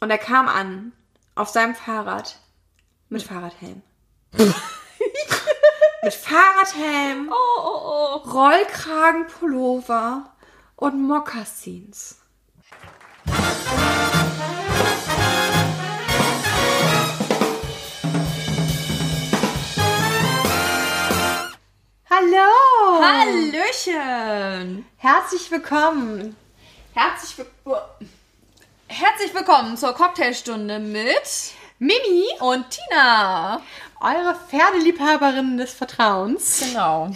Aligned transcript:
Und 0.00 0.10
er 0.10 0.18
kam 0.18 0.46
an 0.48 0.92
auf 1.34 1.48
seinem 1.48 1.74
Fahrrad 1.74 2.38
mit 3.08 3.24
Fahrradhelm. 3.24 3.82
mit 4.32 4.54
Fahrradhelm, 6.14 7.32
Oh, 7.32 7.60
oh, 7.60 8.20
oh. 8.24 8.30
Rollkragenpullover 8.30 10.32
und 10.76 11.02
Mokassins. 11.02 12.18
Hallo! 22.08 23.02
Hallöchen! 23.02 24.86
Herzlich 24.96 25.50
willkommen. 25.50 26.36
Herzlich, 26.94 27.38
will 27.38 27.46
Herzlich 28.90 29.34
willkommen 29.34 29.76
zur 29.76 29.92
Cocktailstunde 29.92 30.78
mit 30.78 31.52
Mimi, 31.78 32.24
und 32.40 32.64
Tina. 32.70 33.60
eure 34.00 34.34
Pferdeliebhaberin 34.48 35.58
des 35.58 35.72
Vertrauens. 35.72 36.60
Genau. 36.60 37.10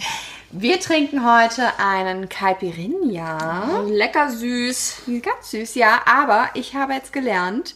Wir 0.51 0.79
trinken 0.79 1.25
heute 1.25 1.67
einen 1.79 2.29
Caipirinha. 2.29 3.81
Lecker 3.87 4.29
süß. 4.29 5.01
Ganz 5.23 5.49
süß, 5.49 5.73
ja, 5.73 6.01
aber 6.05 6.49
ich 6.53 6.75
habe 6.75 6.93
jetzt 6.93 7.11
gelernt, 7.11 7.73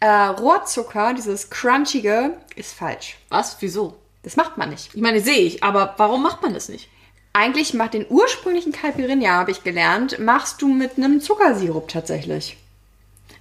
äh, 0.00 0.08
Rohrzucker, 0.08 1.14
dieses 1.14 1.50
Crunchige, 1.50 2.36
ist 2.56 2.74
falsch. 2.74 3.16
Was? 3.28 3.56
Wieso? 3.60 3.94
Das 4.24 4.34
macht 4.34 4.58
man 4.58 4.70
nicht. 4.70 4.92
Ich 4.92 5.00
meine, 5.00 5.20
sehe 5.20 5.38
ich, 5.42 5.62
aber 5.62 5.94
warum 5.98 6.24
macht 6.24 6.42
man 6.42 6.52
das 6.52 6.68
nicht? 6.68 6.88
Eigentlich 7.32 7.74
macht 7.74 7.94
den 7.94 8.06
ursprünglichen 8.08 8.72
Caipirinha, 8.72 9.32
habe 9.34 9.52
ich 9.52 9.62
gelernt, 9.62 10.18
machst 10.18 10.60
du 10.60 10.66
mit 10.68 10.96
einem 10.96 11.20
Zuckersirup 11.20 11.86
tatsächlich. 11.88 12.56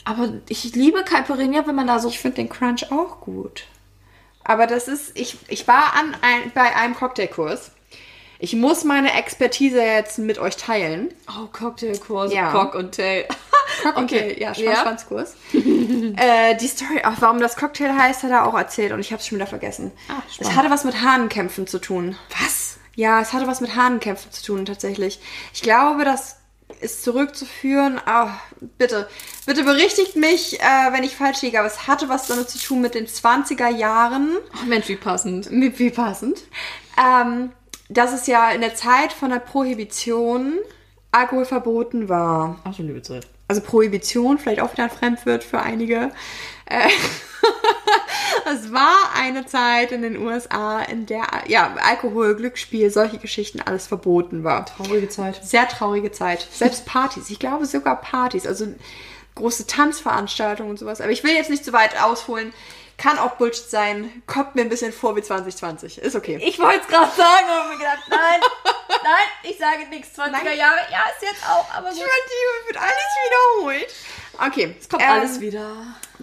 Aber 0.05 0.29
ich 0.49 0.75
liebe 0.75 1.03
Caipirinha, 1.03 1.65
wenn 1.65 1.75
man 1.75 1.87
da 1.87 1.99
so. 1.99 2.09
Ich 2.09 2.19
finde 2.19 2.37
den 2.37 2.49
Crunch 2.49 2.91
auch 2.91 3.21
gut. 3.21 3.65
Aber 4.43 4.67
das 4.67 4.87
ist, 4.87 5.17
ich, 5.17 5.37
ich 5.47 5.67
war 5.67 5.93
an 5.93 6.15
ein, 6.21 6.51
bei 6.53 6.75
einem 6.75 6.95
Cocktailkurs. 6.95 7.71
Ich 8.39 8.55
muss 8.55 8.83
meine 8.83 9.13
Expertise 9.13 9.81
jetzt 9.81 10.19
mit 10.19 10.37
euch 10.37 10.57
teilen. 10.57 11.13
Oh, 11.29 11.47
Cocktailkurs, 11.47 12.33
Ja. 12.33 12.51
Cock 12.51 12.75
und 12.75 12.95
Tail. 12.95 13.25
Okay, 13.95 14.39
ja, 14.39 14.53
Schwanz-Schwanz-Kurs. 14.53 15.35
äh, 15.53 16.55
die 16.57 16.67
Story, 16.67 17.01
auch 17.03 17.19
warum 17.19 17.39
das 17.39 17.55
Cocktail 17.55 17.93
heißt, 17.97 18.23
hat 18.23 18.31
er 18.31 18.45
auch 18.45 18.53
erzählt 18.53 18.91
und 18.91 18.99
ich 18.99 19.11
habe 19.11 19.19
es 19.19 19.27
schon 19.27 19.37
wieder 19.37 19.47
vergessen. 19.47 19.91
Ah, 20.09 20.21
es 20.39 20.55
hatte 20.55 20.69
was 20.69 20.83
mit 20.83 21.01
Hahnenkämpfen 21.01 21.65
zu 21.65 21.79
tun. 21.79 22.15
Was? 22.41 22.77
Ja, 22.95 23.19
es 23.21 23.33
hatte 23.33 23.47
was 23.47 23.61
mit 23.61 23.75
Hahnenkämpfen 23.75 24.31
zu 24.31 24.43
tun, 24.43 24.65
tatsächlich. 24.65 25.19
Ich 25.53 25.61
glaube, 25.63 26.05
das 26.05 26.37
ist 26.83 27.03
zurückzuführen. 27.03 27.99
Oh, 28.07 28.29
bitte, 28.77 29.07
bitte 29.45 29.63
berichtigt 29.63 30.15
mich, 30.15 30.59
äh, 30.59 30.91
wenn 30.91 31.03
ich 31.03 31.15
falsch 31.15 31.41
liege, 31.41 31.59
aber 31.59 31.67
es 31.67 31.87
hatte 31.87 32.09
was 32.09 32.27
damit 32.27 32.49
zu 32.49 32.59
tun 32.59 32.81
mit 32.81 32.95
den 32.95 33.07
20er 33.07 33.69
Jahren. 33.69 34.37
Oh, 34.61 34.65
Mensch, 34.67 34.87
wie 34.89 34.95
passend. 34.95 35.49
Wie 35.51 35.89
passend. 35.89 36.41
Ähm, 36.97 37.51
dass 37.89 38.13
es 38.13 38.27
ja 38.27 38.51
in 38.51 38.61
der 38.61 38.75
Zeit 38.75 39.13
von 39.13 39.29
der 39.29 39.39
Prohibition 39.39 40.59
Alkohol 41.11 41.45
verboten 41.45 42.09
war. 42.09 42.59
Ach 42.63 42.75
du 42.75 42.83
liebe 42.83 43.01
Zeit. 43.01 43.27
Also 43.47 43.61
Prohibition, 43.61 44.39
vielleicht 44.39 44.61
auch 44.61 44.73
wieder 44.73 44.85
ein 44.85 44.89
Fremdwort 44.89 45.43
für 45.43 45.59
einige. 45.59 46.11
Äh, 46.65 46.89
es 48.53 48.71
war 48.71 49.11
eine 49.15 49.45
Zeit 49.45 49.91
in 49.91 50.01
den 50.01 50.17
USA, 50.17 50.81
in 50.81 51.05
der 51.05 51.25
ja, 51.47 51.75
Alkohol, 51.81 52.35
Glücksspiel, 52.35 52.89
solche 52.89 53.17
Geschichten 53.17 53.61
alles 53.61 53.87
verboten 53.87 54.43
war. 54.43 54.65
Traurige 54.65 55.09
Zeit. 55.09 55.43
Sehr 55.43 55.67
traurige 55.67 56.11
Zeit. 56.11 56.47
Selbst 56.51 56.85
Partys. 56.85 57.29
Ich 57.29 57.39
glaube 57.39 57.65
sogar 57.65 57.99
Partys. 57.99 58.47
Also 58.47 58.67
große 59.35 59.67
Tanzveranstaltungen 59.67 60.71
und 60.71 60.77
sowas. 60.77 61.01
Aber 61.01 61.11
ich 61.11 61.23
will 61.23 61.33
jetzt 61.33 61.49
nicht 61.49 61.65
zu 61.65 61.73
weit 61.73 62.01
ausholen. 62.01 62.53
Kann 63.03 63.19
auch 63.19 63.31
Bullshit 63.35 63.69
sein. 63.69 64.23
Kommt 64.27 64.55
mir 64.55 64.61
ein 64.61 64.69
bisschen 64.69 64.93
vor 64.93 65.13
wie 65.17 65.21
2020. 65.21 65.97
Ist 65.97 66.15
okay. 66.15 66.39
Ich 66.41 66.57
wollte 66.57 66.79
es 66.79 66.87
gerade 66.87 67.11
sagen, 67.11 67.47
aber 67.49 67.69
mir 67.71 67.77
gedacht, 67.77 68.03
nein, 68.09 68.39
nein, 69.03 69.51
ich 69.51 69.57
sage 69.57 69.89
nichts. 69.89 70.17
20er 70.17 70.31
Nein. 70.31 70.57
Jahre, 70.57 70.77
ja, 70.89 70.99
ist 71.13 71.21
jetzt 71.21 71.43
auch, 71.45 71.69
aber 71.75 71.89
Ich 71.89 71.95
gut. 71.95 72.05
wird, 72.05 72.13
die 72.29 72.67
wird 72.67 72.77
alles 72.77 73.67
wiederholt. 73.67 73.95
Okay. 74.47 74.75
Es 74.79 74.87
kommt 74.87 75.03
ähm, 75.03 75.09
alles 75.09 75.41
wieder. 75.41 75.75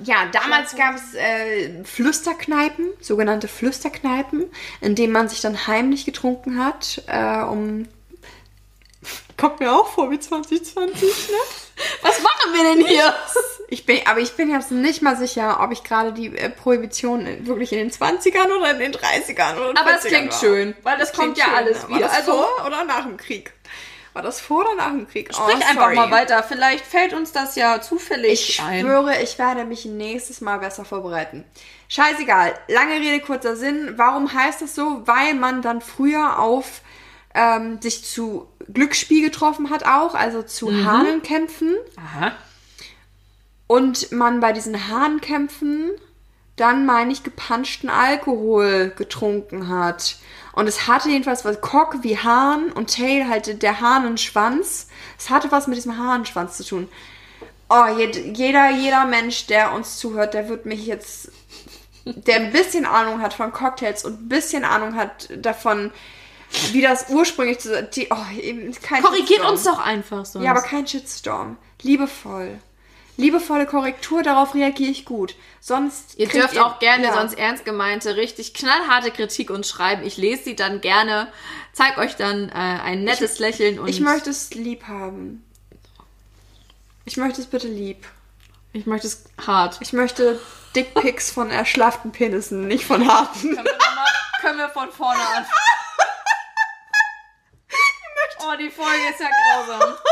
Ja, 0.02 0.24
damals 0.32 0.74
gab 0.74 0.94
es 0.94 1.12
äh, 1.12 1.84
Flüsterkneipen, 1.84 2.94
sogenannte 2.98 3.46
Flüsterkneipen, 3.46 4.50
in 4.80 4.94
denen 4.94 5.12
man 5.12 5.28
sich 5.28 5.42
dann 5.42 5.66
heimlich 5.66 6.06
getrunken 6.06 6.64
hat, 6.64 7.02
äh, 7.08 7.42
um... 7.42 7.88
Kommt 9.40 9.60
mir 9.60 9.72
auch 9.72 9.88
vor 9.88 10.10
wie 10.10 10.20
2020, 10.20 11.02
ne? 11.02 11.36
Was 12.02 12.20
machen 12.22 12.52
wir 12.52 12.74
denn 12.74 12.86
hier? 12.86 13.14
Ich 13.68 13.86
bin, 13.86 14.00
aber 14.06 14.20
ich 14.20 14.32
bin 14.32 14.50
jetzt 14.50 14.70
nicht 14.70 15.00
mal 15.00 15.16
sicher, 15.16 15.60
ob 15.62 15.72
ich 15.72 15.82
gerade 15.84 16.12
die 16.12 16.26
äh, 16.36 16.50
Prohibition 16.50 17.46
wirklich 17.46 17.72
in 17.72 17.78
den 17.78 17.90
20ern 17.90 18.50
oder 18.58 18.72
in 18.72 18.78
den 18.80 18.92
30ern 18.92 19.56
oder 19.56 19.80
Aber 19.80 19.94
es 19.94 20.04
40ern 20.04 20.08
klingt 20.08 20.32
war. 20.32 20.40
schön, 20.40 20.76
weil 20.82 20.98
das 20.98 21.12
kommt 21.12 21.38
ja 21.38 21.44
schön, 21.44 21.54
alles 21.54 21.88
wieder. 21.88 22.00
War 22.00 22.00
das 22.00 22.16
Also 22.16 22.32
vor 22.32 22.66
oder 22.66 22.84
nach 22.84 23.04
dem 23.04 23.16
Krieg? 23.16 23.52
War 24.12 24.22
das 24.22 24.40
vor 24.40 24.62
oder 24.62 24.74
nach 24.74 24.90
dem 24.90 25.06
Krieg? 25.08 25.32
sprich 25.32 25.56
Oh, 25.56 25.68
einfach 25.70 25.94
mal 25.94 26.10
weiter. 26.10 26.42
Vielleicht 26.42 26.84
fällt 26.84 27.14
uns 27.14 27.30
das 27.30 27.54
ja 27.54 27.80
zufällig 27.80 28.32
Ich 28.50 28.60
ein. 28.60 28.80
schwöre, 28.84 29.22
ich 29.22 29.38
werde 29.38 29.64
mich 29.64 29.84
nächstes 29.84 30.40
Mal 30.40 30.58
besser 30.58 30.84
vorbereiten. 30.84 31.44
Scheißegal. 31.88 32.54
Lange 32.66 32.94
Rede, 32.94 33.20
kurzer 33.20 33.54
Sinn. 33.54 33.94
Warum 33.96 34.32
heißt 34.34 34.62
das 34.62 34.74
so? 34.74 35.02
Weil 35.06 35.34
man 35.34 35.62
dann 35.62 35.80
früher 35.80 36.40
auf 36.40 36.80
ähm, 37.34 37.80
sich 37.80 38.04
zu 38.04 38.48
Glücksspiel 38.72 39.22
getroffen 39.22 39.70
hat 39.70 39.84
auch, 39.84 40.14
also 40.14 40.42
zu 40.42 40.70
Hahnenkämpfen. 40.84 41.76
Aha. 41.96 42.32
Und 43.66 44.10
man 44.12 44.41
bei 44.41 44.52
diesen 44.52 44.88
Hahnenkämpfen 44.88 45.90
dann, 46.56 46.84
meine 46.84 47.12
ich, 47.12 47.22
gepanschten 47.22 47.88
Alkohol 47.88 48.92
getrunken 48.96 49.69
hat. 49.69 50.16
Und 50.52 50.66
es 50.66 50.86
hatte 50.86 51.08
jedenfalls 51.08 51.44
was 51.44 51.60
Cock 51.60 52.02
wie 52.02 52.19
Hahn 52.19 52.70
und 52.72 52.94
Tail 52.94 53.28
halt 53.28 53.62
der 53.62 53.80
Hahnenschwanz. 53.80 54.88
Es 55.19 55.30
hatte 55.30 55.50
was 55.52 55.69
mit 55.69 55.76
diesem 55.78 55.96
Hahnenschwanz 55.96 56.58
zu 56.58 56.64
tun. 56.64 56.88
Oh, 57.70 57.84
jed- 57.96 58.36
jeder, 58.36 58.70
jeder 58.70 59.06
Mensch, 59.06 59.46
der 59.46 59.72
uns 59.72 59.98
zuhört, 59.98 60.34
der 60.34 60.48
wird 60.48 60.66
mich 60.66 60.84
jetzt, 60.86 61.30
der 62.04 62.36
ein 62.40 62.52
bisschen 62.52 62.84
Ahnung 62.84 63.22
hat 63.22 63.32
von 63.32 63.52
Cocktails 63.52 64.04
und 64.04 64.22
ein 64.22 64.28
bisschen 64.28 64.64
Ahnung 64.64 64.96
hat 64.96 65.28
davon, 65.36 65.92
wie 66.72 66.83
das 66.83 67.06
ursprünglich 67.09 67.61
zu, 67.61 67.83
die, 67.83 68.09
oh, 68.11 69.03
Korrigiert 69.03 69.44
uns 69.49 69.65
doch 69.65 69.78
einfach 69.78 70.25
so. 70.25 70.41
Ja, 70.41 70.50
aber 70.50 70.62
kein 70.62 70.87
Shitstorm. 70.87 71.56
Liebevoll. 71.83 72.59
Liebevolle 73.16 73.66
Korrektur, 73.66 74.22
darauf 74.22 74.55
reagiere 74.55 74.91
ich 74.91 75.05
gut. 75.05 75.34
Sonst. 75.61 76.15
Ihr 76.16 76.28
dürft 76.28 76.59
auch 76.59 76.78
gerne 76.78 77.05
ja. 77.05 77.12
sonst 77.12 77.34
ernst 77.38 77.65
gemeinte, 77.65 78.16
richtig 78.16 78.55
knallharte 78.55 79.11
Kritik 79.11 79.50
uns 79.50 79.69
schreiben. 79.69 80.03
Ich 80.05 80.16
lese 80.16 80.44
sie 80.44 80.56
dann 80.56 80.81
gerne, 80.81 81.31
zeig 81.72 81.99
euch 81.99 82.16
dann 82.16 82.49
äh, 82.49 82.53
ein 82.53 83.05
nettes 83.05 83.38
Lächeln 83.38 83.78
und 83.78 83.88
Ich 83.88 84.00
möchte 84.00 84.31
es 84.31 84.55
lieb 84.55 84.84
haben. 84.88 85.44
Ich 87.05 87.17
möchte 87.17 87.41
es 87.41 87.47
bitte 87.47 87.69
lieb. 87.69 88.06
ich 88.72 88.87
möchte 88.87 89.09
es 89.09 89.25
hart. 89.47 89.77
Ich 89.81 89.93
möchte 89.93 90.41
Dickpics 90.75 91.31
von 91.31 91.50
erschlafften 91.50 92.12
Penissen, 92.12 92.69
nicht 92.69 92.84
von 92.84 93.06
harten. 93.06 93.55
Können 93.55 93.56
wir, 93.56 93.65
mal, 93.65 94.06
können 94.41 94.59
wir 94.59 94.69
von 94.71 94.91
vorne 94.91 95.21
an. 95.21 95.44
Oh, 98.42 98.56
die 98.58 98.70
Folge 98.70 99.08
ist 99.10 99.20
ja 99.20 99.28
grausam. 99.28 99.80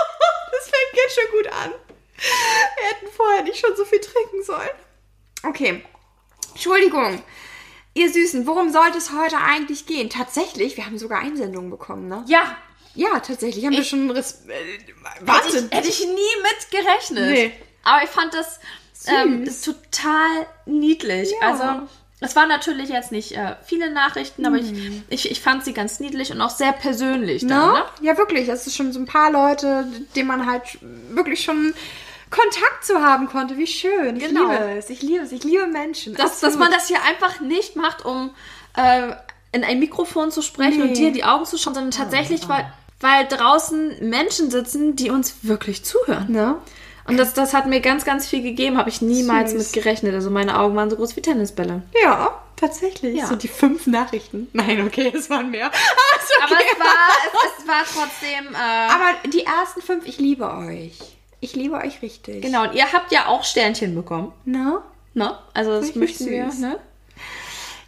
Das 0.50 0.64
fängt 0.64 1.04
jetzt 1.04 1.14
schon 1.14 1.30
gut 1.38 1.46
an. 1.52 1.72
Wir 2.76 2.88
hätten 2.88 3.06
vorher 3.14 3.42
nicht 3.44 3.60
schon 3.60 3.76
so 3.76 3.84
viel 3.84 4.00
trinken 4.00 4.42
sollen. 4.42 4.70
Okay. 5.44 5.84
Entschuldigung. 6.52 7.22
Ihr 7.94 8.10
Süßen, 8.12 8.46
worum 8.46 8.72
sollte 8.72 8.98
es 8.98 9.12
heute 9.12 9.36
eigentlich 9.38 9.86
gehen? 9.86 10.08
Tatsächlich, 10.10 10.76
wir 10.76 10.86
haben 10.86 10.98
sogar 10.98 11.20
Einsendungen 11.20 11.70
bekommen, 11.70 12.08
ne? 12.08 12.24
Ja, 12.26 12.56
Ja, 12.94 13.20
tatsächlich 13.20 13.64
haben 13.66 13.76
wir 13.76 13.84
schon 13.84 14.10
Res 14.10 14.46
äh, 14.48 14.78
hätte 14.78 14.94
Warte. 15.20 15.58
ich, 15.70 15.76
hätte 15.76 15.88
ich 15.88 16.00
nie 16.06 16.42
mit 16.42 16.70
gerechnet. 16.70 17.30
Nee. 17.30 17.52
Aber 17.84 18.02
ich 18.02 18.10
fand 18.10 18.34
das 18.34 18.58
ähm, 19.06 19.48
total 19.64 20.46
niedlich. 20.66 21.30
Ja. 21.40 21.52
Also, 21.52 21.88
es 22.20 22.34
waren 22.34 22.48
natürlich 22.48 22.88
jetzt 22.88 23.12
nicht 23.12 23.32
äh, 23.32 23.54
viele 23.64 23.90
Nachrichten, 23.92 24.44
aber 24.46 24.56
ich, 24.56 24.72
ich, 25.08 25.30
ich 25.30 25.40
fand 25.40 25.64
sie 25.64 25.72
ganz 25.72 26.00
niedlich 26.00 26.32
und 26.32 26.40
auch 26.40 26.50
sehr 26.50 26.72
persönlich. 26.72 27.46
Dann, 27.46 27.68
Ne? 27.68 27.78
ne? 27.78 27.82
Ja, 28.02 28.18
wirklich. 28.18 28.48
Es 28.48 28.66
ist 28.66 28.76
schon 28.76 28.92
so 28.92 28.98
ein 28.98 29.06
paar 29.06 29.30
Leute, 29.30 29.86
denen 30.16 30.26
man 30.28 30.46
halt 30.46 30.78
wirklich 31.10 31.42
schon 31.44 31.74
Kontakt 32.30 32.84
zu 32.84 33.00
haben 33.00 33.26
konnte. 33.28 33.56
Wie 33.56 33.66
schön. 33.66 34.18
Genau. 34.18 34.50
Ich 34.52 34.58
liebe 34.58 34.78
es. 34.78 34.90
Ich 34.90 35.02
liebe 35.02 35.24
es. 35.24 35.32
Ich 35.32 35.44
liebe 35.44 35.66
Menschen. 35.66 36.14
Dass, 36.14 36.40
dass 36.40 36.56
man 36.56 36.70
das 36.70 36.88
hier 36.88 36.98
einfach 37.04 37.40
nicht 37.40 37.76
macht, 37.76 38.04
um 38.04 38.30
äh, 38.76 39.12
in 39.52 39.64
ein 39.64 39.78
Mikrofon 39.78 40.30
zu 40.30 40.42
sprechen 40.42 40.82
Nee. 40.82 40.88
und 40.88 40.96
dir 40.96 41.08
in 41.08 41.14
die 41.14 41.24
Augen 41.24 41.44
zu 41.46 41.56
schauen, 41.56 41.74
sondern 41.74 41.90
tatsächlich, 41.92 42.48
weil, 42.48 42.70
weil 43.00 43.26
draußen 43.28 44.08
Menschen 44.10 44.50
sitzen, 44.50 44.94
die 44.96 45.10
uns 45.10 45.36
wirklich 45.42 45.84
zuhören. 45.84 46.30
Ne? 46.30 46.56
Und 47.08 47.16
das, 47.16 47.32
das 47.34 47.54
hat 47.54 47.66
mir 47.66 47.80
ganz, 47.80 48.04
ganz 48.04 48.26
viel 48.28 48.42
gegeben, 48.42 48.76
habe 48.78 48.90
ich 48.90 49.00
niemals 49.00 49.52
Süß. 49.52 49.58
mit 49.64 49.72
gerechnet. 49.72 50.14
Also 50.14 50.30
meine 50.30 50.58
Augen 50.58 50.76
waren 50.76 50.90
so 50.90 50.96
groß 50.96 51.16
wie 51.16 51.22
Tennisbälle. 51.22 51.82
Ja, 52.02 52.38
tatsächlich. 52.56 53.16
Ja. 53.16 53.26
So 53.26 53.34
die 53.36 53.48
fünf 53.48 53.86
Nachrichten. 53.86 54.48
Nein, 54.52 54.86
okay, 54.86 55.10
es 55.14 55.30
waren 55.30 55.50
mehr. 55.50 55.66
Aber, 55.66 55.74
ist 55.74 56.32
okay. 56.36 56.44
Aber 56.44 56.56
es 56.72 56.78
war, 56.78 57.46
es, 57.46 57.62
es 57.62 57.68
war 57.68 58.02
trotzdem. 58.02 58.54
Äh, 58.54 58.92
Aber 58.92 59.30
die 59.32 59.44
ersten 59.44 59.80
fünf, 59.82 60.06
ich 60.06 60.18
liebe 60.18 60.50
euch. 60.52 60.98
Ich 61.40 61.54
liebe 61.54 61.76
euch 61.76 62.02
richtig. 62.02 62.42
Genau, 62.42 62.64
und 62.64 62.74
ihr 62.74 62.92
habt 62.92 63.10
ja 63.12 63.26
auch 63.26 63.44
Sternchen 63.44 63.94
bekommen. 63.94 64.32
Na? 64.44 64.82
Ne? 65.14 65.38
Also 65.54 65.80
das 65.80 65.94
möchten 65.94 66.26
wir, 66.26 66.46
ne? 66.54 66.78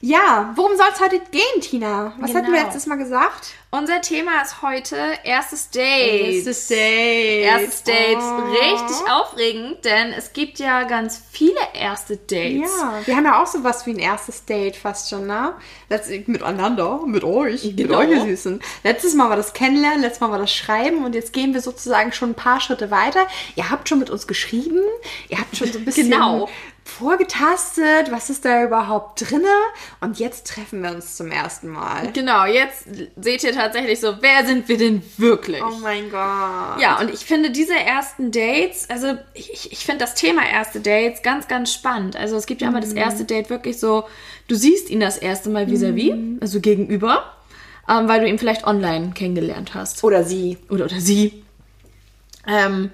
Ja, 0.00 0.52
worum 0.56 0.76
soll 0.76 0.86
es 0.92 1.00
heute 1.00 1.20
gehen, 1.30 1.60
Tina? 1.60 2.14
Was 2.18 2.34
hatten 2.34 2.46
wir 2.46 2.54
Genau. 2.54 2.64
letztes 2.64 2.86
Mal 2.86 2.96
gesagt? 2.96 3.50
Unser 3.72 4.00
Thema 4.00 4.42
ist 4.42 4.62
heute 4.62 4.96
erstes 5.22 5.70
Date. 5.70 6.44
Date. 6.44 7.44
Erstes 7.44 7.84
Date. 7.84 8.18
Oh. 8.18 8.40
Richtig 8.50 9.08
aufregend, 9.08 9.84
denn 9.84 10.12
es 10.12 10.32
gibt 10.32 10.58
ja 10.58 10.82
ganz 10.82 11.22
viele 11.30 11.60
erste 11.72 12.16
Dates. 12.16 12.68
Ja, 12.80 13.00
wir 13.04 13.14
haben 13.16 13.26
ja 13.26 13.40
auch 13.40 13.46
sowas 13.46 13.86
wie 13.86 13.90
ein 13.90 14.00
erstes 14.00 14.44
Date 14.44 14.74
fast 14.74 15.08
schon, 15.08 15.28
ne? 15.28 15.54
Letzt, 15.88 16.10
miteinander, 16.26 17.00
mit 17.06 17.22
euch, 17.22 17.62
mit 17.62 17.76
Genau. 17.76 17.98
euch, 17.98 18.10
ihr 18.10 18.22
Süßen. 18.22 18.60
Letztes 18.82 19.14
Mal 19.14 19.28
war 19.28 19.36
das 19.36 19.52
Kennenlernen, 19.52 20.00
letztes 20.00 20.20
Mal 20.20 20.32
war 20.32 20.38
das 20.40 20.52
Schreiben 20.52 21.04
und 21.04 21.14
jetzt 21.14 21.32
gehen 21.32 21.54
wir 21.54 21.60
sozusagen 21.60 22.10
schon 22.10 22.30
ein 22.30 22.34
paar 22.34 22.60
Schritte 22.60 22.90
weiter. 22.90 23.24
Ihr 23.54 23.70
habt 23.70 23.88
schon 23.88 24.00
mit 24.00 24.10
uns 24.10 24.26
geschrieben, 24.26 24.80
ihr 25.28 25.38
habt 25.38 25.56
schon 25.56 25.72
so 25.72 25.78
ein 25.78 25.84
bisschen 25.84 26.10
Genau. 26.10 26.48
Vorgetastet, 26.90 28.10
was 28.10 28.28
ist 28.30 28.44
da 28.44 28.64
überhaupt 28.64 29.30
drinne 29.30 29.46
und 30.00 30.18
jetzt 30.18 30.46
treffen 30.46 30.82
wir 30.82 30.90
uns 30.90 31.16
zum 31.16 31.30
ersten 31.30 31.68
Mal. 31.68 32.10
Genau, 32.12 32.44
jetzt 32.44 32.86
seht 33.16 33.44
ihr 33.44 33.52
tatsächlich 33.52 34.00
so, 34.00 34.16
wer 34.20 34.44
sind 34.44 34.68
wir 34.68 34.76
denn 34.76 35.02
wirklich? 35.16 35.62
Oh 35.62 35.78
mein 35.80 36.10
Gott. 36.10 36.80
Ja, 36.80 36.98
und 37.00 37.10
ich 37.10 37.20
finde 37.20 37.50
diese 37.50 37.74
ersten 37.74 38.32
Dates, 38.32 38.90
also 38.90 39.14
ich, 39.34 39.72
ich, 39.72 39.84
finde 39.84 40.04
das 40.04 40.14
Thema 40.14 40.42
erste 40.46 40.80
Dates 40.80 41.22
ganz, 41.22 41.48
ganz 41.48 41.72
spannend. 41.72 42.16
Also 42.16 42.36
es 42.36 42.46
gibt 42.46 42.60
ja 42.60 42.68
immer 42.68 42.80
das 42.80 42.92
erste 42.92 43.24
Date 43.24 43.48
wirklich 43.48 43.78
so, 43.78 44.04
du 44.48 44.54
siehst 44.54 44.90
ihn 44.90 45.00
das 45.00 45.16
erste 45.16 45.48
Mal 45.48 45.66
vis-à-vis, 45.68 46.14
also 46.40 46.60
gegenüber, 46.60 47.32
ähm, 47.88 48.08
weil 48.08 48.20
du 48.20 48.28
ihn 48.28 48.38
vielleicht 48.38 48.66
online 48.66 49.12
kennengelernt 49.14 49.74
hast. 49.74 50.02
Oder 50.04 50.24
sie. 50.24 50.58
Oder, 50.68 50.84
oder 50.86 51.00
sie. 51.00 51.44
Ähm, 52.46 52.90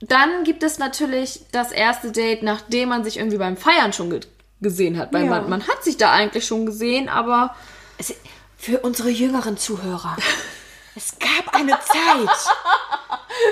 dann 0.00 0.44
gibt 0.44 0.62
es 0.62 0.78
natürlich 0.78 1.40
das 1.52 1.72
erste 1.72 2.10
Date, 2.10 2.42
nachdem 2.42 2.88
man 2.90 3.04
sich 3.04 3.18
irgendwie 3.18 3.38
beim 3.38 3.56
Feiern 3.56 3.92
schon 3.92 4.10
ge 4.10 4.20
gesehen 4.62 4.98
hat. 4.98 5.12
Weil 5.14 5.24
Ja. 5.24 5.30
man, 5.30 5.48
man 5.48 5.68
hat 5.68 5.82
sich 5.84 5.96
da 5.96 6.12
eigentlich 6.12 6.46
schon 6.46 6.66
gesehen, 6.66 7.08
aber 7.08 7.54
Es, 7.96 8.14
für 8.58 8.80
unsere 8.80 9.08
jüngeren 9.10 9.56
Zuhörer. 9.56 10.16
Es 10.96 11.14
gab 11.20 11.54
eine 11.54 11.78
Zeit. 11.80 12.36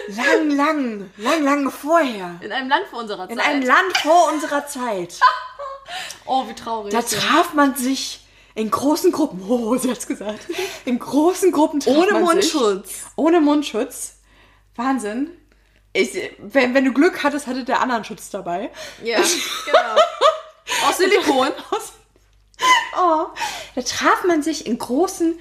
Lang, 0.08 0.50
lang, 0.50 1.10
lang, 1.16 1.44
lang 1.44 1.70
vorher. 1.70 2.36
in 2.40 2.50
einem 2.50 2.68
Land 2.68 2.86
vor 2.90 2.98
unserer 2.98 3.28
Zeit. 3.28 3.30
In 3.30 3.40
einem 3.40 3.62
Land 3.62 3.96
vor 3.98 4.32
unserer 4.32 4.66
Zeit. 4.66 5.20
oh, 6.26 6.48
wie 6.48 6.54
traurig. 6.54 6.92
Da 6.92 7.00
traf 7.00 7.54
man 7.54 7.76
sich 7.76 8.26
in 8.56 8.70
großen 8.70 9.12
Gruppen. 9.12 9.40
Oh, 9.48 9.76
sie 9.78 9.88
hat's 9.88 10.08
gesagt. 10.08 10.40
In 10.84 10.98
großen 10.98 11.52
Gruppen 11.52 11.78
traf 11.78 11.94
Ohne 11.96 12.12
man 12.20 12.42
sich. 12.42 12.52
Mundschutz. 12.52 13.06
Ohne 13.14 13.40
Mundschutz. 13.40 14.16
Wahnsinn. 14.74 15.30
Ich, 15.98 16.30
wenn, 16.38 16.74
wenn 16.74 16.84
du 16.84 16.92
Glück 16.92 17.22
hattest, 17.22 17.46
hatte 17.46 17.62
der 17.64 17.80
anderen 17.80 18.04
Schutz 18.04 18.28
dabei. 18.30 18.70
Ja, 19.02 19.20
genau. 19.66 19.96
Aus 20.88 20.98
Silikon. 20.98 21.48
Oh, 23.00 23.26
da 23.76 23.82
traf 23.82 24.24
man 24.26 24.42
sich 24.42 24.66
in 24.66 24.78
großen 24.78 25.38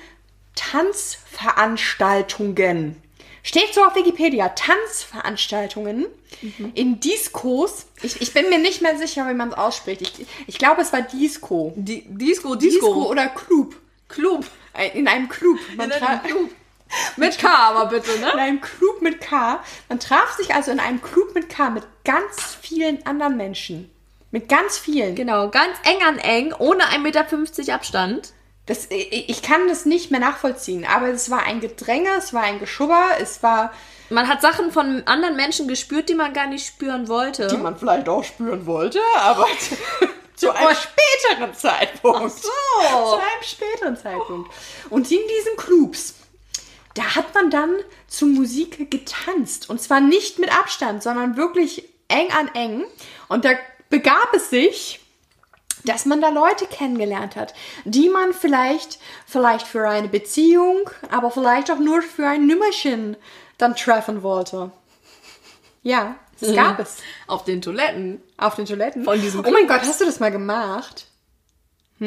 Tanzveranstaltungen. 0.54 3.02
Steht 3.42 3.74
so 3.74 3.84
auf 3.84 3.96
Wikipedia. 3.96 4.50
Tanzveranstaltungen 4.50 6.06
in 6.76 7.00
Diskos. 7.00 7.88
Ich, 8.04 8.22
ich 8.22 8.34
bin 8.34 8.50
mir 8.50 8.60
nicht 8.60 8.84
mehr 8.84 8.96
sicher, 8.98 9.28
wie 9.30 9.34
man 9.34 9.50
es 9.50 9.56
ausspricht. 9.58 10.02
Ich, 10.02 10.28
ich 10.46 10.60
glaube, 10.60 10.82
es 10.82 10.94
war 10.94 11.02
Disco. 11.02 11.74
Di 11.76 12.04
Disco, 12.08 12.54
Disco. 12.56 12.86
Disco 12.88 13.10
oder 13.10 13.30
Club. 13.30 13.76
Club. 14.10 14.46
Äh, 14.74 14.90
In 15.00 15.08
einem 15.08 15.28
Club. 15.30 15.58
Man 15.76 15.90
In 15.90 16.04
einem 16.04 16.22
Club. 16.24 16.52
Mit 17.16 17.38
K 17.38 17.48
aber 17.48 17.88
bitte, 17.88 18.12
In 18.12 18.22
ne? 18.22 18.34
einem 18.34 18.62
Club 18.62 19.02
mit 19.02 19.20
K. 19.22 19.62
Man 19.90 20.00
traf 20.00 20.34
sich 20.38 20.54
also 20.54 20.72
in 20.72 20.80
einem 20.80 21.02
Club 21.02 21.34
mit 21.36 21.50
K 21.50 21.70
mit 21.70 21.84
ganz 22.06 22.56
vielen 22.62 23.06
anderen 23.06 23.38
Menschen. 23.38 23.92
Mit 24.32 24.50
ganz 24.50 24.78
vielen. 24.78 25.16
Genau, 25.16 25.50
ganz 25.50 25.76
eng 25.84 26.04
an 26.06 26.18
eng, 26.20 26.54
ohne 26.60 26.84
1,50 26.84 27.00
Meter 27.00 27.74
Abstand. 27.74 28.34
Das, 28.66 28.88
ich 28.90 29.42
kann 29.42 29.70
das 29.70 29.86
nicht 29.86 30.12
mehr 30.12 30.20
nachvollziehen, 30.20 30.86
aber 30.86 31.08
es 31.08 31.32
war 31.32 31.44
ein 31.44 31.62
Gedränge, 31.62 32.10
es 32.18 32.34
war 32.34 32.44
ein 32.44 32.60
Geschubber, 32.60 33.12
es 33.22 33.42
war, 33.42 33.72
Man 34.10 34.28
hat 34.28 34.42
Sachen 34.42 34.74
von 34.74 35.04
anderen 35.08 35.38
Menschen 35.38 35.70
gespürt, 35.70 36.10
die 36.10 36.16
man 36.16 36.34
gar 36.34 36.48
nicht 36.48 36.68
spüren 36.68 37.08
wollte. 37.08 37.48
die 37.48 37.56
man 37.56 37.78
vielleicht 37.78 38.10
auch 38.10 38.26
spüren 38.26 38.66
wollte, 38.66 39.00
aber 39.16 39.48
zu 40.36 40.54
einem 40.54 40.76
späteren 40.76 41.54
Zeitpunkt. 41.54 42.32
so. 42.44 42.50
Zu 42.82 43.16
einem 43.16 43.44
späteren 43.44 43.96
Zeitpunkt. 43.96 44.52
Und 44.90 45.10
in 45.10 45.20
diesen 45.20 45.56
Clubs, 45.56 46.16
da 46.98 47.16
hat 47.16 47.34
man 47.36 47.50
dann 47.52 47.76
zu 48.08 48.26
Musik 48.26 48.90
getanzt. 48.90 49.70
Und 49.70 49.82
zwar 49.82 50.00
nicht 50.00 50.40
mit 50.40 50.52
Abstand, 50.58 51.04
sondern 51.04 51.38
wirklich 51.38 51.88
eng 52.08 52.32
an 52.32 52.50
eng. 52.56 52.86
Und 53.28 53.46
da 53.46 53.52
begab 53.90 54.34
es 54.34 54.50
sich, 54.50 55.00
dass 55.86 56.06
man 56.06 56.22
da 56.22 56.30
Leute 56.30 56.66
kennengelernt 56.66 57.36
hat, 57.36 57.54
die 57.86 58.10
man 58.10 58.34
vielleicht, 58.34 59.00
vielleicht 59.26 59.68
für 59.68 59.88
eine 59.88 60.08
Beziehung, 60.08 60.90
aber 61.12 61.30
vielleicht 61.30 61.72
auch 61.72 61.80
nur 61.80 62.02
für 62.02 62.28
ein 62.28 62.48
Nummerchen 62.48 63.16
dann 63.58 63.76
treffen 63.76 64.24
wollte. 64.24 64.72
Ja, 65.84 66.16
das 66.40 66.54
gab 66.56 66.80
es. 66.80 66.98
Auf 67.28 67.44
den 67.44 67.62
Toiletten. 67.62 68.22
Auf 68.38 68.56
den 68.56 68.66
Toiletten. 68.66 69.04
Von 69.04 69.22
diesem 69.22 69.46
Oh 69.46 69.52
mein 69.52 69.68
Gott, 69.68 69.82
hast 69.82 70.02
du 70.02 70.06
das 70.06 70.20
mal 70.20 70.32
gemacht? 70.32 71.06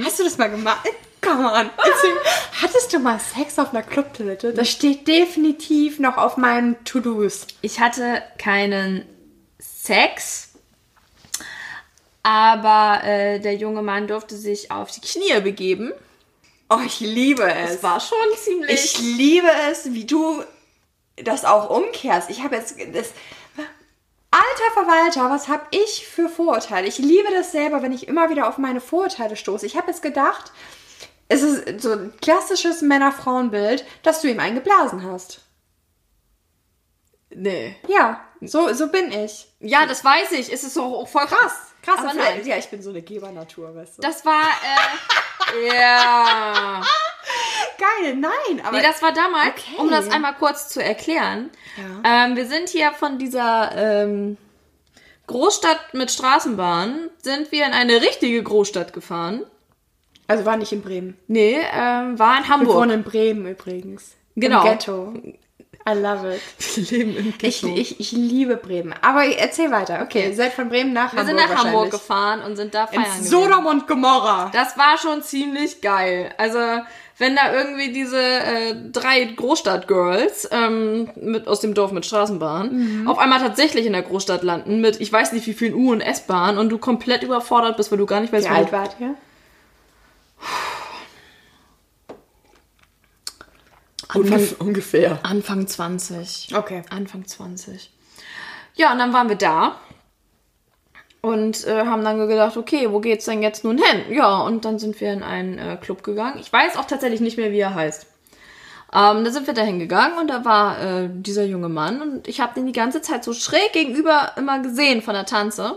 Hast 0.04 0.18
du 0.18 0.24
das 0.24 0.36
mal 0.36 0.50
gemacht? 0.50 0.88
Come 1.20 1.46
on. 1.50 1.70
Erzähl. 1.76 2.16
Hattest 2.62 2.92
du 2.92 2.98
mal 2.98 3.20
Sex 3.20 3.58
auf 3.58 3.72
einer 3.72 3.82
Clubtoilette? 3.82 4.52
Das 4.52 4.70
steht 4.70 5.06
definitiv 5.06 5.98
noch 5.98 6.16
auf 6.16 6.36
meinen 6.36 6.82
To-Dos. 6.84 7.46
Ich 7.60 7.80
hatte 7.80 8.22
keinen 8.38 9.04
Sex, 9.58 10.50
aber 12.22 13.02
äh, 13.04 13.40
der 13.40 13.56
junge 13.56 13.82
Mann 13.82 14.06
durfte 14.06 14.36
sich 14.36 14.70
auf 14.70 14.90
die 14.90 15.00
Knie 15.00 15.40
begeben. 15.40 15.92
Oh, 16.68 16.78
ich 16.84 17.00
liebe 17.00 17.42
es. 17.42 17.76
Es 17.76 17.82
war 17.82 18.00
schon 18.00 18.18
ziemlich. 18.36 18.70
Ich 18.72 18.98
liebe 19.00 19.48
es, 19.70 19.92
wie 19.92 20.04
du 20.04 20.42
das 21.16 21.44
auch 21.44 21.68
umkehrst. 21.70 22.30
Ich 22.30 22.42
habe 22.42 22.56
jetzt 22.56 22.76
das. 22.92 23.12
Alter 24.32 24.72
Verwalter, 24.74 25.28
was 25.28 25.48
habe 25.48 25.64
ich 25.72 26.06
für 26.06 26.28
Vorurteile? 26.28 26.86
Ich 26.86 26.98
liebe 26.98 27.28
das 27.32 27.50
selber, 27.50 27.82
wenn 27.82 27.92
ich 27.92 28.06
immer 28.06 28.30
wieder 28.30 28.46
auf 28.48 28.58
meine 28.58 28.80
Vorurteile 28.80 29.34
stoße. 29.34 29.66
Ich 29.66 29.76
habe 29.76 29.88
jetzt 29.88 30.02
gedacht, 30.02 30.52
es 31.30 31.42
ist 31.42 31.80
so 31.80 31.92
ein 31.92 32.12
klassisches 32.20 32.82
Männer-Frauen-Bild, 32.82 33.84
dass 34.02 34.20
du 34.20 34.28
ihm 34.28 34.38
einen 34.40 34.56
geblasen 34.56 35.02
hast. 35.10 35.40
nee. 37.30 37.76
Ja, 37.88 38.20
so, 38.42 38.72
so 38.74 38.88
bin 38.88 39.12
ich. 39.12 39.46
Ja, 39.60 39.86
das 39.86 40.04
weiß 40.04 40.32
ich. 40.32 40.52
Es 40.52 40.64
ist 40.64 40.74
so 40.74 41.04
voll 41.06 41.26
krass. 41.26 41.54
Krass, 41.82 41.98
aber 42.00 42.12
nein. 42.14 42.44
Ja, 42.46 42.56
ich 42.56 42.68
bin 42.68 42.82
so 42.82 42.90
eine 42.90 43.00
Gebernatur, 43.02 43.74
weißt 43.74 43.98
du. 43.98 44.02
Das 44.02 44.24
war, 44.26 44.42
äh, 44.42 45.68
ja. 45.74 46.82
Geil, 47.78 48.16
nein, 48.16 48.60
aber 48.64 48.76
Nee, 48.78 48.82
das 48.82 49.00
war 49.02 49.12
damals, 49.12 49.48
Okay. 49.54 49.76
um 49.78 49.90
das 49.90 50.10
einmal 50.10 50.34
kurz 50.34 50.68
zu 50.68 50.82
erklären. 50.82 51.50
Ja. 51.76 52.24
Ähm, 52.26 52.36
wir 52.36 52.46
sind 52.46 52.68
hier 52.68 52.92
von 52.92 53.18
dieser 53.18 53.72
ähm, 53.76 54.36
Großstadt 55.26 55.94
mit 55.94 56.10
Straßenbahn, 56.10 57.08
sind 57.22 57.52
wir 57.52 57.64
in 57.66 57.72
eine 57.72 58.00
richtige 58.02 58.42
Großstadt 58.42 58.92
gefahren. 58.92 59.44
Also 60.30 60.44
war 60.44 60.56
nicht 60.56 60.72
in 60.72 60.82
Bremen. 60.82 61.16
Nee, 61.26 61.56
ähm, 61.72 62.18
war 62.18 62.38
in 62.38 62.44
Wir 62.44 62.48
Hamburg. 62.48 62.76
wohnen 62.76 62.90
in 62.90 63.02
Bremen 63.02 63.46
übrigens. 63.46 64.14
Genau. 64.36 64.62
Im 64.64 64.70
Ghetto. 64.70 65.12
I 65.88 65.94
love 65.94 66.34
it. 66.34 66.40
Wir 66.76 66.98
leben 66.98 67.16
im 67.16 67.34
Ich, 67.40 67.64
ich, 67.64 68.00
ich 68.00 68.12
liebe 68.12 68.56
Bremen. 68.56 68.94
Aber 69.00 69.24
erzähl 69.24 69.70
weiter. 69.70 70.02
Okay, 70.02 70.28
ihr 70.28 70.36
seid 70.36 70.52
von 70.52 70.68
Bremen 70.68 70.92
nach 70.92 71.12
wir 71.12 71.20
Hamburg 71.20 71.38
sind 71.38 71.50
nach 71.50 71.64
Hamburg 71.64 71.90
gefahren 71.90 72.42
und 72.42 72.56
sind 72.56 72.74
da 72.74 72.86
feiern 72.86 73.06
In. 73.18 73.24
Sodom 73.24 73.66
und 73.66 73.88
Gomorra. 73.88 74.50
Das 74.52 74.76
war 74.76 74.98
schon 74.98 75.22
ziemlich 75.22 75.80
geil. 75.80 76.32
Also, 76.36 76.58
wenn 77.18 77.34
da 77.34 77.52
irgendwie 77.52 77.92
diese 77.92 78.20
äh, 78.20 78.74
drei 78.92 79.24
Großstadt-Girls 79.24 80.50
ähm, 80.52 81.10
mit, 81.16 81.48
aus 81.48 81.60
dem 81.60 81.74
Dorf 81.74 81.92
mit 81.92 82.06
Straßenbahn 82.06 83.06
auf 83.08 83.18
einmal 83.18 83.40
tatsächlich 83.40 83.86
in 83.86 83.92
der 83.94 84.02
Großstadt 84.02 84.42
landen 84.42 84.80
mit, 84.80 85.00
ich 85.00 85.12
weiß 85.12 85.32
nicht 85.32 85.46
wie 85.46 85.54
vielen 85.54 85.74
U- 85.74 85.92
und 85.92 86.02
S-Bahn 86.02 86.56
und 86.58 86.68
du 86.68 86.78
komplett 86.78 87.22
überfordert 87.22 87.76
bist, 87.76 87.90
weil 87.90 87.98
du 87.98 88.06
gar 88.06 88.20
nicht 88.20 88.32
weißt, 88.32 88.48
Wie 88.48 88.52
alt 88.52 88.70
wart 88.72 88.96
ihr? 89.00 89.16
Anfang, 94.08 94.48
ungefähr. 94.58 95.18
Anfang 95.22 95.66
20. 95.66 96.54
Okay. 96.54 96.82
Anfang 96.90 97.26
20. 97.26 97.90
Ja, 98.74 98.92
und 98.92 98.98
dann 98.98 99.12
waren 99.12 99.28
wir 99.28 99.36
da 99.36 99.76
und 101.20 101.66
äh, 101.66 101.84
haben 101.84 102.04
dann 102.04 102.26
gedacht, 102.28 102.56
okay, 102.56 102.90
wo 102.90 103.00
geht's 103.00 103.26
denn 103.26 103.42
jetzt 103.42 103.64
nun 103.64 103.78
hin? 103.78 104.04
Ja, 104.10 104.40
und 104.40 104.64
dann 104.64 104.78
sind 104.78 105.00
wir 105.00 105.12
in 105.12 105.22
einen 105.22 105.58
äh, 105.58 105.76
Club 105.76 106.02
gegangen. 106.02 106.38
Ich 106.40 106.52
weiß 106.52 106.76
auch 106.76 106.86
tatsächlich 106.86 107.20
nicht 107.20 107.36
mehr, 107.36 107.52
wie 107.52 107.60
er 107.60 107.74
heißt. 107.74 108.06
Ähm, 108.92 109.24
da 109.24 109.30
sind 109.30 109.46
wir 109.46 109.54
dahin 109.54 109.78
gegangen 109.78 110.18
und 110.18 110.28
da 110.28 110.44
war 110.44 110.82
äh, 110.82 111.08
dieser 111.12 111.44
junge 111.44 111.68
Mann 111.68 112.02
und 112.02 112.26
ich 112.26 112.40
habe 112.40 112.54
den 112.54 112.66
die 112.66 112.72
ganze 112.72 113.00
Zeit 113.00 113.22
so 113.22 113.32
schräg 113.32 113.72
gegenüber 113.72 114.32
immer 114.36 114.60
gesehen 114.60 115.00
von 115.00 115.14
der 115.14 115.26
Tanze. 115.26 115.76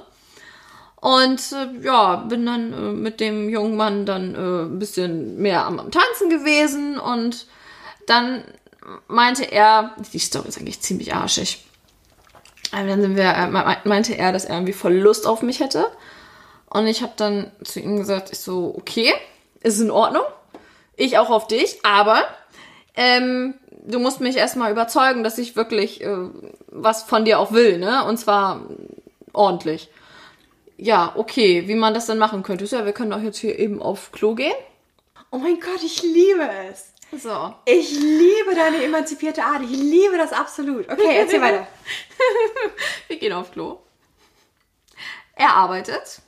Und 1.04 1.42
äh, 1.52 1.86
ja, 1.86 2.16
bin 2.16 2.46
dann 2.46 2.72
äh, 2.72 2.76
mit 2.94 3.20
dem 3.20 3.50
jungen 3.50 3.76
Mann 3.76 4.06
dann 4.06 4.36
äh, 4.36 4.64
ein 4.64 4.80
bisschen 4.80 5.36
mehr 5.38 5.66
am, 5.66 5.78
am 5.78 5.92
Tanzen 5.92 6.30
gewesen 6.30 6.98
und 6.98 7.46
dann 8.08 8.46
meinte 9.10 9.44
er, 9.44 9.96
die 10.14 10.20
Story 10.20 10.48
ist 10.48 10.58
eigentlich 10.58 10.80
ziemlich 10.80 11.14
arschig. 11.14 11.66
Aber 12.72 12.88
dann 12.88 13.02
sind 13.02 13.18
wir, 13.18 13.26
äh, 13.26 13.48
me- 13.48 13.78
meinte 13.84 14.18
er, 14.18 14.32
dass 14.32 14.46
er 14.46 14.56
irgendwie 14.56 14.72
voll 14.72 14.94
Lust 14.94 15.28
auf 15.28 15.42
mich 15.42 15.60
hätte. 15.60 15.88
Und 16.70 16.88
ich 16.88 17.02
habe 17.02 17.12
dann 17.18 17.52
zu 17.66 17.82
ihm 17.82 17.98
gesagt, 17.98 18.30
ich 18.32 18.40
so, 18.40 18.74
okay, 18.78 19.14
ist 19.62 19.82
in 19.82 19.92
Ordnung. 19.92 20.24
Ich 20.96 21.18
auch 21.18 21.30
auf 21.30 21.48
dich, 21.48 21.80
aber 21.84 22.24
ähm, 22.96 23.56
du 23.86 24.00
musst 24.00 24.22
mich 24.22 24.38
erstmal 24.38 24.72
überzeugen, 24.72 25.26
dass 25.26 25.38
ich 25.38 25.58
wirklich 25.58 26.02
äh, 26.02 26.16
was 26.68 27.04
von 27.04 27.26
dir 27.26 27.40
auch 27.40 27.52
will, 27.52 27.78
ne? 27.78 28.06
Und 28.06 28.18
zwar 28.18 28.62
ordentlich. 29.34 29.90
Ja, 30.84 31.14
okay, 31.16 31.66
wie 31.68 31.76
man 31.76 31.94
das 31.94 32.08
dann 32.08 32.18
machen 32.18 32.44
könnte. 32.44 32.68
So, 32.68 32.76
Ja, 32.76 32.86
wir 32.86 32.92
können 32.92 33.12
doch 33.12 33.22
jetzt 33.22 33.38
hier 33.38 33.58
eben 33.58 33.82
auf 33.82 34.12
Klo 34.12 34.36
gehen. 34.36 34.52
Oh 35.32 35.38
mein 35.38 35.58
Gott, 35.62 35.82
ich 35.82 36.04
liebe 36.04 36.46
es. 36.70 36.92
So. 37.24 37.54
Ich 37.64 37.92
liebe 37.94 38.54
deine 38.54 38.84
emanzipierte 38.84 39.44
Art. 39.46 39.62
Ich 39.64 39.70
liebe 39.70 40.18
das 40.18 40.34
absolut. 40.34 40.92
Okay, 40.92 41.16
erzähl 41.20 41.40
weiter. 41.42 41.66
Wir 43.08 43.18
gehen 43.18 43.32
auf 43.32 43.52
Klo. 43.54 43.80
Er 45.36 45.52
arbeitet. 45.56 46.22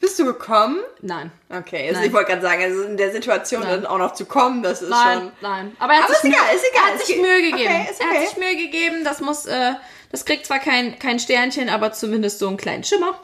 Bist 0.00 0.18
du 0.18 0.24
gekommen? 0.24 0.80
Nein. 1.02 1.30
Okay, 1.50 1.88
also 1.88 2.00
Nein. 2.00 2.08
ich 2.08 2.12
wollte 2.14 2.30
gerade 2.30 2.42
sagen, 2.42 2.62
also 2.62 2.82
in 2.84 2.96
der 2.96 3.12
Situation 3.12 3.60
Nein. 3.62 3.82
dann 3.82 3.86
auch 3.86 3.98
noch 3.98 4.14
zu 4.14 4.24
kommen, 4.24 4.62
das 4.62 4.80
ist 4.82 4.88
Nein, 4.88 5.18
schon. 5.18 5.32
nein. 5.42 5.76
Aber 5.78 5.92
er 5.92 5.98
hat 6.00 6.04
Aber 6.06 6.14
sich 6.14 6.30
ist 6.30 6.36
egal, 6.36 6.54
ist 6.56 6.64
egal. 6.72 6.82
Er 6.88 6.94
hat 6.94 7.06
sich 7.06 7.16
Mühe 7.18 7.42
gegeben. 7.42 7.74
okay, 7.74 7.88
ist 7.90 8.00
Er 8.00 8.06
okay. 8.06 8.16
hat 8.18 8.28
sich 8.28 8.36
Mühe 8.38 8.56
gegeben. 8.56 9.04
Das 9.04 9.20
muss, 9.20 9.46
äh, 9.46 9.74
das 10.12 10.26
kriegt 10.26 10.44
zwar 10.44 10.58
kein, 10.58 10.98
kein 10.98 11.18
Sternchen, 11.18 11.70
aber 11.70 11.92
zumindest 11.92 12.38
so 12.38 12.46
einen 12.46 12.58
kleinen 12.58 12.84
Schimmer. 12.84 13.18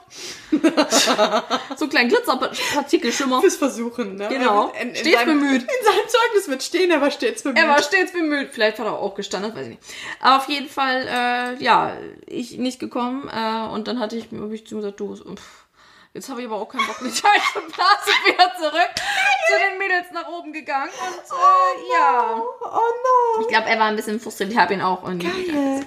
so 0.50 1.84
einen 1.84 1.90
kleinen 1.90 2.08
Glitzerpartikelschimmer. 2.08 3.42
Fürs 3.42 3.56
Versuchen, 3.56 4.16
ne? 4.16 4.28
Genau. 4.30 4.72
In, 4.80 4.88
in 4.88 4.96
Stets 4.96 5.18
seinem, 5.18 5.38
bemüht. 5.38 5.62
In 5.62 5.84
seinem 5.84 6.08
Zeugnis 6.08 6.48
wird 6.48 6.62
stehen, 6.62 6.90
er 6.90 7.02
war 7.02 7.10
stets 7.10 7.42
bemüht. 7.42 7.58
Er 7.58 7.68
war 7.68 7.82
stets 7.82 8.12
bemüht. 8.12 8.48
Vielleicht 8.52 8.78
hat 8.78 8.86
er 8.86 8.98
auch 8.98 9.14
gestanden, 9.14 9.50
das 9.50 9.58
weiß 9.58 9.66
ich 9.66 9.78
nicht. 9.78 9.82
Aber 10.20 10.38
auf 10.38 10.48
jeden 10.48 10.68
Fall, 10.70 11.06
äh, 11.06 11.62
ja, 11.62 11.94
ich 12.24 12.56
nicht 12.56 12.80
gekommen. 12.80 13.28
Äh, 13.28 13.68
und 13.68 13.86
dann 13.86 14.00
hatte 14.00 14.16
ich, 14.16 14.24
hab 14.32 14.50
ich 14.50 14.66
zu 14.66 14.76
ihm 14.76 14.80
gesagt, 14.80 14.98
du, 14.98 15.14
pff, 15.14 15.66
jetzt 16.14 16.30
habe 16.30 16.40
ich 16.40 16.46
aber 16.46 16.56
auch 16.56 16.70
keinen 16.70 16.86
Bock 16.86 17.02
mit 17.02 17.12
und 17.12 17.20
Blase 17.20 18.12
wieder 18.24 18.50
zurück 18.56 18.94
zu 18.94 19.54
den 19.68 19.78
Mädels 19.78 20.06
nach 20.14 20.26
oben 20.26 20.54
gegangen. 20.54 20.90
Und 21.06 21.18
äh, 21.18 21.92
ja. 21.92 22.40
Oh 22.40 22.64
no. 22.64 23.42
Ich 23.42 23.48
glaube, 23.48 23.68
er 23.68 23.78
war 23.78 23.88
ein 23.88 23.96
bisschen 23.96 24.18
frustriert. 24.18 24.52
Ich 24.52 24.58
habe 24.58 24.72
ihn 24.72 24.80
auch. 24.80 25.02
Und, 25.02 25.18
Geil. 25.18 25.84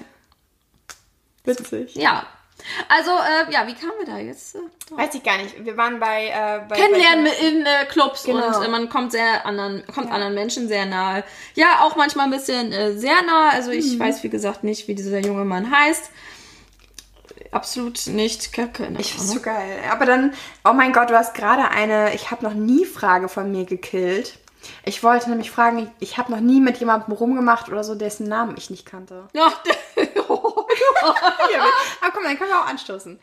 Witzig. 1.44 1.96
Ja. 1.96 2.26
Also, 2.90 3.10
äh, 3.12 3.52
ja, 3.52 3.66
wie 3.66 3.74
kamen 3.74 3.94
wir 4.00 4.06
da 4.06 4.20
jetzt? 4.20 4.56
Äh? 4.56 4.60
Weiß 4.92 5.16
ich 5.16 5.24
gar 5.24 5.38
nicht. 5.38 5.66
Wir 5.66 5.76
waren 5.78 6.00
bei. 6.00 6.28
Äh, 6.28 6.62
bei 6.70 6.76
Kennenlernen 6.76 7.26
bei, 7.26 7.48
in 7.48 7.66
äh, 7.66 7.86
Clubs 7.90 8.24
Genau. 8.24 8.60
und 8.60 8.64
äh, 8.66 8.68
man 8.70 8.88
kommt 8.88 9.12
sehr 9.14 9.46
anderen, 9.48 9.84
kommt 9.88 10.12
anderen 10.12 10.36
Menschen 10.36 10.68
sehr 10.68 10.86
nahe. 10.86 11.24
Ja, 11.56 11.82
auch 11.82 11.96
manchmal 11.96 12.26
ein 12.26 12.32
bisschen 12.32 12.72
äh, 12.72 12.96
sehr 12.96 13.22
nah. 13.24 13.50
Also 13.50 13.72
ich 13.72 13.98
weiß, 13.98 14.22
wie 14.24 14.30
gesagt, 14.30 14.64
nicht, 14.64 14.88
wie 14.88 14.94
dieser 14.94 15.20
junge 15.20 15.44
Mann 15.44 15.72
heißt. 15.72 16.12
Absolut 17.52 18.08
nicht. 18.08 18.54
Keine 18.54 18.72
Ahnung. 18.78 18.98
Ich 19.00 19.14
find's 19.14 19.32
so 19.32 19.42
geil. 19.42 19.80
Aber 19.92 20.06
dann, 20.06 20.34
oh 20.64 20.74
mein 20.74 20.94
Gott, 20.94 21.10
du 21.10 21.18
hast 21.18 21.34
gerade 21.34 21.70
eine, 21.70 22.14
ich 22.14 22.32
habe 22.32 22.44
noch 22.46 22.54
nie 22.54 22.86
Frage 22.86 23.28
von 23.28 23.52
mir 23.52 23.66
gekillt. 23.66 24.38
Ich 24.86 25.04
wollte 25.04 25.30
nämlich 25.30 25.50
fragen, 25.50 25.92
ich 26.00 26.18
habe 26.18 26.32
noch 26.32 26.40
nie 26.40 26.62
mit 26.62 26.78
jemandem 26.78 27.14
rumgemacht 27.14 27.68
oder 27.70 27.84
so, 27.84 27.96
dessen 27.96 28.28
Namen 28.28 28.56
ich 28.58 28.70
nicht 28.70 28.86
kannte. 28.86 29.28
Ja, 29.34 29.52
aber 31.04 32.12
komm, 32.14 32.24
dann 32.24 32.38
können 32.38 32.50
wir 32.52 32.60
auch 32.62 32.68
anstoßen. 32.68 33.20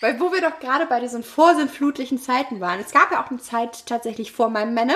Weil 0.00 0.18
wo 0.20 0.32
wir 0.32 0.40
doch 0.40 0.58
gerade 0.60 0.86
bei 0.86 1.00
diesen 1.00 1.22
vorsintflutlichen 1.22 2.18
Zeiten 2.18 2.60
waren. 2.60 2.80
Es 2.80 2.92
gab 2.92 3.10
ja 3.12 3.22
auch 3.24 3.30
eine 3.30 3.40
Zeit 3.40 3.86
tatsächlich 3.86 4.32
vor 4.32 4.48
meinem 4.50 4.74
Männer, 4.74 4.94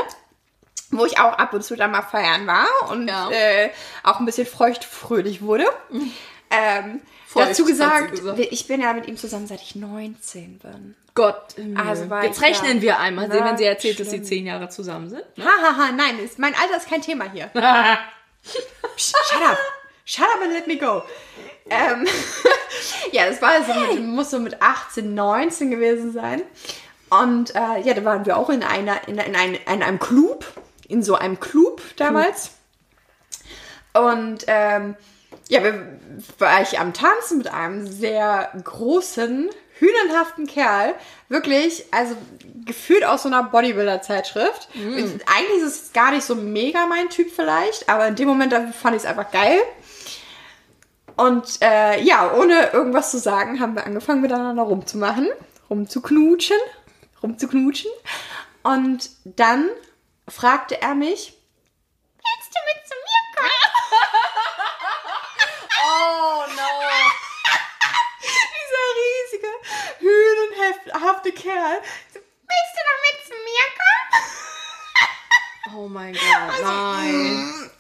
wo 0.91 1.05
ich 1.07 1.19
auch 1.19 1.35
ab 1.35 1.53
und 1.53 1.63
zu 1.65 1.77
da 1.77 1.89
mal 1.89 2.03
feiern 2.03 2.47
war 2.47 2.67
und 2.91 3.09
Ja. 3.09 3.31
äh, 3.31 3.71
auch 4.03 4.21
ein 4.21 4.27
bisschen 4.27 4.47
feuchtfröhlich 4.47 5.43
wurde. 5.43 5.67
Ähm, 6.51 7.01
Feucht, 7.27 7.51
dazu 7.51 7.65
gesagt, 7.65 8.13
gesagt. 8.13 8.39
ich 8.39 8.67
bin 8.67 8.81
ja 8.81 8.93
mit 8.93 9.07
ihm 9.07 9.17
zusammen, 9.17 9.47
seit 9.47 9.61
ich 9.61 9.75
19 9.75 10.59
bin. 10.59 10.95
Gott. 11.15 11.55
Also 11.77 12.05
Jetzt 12.23 12.43
rechnen 12.43 12.77
da. 12.79 12.83
wir 12.83 12.99
einmal, 12.99 13.29
sehen, 13.31 13.41
Na, 13.41 13.51
wenn 13.51 13.57
sie 13.57 13.65
erzählt, 13.65 13.99
dass 14.01 14.09
sie 14.11 14.17
schlimm. 14.17 14.25
zehn 14.25 14.47
Jahre 14.47 14.69
zusammen 14.69 15.09
sind. 15.11 15.25
Ne? 15.39 15.45
Hahaha, 15.45 15.93
nein, 15.93 16.19
ist, 16.19 16.39
mein 16.39 16.55
Alter 16.55 16.77
ist 16.77 16.89
kein 16.89 17.03
Thema 17.03 17.31
hier. 17.31 17.51
Shut 18.97 19.43
up. 19.43 19.59
Shut 20.05 20.27
up 20.27 20.43
and 20.43 20.53
let 20.53 20.67
me 20.67 20.77
go. 20.77 21.03
Ähm, 21.71 22.07
ja, 23.13 23.27
das 23.29 23.41
war 23.41 23.65
so 23.65 23.73
mit, 23.75 24.05
muss 24.05 24.31
so 24.31 24.39
mit 24.39 24.61
18, 24.61 25.15
19 25.15 25.71
gewesen 25.71 26.13
sein. 26.13 26.43
Und 27.11 27.55
äh, 27.55 27.81
ja, 27.83 27.95
da 27.95 28.05
waren 28.05 28.27
wir 28.27 28.37
auch 28.37 28.51
in 28.51 28.63
einer, 28.63 29.07
in, 29.09 29.19
in, 29.19 29.37
ein, 29.37 29.55
in 29.55 29.83
einem 29.83 29.99
Club, 29.99 30.45
in 30.89 31.03
so 31.03 31.15
einem 31.15 31.39
Club 31.41 31.83
damals. 31.97 32.51
Und 33.93 34.45
ähm, 34.49 34.97
ja, 35.49 35.63
wir, 35.63 35.99
war 36.39 36.63
ich 36.63 36.79
am 36.79 36.93
Tanzen 36.93 37.39
mit 37.39 37.49
einem 37.49 37.87
sehr 37.87 38.51
großen, 38.65 39.51
hühnernhaften 39.79 40.47
Kerl. 40.47 40.95
Wirklich, 41.29 41.85
also 41.93 42.17
gefühlt 42.65 43.05
aus 43.05 43.23
so 43.23 43.29
einer 43.29 43.45
Bodybuilder-Zeitschrift. 43.45 44.69
Eigentlich 44.75 45.63
ist 45.63 45.85
es 45.85 45.93
gar 45.93 46.11
nicht 46.11 46.25
so 46.25 46.35
mega 46.35 46.87
mein 46.87 47.11
Typ 47.11 47.31
vielleicht, 47.31 47.89
aber 47.89 48.09
in 48.09 48.17
dem 48.17 48.29
Moment 48.29 48.53
da 48.53 48.67
fand 48.69 48.97
ich 48.97 49.03
es 49.03 49.09
einfach 49.09 49.31
geil. 49.31 49.59
Und 51.17 51.63
äh, 51.63 52.01
ja, 52.03 52.33
ohne 52.33 52.71
irgendwas 52.73 53.11
zu 53.11 53.19
sagen, 53.19 53.61
haben 53.61 53.75
wir 53.77 53.87
angefangen 53.87 54.21
miteinander 54.21 54.65
rumzumachen, 54.65 55.29
rumzuknutschen, 55.71 56.59
rumzuknutschen. 57.23 57.91
Und 58.63 59.11
dann 59.25 59.71
fragte 60.29 60.81
er 60.81 60.95
mich, 60.95 61.39
willst 62.17 62.51
du 62.53 62.59
mit 62.67 62.87
zu 62.89 62.95
mir 62.95 63.23
kommen? 63.37 63.51
Oh 65.87 66.45
no. 66.57 66.73
Dieser 68.57 68.85
riesige, 69.01 69.51
hühnenhafte 70.01 71.33
Kerl. 71.33 71.81
Willst 72.13 72.75
du 72.75 72.81
noch 72.89 73.01
mit 73.03 73.19
zu 73.27 73.35
mir 73.35 73.67
kommen? 73.79 74.05
Oh 75.77 75.89
mein 75.89 76.13
Gott, 76.15 76.61
nein. 76.63 77.71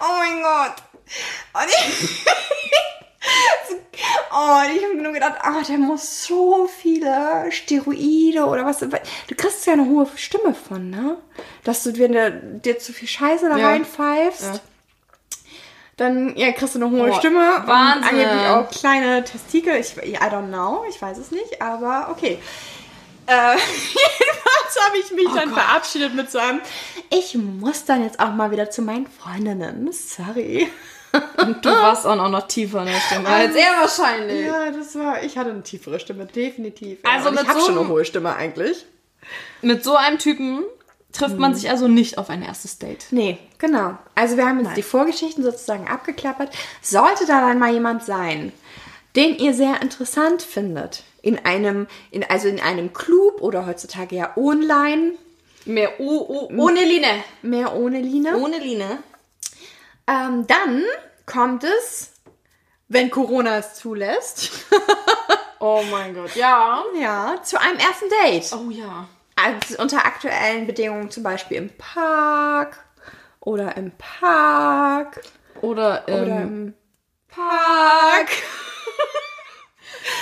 Oh 0.00 0.16
mein 0.18 0.42
Gott. 0.42 0.74
Und 1.52 1.68
ich, 1.68 2.26
oh, 4.34 4.60
ich 4.76 4.82
habe 4.84 4.94
nur 4.96 5.12
gedacht, 5.12 5.34
ah, 5.42 5.62
der 5.66 5.78
muss 5.78 6.24
so 6.24 6.66
viele 6.66 7.46
Steroide 7.50 8.44
oder 8.46 8.64
was. 8.66 8.78
Du 8.80 8.88
kriegst 9.36 9.66
ja 9.66 9.74
eine 9.74 9.86
hohe 9.86 10.06
Stimme 10.16 10.54
von, 10.54 10.90
ne? 10.90 11.16
Dass 11.62 11.82
du, 11.84 11.96
wenn 11.98 12.12
du 12.12 12.60
dir 12.64 12.78
zu 12.78 12.92
viel 12.92 13.08
Scheiße 13.08 13.48
da 13.48 13.56
Ja. 13.56 13.68
reinpfeifst, 13.68 14.42
Ja. 14.54 14.60
dann 15.96 16.36
ja, 16.36 16.52
kriegst 16.52 16.74
du 16.74 16.80
eine 16.84 16.90
hohe 16.90 17.08
Boah, 17.08 17.18
Stimme. 17.18 17.62
Wahnsinn. 17.66 18.02
Und 18.18 18.24
angeblich 18.24 18.46
auch 18.48 18.70
kleine 18.70 19.24
Testikel. 19.24 19.76
Ich, 19.76 19.96
I 19.96 20.16
don't 20.18 20.48
know, 20.48 20.84
ich 20.88 21.00
weiß 21.00 21.18
es 21.18 21.30
nicht, 21.30 21.62
aber 21.62 22.08
okay. 22.10 22.38
Äh, 23.26 23.32
jedenfalls 23.56 24.86
habe 24.86 24.98
ich 24.98 25.10
mich 25.12 25.28
dann 25.34 25.50
Gott. 25.50 25.58
verabschiedet 25.60 26.14
mit 26.14 26.30
so 26.30 26.38
einem, 26.38 26.60
ich 27.10 27.34
muss 27.36 27.84
dann 27.86 28.02
jetzt 28.02 28.20
auch 28.20 28.32
mal 28.34 28.50
wieder 28.50 28.68
zu 28.70 28.82
meinen 28.82 29.06
Freundinnen. 29.06 29.90
Sorry. 29.92 30.68
Und 31.38 31.64
du 31.64 31.68
warst 31.70 32.06
auch 32.06 32.16
noch 32.16 32.46
tiefer 32.46 32.80
in 32.80 32.86
der 32.86 33.00
Stimme 33.00 33.28
als 33.28 33.54
er 33.54 33.80
wahrscheinlich. 33.80 34.46
Ja, 34.46 34.70
das 34.70 34.94
war, 34.96 35.22
ich 35.22 35.36
hatte 35.36 35.50
eine 35.50 35.62
tiefere 35.62 36.00
Stimme, 36.00 36.26
definitiv. 36.26 36.98
Also 37.02 37.28
Und 37.28 37.34
mit 37.34 37.44
ich 37.44 37.48
habe 37.48 37.60
so 37.60 37.66
schon 37.66 37.78
eine 37.78 37.88
hohe 37.88 38.04
Stimme 38.04 38.34
eigentlich. 38.34 38.86
Mit 39.62 39.84
so 39.84 39.96
einem 39.96 40.18
Typen 40.18 40.64
trifft 41.12 41.38
man 41.38 41.54
sich 41.54 41.70
also 41.70 41.88
nicht 41.88 42.18
auf 42.18 42.28
ein 42.28 42.42
erstes 42.42 42.78
Date. 42.78 43.06
Nee, 43.10 43.38
genau. 43.58 43.96
Also 44.14 44.36
wir 44.36 44.46
haben 44.46 44.64
jetzt 44.64 44.76
die 44.76 44.82
Vorgeschichten 44.82 45.44
sozusagen 45.44 45.88
abgeklappert. 45.88 46.50
Sollte 46.82 47.26
da 47.26 47.40
dann 47.40 47.58
mal 47.58 47.72
jemand 47.72 48.04
sein, 48.04 48.52
den 49.16 49.36
ihr 49.38 49.54
sehr 49.54 49.80
interessant 49.80 50.42
findet, 50.42 51.04
in 51.22 51.38
einem, 51.38 51.86
in, 52.10 52.24
also 52.24 52.48
in 52.48 52.60
einem 52.60 52.92
Club 52.92 53.40
oder 53.40 53.66
heutzutage 53.66 54.16
ja 54.16 54.36
online, 54.36 55.12
Mehr 55.66 55.92
oh, 55.98 56.26
oh, 56.28 56.50
ohne 56.58 56.84
Line. 56.84 57.24
mehr 57.40 57.74
ohne 57.74 58.00
Line, 58.00 58.36
Ohne 58.36 58.58
Line. 58.58 58.98
Ähm, 60.06 60.46
dann 60.46 60.84
kommt 61.26 61.64
es, 61.64 62.12
wenn 62.88 63.10
Corona 63.10 63.58
es 63.58 63.74
zulässt, 63.74 64.50
Oh 65.66 65.82
mein 65.90 66.12
Gott, 66.14 66.36
ja. 66.36 66.84
ja, 67.00 67.36
zu 67.42 67.58
einem 67.58 67.78
ersten 67.78 68.04
Date. 68.22 68.52
Oh 68.52 68.68
ja. 68.68 69.08
Also 69.34 69.80
unter 69.82 70.04
aktuellen 70.04 70.66
Bedingungen, 70.66 71.10
zum 71.10 71.22
Beispiel 71.22 71.56
im 71.56 71.70
Park 71.78 72.84
oder 73.40 73.74
im 73.78 73.90
Park 73.92 75.22
Oder, 75.62 76.06
ähm, 76.06 76.22
oder 76.22 76.42
im 76.42 76.74
Park. 77.28 78.28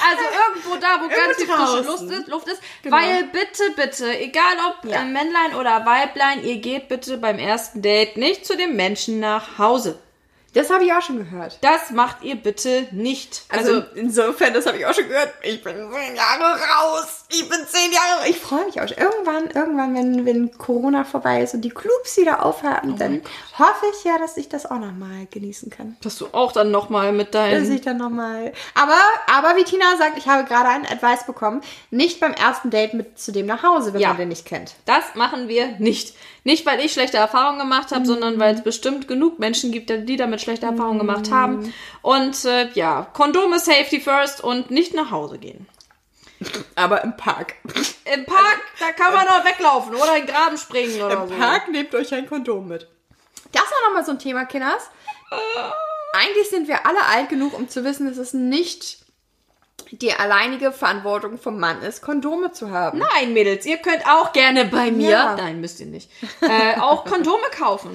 Also 0.09 0.23
irgendwo 0.23 0.76
da, 0.76 1.00
wo 1.02 1.09
ganz 1.09 1.37
viel 1.37 1.47
frische. 1.47 1.87
Luft 1.87 2.12
ist, 2.12 2.29
Luft 2.29 2.49
ist. 2.49 2.62
Genau. 2.83 2.97
Weil 2.97 3.25
bitte, 3.25 3.62
bitte, 3.76 4.19
egal 4.19 4.57
ob 4.69 4.91
Ja. 4.91 5.02
Männlein 5.02 5.55
oder 5.59 5.85
Weiblein, 5.87 6.45
ihr 6.45 6.57
geht 6.57 6.88
bitte 6.88 7.19
beim 7.19 7.38
ersten 7.38 7.83
Date 7.83 8.17
nicht 8.17 8.47
zu 8.47 8.57
dem 8.57 8.76
Menschen 8.76 9.21
nach 9.21 9.59
Hause. 9.59 9.99
Das 10.54 10.68
habe 10.71 10.85
ich 10.85 10.92
auch 10.92 11.00
schon 11.00 11.16
gehört. 11.16 11.56
Das 11.62 11.90
macht 11.90 12.23
ihr 12.23 12.37
bitte 12.37 12.87
nicht. 12.90 13.44
Also, 13.49 13.73
Also, 13.76 13.87
insofern, 13.94 14.52
das 14.52 14.66
habe 14.66 14.76
ich 14.76 14.85
auch 14.87 14.92
schon 14.94 15.09
gehört. 15.09 15.32
Ich 15.42 15.62
bin 15.64 15.75
zehn 15.75 16.14
Jahre 16.16 16.61
raus. 16.61 17.25
Ich 17.30 17.49
bin 17.49 17.59
zehn 17.66 17.90
Jahre. 17.90 18.28
Ich 18.28 18.38
freue 18.38 18.66
mich 18.66 18.78
auch 18.80 18.87
schon. 18.87 18.99
Irgendwann, 18.99 19.47
irgendwann, 19.50 19.94
wenn, 19.94 20.26
wenn 20.26 20.59
Corona 20.59 21.04
vorbei 21.04 21.42
ist 21.42 21.54
und 21.54 21.62
die 21.62 21.71
Clubs 21.71 22.18
wieder 22.18 22.44
aufhaben, 22.44 22.99
dann 22.99 23.23
hoffe 23.59 23.87
ich 23.97 24.04
ja, 24.04 24.18
dass 24.18 24.37
ich 24.37 24.50
das 24.50 24.66
auch 24.66 24.78
nochmal 24.78 25.26
genießen 25.30 25.71
kann. 25.71 25.97
dass 26.02 26.16
du 26.18 26.26
auch 26.32 26.52
dann 26.52 26.71
nochmal 26.71 27.12
mit 27.12 27.35
Dass 27.35 27.50
deinen... 27.50 27.73
ich 27.75 27.80
dann 27.80 27.97
nochmal. 27.97 28.52
Aber, 28.75 28.99
aber 29.35 29.56
wie 29.56 29.64
Tina 29.64 29.97
sagt, 29.97 30.18
ich 30.18 30.28
habe 30.28 30.44
gerade 30.44 30.68
einen 30.68 30.85
Advice 30.87 31.25
bekommen. 31.25 31.62
Nicht 31.90 32.21
beim 32.21 32.35
ersten 32.35 32.68
Date 32.68 32.92
mit 32.92 33.18
zu 33.18 33.32
dem 33.32 33.47
nach 33.47 33.62
Hause, 33.62 33.94
wenn 33.94 34.00
Ja. 34.02 34.09
man 34.09 34.18
den 34.18 34.28
nicht 34.28 34.44
kennt. 34.44 34.75
Das 34.85 35.14
machen 35.14 35.49
wir 35.49 35.68
nicht. 35.78 36.14
Nicht, 36.44 36.66
weil 36.66 36.80
ich 36.80 36.92
schlechte 36.92 37.16
Erfahrungen 37.18 37.61
gemacht 37.61 37.90
Mhm. 37.90 37.94
habe, 37.94 38.06
sondern 38.06 38.38
weil 38.40 38.54
es 38.54 38.62
bestimmt 38.64 39.06
genug 39.08 39.38
Menschen 39.38 39.70
gibt, 39.70 39.90
die 39.90 40.16
damit 40.16 40.40
schlechte 40.40 40.66
Erfahrungen 40.66 40.99
gemacht 40.99 41.30
haben. 41.30 41.72
Und 42.02 42.44
äh, 42.44 42.68
ja, 42.75 43.06
Kondome 43.12 43.58
Safety 43.61 44.00
first 44.00 44.42
und 44.42 44.70
nicht 44.70 44.92
nach 44.94 45.11
Hause 45.11 45.38
gehen. 45.38 45.68
Aber 46.75 47.04
im 47.04 47.16
Park. 47.16 47.54
Im 48.12 48.25
Park, 48.26 48.61
da 48.80 48.90
kann 48.92 49.14
man 49.14 49.25
doch 49.26 49.44
weglaufen 49.44 49.94
oder 49.94 50.16
in 50.16 50.26
den 50.26 50.34
Graben 50.34 50.58
springen 50.58 51.00
oder 51.00 51.22
Im 51.22 51.28
so. 51.28 51.34
Park 51.37 51.68
nehmt 51.70 51.94
euch 51.94 52.12
ein 52.12 52.28
Kondom 52.28 52.66
mit. 52.66 52.88
Das 53.52 53.62
war 53.62 53.88
nochmal 53.88 54.04
so 54.04 54.11
ein 54.11 54.18
Thema, 54.18 54.44
Kinders. 54.46 54.90
Eigentlich 56.14 56.50
sind 56.50 56.66
wir 56.68 56.84
alle 56.84 57.04
alt 57.06 57.28
genug, 57.28 57.54
um 57.56 57.68
zu 57.68 57.84
wissen, 57.84 58.08
dass 58.08 58.18
es 58.18 58.32
nicht 58.34 58.99
die 59.90 60.12
alleinige 60.12 60.72
Verantwortung 60.72 61.38
vom 61.38 61.58
Mann 61.58 61.82
ist, 61.82 62.02
Kondome 62.02 62.52
zu 62.52 62.70
haben. 62.70 62.98
Nein, 63.14 63.32
Mädels, 63.32 63.66
ihr 63.66 63.78
könnt 63.78 64.06
auch 64.06 64.32
gerne 64.32 64.64
bei 64.64 64.90
mir, 64.90 65.10
Ja. 65.10 65.36
nein, 65.36 65.60
müsst 65.60 65.80
ihr 65.80 65.86
nicht, 65.86 66.10
äh, 66.40 66.78
auch 66.80 67.04
Kondome 67.04 67.44
kaufen. 67.56 67.90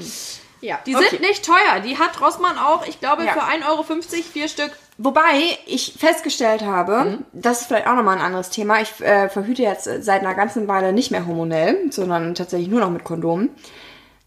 Ja, 0.60 0.80
Die 0.88 0.96
okay. 0.96 1.06
sind 1.10 1.22
nicht 1.22 1.46
teuer. 1.46 1.80
Die 1.86 2.00
hat 2.00 2.20
Rossmann 2.20 2.58
auch, 2.58 2.88
ich 2.88 3.00
glaube, 3.00 3.24
Ja. 3.24 3.34
für 3.34 3.44
1,50 3.44 3.64
Euro 3.70 3.84
vier 3.84 4.48
Stück. 4.48 4.72
Wobei 4.98 5.60
ich 5.68 5.94
festgestellt 6.00 6.64
habe, 6.64 7.20
das 7.32 7.62
ist 7.62 7.68
vielleicht 7.68 7.86
auch 7.86 7.94
nochmal 7.96 8.16
ein 8.18 8.24
anderes 8.26 8.50
Thema. 8.50 8.82
Ich 8.82 9.00
äh, 9.02 9.30
verhüte 9.30 9.62
jetzt 9.62 9.84
seit 9.84 10.22
einer 10.22 10.34
ganzen 10.34 10.68
Weile 10.68 10.94
nicht 10.94 11.12
mehr 11.12 11.28
hormonell, 11.28 11.92
sondern 11.92 12.34
tatsächlich 12.34 12.70
nur 12.70 12.80
noch 12.80 12.90
mit 12.90 13.04
Kondomen. 13.04 13.52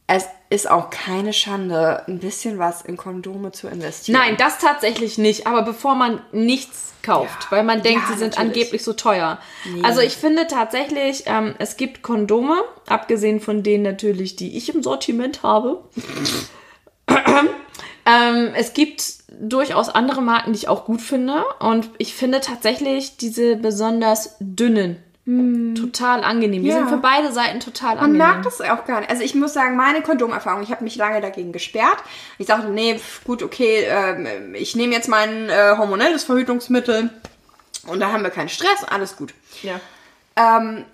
Es 0.06 0.26
ist 0.50 0.68
auch 0.68 0.90
keine 0.90 1.32
Schande, 1.32 2.02
ein 2.08 2.18
bisschen 2.18 2.58
was 2.58 2.82
in 2.82 2.96
Kondome 2.96 3.52
zu 3.52 3.68
investieren. 3.68 4.20
Nein, 4.20 4.36
das 4.36 4.58
tatsächlich 4.58 5.16
nicht. 5.16 5.46
Aber 5.46 5.62
bevor 5.62 5.94
man 5.94 6.20
nichts 6.32 6.92
kauft, 7.02 7.44
Ja. 7.44 7.50
weil 7.52 7.62
man 7.62 7.82
denkt, 7.82 8.02
Ja, 8.02 8.12
sie 8.12 8.18
sind 8.18 8.32
natürlich. 8.36 8.56
angeblich 8.56 8.84
so 8.84 8.92
teuer. 8.92 9.38
Also 9.84 10.00
ich 10.00 10.16
finde 10.16 10.48
tatsächlich, 10.48 11.22
ähm, 11.26 11.54
es 11.58 11.76
gibt 11.76 12.02
Kondome, 12.02 12.56
abgesehen 12.88 13.40
von 13.40 13.62
denen 13.62 13.84
natürlich, 13.84 14.34
die 14.36 14.56
ich 14.56 14.74
im 14.74 14.82
Sortiment 14.82 15.44
habe. 15.44 15.84
ähm, 18.06 18.50
es 18.54 18.72
gibt 18.72 19.02
durchaus 19.40 19.88
andere 19.88 20.20
Marken, 20.20 20.52
die 20.52 20.58
ich 20.58 20.68
auch 20.68 20.84
gut 20.84 21.00
finde. 21.00 21.44
Und 21.60 21.90
ich 21.98 22.14
finde 22.14 22.40
tatsächlich 22.40 23.16
diese 23.16 23.56
besonders 23.56 24.36
dünnen 24.40 25.02
total 25.78 26.24
angenehm. 26.24 26.62
Die 26.62 26.70
Hm. 26.70 26.76
Ja. 26.76 26.82
sind 26.82 26.88
für 26.90 26.96
beide 27.02 27.32
Seiten 27.32 27.60
total 27.60 27.96
Man 27.96 28.04
angenehm. 28.04 28.26
mag 28.26 28.42
das 28.42 28.60
auch 28.60 28.84
gar 28.84 29.00
nicht. 29.00 29.10
Also 29.10 29.22
ich 29.22 29.34
muss 29.34 29.52
sagen, 29.52 29.76
meine 29.76 30.02
Kondomerfahrung, 30.02 30.62
ich 30.62 30.70
habe 30.70 30.84
mich 30.84 30.96
lange 30.96 31.20
dagegen 31.20 31.52
gesperrt. 31.52 31.98
Ich 32.38 32.46
dachte, 32.46 32.68
nee, 32.68 32.98
pf, 32.98 33.24
gut, 33.24 33.42
okay, 33.42 33.84
ähm, 33.88 34.54
ich 34.54 34.76
nehme 34.76 34.94
jetzt 34.94 35.08
mein 35.08 35.48
äh, 35.48 35.74
hormonelles 35.76 36.24
Verhütungsmittel 36.24 37.10
und 37.86 38.00
da 38.00 38.12
haben 38.12 38.22
wir 38.22 38.30
keinen 38.30 38.48
Stress, 38.48 38.84
alles 38.88 39.16
gut. 39.16 39.34
Ja. 39.62 39.80
Ähm, 40.36 40.84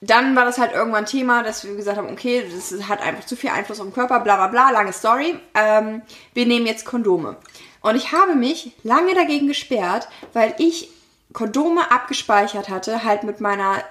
dann 0.00 0.36
war 0.36 0.44
das 0.44 0.58
halt 0.58 0.72
irgendwann 0.74 1.06
Thema, 1.06 1.42
dass 1.42 1.64
wir 1.64 1.74
gesagt 1.76 1.96
haben, 1.96 2.10
okay, 2.10 2.44
das 2.54 2.88
hat 2.88 3.00
einfach 3.00 3.24
zu 3.24 3.36
viel 3.36 3.50
Einfluss 3.50 3.80
auf 3.80 3.86
den 3.86 3.94
Körper, 3.94 4.20
bla 4.20 4.36
bla 4.36 4.48
bla, 4.48 4.70
lange 4.70 4.92
Story. 4.92 5.38
Ähm, 5.54 6.02
wir 6.34 6.44
nehmen 6.46 6.66
jetzt 6.66 6.84
Kondome. 6.84 7.36
Und 7.80 7.96
ich 7.96 8.12
habe 8.12 8.34
mich 8.34 8.72
lange 8.82 9.14
dagegen 9.14 9.46
gesperrt, 9.48 10.08
weil 10.34 10.54
ich 10.58 10.90
Kondome 11.34 11.90
abgespeichert 11.90 12.70
hatte, 12.70 13.04
halt 13.04 13.24
mit 13.24 13.40
meiner 13.40 13.82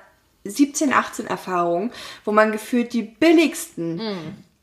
17, 0.45 0.91
18 0.91 1.27
Erfahrung, 1.27 1.91
wo 2.25 2.31
man 2.31 2.51
gefühlt 2.51 2.91
die 2.93 3.03
billigsten, 3.03 4.01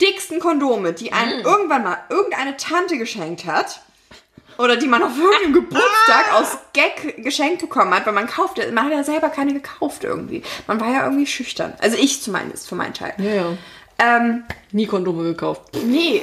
dicksten 0.01 0.41
Kondome, 0.41 0.93
die 0.93 1.13
einem 1.13 1.41
irgendwann 1.45 1.85
mal 1.85 1.99
irgendeine 2.09 2.57
Tante 2.57 2.99
geschenkt 2.99 3.47
hat, 3.47 3.81
oder 4.59 4.77
die 4.77 4.89
man 4.89 5.03
auf 5.03 5.17
irgendeinem 5.17 5.55
Geburtstag 5.55 6.35
aus 6.35 6.59
Gag 6.75 7.23
geschenkt 7.25 7.63
bekommen 7.63 7.95
hat, 7.95 8.05
weil 8.05 8.13
man 8.13 8.27
kaufte, 8.27 8.71
man 8.73 8.85
hat 8.87 8.93
ja 8.93 9.05
selber 9.05 9.31
keine 9.31 9.55
gekauft 9.55 10.05
irgendwie. 10.05 10.43
Man 10.67 10.79
war 10.81 10.91
ja 10.93 11.05
irgendwie 11.05 11.27
schüchtern. 11.27 11.73
Also 11.79 11.97
ich 11.97 12.21
zumindest, 12.21 12.69
für 12.69 12.75
meinen 12.75 12.93
Teil. 12.93 13.15
Ja, 13.19 13.35
ja. 13.35 13.57
Ähm, 13.99 14.45
Nie 14.73 14.87
Kondome 14.87 15.23
gekauft. 15.23 15.63
nee, 15.85 16.23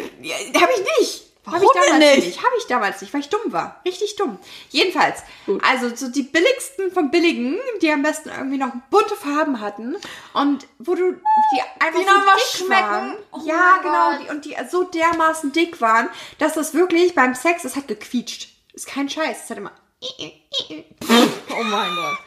habe 0.56 0.72
ich 0.76 1.00
nicht. 1.00 1.27
Habe 1.48 1.64
ich 1.64 1.72
damals 1.74 2.16
nicht? 2.16 2.26
nicht? 2.28 2.38
Habe 2.44 2.56
ich 2.58 2.68
damals 2.68 3.02
nicht, 3.02 3.14
weil 3.14 3.22
ich 3.22 3.30
dumm 3.30 3.52
war. 3.52 3.82
Richtig 3.86 4.16
dumm. 4.16 4.38
Jedenfalls, 4.70 5.24
Gut. 5.46 5.64
also 5.64 5.96
so 5.96 6.10
die 6.10 6.24
billigsten 6.24 6.92
von 6.92 7.10
billigen, 7.12 7.58
die 7.82 7.92
am 7.92 8.04
besten 8.04 8.30
irgendwie 8.30 8.58
noch 8.58 8.72
bunte 8.90 9.16
Farben 9.16 9.62
hatten 9.62 9.96
und 10.34 10.68
wo 10.80 10.96
du 10.96 11.14
die 11.14 11.62
einfach 11.80 12.00
Die 12.00 12.06
so 12.06 12.12
noch 12.12 12.36
dick 12.36 12.66
schmecken. 12.66 13.16
Oh 13.32 13.42
ja, 13.46 13.80
genau, 13.82 14.20
die, 14.22 14.30
und 14.30 14.46
die 14.46 14.56
so 14.70 14.84
dermaßen 14.84 15.52
dick 15.52 15.82
waren, 15.82 16.10
dass 16.38 16.54
das 16.54 16.74
wirklich 16.74 17.16
beim 17.16 17.36
Sex, 17.36 17.64
es 17.64 17.76
hat 17.76 17.88
gequietscht. 17.88 18.50
Ist 18.74 18.88
kein 18.88 19.10
Scheiß, 19.10 19.44
es 19.44 19.50
hat 19.50 19.58
immer 19.58 19.72
Oh 20.00 21.64
mein 21.64 21.96
Gott. 21.96 22.18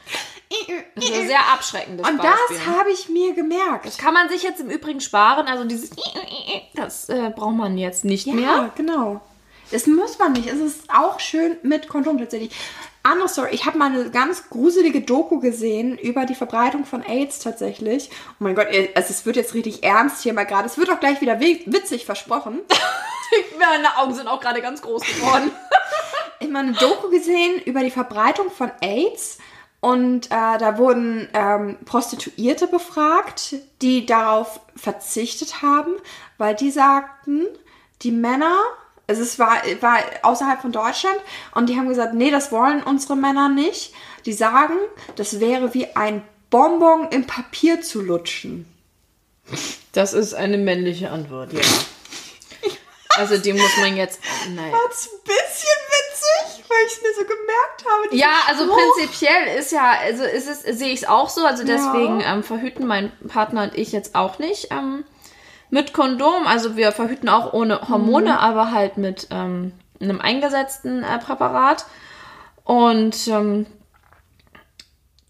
Das 0.96 1.04
ist 1.04 1.14
ein 1.14 1.26
sehr 1.28 1.48
abschreckendes 1.52 2.08
und 2.08 2.16
Beispiel. 2.18 2.56
das 2.56 2.66
habe 2.66 2.90
ich 2.90 3.08
mir 3.08 3.34
gemerkt. 3.34 3.96
Kann 3.98 4.14
man 4.14 4.28
sich 4.28 4.42
jetzt 4.42 4.60
im 4.60 4.68
Übrigen 4.68 5.00
sparen, 5.00 5.46
also 5.46 5.64
dieses 5.64 5.90
das 6.74 7.08
äh, 7.08 7.30
braucht 7.34 7.54
man 7.56 7.78
jetzt 7.78 8.04
nicht 8.04 8.26
Ja, 8.26 8.34
mehr. 8.34 8.70
genau. 8.74 9.20
Das 9.70 9.86
muss 9.86 10.18
man 10.18 10.32
nicht. 10.32 10.48
Es 10.48 10.58
ist 10.58 10.90
auch 10.92 11.20
schön 11.20 11.56
mit 11.62 11.86
Kondom 11.88 12.18
tatsächlich. 12.18 12.50
Andere 13.04 13.28
Story. 13.28 13.50
Ich 13.52 13.64
habe 13.64 13.78
mal 13.78 13.86
eine 13.92 14.10
ganz 14.10 14.50
gruselige 14.50 15.00
Doku 15.02 15.38
gesehen 15.38 15.96
über 15.96 16.26
die 16.26 16.34
Verbreitung 16.34 16.84
von 16.84 17.02
AIDS 17.04 17.38
tatsächlich. 17.38 18.10
Oh 18.32 18.34
mein 18.40 18.56
Gott, 18.56 18.66
ey, 18.70 18.90
also 18.94 19.10
es 19.10 19.24
wird 19.24 19.36
jetzt 19.36 19.54
richtig 19.54 19.84
ernst 19.84 20.22
hier 20.22 20.32
mal 20.32 20.44
gerade. 20.44 20.66
Es 20.66 20.76
wird 20.76 20.90
auch 20.90 20.98
gleich 21.00 21.20
wieder 21.20 21.38
wi- 21.40 21.62
witzig 21.66 22.04
versprochen. 22.04 22.58
Meine 23.58 23.96
Augen 23.98 24.12
sind 24.14 24.26
auch 24.26 24.40
gerade 24.40 24.60
ganz 24.60 24.82
groß 24.82 25.02
geworden. 25.02 25.52
Ich 26.42 26.44
habe 26.46 26.52
mal 26.54 26.60
eine 26.60 26.72
Doku 26.72 27.10
gesehen 27.10 27.60
über 27.66 27.80
die 27.80 27.90
Verbreitung 27.90 28.50
von 28.50 28.72
AIDS. 28.80 29.36
Und 29.80 30.26
äh, 30.26 30.58
da 30.58 30.76
wurden 30.76 31.28
ähm, 31.32 31.78
Prostituierte 31.86 32.66
befragt, 32.66 33.54
die 33.80 34.04
darauf 34.04 34.60
verzichtet 34.76 35.62
haben, 35.62 35.92
weil 36.36 36.54
die 36.54 36.70
sagten, 36.70 37.46
die 38.02 38.10
Männer, 38.10 38.54
also 39.06 39.22
es 39.22 39.38
war, 39.38 39.56
war 39.80 39.98
außerhalb 40.22 40.60
von 40.60 40.72
Deutschland, 40.72 41.16
und 41.54 41.68
die 41.68 41.76
haben 41.76 41.88
gesagt, 41.88 42.12
nee, 42.12 42.30
das 42.30 42.52
wollen 42.52 42.82
unsere 42.82 43.16
Männer 43.16 43.48
nicht. 43.48 43.94
Die 44.26 44.34
sagen, 44.34 44.76
das 45.16 45.40
wäre 45.40 45.72
wie 45.72 45.96
ein 45.96 46.22
Bonbon 46.50 47.08
im 47.10 47.26
Papier 47.26 47.80
zu 47.80 48.02
lutschen. 48.02 48.66
Das 49.92 50.12
ist 50.12 50.34
eine 50.34 50.58
männliche 50.58 51.10
Antwort, 51.10 51.52
ja. 51.52 51.60
Also 53.16 53.36
die 53.38 53.52
muss 53.52 53.76
man 53.78 53.96
jetzt. 53.96 54.20
Nein. 54.54 54.72
Bisschen 54.88 55.18
witzig, 55.24 55.39
weil 56.80 56.86
ich 56.86 56.92
es 56.94 57.02
mir 57.02 57.14
so 57.14 57.22
gemerkt 57.22 57.84
habe. 57.84 58.16
Ja, 58.16 58.32
also 58.48 58.64
Spruch. 58.64 58.76
prinzipiell 58.96 59.58
ist 59.58 59.72
ja, 59.72 59.92
also 60.02 60.24
ist 60.24 60.48
es, 60.48 60.78
sehe 60.78 60.92
ich 60.92 61.02
es 61.02 61.08
auch 61.08 61.28
so. 61.28 61.44
Also 61.44 61.64
deswegen 61.64 62.22
ähm, 62.24 62.42
verhüten 62.42 62.86
mein 62.86 63.12
Partner 63.28 63.64
und 63.64 63.76
ich 63.76 63.92
jetzt 63.92 64.14
auch 64.14 64.38
nicht 64.38 64.68
ähm, 64.70 65.04
mit 65.70 65.92
Kondom. 65.92 66.46
Also 66.46 66.76
wir 66.76 66.92
verhüten 66.92 67.28
auch 67.28 67.52
ohne 67.52 67.88
Hormone, 67.88 68.38
aber 68.40 68.72
halt 68.72 68.96
mit 68.96 69.28
ähm, 69.30 69.72
einem 70.00 70.20
eingesetzten 70.20 71.02
äh, 71.02 71.18
Präparat. 71.18 71.86
Und 72.64 73.28
ähm, 73.28 73.66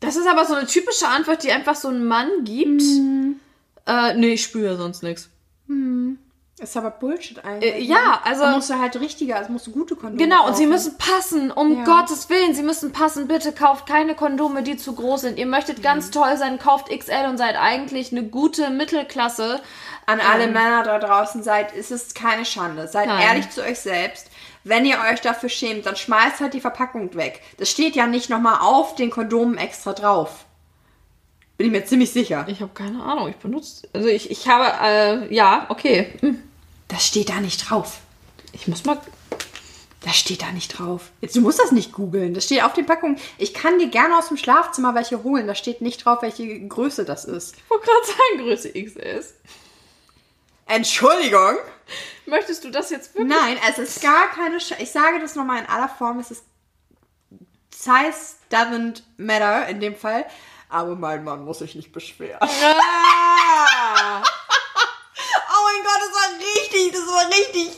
das 0.00 0.16
ist 0.16 0.28
aber 0.28 0.44
so 0.46 0.54
eine 0.54 0.66
typische 0.66 1.08
Antwort, 1.08 1.42
die 1.42 1.52
einfach 1.52 1.74
so 1.74 1.88
ein 1.88 2.04
Mann 2.04 2.28
gibt. 2.44 2.82
Äh, 3.86 4.14
nee, 4.14 4.34
ich 4.34 4.42
spüre 4.42 4.76
sonst 4.76 5.02
nichts. 5.02 5.28
Ist 6.60 6.76
aber 6.76 6.90
Bullshit 6.90 7.42
eigentlich. 7.42 7.74
Äh, 7.74 7.80
ja, 7.80 8.20
also- 8.22 8.42
Da 8.42 8.50
musst 8.54 8.68
du 8.68 8.78
halt 8.78 8.94
richtiger, 9.00 9.36
also 9.36 9.50
musst 9.50 9.66
du 9.66 9.70
gute 9.72 9.96
Kondome 9.96 10.18
Genau, 10.22 10.46
und 10.46 10.56
sie 10.56 10.64
kaufen. 10.64 10.72
müssen 10.74 10.98
passen, 10.98 11.50
um 11.50 11.78
Ja. 11.78 11.84
Gottes 11.84 12.28
Willen, 12.28 12.54
sie 12.54 12.62
müssen 12.62 12.92
passen. 12.92 13.28
Bitte 13.28 13.52
kauft 13.52 13.86
keine 13.86 14.14
Kondome, 14.14 14.62
die 14.62 14.76
zu 14.76 14.94
groß 14.94 15.22
sind. 15.22 15.38
Ihr 15.38 15.46
möchtet 15.46 15.78
Mhm. 15.78 15.82
ganz 15.82 16.10
toll 16.10 16.36
sein, 16.36 16.58
kauft 16.58 16.90
XL 16.90 17.28
und 17.30 17.38
seid 17.38 17.56
eigentlich 17.56 18.12
eine 18.12 18.24
gute 18.24 18.68
Mittelklasse. 18.68 19.60
An 20.04 20.20
alle 20.20 20.48
Männer 20.48 20.82
da 20.82 20.98
draußen 20.98 21.42
seid, 21.42 21.72
ist 21.72 21.90
es 21.90 22.12
keine 22.14 22.44
Schande. 22.44 22.88
Seid 22.88 23.06
Nein. 23.08 23.20
ehrlich 23.22 23.48
zu 23.50 23.62
euch 23.62 23.78
selbst. 23.78 24.28
Wenn 24.62 24.84
ihr 24.84 24.98
euch 25.10 25.22
dafür 25.22 25.48
schämt, 25.48 25.86
dann 25.86 25.96
schmeißt 25.96 26.40
halt 26.40 26.52
die 26.52 26.60
Verpackung 26.60 27.14
weg. 27.14 27.40
Das 27.58 27.70
steht 27.70 27.96
ja 27.96 28.06
nicht 28.06 28.28
nochmal 28.28 28.58
auf 28.60 28.94
den 28.96 29.08
Kondomen 29.10 29.56
extra 29.56 29.94
drauf. 29.94 30.44
Bin 31.56 31.66
ich 31.68 31.72
mir 31.72 31.84
ziemlich 31.86 32.12
sicher. 32.12 32.44
Ich 32.48 32.60
habe 32.60 32.72
keine 32.74 33.02
Ahnung, 33.02 33.28
ich 33.28 33.36
benutze. 33.36 33.88
Also 33.94 34.08
ich, 34.08 34.30
ich 34.30 34.48
habe, 34.48 34.66
äh, 34.82 35.34
ja, 35.34 35.66
okay. 35.70 36.12
Hm. 36.20 36.42
Das 36.90 37.06
steht 37.06 37.30
da 37.30 37.40
nicht 37.40 37.70
drauf. 37.70 38.00
Ich 38.52 38.68
muss 38.68 38.84
mal. 38.84 39.00
Das 40.02 40.16
steht 40.16 40.42
da 40.42 40.50
nicht 40.50 40.78
drauf. 40.78 41.10
Jetzt, 41.20 41.36
du 41.36 41.40
musst 41.40 41.58
das 41.58 41.72
nicht 41.72 41.92
googeln. 41.92 42.32
Das 42.34 42.46
steht 42.46 42.62
auf 42.62 42.72
den 42.72 42.86
Packungen. 42.86 43.20
Ich 43.38 43.52
kann 43.52 43.78
dir 43.78 43.88
gerne 43.88 44.16
aus 44.16 44.28
dem 44.28 44.38
Schlafzimmer 44.38 44.94
welche 44.94 45.22
holen. 45.22 45.46
Da 45.46 45.54
steht 45.54 45.82
nicht 45.82 46.04
drauf, 46.04 46.22
welche 46.22 46.66
Größe 46.66 47.04
das 47.04 47.26
ist. 47.26 47.54
Ich 47.56 47.70
wollte 47.70 47.86
gerade 47.86 48.06
sagen, 48.06 48.38
Größe 48.38 48.72
XS. 48.72 49.34
Entschuldigung. 50.66 51.56
Möchtest 52.26 52.64
du 52.64 52.70
das 52.70 52.90
jetzt 52.90 53.14
wirklich? 53.14 53.36
Nein, 53.36 53.58
es 53.68 53.78
ist 53.78 54.02
gar 54.02 54.28
keine 54.30 54.60
Sch 54.60 54.72
Ich 54.78 54.90
sage 54.90 55.20
das 55.20 55.34
nochmal 55.34 55.60
in 55.60 55.66
aller 55.66 55.88
Form. 55.88 56.18
Es 56.18 56.30
ist 56.30 56.44
Size 57.74 58.36
doesn't 58.50 59.02
matter 59.16 59.68
in 59.68 59.80
dem 59.80 59.96
Fall. 59.96 60.24
Aber 60.68 60.94
mein 60.96 61.24
Mann 61.24 61.44
muss 61.44 61.58
sich 61.58 61.74
nicht 61.74 61.92
beschweren. 61.92 62.38
Ah. 62.40 64.22
Oh 65.52 65.62
mein 65.64 65.82
Gott, 65.84 66.00
das 66.00 66.14
war 66.14 66.38
richtig, 66.80 66.92
das 66.92 67.06
war 67.06 67.26
richtig 67.28 67.70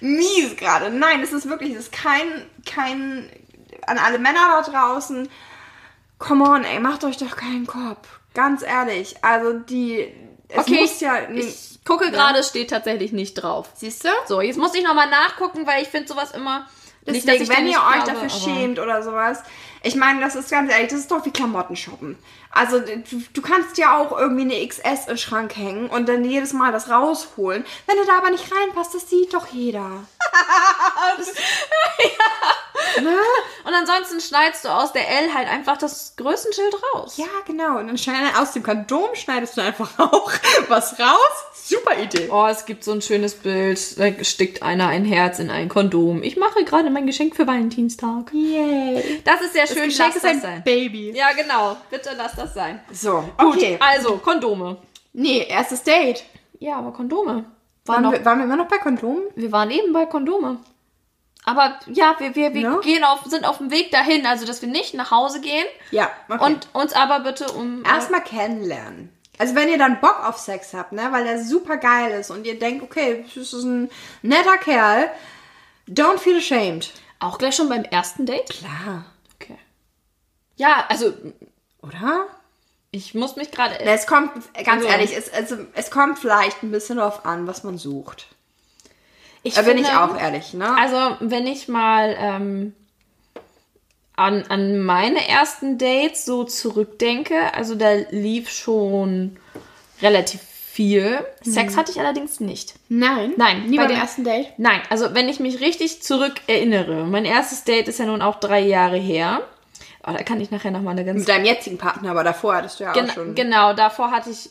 mies 0.00 0.56
gerade. 0.56 0.90
Nein, 0.90 1.22
es 1.22 1.32
ist 1.32 1.48
wirklich, 1.48 1.72
es 1.72 1.84
ist 1.84 1.92
kein, 1.92 2.46
kein, 2.66 3.30
an 3.86 3.98
alle 3.98 4.18
Männer 4.18 4.62
da 4.64 4.70
draußen. 4.70 5.28
Come 6.18 6.44
on, 6.44 6.64
ey, 6.64 6.80
macht 6.80 7.04
euch 7.04 7.16
doch 7.16 7.36
keinen 7.36 7.66
Kopf. 7.66 8.08
Ganz 8.34 8.62
ehrlich. 8.62 9.16
Also 9.22 9.54
die, 9.54 10.12
es 10.48 10.58
Okay, 10.58 10.80
muss 10.80 11.00
ja, 11.00 11.28
nee, 11.28 11.40
Ich 11.40 11.80
gucke 11.84 12.10
gerade, 12.10 12.38
es 12.40 12.48
steht 12.48 12.70
tatsächlich 12.70 13.12
nicht 13.12 13.34
drauf. 13.34 13.68
siehst 13.74 14.04
du? 14.04 14.08
So, 14.26 14.40
jetzt 14.40 14.58
muss 14.58 14.74
ich 14.74 14.84
nochmal 14.84 15.08
nachgucken, 15.08 15.66
weil 15.66 15.82
ich 15.82 15.88
finde 15.88 16.08
sowas 16.08 16.30
immer. 16.32 16.60
nicht, 17.06 17.26
Deswegen, 17.26 17.26
dass 17.26 17.48
ich 17.48 17.48
wenn 17.56 17.64
nicht 17.64 17.74
ihr 17.74 17.80
euch 17.82 18.04
glaube, 18.04 18.20
dafür 18.20 18.28
schämt 18.30 18.78
oder 18.78 19.02
sowas, 19.02 19.42
ich 19.82 19.94
meine, 19.94 20.20
das 20.20 20.34
ist 20.34 20.50
ganz 20.50 20.70
ehrlich, 20.70 20.88
das 20.90 21.00
ist 21.00 21.10
doch 21.10 21.24
wie 21.24 21.30
Klamotten 21.30 21.76
shoppen. 21.76 22.18
Also 22.50 22.80
du, 22.80 23.22
du 23.32 23.42
kannst 23.42 23.78
ja 23.78 23.96
auch 23.96 24.16
irgendwie 24.16 24.42
eine 24.42 24.66
XS 24.66 25.08
im 25.08 25.16
Schrank 25.16 25.56
hängen 25.56 25.88
und 25.88 26.08
dann 26.08 26.24
jedes 26.24 26.52
Mal 26.52 26.72
das 26.72 26.90
rausholen. 26.90 27.64
Wenn 27.86 27.96
du 27.96 28.04
da 28.04 28.18
aber 28.18 28.30
nicht 28.30 28.50
reinpasst, 28.52 28.94
das 28.94 29.08
sieht 29.08 29.32
doch 29.32 29.46
jeder. 29.48 29.88
Und 33.64 33.74
ansonsten 33.74 34.20
schneidest 34.20 34.64
du 34.64 34.68
aus 34.68 34.92
der 34.92 35.08
L 35.08 35.34
halt 35.34 35.48
einfach 35.48 35.76
das 35.76 36.14
Größenschild 36.16 36.74
raus. 36.94 37.16
Ja, 37.16 37.26
genau. 37.46 37.78
Und 37.78 38.06
dann 38.06 38.34
aus 38.36 38.52
dem 38.52 38.62
Kondom 38.62 39.14
schneidest 39.14 39.56
du 39.56 39.60
einfach 39.60 39.98
auch 39.98 40.32
was 40.68 40.98
raus. 40.98 41.44
Super 41.54 41.98
Idee. 41.98 42.28
Oh, 42.32 42.46
es 42.46 42.64
gibt 42.66 42.82
so 42.82 42.92
ein 42.92 43.02
schönes 43.02 43.34
Bild. 43.34 43.98
Da 43.98 44.24
stickt 44.24 44.62
einer 44.62 44.88
ein 44.88 45.04
Herz 45.04 45.38
in 45.38 45.50
ein 45.50 45.68
Kondom. 45.68 46.22
Ich 46.22 46.36
mache 46.36 46.64
gerade 46.64 46.90
mein 46.90 47.06
Geschenk 47.06 47.36
für 47.36 47.46
Valentinstag. 47.46 48.32
Yay. 48.32 49.22
Das 49.24 49.40
ist 49.40 49.52
sehr 49.52 49.66
schön. 49.74 49.84
Geschenk 49.84 50.08
lass 50.08 50.16
ist 50.16 50.24
das 50.24 50.30
ein 50.32 50.40
sein. 50.40 50.62
Baby. 50.64 51.12
Ja, 51.16 51.32
genau. 51.32 51.76
Bitte 51.90 52.10
lass 52.16 52.34
das 52.34 52.54
sein. 52.54 52.80
So, 52.92 53.24
Gut, 53.38 53.56
okay. 53.56 53.78
also 53.80 54.18
Kondome. 54.18 54.76
Nee, 55.12 55.46
erstes 55.48 55.82
Date. 55.82 56.24
Ja, 56.58 56.76
aber 56.78 56.92
Kondome. 56.92 57.44
War 57.86 57.94
Waren, 57.96 58.02
noch, 58.04 58.12
wir, 58.12 58.24
waren 58.24 58.38
wir 58.38 58.44
immer 58.44 58.56
noch 58.56 58.68
bei 58.68 58.78
Kondomen? 58.78 59.22
wir 59.34 59.50
waren 59.52 59.70
eben 59.70 59.92
bei 59.92 60.06
Kondome. 60.06 60.58
Aber 61.44 61.80
ja, 61.86 62.14
wir, 62.18 62.36
wir, 62.36 62.52
wir 62.52 62.60
Ja? 62.60 62.76
gehen 62.80 63.02
auf, 63.02 63.20
sind 63.24 63.46
auf 63.46 63.58
dem 63.58 63.70
Weg 63.70 63.90
dahin, 63.90 64.26
also 64.26 64.44
dass 64.46 64.60
wir 64.60 64.68
nicht 64.68 64.92
nach 64.94 65.10
Hause 65.10 65.40
gehen 65.40 65.64
Ja, 65.90 66.10
okay. 66.28 66.44
und 66.44 66.68
uns 66.74 66.92
aber 66.92 67.20
bitte 67.20 67.50
um. 67.52 67.82
Erstmal 67.84 68.22
kennenlernen. 68.22 69.10
Also 69.38 69.54
wenn 69.54 69.70
ihr 69.70 69.78
dann 69.78 70.00
Bock 70.02 70.22
auf 70.22 70.36
Sex 70.36 70.74
habt, 70.74 70.92
ne, 70.92 71.08
weil 71.12 71.24
der 71.24 71.42
super 71.42 71.78
geil 71.78 72.10
ist 72.20 72.30
und 72.30 72.46
ihr 72.46 72.58
denkt, 72.58 72.82
okay, 72.82 73.24
das 73.34 73.54
ist 73.54 73.64
ein 73.64 73.90
netter 74.20 74.58
Kerl, 74.58 75.10
don't 75.88 76.18
feel 76.18 76.36
ashamed. 76.36 76.92
auch 77.20 77.38
gleich 77.38 77.56
schon 77.56 77.70
beim 77.70 77.84
ersten 77.84 78.26
Date? 78.26 78.50
Klar. 78.50 79.06
Ja, 80.60 80.84
also 80.88 81.12
Oder? 81.82 82.26
ich 82.90 83.14
muss 83.14 83.36
mich 83.36 83.50
gerade. 83.50 83.80
Es 83.80 84.06
kommt, 84.06 84.30
ganz 84.54 84.68
Also- 84.84 84.88
ehrlich, 84.88 85.16
es, 85.16 85.32
also, 85.32 85.56
es 85.74 85.90
kommt 85.90 86.18
vielleicht 86.18 86.62
ein 86.62 86.70
bisschen 86.70 86.98
darauf 86.98 87.24
an, 87.24 87.46
was 87.46 87.64
man 87.64 87.78
sucht. 87.78 88.26
Ich 89.42 89.54
Da 89.54 89.62
bin 89.62 89.78
ich 89.78 89.86
finde- 89.86 90.02
auch 90.04 90.20
ehrlich, 90.20 90.52
ne? 90.52 90.76
Also, 90.76 91.16
wenn 91.20 91.46
ich 91.46 91.66
mal 91.68 92.14
ähm, 92.18 92.74
an, 94.16 94.44
an 94.50 94.80
meine 94.80 95.26
ersten 95.26 95.78
Dates 95.78 96.26
so 96.26 96.44
zurückdenke, 96.44 97.54
also 97.54 97.74
da 97.74 97.94
lief 98.10 98.50
schon 98.50 99.38
relativ 100.02 100.42
viel. 100.42 101.24
Sex 101.42 101.76
hatte 101.78 101.90
ich 101.90 101.98
allerdings 102.00 102.38
nicht. 102.40 102.74
Nein. 102.90 103.32
Nein, 103.38 103.66
Nie 103.70 103.78
bei 103.78 103.86
dem- 103.86 103.96
ersten 103.96 104.24
Date? 104.24 104.48
Nein, 104.58 104.82
also 104.90 105.14
wenn 105.14 105.28
ich 105.30 105.40
mich 105.40 105.60
richtig 105.60 106.02
zurück 106.02 106.34
erinnere, 106.46 107.04
mein 107.06 107.24
erstes 107.24 107.64
Date 107.64 107.88
ist 107.88 107.98
ja 107.98 108.04
nun 108.06 108.20
auch 108.20 108.40
drei 108.40 108.60
Jahre 108.60 108.96
her. 108.98 109.40
Oh, 110.06 110.12
da 110.12 110.22
kann 110.22 110.40
ich 110.40 110.50
nachher 110.50 110.70
noch 110.70 110.80
mal 110.80 110.92
eine 110.92 111.04
ganz... 111.04 111.20
Mit 111.20 111.28
deinem 111.28 111.44
jetzigen 111.44 111.78
Partner, 111.78 112.10
aber 112.10 112.24
davor 112.24 112.54
hattest 112.56 112.80
du 112.80 112.84
ja 112.84 112.92
Gen 112.92 113.10
auch 113.10 113.14
schon 113.14 113.34
genau, 113.34 113.74
davor 113.74 114.10
hatte 114.10 114.30
ich 114.30 114.50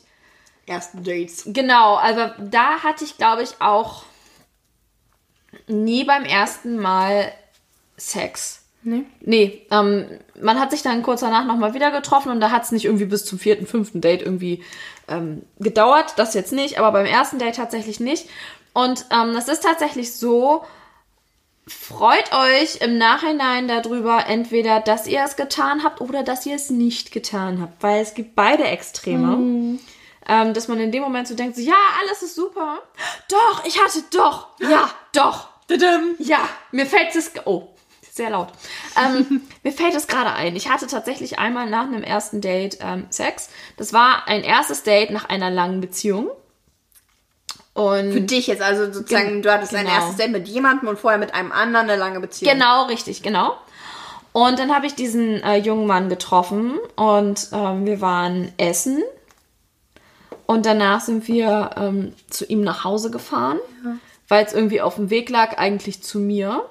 ersten 0.67 1.03
Dates. 1.03 1.43
Genau, 1.47 1.95
also 1.95 2.27
da 2.39 2.83
hatte 2.83 3.03
ich, 3.03 3.17
glaube 3.17 3.41
ich, 3.41 3.59
auch 3.59 4.03
nie 5.67 6.03
beim 6.03 6.23
ersten 6.23 6.77
Mal 6.77 7.31
Sex. 7.97 8.63
Nee. 8.81 9.03
Nee, 9.19 9.67
ähm, 9.71 10.07
man 10.41 10.59
hat 10.59 10.71
sich 10.71 10.81
dann 10.81 11.03
kurz 11.03 11.19
danach 11.21 11.45
nochmal 11.45 11.73
wieder 11.73 11.91
getroffen 11.91 12.31
und 12.31 12.39
da 12.39 12.51
hat 12.51 12.63
es 12.63 12.71
nicht 12.71 12.85
irgendwie 12.85 13.05
bis 13.05 13.25
zum 13.25 13.37
vierten, 13.37 13.65
fünften 13.67 13.99
Date 13.99 14.21
irgendwie 14.21 14.63
ähm, 15.09 15.43
gedauert. 15.59 16.13
Das 16.15 16.33
jetzt 16.33 16.53
nicht, 16.53 16.79
aber 16.79 16.91
beim 16.91 17.05
ersten 17.05 17.39
Date 17.39 17.55
tatsächlich 17.55 17.99
nicht. 17.99 18.29
Und 18.73 19.05
ähm, 19.11 19.33
das 19.33 19.49
ist 19.49 19.63
tatsächlich 19.63 20.13
so, 20.13 20.63
freut 21.69 22.33
euch 22.33 22.81
im 22.81 22.97
Nachhinein 22.97 23.67
darüber, 23.67 24.25
entweder, 24.27 24.79
dass 24.79 25.07
ihr 25.07 25.23
es 25.23 25.35
getan 25.35 25.83
habt 25.83 26.01
oder 26.01 26.23
dass 26.23 26.45
ihr 26.45 26.55
es 26.55 26.69
nicht 26.69 27.11
getan 27.11 27.61
habt. 27.61 27.81
Weil 27.81 28.01
es 28.01 28.13
gibt 28.13 28.35
beide 28.35 28.63
Extreme. 28.63 29.79
Ähm, 30.27 30.53
dass 30.53 30.67
man 30.67 30.79
in 30.79 30.91
dem 30.91 31.01
Moment 31.01 31.27
so 31.27 31.35
denkt, 31.35 31.55
so, 31.55 31.61
ja, 31.61 31.73
alles 32.01 32.21
ist 32.21 32.35
super. 32.35 32.79
Doch, 33.29 33.65
ich 33.65 33.83
hatte 33.83 34.03
doch. 34.11 34.49
Ja, 34.59 34.91
doch. 35.13 35.47
Ja, 36.19 36.47
mir 36.71 36.85
fällt 36.85 37.15
es. 37.15 37.31
Oh, 37.45 37.69
sehr 38.11 38.29
laut. 38.29 38.49
Ähm, 38.95 39.41
mir 39.63 39.71
fällt 39.71 39.95
es 39.95 40.07
gerade 40.07 40.33
ein. 40.33 40.55
Ich 40.55 40.69
hatte 40.69 40.87
tatsächlich 40.87 41.39
einmal 41.39 41.69
nach 41.69 41.85
einem 41.85 42.03
ersten 42.03 42.41
Date 42.41 42.77
ähm, 42.81 43.07
Sex. 43.09 43.49
Das 43.77 43.93
war 43.93 44.27
ein 44.27 44.43
erstes 44.43 44.83
Date 44.83 45.11
nach 45.11 45.29
einer 45.29 45.49
langen 45.49 45.81
Beziehung. 45.81 46.29
Und 47.79 48.11
Für 48.11 48.21
dich 48.21 48.47
jetzt, 48.47 48.61
also 48.61 48.91
sozusagen, 48.91 49.27
Gen- 49.29 49.41
du 49.41 49.51
hattest 49.53 49.71
dein 49.73 49.85
genau. 49.85 49.95
erstes 49.97 50.17
Date 50.17 50.31
mit 50.31 50.47
jemandem 50.47 50.89
und 50.89 50.99
vorher 50.99 51.17
mit 51.19 51.33
einem 51.33 51.51
anderen 51.51 51.89
eine 51.89 51.97
lange 51.99 52.19
Beziehung. 52.19 52.51
Genau, 52.53 52.85
richtig, 52.87 53.23
genau. 53.23 53.55
Und 54.33 54.59
dann 54.59 54.73
habe 54.75 54.85
ich 54.85 54.95
diesen 54.95 55.41
äh, 55.43 55.57
jungen 55.57 55.87
Mann 55.87 56.09
getroffen 56.09 56.77
und 56.95 57.47
ähm, 57.53 57.85
wir 57.85 58.01
waren 58.01 58.51
essen. 58.57 59.01
Und 60.45 60.65
danach 60.65 61.01
sind 61.01 61.27
wir 61.27 61.71
ähm, 61.77 62.13
zu 62.29 62.45
ihm 62.45 62.61
nach 62.61 62.83
Hause 62.83 63.11
gefahren, 63.11 63.59
weil 64.27 64.45
es 64.45 64.53
irgendwie 64.53 64.81
auf 64.81 64.95
dem 64.95 65.09
Weg 65.09 65.29
lag, 65.29 65.57
eigentlich 65.57 66.01
zu 66.03 66.19
mir. 66.19 66.65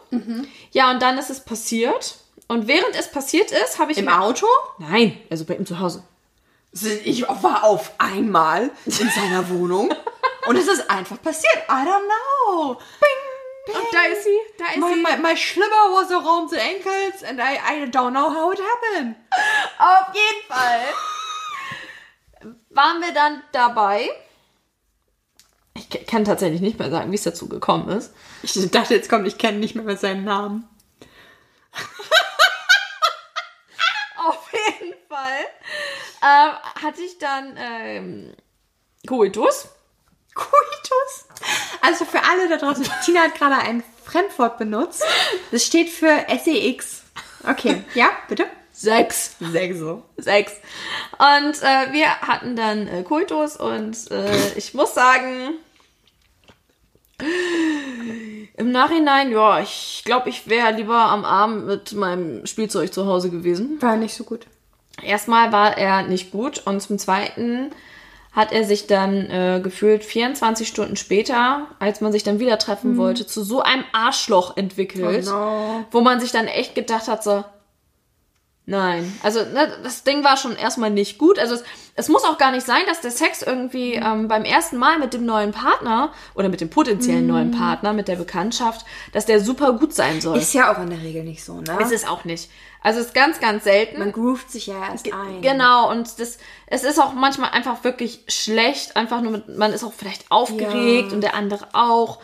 Ja, 0.73 0.91
und 0.91 1.01
dann 1.01 1.17
ist 1.17 1.31
es 1.31 1.41
passiert. 1.45 2.17
Und 2.49 2.67
während 2.67 2.99
es 2.99 3.11
passiert 3.11 3.51
ist, 3.53 3.79
habe 3.79 3.93
ich 3.93 3.99
Im 3.99 4.09
Auto? 4.09 4.47
Nein, 4.79 5.17
also 5.31 5.45
bei 5.45 5.55
ihm 5.55 5.65
zu 5.67 5.79
Hause. 5.79 6.03
Ich 7.05 7.23
war 7.29 7.65
auf 7.65 7.93
einmal 7.99 8.71
in 8.85 8.93
seiner 9.11 9.49
Wohnung 9.51 9.91
und 10.49 10.57
es 10.57 10.67
ist 10.69 10.89
einfach 10.91 11.21
passiert. 11.23 11.57
I 11.69 11.85
don't 11.85 12.05
know. 12.07 12.75
Bing, 12.75 13.75
Und 13.75 13.93
da 13.93 14.03
ist 14.05 14.25
sie, 14.25 14.39
da 14.59 14.65
ist 14.71 14.79
My, 14.79 14.95
sie. 14.95 15.03
my, 15.03 15.17
my 15.23 15.37
slipper 15.37 15.93
was 15.93 16.11
around 16.11 16.51
the 16.51 16.59
ankles 16.59 17.23
and 17.23 17.39
I, 17.41 17.57
I 17.59 17.85
don't 17.91 18.11
know 18.13 18.29
how 18.35 18.53
it 18.53 18.61
happened. 18.61 19.17
Auf 19.79 20.15
jeden 20.15 20.47
Fall 20.49 20.81
waren 22.71 23.01
wir 23.03 23.13
dann 23.13 23.43
dabei. 23.53 24.09
Ich 25.75 26.07
kann 26.07 26.25
tatsächlich 26.25 26.61
nicht 26.61 26.79
mehr 26.79 26.91
sagen, 26.91 27.11
wie 27.13 27.17
es 27.17 27.23
dazu 27.23 27.49
gekommen 27.49 27.89
ist. 27.91 28.13
Ich 28.43 28.55
dachte, 28.71 28.95
jetzt 28.95 29.09
kommt, 29.09 29.27
ich 29.29 29.39
kenne 29.39 29.59
nicht 29.59 29.75
mehr 29.75 29.85
mit 29.85 30.01
seinem 30.01 30.25
Namen. 30.25 30.69
Auf 34.17 34.51
jeden 34.53 34.95
Fall 35.09 35.47
ähm, 36.23 36.53
hatte 36.83 37.01
ich 37.03 37.19
dann 37.19 37.57
ähm, 37.57 38.35
Coitus. 39.07 39.69
Coitus. 40.35 41.27
Also 41.81 42.05
für 42.05 42.23
alle 42.23 42.49
da 42.49 42.57
draußen, 42.57 42.87
Tina 43.05 43.21
hat 43.21 43.35
gerade 43.35 43.57
ein 43.57 43.83
Fremdwort 44.05 44.59
benutzt. 44.59 45.05
Das 45.51 45.65
steht 45.65 45.91
für 45.91 46.27
SEX. 46.29 47.03
Okay, 47.49 47.85
ja, 47.95 48.11
bitte? 48.29 48.47
Sechs. 48.73 49.35
Sechs 49.41 49.79
so. 49.79 50.03
Sechs. 50.17 50.53
Und 51.19 51.63
äh, 51.63 51.93
wir 51.93 52.21
hatten 52.21 52.55
dann 52.55 52.87
äh, 52.87 53.03
Coitus 53.03 53.57
und 53.57 54.11
äh, 54.11 54.53
ich 54.57 54.73
muss 54.75 54.95
sagen, 54.95 55.55
im 58.57 58.71
Nachhinein, 58.71 59.33
ja, 59.33 59.61
ich 59.61 60.03
glaube, 60.05 60.29
ich 60.29 60.49
wäre 60.49 60.73
lieber 60.73 60.97
am 60.97 61.25
Abend 61.25 61.67
mit 61.67 61.93
meinem 61.93 62.47
Spielzeug 62.47 62.93
zu 62.93 63.07
Hause 63.07 63.31
gewesen. 63.31 63.83
War 63.83 63.97
nicht 63.97 64.15
so 64.15 64.23
gut. 64.23 64.47
Erstmal 65.03 65.53
war 65.53 65.77
er 65.77 66.03
nicht 66.03 66.31
gut 66.31 66.63
und 66.65 66.81
zum 66.81 66.99
Zweiten 66.99 67.71
hat 68.33 68.53
er 68.53 68.65
sich 68.65 68.87
dann 68.87 69.29
äh, 69.31 69.61
gefühlt 69.63 70.05
24 70.05 70.69
Stunden 70.69 70.97
später, 70.97 71.67
als 71.79 72.01
man 72.01 72.13
sich 72.13 72.23
dann 72.23 72.39
wieder 72.39 72.59
treffen 72.59 72.97
wollte, 72.97 73.27
zu 73.27 73.43
so 73.43 73.63
einem 73.63 73.85
Arschloch 73.93 74.57
entwickelt, 74.57 75.27
Oh 75.29 75.31
no. 75.33 75.85
wo 75.91 76.01
man 76.03 76.21
sich 76.21 76.31
dann 76.31 76.47
echt 76.47 76.75
gedacht 76.75 77.09
hat, 77.09 77.25
so, 77.25 77.45
Nein, 78.71 79.19
also 79.23 79.41
ne, 79.41 79.79
das 79.83 80.05
Ding 80.05 80.23
war 80.25 80.37
schon 80.37 80.55
erstmal 80.55 80.91
nicht 80.91 81.17
gut. 81.17 81.39
Also 81.39 81.55
es, 81.55 81.65
es 81.95 82.11
muss 82.11 82.25
auch 82.25 82.37
gar 82.37 82.51
nicht 82.53 82.67
sein, 82.67 82.83
dass 82.87 83.01
der 83.01 83.11
Sex 83.11 83.41
irgendwie 83.41 83.95
ähm, 83.95 84.29
beim 84.29 84.45
ersten 84.45 84.77
Mal 84.77 84.99
mit 84.99 85.15
dem 85.15 85.25
neuen 85.25 85.53
Partner 85.53 86.13
oder 86.35 86.51
mit 86.51 86.61
dem 86.61 86.69
potenziellen 86.69 87.23
Mhm. 87.23 87.29
neuen 87.31 87.51
Partner, 87.51 87.95
mit 87.95 88.09
der 88.09 88.17
Bekanntschaft, 88.17 88.85
dass 89.15 89.25
der 89.25 89.41
super 89.41 89.73
gut 89.73 89.95
sein 89.95 90.21
soll. 90.21 90.37
Ist 90.37 90.53
ja 90.53 90.71
auch 90.71 90.83
in 90.83 90.91
der 90.91 91.01
Regel 91.01 91.25
nicht 91.25 91.43
so, 91.43 91.63
ne? 91.63 91.79
ist 91.81 91.93
es 91.93 92.07
auch 92.07 92.27
nicht. 92.27 92.51
Also 92.83 93.01
es 93.01 93.07
ist 93.07 93.15
ganz, 93.15 93.41
ganz 93.41 93.65
selten. 93.65 93.99
Man 93.99 94.13
groovt 94.13 94.51
sich 94.51 94.67
ja 94.69 94.89
erst 94.91 95.13
ein. 95.13 95.43
Genau, 95.43 95.91
und 95.91 96.19
das, 96.21 96.39
es 96.67 96.85
ist 96.85 97.01
auch 97.01 97.13
manchmal 97.13 97.51
einfach 97.51 97.83
wirklich 97.85 98.21
schlecht. 98.29 98.97
Einfach 98.97 99.21
nur 99.21 99.33
mit, 99.33 99.59
man 99.59 99.73
ist 99.73 99.85
auch 99.85 99.93
vielleicht 99.93 100.31
aufgeregt 100.31 101.09
Ja. 101.09 101.15
und 101.15 101.21
der 101.23 101.35
andere 101.35 101.67
auch. 101.73 102.19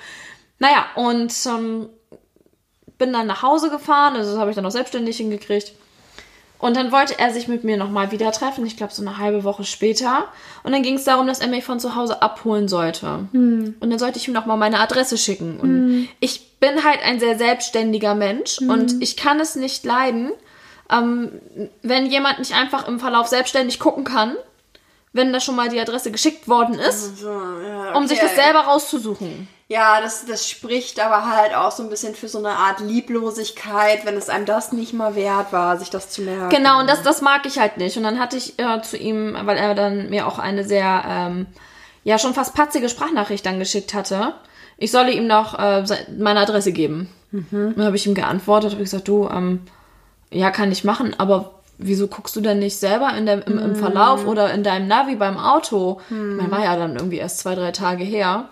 Naja, 0.61 0.87
und 0.95 1.33
ähm, 1.47 1.89
bin 2.99 3.13
dann 3.13 3.27
nach 3.27 3.43
Hause 3.43 3.71
gefahren, 3.71 4.15
also 4.17 4.31
das 4.31 4.39
habe 4.41 4.51
ich 4.51 4.57
dann 4.57 4.65
auch 4.67 4.71
selbstständig 4.71 5.17
hingekriegt. 5.17 5.73
Und 6.61 6.77
dann 6.77 6.93
wollte 6.93 7.19
er 7.19 7.31
sich 7.33 7.47
mit 7.49 7.65
mir 7.65 7.77
nochmal 7.77 8.11
wieder 8.11 8.31
treffen, 8.33 8.65
ich 8.65 8.77
glaube 8.79 8.95
so 8.95 9.03
eine 9.03 9.19
halbe 9.19 9.45
Woche 9.45 9.65
später. 9.65 10.29
Und 10.63 10.73
dann 10.73 10.83
ging 10.83 10.95
es 10.95 11.05
darum, 11.05 11.27
dass 11.27 11.41
er 11.41 11.49
mich 11.49 11.65
von 11.65 11.79
zu 11.81 11.95
Hause 11.95 12.23
abholen 12.23 12.69
sollte. 12.69 13.29
Und 13.33 13.77
dann 13.81 13.99
sollte 13.99 14.19
ich 14.19 14.29
ihm 14.29 14.33
nochmal 14.35 14.57
meine 14.57 14.79
Adresse 14.81 15.19
schicken. 15.19 15.59
Und 15.61 16.09
ich 16.21 16.59
bin 16.61 16.83
halt 16.85 17.01
ein 17.05 17.21
sehr 17.21 17.37
selbstständiger 17.37 18.15
Mensch 18.15 18.61
und 18.61 19.03
ich 19.03 19.17
kann 19.19 19.41
es 19.41 19.57
nicht 19.57 19.85
leiden, 19.85 20.31
ähm, 20.91 21.41
wenn 21.83 22.07
jemand 22.07 22.39
nicht 22.39 22.55
einfach 22.55 22.87
im 22.89 23.01
Verlauf 23.01 23.29
selbstständig 23.29 23.79
gucken 23.79 24.05
kann, 24.05 24.37
wenn 25.13 25.33
da 25.33 25.41
schon 25.41 25.57
mal 25.57 25.69
die 25.69 25.81
Adresse 25.81 26.11
geschickt 26.11 26.49
worden 26.49 26.79
ist, 26.79 27.19
So, 27.19 27.31
ja, 27.31 27.95
um 27.95 28.07
sich 28.07 28.19
okay. 28.19 28.27
das 28.27 28.45
selber 28.45 28.61
rauszusuchen. 28.61 29.49
Ja, 29.69 30.01
das, 30.01 30.27
das 30.27 30.49
spricht 30.49 31.01
aber 31.01 31.27
halt 31.31 31.55
auch 31.55 31.71
so 31.71 31.83
ein 31.83 31.89
bisschen 31.89 32.15
für 32.15 32.29
so 32.29 32.39
eine 32.39 32.51
Art 32.51 32.81
Lieblosigkeit, 32.81 34.05
wenn 34.05 34.17
es 34.17 34.29
einem 34.29 34.45
das 34.45 34.73
nicht 34.73 34.93
mal 34.93 35.15
wert 35.15 35.53
war, 35.53 35.79
sich 35.79 35.89
das 35.89 36.11
zu 36.11 36.23
merken. 36.23 36.51
Genau, 36.51 36.81
und 36.81 36.91
das, 36.91 37.03
das 37.03 37.23
mag 37.23 37.47
ich 37.47 37.59
halt 37.59 37.79
nicht. 37.79 37.97
Und 37.97 38.03
dann 38.03 38.19
hatte 38.19 38.37
ich 38.37 38.59
äh, 38.59 38.83
zu 38.83 38.99
ihm, 38.99 39.37
weil 39.45 39.57
er 39.57 39.75
dann 39.75 40.11
mir 40.11 40.27
auch 40.27 40.39
eine 40.39 40.65
sehr, 40.65 41.05
ähm, 41.09 41.47
ja, 42.03 42.19
schon 42.19 42.35
fast 42.35 42.55
patzige 42.55 42.91
Sprachnachricht 42.91 43.47
dann 43.47 43.59
geschickt 43.59 43.95
hatte. 43.95 44.35
Ich 44.77 44.91
solle 44.91 45.13
ihm 45.13 45.27
noch 45.27 45.59
äh, 45.59 45.85
meine 46.19 46.41
Adresse 46.41 46.73
geben. 46.73 47.09
Dann 47.33 47.85
habe 47.85 47.97
ich 47.97 48.07
ihm 48.07 48.15
geantwortet, 48.15 48.73
habe 48.73 48.83
gesagt, 48.83 49.09
du, 49.09 49.29
ähm, 49.29 49.63
ja, 50.35 50.51
kann 50.51 50.73
ich 50.73 50.85
machen, 50.85 51.15
aber 51.19 51.55
wieso 51.79 52.07
guckst 52.09 52.37
du 52.37 52.41
denn 52.41 52.59
nicht 52.59 52.79
selber 52.79 53.15
in 53.17 53.27
der, 53.27 53.47
im, 53.47 53.59
im 53.59 53.77
Verlauf 53.77 54.27
oder 54.27 54.53
in 54.53 54.63
deinem 54.63 54.87
Navi 54.87 55.17
beim 55.17 55.39
Auto? 55.39 56.01
Ich 56.09 56.17
meine, 56.17 56.51
war 56.51 56.63
ja 56.63 56.77
dann 56.77 56.97
irgendwie 56.97 57.19
erst 57.19 57.39
zwei, 57.39 57.55
drei 57.55 57.73
Tage 57.73 58.05
her. 58.05 58.49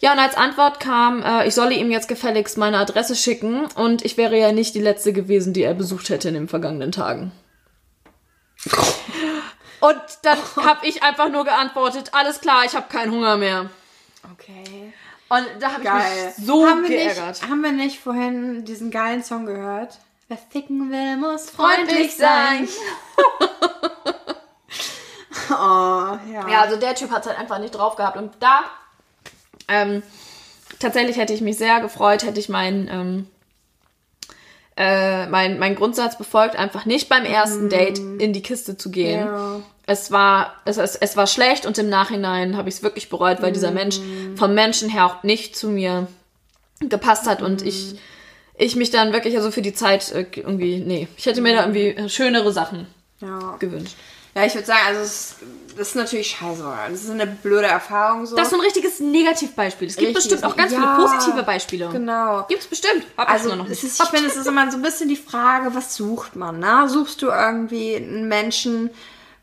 Ja, 0.00 0.12
und 0.12 0.18
als 0.18 0.36
Antwort 0.36 0.80
kam, 0.80 1.22
äh, 1.22 1.46
ich 1.46 1.54
solle 1.54 1.74
ihm 1.74 1.90
jetzt 1.90 2.08
gefälligst 2.08 2.58
meine 2.58 2.78
Adresse 2.78 3.14
schicken 3.14 3.66
und 3.76 4.04
ich 4.04 4.16
wäre 4.16 4.36
ja 4.36 4.50
nicht 4.50 4.74
die 4.74 4.80
letzte 4.80 5.12
gewesen, 5.12 5.52
die 5.52 5.62
er 5.62 5.74
besucht 5.74 6.08
hätte 6.08 6.28
in 6.28 6.34
den 6.34 6.48
vergangenen 6.48 6.92
Tagen. 6.92 7.30
Und 9.80 10.00
dann 10.22 10.38
habe 10.64 10.86
ich 10.86 11.02
einfach 11.02 11.28
nur 11.28 11.44
geantwortet, 11.44 12.10
alles 12.12 12.40
klar, 12.40 12.62
ich 12.64 12.76
habe 12.76 12.86
keinen 12.88 13.10
Hunger 13.10 13.36
mehr. 13.36 13.68
Okay. 14.32 14.92
Und 15.28 15.44
da 15.58 15.72
habe 15.72 15.82
ich 15.82 15.90
mich 16.36 16.46
so 16.46 16.68
haben 16.68 16.82
wir 16.82 16.88
geärgert. 16.88 17.40
Nicht, 17.40 17.50
haben 17.50 17.62
wir 17.62 17.72
nicht 17.72 17.98
vorhin 17.98 18.64
diesen 18.64 18.92
geilen 18.92 19.24
Song 19.24 19.44
gehört? 19.44 19.98
Wer 20.32 20.38
ficken 20.38 20.90
will, 20.90 21.18
muss 21.18 21.50
Freundlich 21.50 22.12
freundlich 22.12 22.16
sein. 22.16 22.66
Oh, 25.50 26.16
ja. 26.32 26.48
Ja, 26.48 26.62
also 26.62 26.76
der 26.76 26.94
Typ 26.94 27.10
hat 27.10 27.22
es 27.22 27.28
halt 27.28 27.38
einfach 27.38 27.58
nicht 27.58 27.74
drauf 27.74 27.96
gehabt. 27.96 28.16
Und 28.16 28.32
da, 28.40 28.62
ähm, 29.68 30.02
tatsächlich 30.78 31.18
hätte 31.18 31.34
ich 31.34 31.42
mich 31.42 31.58
sehr 31.58 31.80
gefreut, 31.80 32.22
hätte 32.24 32.40
ich 32.40 32.48
meinen, 32.48 32.88
ähm, 32.88 33.26
äh, 34.78 35.26
mein, 35.26 35.58
mein 35.58 35.74
Grundsatz 35.74 36.16
befolgt, 36.16 36.56
einfach 36.56 36.86
nicht 36.86 37.10
beim 37.10 37.26
ersten 37.26 37.68
Date 37.68 37.98
in 37.98 38.32
die 38.32 38.40
Kiste 38.40 38.78
zu 38.78 38.90
gehen. 38.90 39.26
Ja. 39.26 39.60
Es 39.84 40.10
war, 40.10 40.54
es, 40.64 40.78
es, 40.78 40.96
es 40.96 41.16
war 41.18 41.26
schlecht 41.26 41.66
und 41.66 41.76
im 41.76 41.90
Nachhinein 41.90 42.56
habe 42.56 42.70
ich 42.70 42.76
es 42.76 42.82
wirklich 42.82 43.10
bereut, 43.10 43.42
weil 43.42 43.52
dieser 43.52 43.72
Mensch 43.72 44.00
vom 44.36 44.54
Menschen 44.54 44.88
her 44.88 45.04
auch 45.04 45.22
nicht 45.22 45.54
zu 45.54 45.68
mir 45.68 46.06
gepasst 46.80 47.26
hat 47.26 47.42
und 47.42 47.60
ich, 47.60 47.96
ich 48.62 48.76
mich 48.76 48.90
dann 48.90 49.12
wirklich 49.12 49.36
also 49.36 49.50
für 49.50 49.62
die 49.62 49.74
Zeit 49.74 50.10
äh, 50.12 50.26
irgendwie, 50.34 50.78
nee, 50.78 51.08
ich 51.16 51.26
hätte 51.26 51.40
mir 51.40 51.54
da 51.54 51.66
irgendwie 51.66 52.08
schönere 52.08 52.52
Sachen 52.52 52.86
ja. 53.20 53.56
gewünscht. 53.58 53.96
Ja, 54.34 54.46
ich 54.46 54.54
würde 54.54 54.66
sagen, 54.66 54.80
also 54.86 55.02
es, 55.02 55.36
das 55.76 55.88
ist 55.88 55.94
natürlich 55.94 56.28
scheiße. 56.30 56.64
Das 56.88 57.04
ist 57.04 57.10
eine 57.10 57.26
blöde 57.26 57.66
Erfahrung 57.66 58.24
so. 58.24 58.34
Das 58.34 58.46
ist 58.46 58.50
so 58.50 58.56
ein 58.56 58.62
richtiges 58.62 58.98
Negativbeispiel. 58.98 59.88
Es 59.88 59.96
gibt 59.96 60.16
Richtiges- 60.16 60.40
bestimmt 60.40 60.44
auch 60.44 60.56
ganz 60.56 60.72
ja, 60.72 60.78
viele 60.78 61.06
positive 61.06 61.42
Beispiele. 61.42 61.88
Genau. 61.92 62.46
Gibt's 62.48 62.66
bestimmt. 62.66 63.04
Hab 63.18 63.28
Also 63.28 63.48
nur 63.48 63.56
noch 63.56 63.64
es 63.64 63.82
nicht. 63.82 63.84
ist, 63.84 64.02
ich 64.02 64.08
finde, 64.08 64.28
es 64.28 64.36
ist 64.36 64.46
immer 64.46 64.70
so 64.70 64.78
ein 64.78 64.82
bisschen 64.82 65.10
die 65.10 65.16
Frage, 65.16 65.74
was 65.74 65.96
sucht 65.96 66.34
man? 66.34 66.60
Ne? 66.60 66.88
Suchst 66.88 67.20
du 67.20 67.26
irgendwie 67.26 67.96
einen 67.96 68.26
Menschen, 68.26 68.88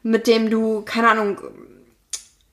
mit 0.02 0.26
dem 0.26 0.50
du, 0.50 0.82
keine 0.82 1.10
Ahnung, 1.10 1.38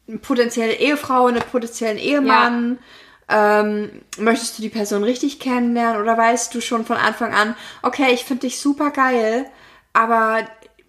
eine 0.06 0.18
potenzielle 0.18 0.74
Ehefrau, 0.74 1.26
einen 1.26 1.40
potenziellen 1.40 1.98
Ehemann, 1.98 2.78
ähm, 3.28 3.90
möchtest 4.18 4.56
du 4.58 4.62
die 4.62 4.68
Person 4.68 5.02
richtig 5.04 5.40
kennenlernen 5.40 6.00
oder 6.00 6.16
weißt 6.16 6.54
du 6.54 6.60
schon 6.60 6.84
von 6.84 6.96
Anfang 6.96 7.34
an, 7.34 7.56
okay, 7.82 8.12
ich 8.12 8.24
finde 8.24 8.42
dich 8.42 8.60
super 8.60 8.90
geil, 8.90 9.46
aber 9.92 10.40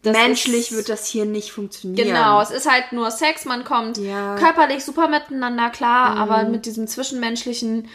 Das 0.04 0.15
menschlich 0.15 0.71
ist- 0.71 0.78
wird 0.78 0.89
das 0.89 1.08
hier 1.08 1.26
nicht 1.26 1.52
funktionieren. 1.52 2.08
Genau, 2.10 2.39
es 2.41 2.52
ist 2.52 2.69
halt 2.69 2.91
nur 2.91 3.10
Sex, 3.12 3.45
man 3.45 3.63
kommt 3.63 3.97
Ja. 3.97 4.36
Mhm. 4.36 4.39
körperlich 4.39 4.86
super 4.86 5.08
miteinander 5.08 5.69
klar, 5.71 6.15
aber 6.17 6.43
mit 6.43 6.65
diesem 6.67 6.88
zwischenmenschlichen, 6.88 7.88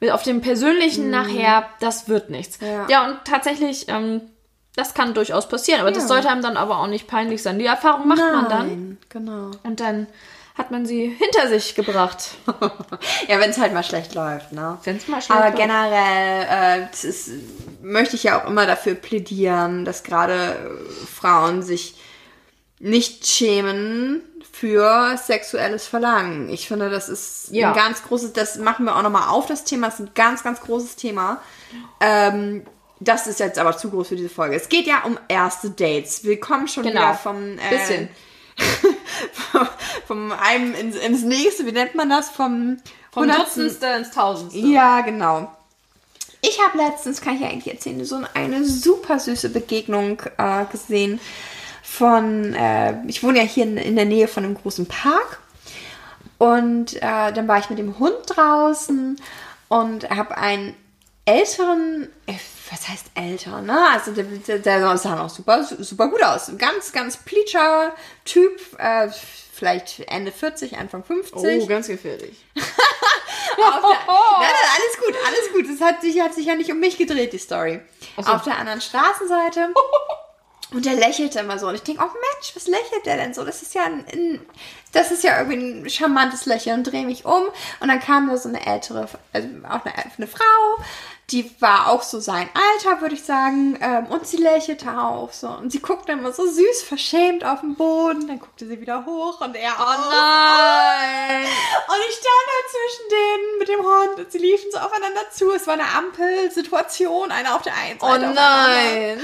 mit 0.00 0.12
auf 0.12 0.22
dem 0.22 0.40
persönlichen 0.42 1.10
nachher, 1.10 1.68
das 1.80 2.08
wird 2.08 2.30
nichts. 2.30 2.58
Ja. 2.60 2.86
Ja, 2.88 3.06
und 3.08 3.18
tatsächlich, 3.24 3.86
ähm, 3.88 4.20
das 4.76 4.94
kann 4.94 5.12
durchaus 5.12 5.48
passieren, 5.48 5.80
aber 5.80 5.90
das 5.90 6.04
Ja. 6.04 6.08
sollte 6.08 6.28
einem 6.28 6.40
dann 6.42 6.56
aber 6.56 6.78
auch 6.78 6.86
nicht 6.86 7.08
peinlich 7.08 7.42
sein. 7.42 7.58
Die 7.58 7.66
Erfahrung 7.66 8.06
macht 8.06 8.18
man 8.20 8.48
dann 8.48 8.66
Nein, 8.68 8.98
genau. 9.08 9.50
und 9.64 9.80
dann 9.80 10.06
hat 10.58 10.70
man 10.72 10.84
sie 10.84 11.06
hinter 11.18 11.48
sich 11.48 11.74
gebracht. 11.74 12.30
Ja, 13.28 13.38
wenn 13.40 13.50
es 13.50 13.58
halt 13.58 13.72
mal 13.74 13.82
schlecht 13.84 14.14
läuft, 14.14 14.52
ne? 14.52 14.78
Wenn's 14.84 15.06
mal 15.08 15.20
schlecht 15.22 15.38
Aber 15.38 15.50
läuft. 15.50 15.58
generell 15.58 16.46
äh, 16.90 17.06
ist, 17.08 17.30
möchte 17.82 18.16
ich 18.16 18.22
ja 18.24 18.40
auch 18.42 18.46
immer 18.48 18.66
dafür 18.66 18.94
plädieren, 18.94 19.84
dass 19.84 20.02
gerade 20.02 20.54
äh, 20.54 21.06
Frauen 21.06 21.62
sich 21.62 21.94
nicht 22.78 23.26
schämen 23.26 24.22
für 24.50 25.16
sexuelles 25.18 25.86
Verlangen. 25.86 26.48
Ich 26.48 26.66
finde, 26.68 26.90
das 26.90 27.08
ist 27.08 27.48
Ja. 27.50 27.70
ein 27.70 27.76
ganz 27.76 28.02
großes, 28.02 28.32
das 28.32 28.56
machen 28.56 28.84
wir 28.86 28.96
auch 28.96 29.02
nochmal 29.02 29.28
auf, 29.28 29.46
das 29.46 29.64
Thema, 29.64 29.88
das 29.88 30.00
ist 30.00 30.06
ein 30.06 30.10
ganz, 30.14 30.42
ganz 30.42 30.60
großes 30.60 30.96
Thema. 30.96 31.40
Ähm, 32.00 32.64
das 33.00 33.26
ist 33.26 33.40
jetzt 33.40 33.58
aber 33.58 33.76
zu 33.76 33.90
groß 33.90 34.08
für 34.08 34.16
diese 34.16 34.28
Folge. 34.30 34.56
Es 34.56 34.68
geht 34.68 34.86
ja 34.86 35.02
um 35.04 35.18
erste 35.28 35.70
Dates. 35.70 36.24
Wir 36.24 36.40
kommen 36.40 36.66
schon 36.66 36.82
Genau. 36.84 37.00
wieder 37.00 37.14
vom 37.14 37.58
äh, 37.58 37.70
Bisschen. 37.70 38.08
vom, 40.06 40.32
einem 40.32 40.74
ins, 40.74 40.96
ins 40.96 41.22
nächste, 41.22 41.66
wie 41.66 41.72
nennt 41.72 41.94
man 41.94 42.08
das? 42.08 42.30
Vom, 42.30 42.78
Vom 43.12 43.28
Dutzendste 43.28 43.86
ins 43.86 44.10
Tausendste. 44.10 44.58
ja, 44.58 45.00
genau. 45.02 45.52
Ich 46.40 46.60
habe 46.64 46.78
letztens, 46.78 47.20
kann 47.20 47.34
ich 47.34 47.40
ja 47.40 47.48
eigentlich 47.48 47.74
erzählen, 47.74 48.04
so 48.04 48.20
eine 48.34 48.64
super 48.64 49.18
süße 49.18 49.50
Begegnung 49.50 50.22
äh, 50.36 50.64
gesehen 50.70 51.20
von, 51.82 52.54
äh, 52.54 52.94
ich 53.06 53.22
wohne 53.22 53.38
ja 53.38 53.44
hier 53.44 53.64
in, 53.64 53.76
in 53.76 53.96
der 53.96 54.04
Nähe 54.04 54.28
von 54.28 54.44
einem 54.44 54.54
großen 54.54 54.86
Park 54.86 55.40
und 56.38 56.94
äh, 56.96 57.32
dann 57.32 57.48
war 57.48 57.58
ich 57.58 57.70
mit 57.70 57.78
dem 57.78 57.98
Hund 57.98 58.16
draußen 58.26 59.16
und 59.68 60.10
habe 60.10 60.38
einen 60.38 60.74
älteren, 61.24 62.08
was 62.70 62.88
heißt 62.88 63.06
älter, 63.14 63.62
ne? 63.62 63.78
Also 63.92 64.12
der, 64.12 64.24
der, 64.24 64.58
der 64.58 64.96
sah 64.96 65.16
noch 65.16 65.30
super, 65.30 65.64
super 65.64 66.08
gut 66.08 66.22
aus. 66.22 66.50
Ganz, 66.58 66.92
ganz 66.92 67.16
pleatscher 67.16 67.94
Typ, 68.24 68.60
äh, 68.78 69.08
vielleicht 69.52 70.00
Ende 70.00 70.32
40, 70.32 70.76
Anfang 70.76 71.04
50 71.04 71.34
Oh, 71.34 71.66
ganz 71.66 71.88
gefährlich. 71.88 72.44
der, 72.54 72.64
nein, 73.64 73.82
nein, 74.06 74.70
alles 74.76 74.98
gut, 74.98 75.14
alles 75.26 75.52
gut. 75.52 75.74
Es 75.74 75.80
hat 75.80 76.00
sich, 76.02 76.20
hat 76.20 76.34
sich 76.34 76.46
ja 76.46 76.54
nicht 76.54 76.70
um 76.70 76.80
mich 76.80 76.98
gedreht, 76.98 77.32
die 77.32 77.38
Story. 77.38 77.80
So. 78.16 78.30
Auf 78.30 78.42
der 78.42 78.58
anderen 78.58 78.80
Straßenseite. 78.80 79.68
Und 80.70 80.84
der 80.84 80.94
lächelte 80.94 81.40
immer 81.40 81.58
so. 81.58 81.66
Und 81.68 81.76
ich 81.76 81.82
denke, 81.82 82.02
oh 82.04 82.12
Mensch, 82.12 82.54
was 82.54 82.66
lächelt 82.66 83.06
der 83.06 83.16
denn 83.16 83.32
so? 83.32 83.42
Das 83.42 83.62
ist 83.62 83.74
ja 83.74 83.84
ein, 83.84 84.04
ein 84.12 84.46
das 84.92 85.10
ist 85.10 85.24
ja 85.24 85.38
irgendwie 85.38 85.56
ein 85.56 85.88
charmantes 85.88 86.44
Lächeln. 86.44 86.80
Und 86.80 86.84
drehe 86.84 87.06
mich 87.06 87.24
um. 87.24 87.44
Und 87.80 87.88
dann 87.88 88.00
kam 88.00 88.28
da 88.28 88.36
so 88.36 88.50
eine 88.50 88.66
ältere, 88.66 89.08
also 89.32 89.48
auch 89.64 89.84
eine, 89.86 89.94
eine 90.18 90.26
Frau. 90.26 90.84
Die 91.30 91.50
war 91.60 91.88
auch 91.88 92.02
so 92.02 92.20
sein 92.20 92.48
Alter, 92.54 93.02
würde 93.02 93.14
ich 93.14 93.22
sagen. 93.22 93.78
Ähm, 93.82 94.06
und 94.06 94.26
sie 94.26 94.38
lächelte 94.38 94.98
auch 94.98 95.30
so. 95.30 95.48
Und 95.48 95.70
sie 95.70 95.80
guckte 95.80 96.12
immer 96.12 96.32
so 96.32 96.46
süß, 96.46 96.82
verschämt 96.84 97.44
auf 97.44 97.60
den 97.60 97.74
Boden. 97.74 98.26
Dann 98.26 98.38
guckte 98.38 98.66
sie 98.66 98.80
wieder 98.80 99.04
hoch 99.04 99.38
und 99.42 99.54
er 99.54 99.72
auch. 99.72 100.10
Nein! 100.10 101.44
Und 101.44 101.96
ich 102.08 102.14
stand 102.14 102.46
da 102.46 102.58
zwischen 102.70 103.08
denen 103.10 103.58
mit 103.58 103.68
dem 103.68 103.80
Hund 103.80 104.18
und 104.24 104.32
sie 104.32 104.38
liefen 104.38 104.70
so 104.72 104.78
aufeinander 104.78 105.20
zu. 105.30 105.50
Es 105.52 105.66
war 105.66 105.74
eine 105.74 105.84
Ampelsituation, 105.96 107.30
einer 107.30 107.54
auf 107.56 107.62
der 107.62 107.74
einen 107.76 107.98
Oh 108.00 108.06
Seite. 108.06 108.26
anderen. 108.28 108.34
nein! 108.34 109.20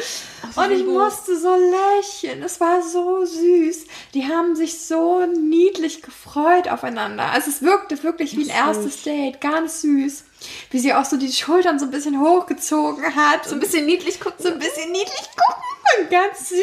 Und 0.56 0.70
ich 0.72 0.84
musste 0.84 1.38
so 1.38 1.54
lächeln. 1.56 2.42
Es 2.42 2.60
war 2.60 2.82
so 2.82 3.24
süß. 3.24 3.86
die 4.12 4.28
haben 4.28 4.54
sich 4.54 4.78
so 4.86 5.24
niedlich 5.26 6.02
gefreut 6.02 6.68
aufeinander. 6.68 7.30
Also 7.32 7.50
es 7.50 7.62
wirkte 7.62 8.00
wirklich 8.02 8.36
wie 8.36 8.42
ein 8.50 8.66
erstes 8.66 9.02
Date, 9.02 9.40
ganz 9.40 9.80
süß. 9.80 10.24
Wie 10.70 10.78
sie 10.78 10.94
auch 10.94 11.04
so 11.04 11.16
die 11.16 11.33
Schultern 11.33 11.78
so 11.78 11.87
ein 11.87 11.90
bisschen 11.90 12.20
hochgezogen 12.20 13.14
hat. 13.14 13.44
So 13.46 13.54
ein 13.54 13.61
bisschen 13.61 13.87
niedlich 13.87 14.20
gucken. 14.20 14.42
so 14.44 14.48
ein 14.52 14.59
bisschen 14.59 14.90
niedlich 14.92 15.28
gucken 15.37 15.62
und 16.00 16.11
ganz 16.11 16.48
süß. 16.48 16.59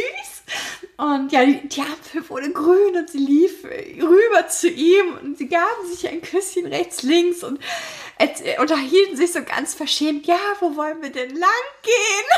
Und 0.98 1.32
ja, 1.32 1.46
die, 1.46 1.68
die 1.68 1.82
Ampel 1.82 2.30
wurde 2.30 2.52
grün 2.52 2.96
und 2.98 3.10
sie 3.10 3.20
lief 3.20 3.64
rüber 3.64 4.48
zu 4.50 4.68
ihm 4.68 5.18
und 5.22 5.38
sie 5.38 5.48
gaben 5.48 5.88
sich 5.90 6.08
ein 6.10 6.22
Küsschen 6.22 6.66
rechts, 6.68 7.04
links 7.04 7.44
und 7.44 7.60
unterhielten 8.60 9.18
sich 9.18 9.32
so 9.32 9.42
ganz 9.44 9.74
verschämt. 9.74 10.28
Ja, 10.28 10.38
wo 10.60 10.76
wollen 10.76 11.02
wir 11.02 11.12
denn 11.12 11.36
lang 11.36 11.50
gehen? 11.84 11.94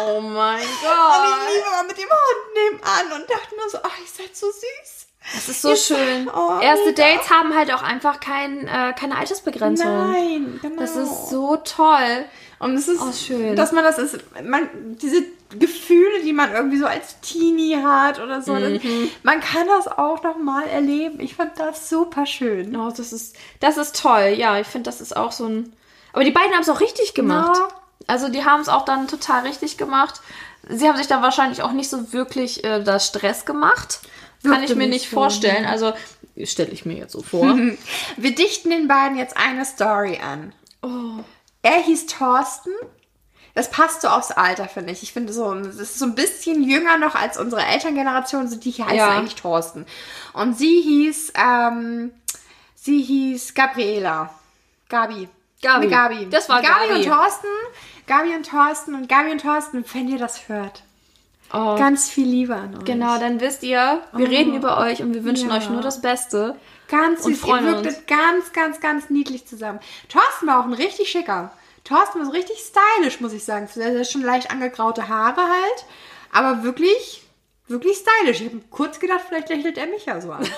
Oh 0.00 0.18
mein 0.18 0.62
Und 0.62 0.64
ich 0.64 0.80
Gott. 0.80 1.48
lief 1.48 1.66
immer 1.66 1.82
mit 1.84 1.98
dem 1.98 2.08
Hund 2.08 2.54
nebenan 2.72 3.20
und 3.20 3.28
dachte 3.30 3.54
nur 3.54 3.68
so, 3.68 3.76
oh, 3.84 3.90
ihr 4.00 4.24
seid 4.24 4.34
so 4.34 4.46
süß. 4.46 5.03
Das 5.32 5.48
ist 5.48 5.62
so 5.62 5.74
schön. 5.74 6.28
oh, 6.34 6.60
Erste. 6.60 6.92
Dates 6.92 7.30
haben 7.30 7.54
halt 7.54 7.72
auch 7.72 7.82
einfach 7.82 8.20
kein, 8.20 8.66
äh, 8.68 8.92
keine 8.98 9.16
Altersbegrenzung. 9.16 9.86
Nein, 9.86 10.58
genau. 10.60 10.80
Das 10.80 10.96
ist 10.96 11.30
so 11.30 11.56
toll. 11.56 12.24
Und 12.58 12.74
es 12.76 12.88
ist 12.88 13.00
Oh, 13.00 13.12
schön. 13.12 13.56
dass 13.56 13.72
man 13.72 13.84
das 13.84 13.98
ist, 13.98 14.18
man, 14.42 14.68
diese 15.02 15.22
Gefühle, 15.58 16.22
die 16.24 16.32
man 16.32 16.52
irgendwie 16.52 16.78
so 16.78 16.86
als 16.86 17.20
Teenie 17.20 17.76
hat 17.82 18.20
oder 18.20 18.42
so, 18.42 18.54
das, 18.54 18.82
Mhm. 18.82 19.10
man 19.22 19.40
kann 19.40 19.66
das 19.66 19.86
auch 19.88 20.22
noch 20.22 20.36
mal 20.38 20.66
erleben. 20.66 21.20
Ich 21.20 21.36
fand 21.36 21.58
das 21.58 21.88
super 21.88 22.26
schön. 22.26 22.74
Oh, 22.76 22.90
das 22.94 23.12
ist, 23.12 23.36
das 23.60 23.76
ist 23.76 24.00
toll. 24.00 24.34
Ja, 24.36 24.58
ich 24.58 24.66
finde, 24.66 24.88
das 24.88 25.00
ist 25.00 25.16
auch 25.16 25.32
so 25.32 25.46
ein. 25.46 25.72
Aber 26.12 26.24
die 26.24 26.30
beiden 26.30 26.52
haben 26.52 26.62
es 26.62 26.68
auch 26.68 26.80
richtig 26.80 27.14
gemacht. 27.14 27.56
Ja. 27.56 27.68
Also 28.06 28.28
die 28.28 28.44
haben 28.44 28.60
es 28.60 28.68
auch 28.68 28.84
dann 28.84 29.08
total 29.08 29.42
richtig 29.46 29.76
gemacht. 29.78 30.20
Sie 30.68 30.88
haben 30.88 30.96
sich 30.96 31.06
dann 31.08 31.22
wahrscheinlich 31.22 31.62
auch 31.62 31.72
nicht 31.72 31.90
so 31.90 32.12
wirklich 32.12 32.64
äh, 32.64 32.82
das 32.82 33.06
Stress 33.06 33.44
gemacht. 33.44 34.00
Kann 34.44 34.62
ich 34.62 34.74
mir 34.74 34.86
nicht 34.86 35.10
so, 35.10 35.16
vorstellen. 35.16 35.66
Also 35.66 35.92
stelle 36.44 36.70
ich 36.70 36.84
mir 36.84 36.96
jetzt 36.96 37.12
so 37.12 37.22
vor. 37.22 37.56
Wir 38.16 38.34
dichten 38.34 38.70
den 38.70 38.88
beiden 38.88 39.16
jetzt 39.16 39.36
eine 39.36 39.64
Story 39.64 40.20
an. 40.22 40.52
oh. 40.82 41.22
Er 41.62 41.82
hieß 41.82 42.06
Thorsten. 42.06 42.72
Das 43.54 43.70
passt 43.70 44.02
so 44.02 44.08
aufs 44.08 44.32
Alter, 44.32 44.68
finde 44.68 44.92
ich. 44.92 45.02
Ich 45.02 45.12
finde 45.14 45.32
so, 45.32 45.54
das 45.54 45.76
ist 45.76 45.98
so 45.98 46.04
ein 46.04 46.14
bisschen 46.14 46.62
jünger 46.62 46.98
noch 46.98 47.14
als 47.14 47.38
unsere 47.38 47.64
Elterngeneration. 47.64 48.48
So 48.48 48.56
die 48.56 48.70
hier 48.70 48.84
heißen 48.84 48.98
Ja. 48.98 49.08
eigentlich 49.16 49.36
Thorsten. 49.36 49.86
Und 50.34 50.58
sie 50.58 50.82
hieß, 50.82 51.32
ähm, 51.36 52.10
sie 52.74 53.00
hieß 53.00 53.54
Gabriela. 53.54 54.34
Gabi. 54.90 55.28
Gabi. 55.62 55.88
Gabi. 55.88 56.28
Das 56.28 56.48
war 56.50 56.60
Gabi. 56.60 56.88
Gabi. 56.88 56.94
und 56.96 57.06
Thorsten. 57.06 57.46
Gabi 58.06 58.34
und 58.34 58.46
Thorsten 58.46 58.94
und 58.94 59.08
Gabi 59.08 59.30
und 59.30 59.40
Thorsten, 59.40 59.84
wenn 59.94 60.08
ihr 60.08 60.18
das 60.18 60.48
hört. 60.48 60.82
Oh. 61.54 61.76
Ganz 61.78 62.08
viel 62.10 62.26
Liebe 62.26 62.56
an 62.56 62.76
euch. 62.76 62.84
Genau, 62.84 63.16
dann 63.18 63.40
wisst 63.40 63.62
ihr, 63.62 64.02
wir 64.12 64.28
reden 64.28 64.54
über 64.54 64.78
euch 64.78 65.02
und 65.02 65.14
wir 65.14 65.22
wünschen 65.24 65.50
Ja. 65.50 65.56
euch 65.56 65.68
nur 65.70 65.82
das 65.82 66.00
Beste. 66.00 66.56
Ganz 66.88 67.24
Und 67.24 67.34
süß. 67.34 67.42
Ihr 67.42 67.46
freuen 67.48 67.66
wirktet 67.66 68.08
ganz, 68.08 68.52
ganz, 68.52 68.80
ganz 68.80 69.08
niedlich 69.08 69.46
zusammen. 69.46 69.78
Thorsten 70.08 70.46
war 70.48 70.60
auch 70.60 70.64
ein 70.64 70.72
richtig 70.74 71.08
schicker. 71.10 71.52
Thorsten 71.84 72.18
war 72.18 72.26
so 72.26 72.32
richtig 72.32 72.58
stylisch, 72.58 73.20
muss 73.20 73.32
ich 73.32 73.44
sagen. 73.44 73.68
Er 73.76 73.98
hat 74.00 74.10
schon 74.10 74.22
leicht 74.22 74.50
angegraute 74.50 75.08
Haare 75.08 75.42
halt. 75.42 75.84
Aber 76.32 76.64
wirklich, 76.64 77.22
wirklich 77.68 77.98
stylisch. 77.98 78.40
Ich 78.40 78.48
habe 78.48 78.60
kurz 78.70 78.98
gedacht, 78.98 79.20
vielleicht 79.28 79.48
lächelt 79.48 79.78
er 79.78 79.86
mich 79.86 80.06
ja 80.06 80.20
so 80.20 80.32
an. 80.32 80.42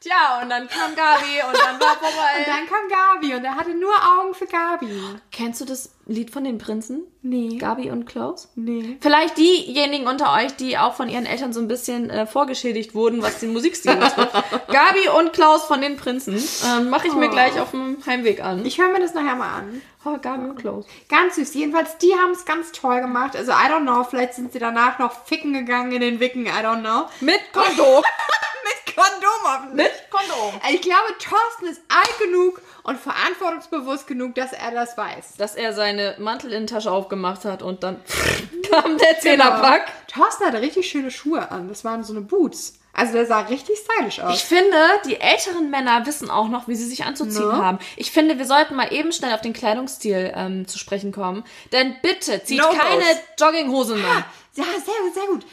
Tja, 0.00 0.40
und 0.42 0.50
dann 0.50 0.68
kam 0.68 0.94
Gabi 0.94 1.40
und 1.48 1.56
dann 1.58 1.80
war 1.80 1.96
vorbei. 1.96 2.38
Und 2.38 2.46
dann 2.46 2.66
kam 2.66 2.88
Gabi 2.90 3.34
und 3.36 3.44
er 3.44 3.54
hatte 3.54 3.70
nur 3.74 3.94
Augen 3.94 4.34
für 4.34 4.46
Gabi. 4.46 5.00
Kennst 5.32 5.62
du 5.62 5.64
das 5.64 5.90
Lied 6.06 6.30
von 6.30 6.44
den 6.44 6.58
Prinzen? 6.58 7.02
Nee. 7.22 7.56
Gabi 7.56 7.90
und 7.90 8.04
Klaus? 8.04 8.50
Nee. 8.56 8.98
Vielleicht 9.00 9.38
diejenigen 9.38 10.06
unter 10.06 10.34
euch, 10.34 10.54
die 10.56 10.76
auch 10.76 10.94
von 10.94 11.08
ihren 11.08 11.24
Eltern 11.24 11.54
so 11.54 11.60
ein 11.60 11.68
bisschen 11.68 12.10
äh, 12.10 12.26
vorgeschädigt 12.26 12.94
wurden, 12.94 13.22
was 13.22 13.40
den 13.40 13.54
Musikstil 13.54 13.96
betrifft. 13.96 14.32
Gabi 14.68 15.08
und 15.18 15.32
Klaus 15.32 15.64
von 15.64 15.80
den 15.80 15.96
Prinzen. 15.96 16.36
Ähm, 16.66 16.90
Mache 16.90 17.08
ich 17.08 17.14
mir 17.14 17.28
Oh. 17.28 17.30
gleich 17.30 17.58
auf 17.58 17.70
dem 17.70 17.96
Heimweg 18.04 18.44
an. 18.44 18.66
Ich 18.66 18.78
höre 18.78 18.88
mir 18.90 19.00
das 19.00 19.14
nachher 19.14 19.34
mal 19.36 19.60
an. 19.60 19.80
Oh, 20.04 20.18
Gabi 20.20 20.44
und 20.50 20.56
Klaus. 20.56 20.84
Ganz 21.08 21.36
süß. 21.36 21.54
Jedenfalls, 21.54 21.96
die 21.96 22.12
haben 22.12 22.32
es 22.32 22.44
ganz 22.44 22.72
toll 22.72 23.00
gemacht. 23.00 23.34
Also, 23.34 23.52
I 23.52 23.70
don't 23.70 23.82
know. 23.82 24.04
Vielleicht 24.04 24.34
sind 24.34 24.52
sie 24.52 24.58
danach 24.58 24.98
noch 24.98 25.24
ficken 25.24 25.54
gegangen 25.54 25.92
in 25.92 26.02
den 26.02 26.20
Wicken. 26.20 26.44
I 26.44 26.50
don't 26.50 26.80
know. 26.80 27.06
Mit 27.20 27.40
Kondom. 27.54 28.02
Mit 28.64 28.94
Kondom 28.94 29.30
hoffentlich. 29.44 29.86
Mit 29.86 30.10
Kondom. 30.10 30.60
Ich 30.70 30.82
glaube, 30.82 31.14
Thorsten 31.18 31.66
ist 31.66 31.80
alt 31.88 32.18
genug 32.18 32.60
und 32.84 32.98
verantwortungsbewusst 33.00 34.06
genug, 34.06 34.34
dass 34.36 34.52
er 34.52 34.70
das 34.70 34.96
weiß. 34.96 35.34
Dass 35.38 35.54
er 35.56 35.72
seine 35.72 36.14
Mantelinnentasche 36.18 36.90
aufgemacht 36.90 37.44
hat 37.44 37.62
und 37.62 37.82
dann 37.82 38.00
kam 38.70 38.96
der 38.98 39.18
Zehnerpack. 39.20 39.86
Thorsten 40.08 40.44
hatte 40.46 40.60
richtig 40.60 40.88
schöne 40.88 41.10
Schuhe 41.10 41.50
an. 41.50 41.68
Das 41.68 41.84
waren 41.84 42.04
so 42.04 42.12
eine 42.12 42.20
Boots. 42.22 42.74
Also 42.96 43.14
der 43.14 43.26
sah 43.26 43.40
richtig 43.40 43.76
stylisch 43.78 44.20
aus. 44.20 44.36
Ich 44.36 44.44
finde, 44.44 44.76
die 45.04 45.20
älteren 45.20 45.68
Männer 45.68 46.06
wissen 46.06 46.30
auch 46.30 46.46
noch, 46.48 46.68
wie 46.68 46.76
sie 46.76 46.86
sich 46.86 47.04
anzuziehen 47.04 47.48
Ne? 47.48 47.56
haben. 47.56 47.78
Ich 47.96 48.12
finde, 48.12 48.38
wir 48.38 48.46
sollten 48.46 48.76
mal 48.76 48.92
eben 48.92 49.10
schnell 49.10 49.34
auf 49.34 49.40
den 49.40 49.52
Kleidungsstil 49.52 50.32
ähm, 50.36 50.68
zu 50.68 50.78
sprechen 50.78 51.10
kommen. 51.10 51.42
Denn 51.72 51.96
bitte 52.02 52.44
zieht 52.44 52.60
No-Gos. 52.60 52.78
keine 52.78 53.02
Jogginghosen 53.36 54.00
mehr. 54.00 54.24
ja, 54.54 54.64
sehr, 54.64 55.12
sehr 55.12 55.26
gut. 55.26 55.44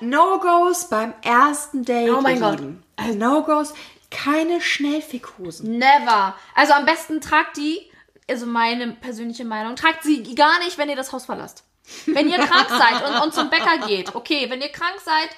No-Gos 0.00 0.88
beim 0.88 1.12
ersten 1.22 1.84
Date. 1.84 2.10
Oh 2.16 2.20
mein 2.22 2.40
Gott. 2.40 2.58
Also 2.96 3.14
No-Gos, 3.14 3.74
keine 4.10 4.60
Schnellfickhosen. 4.60 5.78
Never. 5.78 6.34
Also 6.54 6.72
am 6.72 6.84
besten 6.84 7.20
tragt 7.20 7.56
die, 7.56 7.90
also 8.28 8.46
meine 8.46 8.92
persönliche 8.92 9.44
Meinung, 9.44 9.76
tragt 9.76 10.02
sie 10.02 10.34
gar 10.34 10.58
nicht, 10.60 10.78
wenn 10.78 10.88
ihr 10.88 10.96
das 10.96 11.12
Haus 11.12 11.26
verlasst. 11.26 11.64
Wenn 12.06 12.28
ihr 12.28 12.38
krank 12.38 12.68
seid 12.68 13.08
und, 13.08 13.22
und 13.22 13.34
zum 13.34 13.50
Bäcker 13.50 13.86
geht, 13.86 14.14
okay. 14.14 14.46
Wenn 14.48 14.60
ihr 14.60 14.68
krank 14.68 14.96
seid 15.04 15.30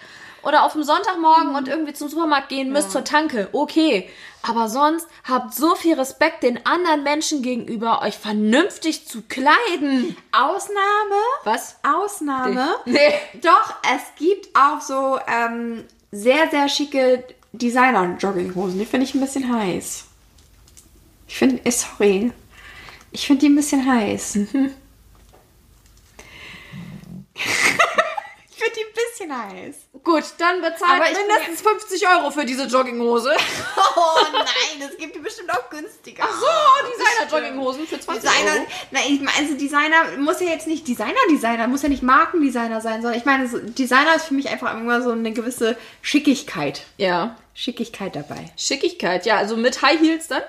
oder 0.43 0.65
auf 0.65 0.73
dem 0.73 0.83
Sonntagmorgen 0.83 1.55
und 1.55 1.69
irgendwie 1.69 1.93
zum 1.93 2.09
Supermarkt 2.09 2.49
gehen 2.49 2.73
müsst 2.73 2.91
zur 2.91 3.05
Tanke, 3.05 3.49
okay. 3.53 4.11
Aber 4.43 4.69
sonst 4.69 5.07
habt 5.23 5.55
so 5.55 5.77
viel 5.77 5.95
Respekt 5.95 6.43
den 6.43 6.67
anderen 6.67 7.05
Menschen 7.05 7.43
gegenüber, 7.43 8.03
euch 8.03 8.19
vernünftig 8.19 9.07
zu 9.07 9.23
kleiden. 9.23 10.17
Ausnahme? 10.33 11.21
Was? 11.45 11.77
Ausnahme? 11.85 12.75
Nee. 12.85 13.15
Doch, 13.41 13.75
es 13.95 14.03
gibt 14.19 14.49
auch 14.59 14.81
so 14.81 15.19
ähm, 15.29 15.85
sehr, 16.11 16.51
sehr 16.51 16.69
schicke 16.69 17.25
Designer-Jogginghosen. 17.53 18.79
Die 18.79 18.87
finde 18.87 19.07
ich 19.07 19.15
ein 19.15 19.21
bisschen 19.21 19.53
heiß. 19.53 20.05
Ich 21.29 21.37
finde, 21.37 21.65
äh, 21.65 21.71
sorry. 21.71 22.33
Ich 23.11 23.27
finde 23.27 23.41
die 23.41 23.49
ein 23.49 23.57
bisschen 23.57 23.87
heiß. 23.87 24.39
ich 28.67 28.73
finde 28.73 28.77
die 28.77 28.85
ein 28.85 29.11
bisschen 29.11 29.67
heiß. 29.67 29.77
Gut, 30.05 30.25
dann 30.39 30.61
bezahlt 30.61 31.01
Aber 31.01 31.11
ich 31.11 31.17
mindestens 31.17 31.61
50 31.63 32.09
Euro 32.09 32.31
für 32.31 32.45
diese 32.45 32.65
Jogginghose. 32.65 33.35
Oh 33.95 34.23
nein, 34.33 34.89
es 34.89 34.97
gibt 34.97 35.15
die 35.15 35.19
bestimmt 35.19 35.51
auch 35.53 35.69
günstiger. 35.69 36.25
Ach 36.27 36.41
so, 36.41 36.47
Designer-Jogginghosen 36.91 37.87
für 37.87 38.01
20 38.01 38.23
Designer, 38.23 38.53
Euro. 38.53 38.67
nein, 38.91 39.03
ich 39.09 39.21
meine, 39.21 39.37
also 39.39 39.55
Designer 39.55 40.17
muss 40.19 40.41
ja 40.41 40.49
jetzt 40.49 40.67
nicht 40.67 40.89
Designer-Designer, 40.89 41.69
muss 41.69 41.83
ja 41.83 41.89
nicht 41.89 42.03
Markendesigner 42.03 42.81
sein, 42.81 43.03
sondern 43.03 43.19
ich 43.19 43.25
meine, 43.27 43.49
Designer 43.49 44.15
ist 44.17 44.27
für 44.27 44.35
mich 44.35 44.49
einfach 44.49 44.75
immer 44.75 45.03
so 45.03 45.11
eine 45.11 45.33
gewisse 45.33 45.77
Schickigkeit. 46.01 46.83
Ja. 46.97 47.37
Schickigkeit 47.55 48.17
dabei. 48.17 48.51
Schickigkeit, 48.57 49.27
ja, 49.27 49.37
also 49.37 49.57
mit 49.57 49.83
High 49.83 50.01
Heels 50.01 50.29
dann? 50.29 50.43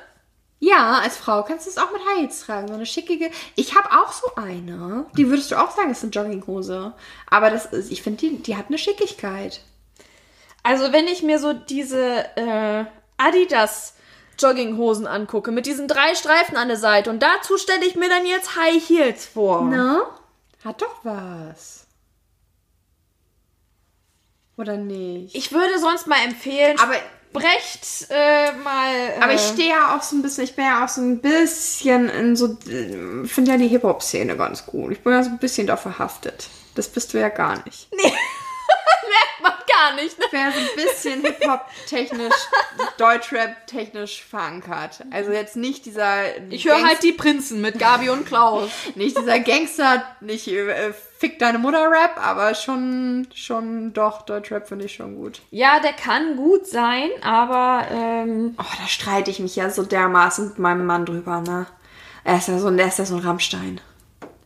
Ja, 0.65 0.99
als 0.99 1.17
Frau 1.17 1.43
kannst 1.43 1.65
du 1.65 1.71
es 1.71 1.77
auch 1.77 1.91
mit 1.91 1.99
High 2.05 2.19
Heels 2.19 2.39
tragen, 2.39 2.69
so 2.69 2.73
eine 2.75 2.85
schickige. 2.85 3.29
Ich 3.55 3.75
habe 3.75 3.89
auch 4.01 4.13
so 4.13 4.33
eine. 4.35 5.05
Die 5.17 5.27
würdest 5.27 5.51
du 5.51 5.57
auch 5.61 5.71
sagen, 5.71 5.91
ist 5.91 6.03
eine 6.03 6.11
Jogginghose. 6.13 6.93
Aber 7.29 7.49
das 7.49 7.65
ist, 7.65 7.91
ich 7.91 8.01
finde, 8.01 8.19
die, 8.21 8.37
die 8.41 8.55
hat 8.55 8.67
eine 8.69 8.77
Schickigkeit. 8.77 9.59
Also 10.63 10.93
wenn 10.93 11.09
ich 11.09 11.21
mir 11.21 11.39
so 11.39 11.51
diese 11.51 12.25
äh, 12.37 12.85
Adidas 13.17 13.95
Jogginghosen 14.39 15.05
angucke, 15.05 15.51
mit 15.51 15.65
diesen 15.65 15.89
drei 15.89 16.15
Streifen 16.15 16.55
an 16.55 16.69
der 16.69 16.77
Seite 16.77 17.09
und 17.09 17.21
dazu 17.21 17.57
stelle 17.57 17.83
ich 17.85 17.95
mir 17.97 18.07
dann 18.07 18.25
jetzt 18.25 18.55
High 18.55 18.87
Heels 18.87 19.25
vor. 19.25 19.63
Ne? 19.63 20.01
Hat 20.63 20.81
doch 20.81 20.95
was. 21.03 21.87
Oder 24.55 24.77
nicht? 24.77 25.35
Ich 25.35 25.51
würde 25.51 25.77
sonst 25.77 26.07
mal 26.07 26.23
empfehlen, 26.23 26.79
Aber- 26.79 26.95
brecht 27.33 28.07
äh, 28.09 28.51
mal. 28.63 28.93
Äh, 28.93 29.21
Aber 29.21 29.33
ich 29.33 29.41
stehe 29.41 29.69
ja 29.69 29.95
auch 29.95 30.03
so 30.03 30.15
ein 30.15 30.21
bisschen, 30.21 30.43
ich 30.43 30.55
bin 30.55 30.65
ja 30.65 30.85
auch 30.85 30.89
so 30.89 31.01
ein 31.01 31.19
bisschen 31.19 32.09
in 32.09 32.35
so, 32.35 32.57
äh, 32.67 33.27
finde 33.27 33.51
ja 33.51 33.57
die 33.57 33.67
Hip-Hop-Szene 33.67 34.37
ganz 34.37 34.65
gut. 34.65 34.93
Ich 34.93 35.01
bin 35.01 35.13
ja 35.13 35.23
so 35.23 35.29
ein 35.29 35.39
bisschen 35.39 35.67
da 35.67 35.75
verhaftet. 35.75 36.47
Das 36.75 36.87
bist 36.87 37.13
du 37.13 37.19
ja 37.19 37.29
gar 37.29 37.63
nicht. 37.65 37.89
merkt 39.09 39.41
man 39.41 39.53
gar 39.67 39.95
nicht. 39.95 40.17
Ne? 40.19 40.25
Ja 40.31 40.51
so 40.51 40.59
ein 40.59 40.75
bisschen 40.75 41.21
Hip-Hop-technisch, 41.21 42.33
Deutschrap-technisch 42.97 44.23
verankert. 44.23 45.03
Also 45.11 45.31
jetzt 45.31 45.55
nicht 45.55 45.85
dieser... 45.85 46.37
Ich 46.49 46.65
höre 46.65 46.83
halt 46.83 47.03
die 47.03 47.11
Prinzen 47.11 47.61
mit 47.61 47.79
Gabi 47.79 48.09
und 48.09 48.25
Klaus. 48.25 48.69
Nicht 48.95 49.17
dieser 49.17 49.39
Gangster, 49.39 50.03
nicht 50.21 50.47
äh, 50.47 50.93
Fick 51.17 51.39
deine 51.39 51.57
Mutter-Rap, 51.57 52.17
aber 52.17 52.53
schon, 52.53 53.27
schon 53.33 53.93
doch, 53.93 54.23
Deutschrap 54.23 54.67
finde 54.67 54.85
ich 54.85 54.93
schon 54.95 55.15
gut. 55.15 55.41
Ja, 55.51 55.79
der 55.79 55.93
kann 55.93 56.35
gut 56.35 56.67
sein, 56.67 57.09
aber 57.21 57.87
ähm, 57.91 58.55
Oh, 58.59 58.75
da 58.79 58.87
streite 58.87 59.31
ich 59.31 59.39
mich 59.39 59.55
ja 59.55 59.69
so 59.69 59.83
dermaßen 59.83 60.49
mit 60.49 60.59
meinem 60.59 60.85
Mann 60.85 61.05
drüber, 61.05 61.39
ne? 61.41 61.65
Er 62.25 62.37
ist 62.37 62.47
ja 62.47 62.57
so, 62.57 62.69
er 62.69 62.87
ist 62.87 62.99
ja 62.99 63.05
so 63.05 63.15
ein 63.15 63.21
Rammstein. 63.21 63.79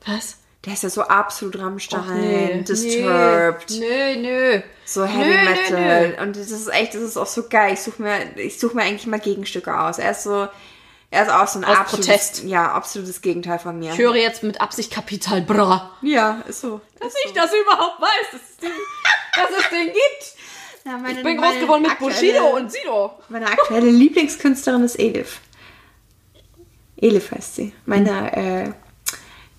was? 0.06 0.37
Der 0.66 0.74
ist 0.74 0.84
ja 0.84 0.90
so 0.90 1.02
absolut 1.04 1.58
Rammstein, 1.60 2.20
Nee, 2.20 2.62
Disturbed, 2.68 3.70
Nö, 3.80 4.16
nö. 4.18 4.62
so 4.86 5.06
Heavy 5.06 5.30
Nö, 5.30 5.36
nö, 5.38 5.50
Metal. 5.50 6.18
Und 6.28 6.36
das 6.36 6.52
ist 6.52 6.68
echt, 6.68 6.94
das 6.94 7.02
ist 7.04 7.16
auch 7.18 7.28
so 7.28 7.48
geil. 7.48 7.74
Ich 7.74 7.82
suche 7.82 8.02
mir, 8.02 8.38
ich 8.38 8.60
suche 8.60 8.76
mir 8.76 8.82
eigentlich 8.84 9.08
mal 9.08 9.20
Gegenstücke 9.20 9.80
aus. 9.80 9.98
Er 10.00 10.12
ist 10.12 10.24
so, 10.24 10.48
er 11.10 11.24
ist 11.24 11.32
auch 11.32 11.48
so 11.48 11.60
ein 11.60 11.64
Aus 11.66 11.78
absolutes, 11.78 12.08
Protest. 12.08 12.44
ja, 12.44 12.72
absolutes 12.72 13.22
Gegenteil 13.22 13.60
von 13.60 13.80
mir. 13.80 13.94
Ich 13.94 13.98
höre 14.00 14.16
jetzt 14.16 14.44
mit 14.44 14.60
Absicht 14.60 14.92
Kapital 14.92 15.42
Bra. 15.42 15.92
Ja, 16.02 16.42
ist 16.50 16.62
so. 16.62 16.82
Dass 17.00 17.14
ich 17.26 17.32
das 17.34 17.52
überhaupt 17.54 18.02
weiß, 18.02 18.32
dass 18.34 18.42
es 18.50 18.58
den, 18.58 18.72
dass 19.36 19.64
es 19.64 19.70
den 19.70 19.86
gibt. 19.88 20.36
Ja, 20.86 20.98
meine, 20.98 21.18
Ich 21.20 21.24
bin 21.24 21.38
groß 21.38 21.60
geworden 21.60 21.84
mit 21.84 21.98
Bushido 22.00 22.46
und 22.58 22.72
Sido. 22.72 23.12
Meine 23.30 23.46
aktuelle 23.48 23.90
Lieblingskünstlerin 23.90 24.84
ist 24.84 25.00
Elif. 25.00 25.40
Elif 26.98 27.32
heißt 27.32 27.56
sie. 27.56 27.74
Meine, 27.86 28.36
äh, 28.36 28.72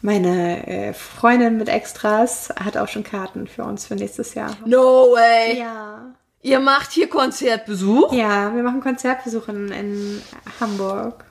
meine 0.00 0.66
äh, 0.66 0.92
Freundin 0.94 1.58
mit 1.58 1.68
Extras 1.68 2.50
hat 2.62 2.76
auch 2.76 2.88
schon 2.88 3.02
Karten 3.04 3.46
für 3.46 3.64
uns 3.64 3.86
für 3.86 3.94
nächstes 3.94 4.34
Jahr. 4.34 4.56
No 4.64 5.12
way. 5.12 5.58
Ja. 5.58 6.14
Ihr 6.40 6.60
macht 6.60 6.92
hier 6.92 7.08
Konzertbesuch? 7.08 8.12
Ja, 8.12 8.54
wir 8.54 8.62
machen 8.62 8.80
Konzertbesuch 8.80 9.48
in, 9.48 9.68
in 9.72 10.22
Hamburg. 10.60 11.24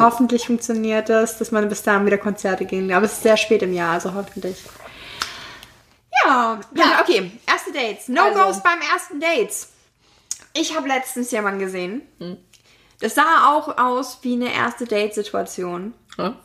Hoffentlich 0.00 0.46
funktioniert 0.46 1.08
das, 1.08 1.38
dass 1.38 1.50
man 1.52 1.68
bis 1.68 1.82
dahin 1.82 2.06
wieder 2.06 2.18
Konzerte 2.18 2.64
gehen. 2.64 2.92
Aber 2.92 3.06
es 3.06 3.12
ist 3.12 3.22
sehr 3.22 3.36
spät 3.36 3.62
im 3.62 3.72
Jahr, 3.72 3.94
also 3.94 4.14
hoffentlich. 4.14 4.62
Ja, 6.24 6.60
ja, 6.74 7.00
okay. 7.00 7.30
Erste 7.46 7.72
Dates. 7.72 8.08
No-Gos 8.08 8.36
Also. 8.36 8.62
beim 8.62 8.80
ersten 8.92 9.20
Dates. 9.20 9.68
Ich 10.54 10.76
habe 10.76 10.88
letztens 10.88 11.30
jemanden 11.30 11.60
gesehen. 11.60 12.02
Das 13.00 13.14
sah 13.14 13.52
auch 13.52 13.76
aus 13.78 14.18
wie 14.22 14.34
eine 14.34 14.52
erste 14.52 14.84
Date-Situation. 14.86 15.92
Ja. 16.16 16.36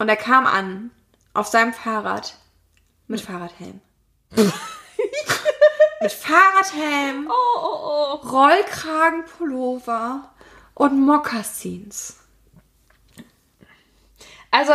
Und 0.00 0.08
er 0.08 0.16
kam 0.16 0.46
an 0.46 0.90
auf 1.34 1.46
seinem 1.46 1.72
Fahrrad 1.74 2.34
mit 3.06 3.20
Fahrradhelm. 3.20 3.82
mit 6.00 6.10
Fahrradhelm, 6.10 7.30
Oh, 7.30 7.58
oh, 7.58 7.78
oh. 7.82 8.14
Rollkragenpullover 8.26 10.32
und 10.72 10.98
Mokassins. 11.04 12.16
Also, 14.50 14.72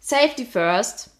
Safety 0.00 0.46
first. 0.46 1.10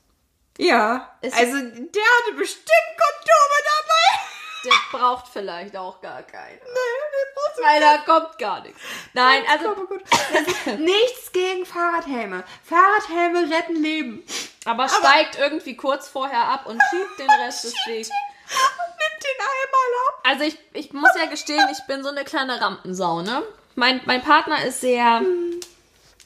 Ja, 0.57 1.15
also 1.23 1.37
der 1.37 1.43
hatte 1.43 2.33
bestimmt 2.39 2.97
Kondome 2.97 3.59
dabei. 3.69 4.19
Der 4.65 4.99
braucht 4.99 5.29
vielleicht 5.29 5.77
auch 5.77 6.01
gar 6.01 6.23
keine. 6.23 6.55
Nee, 6.55 6.61
den 6.61 7.35
brauchst 7.35 7.59
du 7.59 7.63
Weil 7.63 7.81
da 7.81 7.99
kommt 7.99 8.39
gar 8.39 8.61
nichts. 8.63 8.81
Nein, 9.13 9.43
also, 9.51 9.71
Aber. 9.71 10.79
Nichts 10.79 11.33
gegen 11.33 11.67
Fahrradhelme. 11.67 12.45
Fahrradhelme 12.65 13.55
retten 13.55 13.83
Leben. 13.83 14.25
aber 14.65 14.89
steigt 14.89 15.37
irgendwie 15.39 15.77
kurz 15.77 16.09
vorher 16.09 16.45
ab 16.45 16.67
und 16.67 16.81
schiebt 16.91 17.19
den 17.19 17.31
Rest 17.45 17.65
des 17.65 17.75
Wegs. 17.87 18.09
Nimm 18.09 19.21
den 19.21 19.41
einmal 19.41 19.91
ab. 20.09 20.21
Also 20.25 20.45
ich, 20.45 20.59
ich 20.75 20.93
muss 20.93 21.11
ja 21.19 21.27
gestehen, 21.27 21.69
ich 21.73 21.85
bin 21.87 22.03
so 22.03 22.11
eine 22.11 22.25
kleine 22.25 22.61
Rampensau, 22.61 23.23
ne? 23.23 23.43
Mein, 23.75 24.01
mein 24.05 24.23
Partner 24.23 24.65
ist 24.65 24.81
sehr 24.81 25.23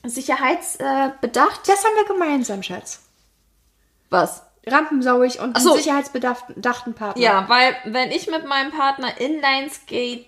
sicherheitsbedacht. 0.05 1.14
Äh, 1.14 1.20
bedacht. 1.20 1.61
Das 1.68 1.84
haben 1.84 1.95
wir 1.95 2.05
gemeinsam, 2.05 2.62
Schatz. 2.62 3.03
Was? 4.11 4.43
Rampensauig 4.67 5.41
und 5.41 5.59
so. 5.59 5.73
einen 5.73 5.83
sicherheitsbedachten 5.83 6.95
Partner. 6.95 7.23
Ja, 7.23 7.49
weil 7.49 7.77
wenn 7.85 8.11
ich 8.11 8.27
mit 8.27 8.47
meinem 8.47 8.73
Partner 8.73 9.21
Inline-Skate 9.21 10.27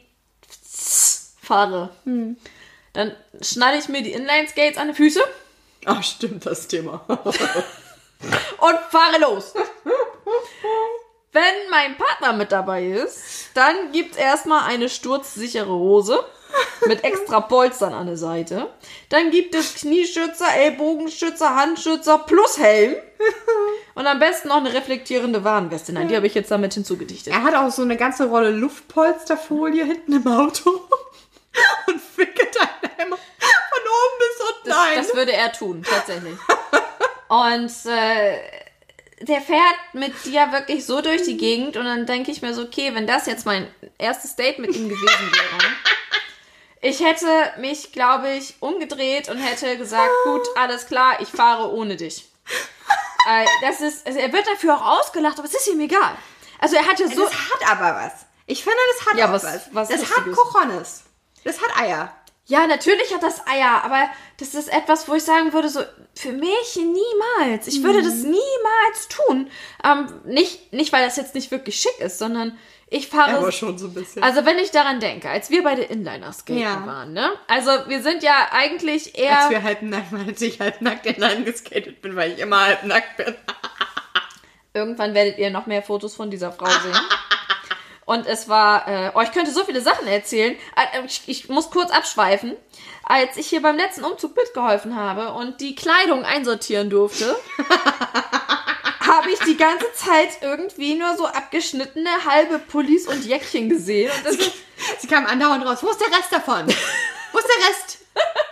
fahre, 1.42 1.90
dann 2.04 3.16
schnalle 3.40 3.78
ich 3.78 3.88
mir 3.88 4.02
die 4.02 4.12
Inline-Skates 4.12 4.78
an 4.78 4.88
die 4.88 4.94
Füße 4.94 5.20
Ach, 5.84 6.02
stimmt, 6.02 6.44
das 6.44 6.68
Thema. 6.68 7.02
und 7.08 8.78
fahre 8.90 9.20
los. 9.20 9.54
Wenn 11.32 11.70
mein 11.70 11.96
Partner 11.96 12.32
mit 12.32 12.52
dabei 12.52 12.86
ist, 12.86 13.50
dann 13.54 13.92
gibt's 13.92 14.16
erstmal 14.16 14.64
eine 14.64 14.88
sturzsichere 14.88 15.72
Hose 15.72 16.24
mit 16.86 17.04
extra 17.04 17.40
Polstern 17.40 17.92
an 17.92 18.06
der 18.06 18.16
Seite. 18.16 18.68
Dann 19.08 19.30
gibt 19.30 19.54
es 19.54 19.74
Knieschützer, 19.74 20.46
Ellbogenschützer, 20.56 21.54
Handschützer 21.54 22.18
plus 22.18 22.58
Helm. 22.58 22.96
Und 23.94 24.06
am 24.06 24.18
besten 24.20 24.48
noch 24.48 24.58
eine 24.58 24.72
reflektierende 24.72 25.42
Warnweste. 25.42 25.92
Nein, 25.92 26.08
die 26.08 26.16
habe 26.16 26.26
ich 26.26 26.34
jetzt 26.34 26.50
damit 26.50 26.74
hinzugedichtet. 26.74 27.32
Er 27.32 27.42
hat 27.42 27.54
auch 27.54 27.70
so 27.70 27.82
eine 27.82 27.96
ganze 27.96 28.28
Rolle 28.28 28.50
Luftpolsterfolie 28.50 29.84
hinten 29.84 30.12
im 30.12 30.26
Auto 30.26 30.70
und 31.86 32.00
wickelt 32.16 32.56
einen 32.60 32.92
Eimer 32.98 33.16
von 33.16 33.82
oben 33.82 34.18
bis 34.18 34.48
unten 34.48 34.68
Das, 34.68 34.78
ein. 34.78 34.96
das 34.98 35.14
würde 35.14 35.32
er 35.32 35.52
tun, 35.52 35.82
tatsächlich. 35.82 36.38
Und 37.28 37.72
äh, 37.92 38.38
der 39.20 39.40
fährt 39.40 39.94
mit 39.94 40.12
dir 40.24 40.52
wirklich 40.52 40.86
so 40.86 41.00
durch 41.00 41.22
die 41.24 41.36
Gegend 41.36 41.76
und 41.76 41.84
dann 41.84 42.06
denke 42.06 42.30
ich 42.30 42.40
mir 42.40 42.54
so, 42.54 42.62
okay, 42.62 42.94
wenn 42.94 43.06
das 43.06 43.26
jetzt 43.26 43.46
mein 43.46 43.66
erstes 43.98 44.36
Date 44.36 44.58
mit 44.60 44.74
ihm 44.74 44.88
gewesen 44.88 45.32
wäre, 45.32 45.72
ich 46.80 47.00
hätte 47.00 47.26
mich, 47.58 47.92
glaube 47.92 48.30
ich, 48.32 48.54
umgedreht 48.60 49.28
und 49.28 49.38
hätte 49.38 49.76
gesagt, 49.78 50.10
gut, 50.24 50.42
alles 50.56 50.86
klar, 50.86 51.20
ich 51.20 51.28
fahre 51.28 51.72
ohne 51.72 51.96
dich. 51.96 52.24
Äh, 53.28 53.44
das 53.60 53.80
ist, 53.82 54.06
also 54.06 54.18
er 54.20 54.32
wird 54.32 54.46
dafür 54.46 54.74
auch 54.76 55.00
ausgelacht, 55.00 55.38
aber 55.38 55.46
es 55.46 55.52
ist 55.54 55.66
ihm 55.68 55.80
egal. 55.80 56.16
Also 56.60 56.76
er 56.76 56.86
hat 56.86 56.98
ja 56.98 57.08
so, 57.08 57.24
das 57.24 57.32
hat 57.34 57.70
aber 57.72 57.94
was. 58.00 58.12
Ich 58.46 58.62
finde, 58.62 58.78
das 58.96 59.06
hat 59.06 59.18
Ja, 59.18 59.30
was- 59.30 59.42
was. 59.44 59.60
was 59.72 59.88
das 59.88 60.16
hat. 60.16 60.24
Cojones. 60.32 61.02
Das 61.44 61.60
hat 61.60 61.78
Eier. 61.78 62.14
Ja, 62.46 62.66
natürlich 62.66 63.12
hat 63.12 63.22
das 63.22 63.46
Eier, 63.46 63.82
aber 63.84 64.08
das 64.38 64.54
ist 64.54 64.72
etwas, 64.72 65.06
wo 65.08 65.14
ich 65.14 65.24
sagen 65.24 65.52
würde, 65.52 65.68
so, 65.68 65.82
für 66.14 66.32
mich 66.32 66.76
niemals. 66.76 67.66
Ich 67.66 67.82
würde 67.82 68.02
das 68.02 68.14
niemals 68.14 69.08
tun. 69.10 69.50
Ähm, 69.84 70.20
nicht, 70.24 70.72
nicht, 70.72 70.90
weil 70.94 71.04
das 71.04 71.16
jetzt 71.16 71.34
nicht 71.34 71.50
wirklich 71.50 71.78
schick 71.78 71.98
ist, 71.98 72.18
sondern 72.18 72.56
ich 72.90 73.08
fahre. 73.08 73.52
schon 73.52 73.76
so 73.78 73.86
ein 73.88 73.94
bisschen. 73.94 74.22
also, 74.22 74.44
wenn 74.46 74.58
ich 74.58 74.70
daran 74.70 75.00
denke, 75.00 75.28
als 75.28 75.50
wir 75.50 75.62
beide 75.62 75.82
Inliner 75.82 76.32
skaten 76.32 76.58
Ja. 76.58 76.86
waren, 76.86 77.12
ne? 77.12 77.30
Also, 77.46 77.70
wir 77.86 78.02
sind 78.02 78.22
ja 78.22 78.48
eigentlich 78.52 79.18
eher. 79.18 79.40
Als 79.40 79.50
wir 79.50 79.62
halb 79.62 79.82
nackt 79.82 80.12
waren, 80.12 80.26
als 80.28 80.40
ich 80.42 80.60
halb 80.60 80.80
nackt 80.80 81.06
in 81.06 81.44
geskatet 81.44 82.00
bin, 82.02 82.16
weil 82.16 82.32
ich 82.32 82.38
immer 82.38 82.60
halb 82.64 82.84
nackt 82.84 83.16
bin. 83.16 83.34
Irgendwann 84.74 85.14
werdet 85.14 85.38
ihr 85.38 85.50
noch 85.50 85.66
mehr 85.66 85.82
Fotos 85.82 86.14
von 86.14 86.30
dieser 86.30 86.52
Frau 86.52 86.66
sehen. 86.66 86.96
Und 88.04 88.26
es 88.26 88.48
war, 88.48 88.88
äh, 88.88 89.10
oh, 89.14 89.20
ich 89.20 89.32
könnte 89.32 89.50
so 89.50 89.64
viele 89.64 89.82
Sachen 89.82 90.06
erzählen. 90.06 90.56
Äh, 90.76 91.04
Ich, 91.04 91.22
ich 91.26 91.48
muss 91.50 91.70
kurz 91.70 91.90
abschweifen. 91.90 92.56
Als 93.04 93.36
ich 93.36 93.48
hier 93.48 93.60
beim 93.60 93.76
letzten 93.76 94.04
Umzug 94.04 94.34
mitgeholfen 94.36 94.96
habe 94.96 95.32
und 95.32 95.60
die 95.60 95.74
Kleidung 95.74 96.24
einsortieren 96.24 96.88
durfte, 96.90 97.36
habe 99.18 99.30
ich 99.30 99.38
die 99.40 99.56
ganze 99.56 99.92
Zeit 99.94 100.38
irgendwie 100.42 100.94
nur 100.94 101.16
so 101.16 101.26
abgeschnittene 101.26 102.24
halbe 102.24 102.58
Pullis 102.58 103.08
und 103.08 103.24
Jäckchen 103.24 103.68
gesehen. 103.68 104.10
Und 104.16 104.26
das 104.26 104.34
ist, 104.36 104.52
Sie 104.98 105.06
kam 105.08 105.26
andauernd 105.26 105.66
raus. 105.66 105.82
Wo 105.82 105.90
ist 105.90 106.00
der 106.00 106.16
Rest 106.16 106.30
davon? 106.30 106.66
Wo 107.32 107.38
ist 107.38 107.48
der 107.48 107.68
Rest? 107.68 107.98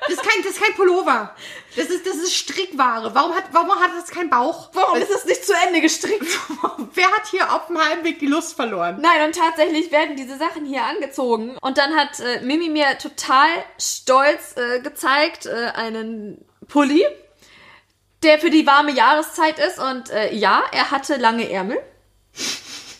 Das 0.00 0.10
ist 0.10 0.22
kein, 0.22 0.42
das 0.42 0.52
ist 0.52 0.62
kein 0.62 0.74
Pullover. 0.74 1.34
Das 1.76 1.86
ist, 1.86 2.06
das 2.06 2.16
ist 2.16 2.34
Strickware. 2.34 3.14
Warum 3.14 3.34
hat, 3.34 3.44
warum 3.52 3.70
hat 3.70 3.90
das 3.96 4.08
keinen 4.08 4.30
Bauch? 4.30 4.70
warum 4.72 4.98
ist 4.98 5.10
es 5.10 5.24
nicht 5.24 5.44
zu 5.44 5.52
Ende 5.66 5.80
gestrickt? 5.80 6.38
Wer 6.94 7.06
hat 7.06 7.26
hier 7.30 7.52
auf 7.52 7.66
dem 7.66 7.78
halben 7.78 8.04
Weg 8.04 8.18
die 8.18 8.26
Lust 8.26 8.54
verloren? 8.54 8.98
Nein, 9.00 9.26
und 9.26 9.36
tatsächlich 9.36 9.90
werden 9.90 10.16
diese 10.16 10.38
Sachen 10.38 10.64
hier 10.64 10.84
angezogen. 10.84 11.56
Und 11.60 11.78
dann 11.78 11.96
hat 11.96 12.20
äh, 12.20 12.40
Mimi 12.42 12.68
mir 12.68 12.98
total 12.98 13.48
stolz 13.78 14.56
äh, 14.56 14.80
gezeigt, 14.80 15.46
äh, 15.46 15.72
einen 15.74 16.44
Pulli, 16.68 17.04
der 18.26 18.38
für 18.38 18.50
die 18.50 18.66
warme 18.66 18.92
Jahreszeit 18.92 19.58
ist. 19.58 19.78
Und 19.78 20.10
äh, 20.10 20.34
ja, 20.34 20.64
er 20.72 20.90
hatte 20.90 21.16
lange 21.16 21.50
Ärmel. 21.50 21.78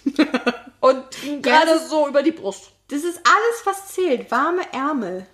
und 0.81 1.05
gerade 1.43 1.67
das 1.67 1.91
so 1.91 2.09
über 2.09 2.23
die 2.23 2.33
Brust. 2.33 2.71
Das 2.89 3.03
ist 3.03 3.19
alles, 3.19 3.63
was 3.65 3.89
zählt. 3.89 4.31
Warme 4.31 4.63
Ärmel. 4.73 5.27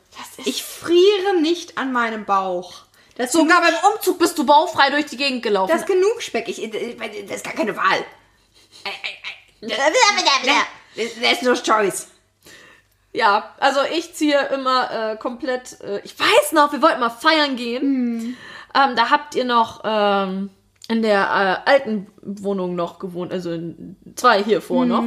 Ich 0.44 0.64
friere 0.64 1.40
nicht 1.40 1.78
an 1.78 1.92
meinem 1.92 2.24
Bauch. 2.24 2.82
Das 3.16 3.32
Sogar 3.32 3.60
beim 3.60 3.74
Umzug 3.92 4.18
bist 4.18 4.38
du 4.38 4.46
bauchfrei 4.46 4.90
durch 4.90 5.06
die 5.06 5.18
Gegend 5.18 5.42
gelaufen. 5.42 5.70
das 5.70 5.82
ist 5.82 5.86
genug 5.86 6.22
Speck. 6.22 6.48
Ich, 6.48 6.56
das 6.70 7.36
ist 7.36 7.44
gar 7.44 7.52
keine 7.52 7.76
Wahl. 7.76 8.04
There's 11.20 11.42
no 11.42 11.54
choice. 11.54 12.08
Ja, 13.12 13.54
also 13.58 13.80
ich 13.92 14.14
ziehe 14.14 14.40
immer 14.48 15.12
äh, 15.12 15.16
komplett. 15.16 15.78
Äh, 15.82 16.00
ich 16.02 16.18
weiß 16.18 16.52
noch, 16.52 16.72
wir 16.72 16.80
wollten 16.80 17.00
mal 17.00 17.10
feiern 17.10 17.56
gehen. 17.56 18.38
Ähm, 18.74 18.96
da 18.96 19.10
habt 19.10 19.34
ihr 19.34 19.44
noch 19.44 19.82
ähm, 19.84 20.50
in 20.88 21.02
der 21.02 21.62
äh, 21.66 21.70
alten 21.70 22.06
Wohnung 22.22 22.74
noch 22.74 22.98
gewohnt, 22.98 23.32
also 23.32 23.52
in 23.52 23.96
zwei 24.14 24.42
hier 24.42 24.60
vor 24.60 24.84
noch. 24.84 25.04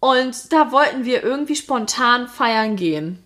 Und 0.00 0.52
da 0.52 0.70
wollten 0.70 1.04
wir 1.04 1.24
irgendwie 1.24 1.56
spontan 1.56 2.28
feiern 2.28 2.76
gehen. 2.76 3.22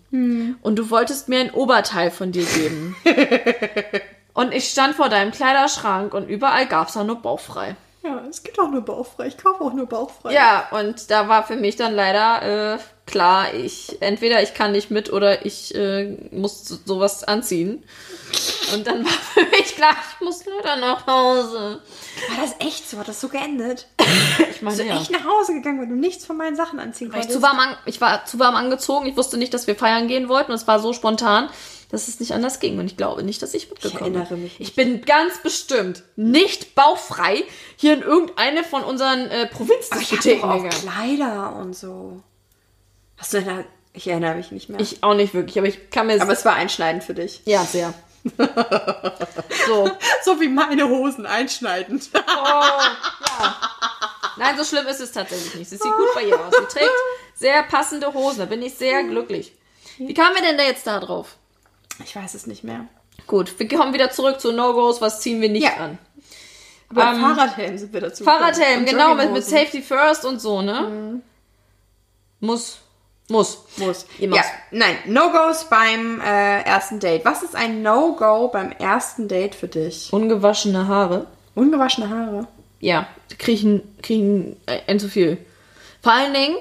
Und 0.61 0.77
du 0.77 0.89
wolltest 0.89 1.29
mir 1.29 1.39
ein 1.39 1.51
Oberteil 1.51 2.09
von 2.09 2.31
dir 2.31 2.45
geben. 2.45 2.95
und 4.33 4.53
ich 4.53 4.69
stand 4.69 4.95
vor 4.95 5.09
deinem 5.09 5.31
Kleiderschrank 5.31 6.13
und 6.13 6.27
überall 6.27 6.67
gab's 6.67 6.93
da 6.93 7.03
nur 7.03 7.21
bauchfrei. 7.21 7.75
Ja, 8.03 8.21
es 8.29 8.43
geht 8.43 8.59
auch 8.59 8.69
nur 8.69 8.81
bauchfrei. 8.81 9.27
Ich 9.27 9.37
kaufe 9.37 9.63
auch 9.63 9.73
nur 9.73 9.85
bauchfrei. 9.85 10.33
Ja, 10.33 10.67
und 10.71 11.09
da 11.09 11.29
war 11.29 11.45
für 11.47 11.55
mich 11.55 11.77
dann 11.77 11.95
leider 11.95 12.73
äh, 12.75 12.77
klar, 13.05 13.53
ich 13.53 14.01
entweder 14.01 14.43
ich 14.43 14.53
kann 14.53 14.73
nicht 14.73 14.91
mit 14.91 15.11
oder 15.13 15.45
ich 15.45 15.73
äh, 15.73 16.17
muss 16.31 16.67
so- 16.67 16.77
sowas 16.85 17.23
anziehen. 17.23 17.83
Und 18.73 18.87
dann 18.87 19.05
war 19.05 19.11
für 19.11 19.45
mich 19.45 19.75
klar, 19.75 19.93
ich 20.19 20.25
muss 20.25 20.43
leider 20.45 20.75
nach 20.77 21.07
Hause. 21.07 21.81
War 22.35 22.45
das 22.45 22.55
echt 22.59 22.89
so? 22.89 22.97
Hat 22.97 23.07
das 23.07 23.21
so 23.21 23.29
geendet? 23.29 23.87
Ich 24.51 24.61
meine, 24.61 24.75
Bist 24.75 24.89
du 24.89 24.93
ja. 24.93 24.99
echt 24.99 25.11
nach 25.11 25.23
Hause 25.25 25.53
gegangen, 25.53 25.79
weil 25.79 25.87
du 25.87 25.95
nichts 25.95 26.25
von 26.25 26.35
meinen 26.37 26.55
Sachen 26.57 26.79
anziehen 26.79 27.07
Weil 27.13 27.21
ich, 27.21 27.27
konntest? 27.27 27.39
zu 27.39 27.41
warm 27.41 27.59
an, 27.59 27.77
ich 27.85 28.01
war 28.01 28.25
zu 28.25 28.37
warm 28.39 28.55
angezogen. 28.55 29.05
Ich 29.05 29.15
wusste 29.15 29.37
nicht, 29.37 29.53
dass 29.53 29.67
wir 29.67 29.75
feiern 29.75 30.07
gehen 30.09 30.27
wollten. 30.29 30.51
Und 30.51 30.55
es 30.57 30.67
war 30.67 30.79
so 30.79 30.91
spontan, 30.93 31.49
dass 31.93 32.07
es 32.07 32.19
nicht 32.19 32.33
anders 32.33 32.59
ging. 32.59 32.79
Und 32.79 32.87
ich 32.87 32.97
glaube 32.97 33.21
nicht, 33.21 33.41
dass 33.43 33.53
ich 33.53 33.69
mitgekommen 33.69 34.01
erinnere 34.01 34.25
bin. 34.29 34.43
mich 34.43 34.59
nicht. 34.59 34.69
Ich 34.69 34.75
bin 34.75 35.01
ganz 35.05 35.37
bestimmt 35.43 36.01
nicht 36.15 36.73
bauchfrei 36.73 37.43
hier 37.77 37.93
in 37.93 38.01
irgendeine 38.01 38.63
von 38.63 38.83
unseren 38.83 39.29
äh, 39.29 39.43
ich 39.43 39.51
Provinzdiskotheken 39.51 40.41
gegangen. 40.41 40.69
Kleider 40.69 41.55
und 41.55 41.75
so. 41.75 42.23
Hast 43.17 43.33
du 43.33 43.37
denn 43.41 43.47
da... 43.47 43.63
Ich 43.93 44.07
erinnere 44.07 44.33
mich 44.33 44.51
nicht 44.51 44.69
mehr. 44.69 44.79
Ich 44.79 45.03
auch 45.03 45.13
nicht 45.13 45.35
wirklich, 45.35 45.59
aber 45.59 45.67
ich 45.67 45.91
kann 45.91 46.07
mir... 46.07 46.19
aber 46.19 46.33
es 46.33 46.43
war 46.45 46.55
einschneidend 46.55 47.03
für 47.03 47.13
dich. 47.13 47.43
ja, 47.45 47.63
sehr. 47.63 47.93
so. 49.67 49.91
So 50.23 50.41
wie 50.41 50.47
meine 50.47 50.89
Hosen 50.89 51.27
einschneidend. 51.27 52.09
Oh, 52.15 52.17
ja. 52.17 53.55
Nein, 54.37 54.57
so 54.57 54.63
schlimm 54.63 54.87
ist 54.87 54.99
es 54.99 55.11
tatsächlich 55.11 55.53
nicht. 55.53 55.69
Sie 55.69 55.77
sieht 55.77 55.93
gut 55.95 56.15
bei 56.15 56.23
ihr 56.23 56.39
aus. 56.39 56.55
Sie 56.57 56.79
trägt 56.79 56.91
sehr 57.35 57.61
passende 57.61 58.11
Hosen. 58.15 58.39
Da 58.39 58.45
bin 58.45 58.63
ich 58.63 58.73
sehr 58.73 59.03
glücklich. 59.03 59.53
Wie 59.99 60.15
kamen 60.15 60.33
wir 60.33 60.41
denn 60.41 60.57
da 60.57 60.63
jetzt 60.63 60.87
da 60.87 60.99
drauf? 60.99 61.37
Ich 62.03 62.15
weiß 62.15 62.33
es 62.33 62.47
nicht 62.47 62.63
mehr. 62.63 62.85
Gut, 63.27 63.57
wir 63.59 63.67
kommen 63.67 63.93
wieder 63.93 64.11
zurück 64.11 64.39
zu 64.39 64.51
No-Gos. 64.51 65.01
Was 65.01 65.21
ziehen 65.21 65.41
wir 65.41 65.49
nicht 65.49 65.63
Ja. 65.63 65.75
an? 65.77 65.97
Aber 66.89 67.11
Ähm, 67.11 67.21
Fahrradhelm 67.21 67.77
sind 67.77 67.93
wir 67.93 68.01
dazu 68.01 68.23
Fahrradhelm, 68.23 68.85
genau, 68.85 69.15
mit, 69.15 69.31
mit. 69.31 69.43
Safety 69.43 69.81
First 69.81 70.25
und 70.25 70.39
so, 70.39 70.61
ne? 70.61 71.21
Muss. 72.39 72.79
Muss. 73.29 73.63
Muss. 73.77 74.05
Ihr 74.19 74.29
Ja, 74.29 74.43
nein, 74.71 74.95
No-Gos 75.05 75.69
beim 75.69 76.19
äh, 76.21 76.61
ersten 76.63 76.99
Date. 76.99 77.23
Was 77.25 77.41
ist 77.41 77.55
ein 77.55 77.81
No-Go 77.81 78.49
beim 78.49 78.71
ersten 78.73 79.27
Date 79.27 79.55
für 79.55 79.67
dich? 79.67 80.11
Ungewaschene 80.11 80.87
Haare. 80.87 81.27
Ungewaschene 81.55 82.09
Haare. 82.09 82.47
Ja, 82.79 83.07
kriechen, 83.39 83.81
kriechen 84.01 84.57
ein, 84.65 84.79
ein 84.87 84.99
zu 84.99 85.07
viel. 85.07 85.37
Vor 86.01 86.11
allen 86.11 86.33
Dingen, 86.33 86.57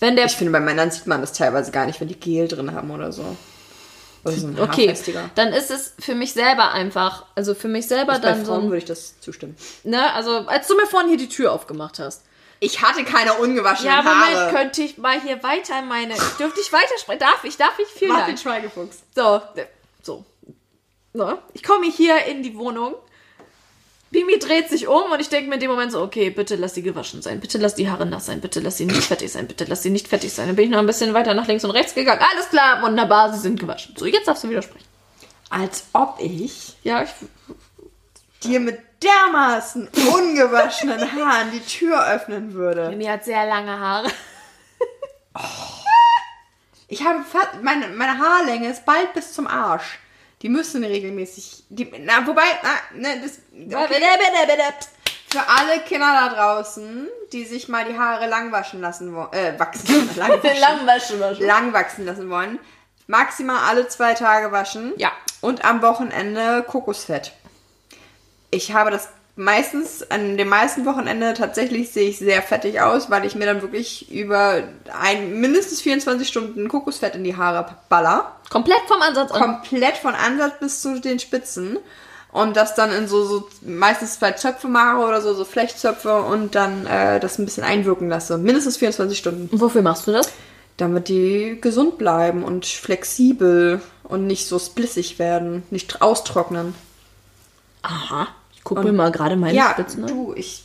wenn 0.00 0.16
der. 0.16 0.24
Ich 0.26 0.32
finde, 0.36 0.52
bei 0.52 0.60
Männern 0.60 0.90
sieht 0.90 1.06
man 1.06 1.20
das 1.20 1.32
teilweise 1.34 1.70
gar 1.70 1.84
nicht, 1.86 2.00
wenn 2.00 2.08
die 2.08 2.18
Gel 2.18 2.48
drin 2.48 2.72
haben 2.72 2.90
oder 2.90 3.12
so. 3.12 3.36
So 4.26 4.46
ein 4.48 4.58
Okay, 4.60 4.86
Haarfestiger. 4.88 5.30
dann 5.34 5.52
ist 5.52 5.70
es 5.70 5.94
für 5.98 6.14
mich 6.14 6.32
selber 6.32 6.72
einfach, 6.72 7.24
also 7.34 7.54
für 7.54 7.68
mich 7.68 7.86
selber 7.86 8.14
Bei 8.14 8.18
dann 8.18 8.44
so, 8.44 8.52
Frauen 8.52 8.64
ein- 8.64 8.68
würde 8.70 8.78
ich 8.78 8.84
das 8.84 9.20
zustimmen. 9.20 9.56
ne, 9.84 10.12
also 10.14 10.46
als 10.46 10.66
du 10.68 10.74
mir 10.76 10.86
vorhin 10.86 11.08
hier 11.08 11.18
die 11.18 11.28
Tür 11.28 11.52
aufgemacht 11.52 11.98
hast. 11.98 12.22
Ich 12.58 12.80
hatte 12.80 13.04
keine 13.04 13.34
ungewaschenen 13.34 13.92
Ja, 13.92 14.02
Haare. 14.02 14.30
Moment, 14.34 14.50
könnte 14.56 14.82
ich 14.82 14.96
mal 14.96 15.20
hier 15.20 15.42
weiter 15.42 15.82
meine, 15.82 16.14
dürfte 16.38 16.60
ich 16.60 16.72
weitersprechen? 16.72 17.20
Darf 17.20 17.44
ich, 17.44 17.56
darf 17.58 17.78
ich? 17.78 17.86
Vielen 17.88 18.12
Martin 18.12 18.28
Dank. 18.28 18.38
Schweigefuchs. 18.38 19.02
So, 19.14 19.42
so. 20.02 20.24
so. 21.12 21.38
Ich 21.52 21.62
komme 21.62 21.86
hier 21.90 22.24
in 22.24 22.42
die 22.42 22.56
Wohnung. 22.56 22.94
Mimi 24.10 24.38
dreht 24.38 24.68
sich 24.68 24.86
um 24.86 25.10
und 25.10 25.20
ich 25.20 25.28
denke 25.28 25.48
mir 25.48 25.54
in 25.54 25.60
dem 25.60 25.70
Moment 25.70 25.92
so, 25.92 26.00
okay, 26.00 26.30
bitte 26.30 26.56
lass 26.56 26.74
sie 26.74 26.82
gewaschen 26.82 27.22
sein, 27.22 27.40
bitte 27.40 27.58
lass 27.58 27.74
die 27.74 27.90
Haare 27.90 28.06
nass 28.06 28.26
sein, 28.26 28.40
bitte 28.40 28.60
lass 28.60 28.76
sie 28.76 28.86
nicht 28.86 29.02
fertig 29.02 29.32
sein, 29.32 29.46
bitte 29.48 29.64
lass 29.64 29.82
sie 29.82 29.90
nicht 29.90 30.08
fertig 30.08 30.32
sein. 30.32 30.46
Dann 30.46 30.56
bin 30.56 30.66
ich 30.66 30.70
noch 30.70 30.78
ein 30.78 30.86
bisschen 30.86 31.12
weiter 31.12 31.34
nach 31.34 31.46
links 31.46 31.64
und 31.64 31.72
rechts 31.72 31.94
gegangen. 31.94 32.22
Alles 32.32 32.48
klar, 32.48 32.82
wunderbar, 32.82 33.32
sie 33.32 33.40
sind 33.40 33.58
gewaschen. 33.58 33.94
So, 33.96 34.06
jetzt 34.06 34.28
darfst 34.28 34.44
du 34.44 34.50
widersprechen. 34.50 34.86
Als 35.50 35.84
ob 35.92 36.18
ich 36.20 36.76
Ja, 36.82 37.02
ich, 37.02 37.10
dir 38.42 38.60
mit 38.60 38.78
dermaßen 39.02 39.88
ungewaschenen 40.12 41.00
Haaren 41.12 41.50
die 41.52 41.60
Tür 41.60 42.06
öffnen 42.08 42.54
würde. 42.54 42.88
Mimi 42.90 43.04
hat 43.04 43.24
sehr 43.24 43.46
lange 43.46 43.78
Haare. 43.78 44.08
Ich 46.88 47.04
habe 47.04 47.24
fast, 47.24 47.62
meine, 47.62 47.88
meine 47.88 48.18
Haarlänge 48.18 48.70
ist 48.70 48.86
bald 48.86 49.12
bis 49.12 49.32
zum 49.32 49.46
Arsch. 49.46 49.98
Die 50.42 50.48
müssen 50.48 50.84
regelmäßig. 50.84 51.64
Die, 51.70 51.90
na, 52.00 52.26
wobei, 52.26 52.42
na, 52.94 53.14
ne, 53.14 53.22
das, 53.22 53.38
okay. 53.54 54.02
Für 55.28 55.48
alle 55.48 55.80
Kinder 55.80 56.06
da 56.12 56.34
draußen, 56.34 57.08
die 57.32 57.44
sich 57.44 57.68
mal 57.68 57.84
die 57.84 57.98
Haare 57.98 58.26
lang 58.26 58.52
waschen 58.52 58.80
lassen 58.80 59.14
wollen, 59.14 59.32
äh, 59.32 59.58
wachsen, 59.58 60.08
lang, 60.16 60.30
waschen, 60.42 60.60
Lang 60.60 60.86
waschen, 60.86 61.20
waschen. 61.20 61.46
lang 61.46 61.72
wachsen 61.72 62.06
lassen 62.06 62.30
wollen, 62.30 62.58
maximal 63.06 63.58
alle 63.68 63.88
zwei 63.88 64.14
Tage 64.14 64.52
waschen. 64.52 64.92
Ja. 64.96 65.12
Und 65.40 65.64
am 65.64 65.82
Wochenende 65.82 66.62
Kokosfett. 66.62 67.32
Ich 68.50 68.72
habe 68.72 68.90
das 68.90 69.08
meistens, 69.36 70.10
an 70.10 70.36
dem 70.36 70.48
meisten 70.48 70.84
Wochenende 70.86 71.34
tatsächlich 71.34 71.92
sehe 71.92 72.08
ich 72.08 72.18
sehr 72.18 72.42
fettig 72.42 72.80
aus, 72.80 73.10
weil 73.10 73.24
ich 73.24 73.34
mir 73.34 73.46
dann 73.46 73.62
wirklich 73.62 74.10
über 74.10 74.64
ein, 74.98 75.40
mindestens 75.40 75.82
24 75.82 76.26
Stunden 76.26 76.68
Kokosfett 76.68 77.14
in 77.14 77.22
die 77.22 77.36
Haare 77.36 77.76
baller 77.88 78.36
Komplett 78.50 78.80
vom 78.88 79.00
Ansatz 79.02 79.30
an. 79.30 79.40
komplett 79.40 79.98
von 79.98 80.14
Ansatz 80.14 80.54
bis 80.58 80.80
zu 80.80 81.00
den 81.00 81.18
Spitzen 81.18 81.78
und 82.32 82.56
das 82.56 82.74
dann 82.74 82.92
in 82.92 83.08
so, 83.08 83.24
so 83.24 83.48
meistens 83.62 84.18
zwei 84.18 84.32
Zöpfe 84.32 84.68
mache 84.68 84.98
oder 84.98 85.20
so, 85.20 85.34
so 85.34 85.44
Flechtzöpfe 85.44 86.22
und 86.22 86.54
dann 86.54 86.86
äh, 86.86 87.20
das 87.20 87.38
ein 87.38 87.44
bisschen 87.44 87.64
einwirken 87.64 88.08
lasse. 88.08 88.38
Mindestens 88.38 88.78
24 88.78 89.18
Stunden. 89.18 89.48
Und 89.52 89.60
wofür 89.60 89.82
machst 89.82 90.06
du 90.06 90.12
das? 90.12 90.30
Damit 90.76 91.08
die 91.08 91.58
gesund 91.60 91.96
bleiben 91.98 92.42
und 92.44 92.66
flexibel 92.66 93.80
und 94.04 94.26
nicht 94.26 94.46
so 94.46 94.58
splissig 94.58 95.18
werden, 95.18 95.62
nicht 95.70 96.02
austrocknen. 96.02 96.74
Aha. 97.82 98.28
Ich 98.66 98.68
gucke 98.68 98.82
mir 98.82 98.92
mal 98.92 99.12
gerade 99.12 99.36
meine 99.36 99.56
ja, 99.56 99.70
Spitzen 99.70 100.02
an. 100.02 100.08
du, 100.08 100.34
ich, 100.36 100.64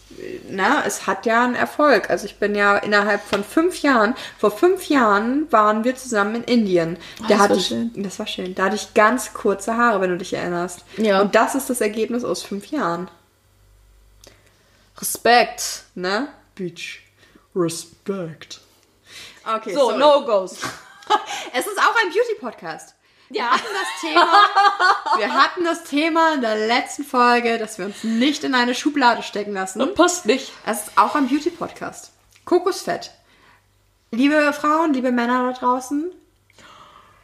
na, 0.50 0.84
es 0.86 1.06
hat 1.06 1.28
ja 1.28 1.44
einen 1.44 1.54
Erfolg. 1.54 2.10
Also 2.10 2.26
ich 2.26 2.38
bin 2.40 2.56
ja 2.56 2.78
innerhalb 2.78 3.22
von 3.22 3.44
fünf 3.44 3.84
Jahren, 3.84 4.16
vor 4.40 4.50
fünf 4.50 4.90
Jahren 4.90 5.52
waren 5.52 5.84
wir 5.84 5.96
zusammen 5.96 6.36
in 6.36 6.44
Indien. 6.44 6.98
da 7.20 7.24
Oh, 7.24 7.28
das 7.30 7.40
hatte 7.40 7.50
war 7.52 7.58
ich, 7.58 7.68
schön. 7.68 7.92
das 7.96 8.18
war 8.18 8.26
schön. 8.26 8.56
Da 8.56 8.64
hatte 8.66 8.76
ich 8.76 8.96
ganz 8.96 9.34
kurze 9.34 9.78
Haare, 9.78 10.02
wenn 10.02 10.10
du 10.10 10.18
dich 10.18 10.34
erinnerst. 10.34 10.84
Ja. 10.98 11.22
Und 11.22 11.36
das 11.36 11.54
ist 11.54 11.70
das 11.70 11.80
Ergebnis 11.80 12.24
aus 12.24 12.42
fünf 12.42 12.68
Jahren. 12.72 13.08
Respekt. 14.98 15.84
Ne? 15.96 16.28
Beach. 16.56 17.02
Respect. 17.56 18.62
Okay, 19.46 19.74
So, 19.74 19.90
sorry. 19.92 19.98
No-Gos. 20.00 20.58
Es 21.54 21.68
ist 21.68 21.78
auch 21.78 21.96
ein 22.04 22.12
Beauty-Podcast. 22.14 22.96
Wir 23.32 23.50
hatten 23.50 23.68
das 23.74 24.02
Thema, 24.02 24.28
wir 25.18 25.34
hatten 25.34 25.64
das 25.64 25.84
Thema 25.86 26.34
in 26.34 26.42
der 26.42 26.68
letzten 26.68 27.06
Folge, 27.06 27.58
dass 27.58 27.78
wir 27.78 27.86
uns 27.86 28.04
nicht 28.04 28.44
in 28.44 28.54
eine 28.54 28.76
Schublade 28.76 29.24
stecken 29.24 29.54
lassen. 29.54 29.94
Passt 29.96 30.26
nicht. 30.26 30.52
Es 30.66 30.88
ist 30.88 30.98
auch 30.98 31.16
ein 31.16 31.30
Beauty-Podcast. 31.30 32.12
Kokosfett. 32.44 33.12
Liebe 34.12 34.52
Frauen, 34.52 34.94
liebe 34.94 35.14
Männer 35.14 35.54
da 35.54 35.58
draußen, 35.58 36.12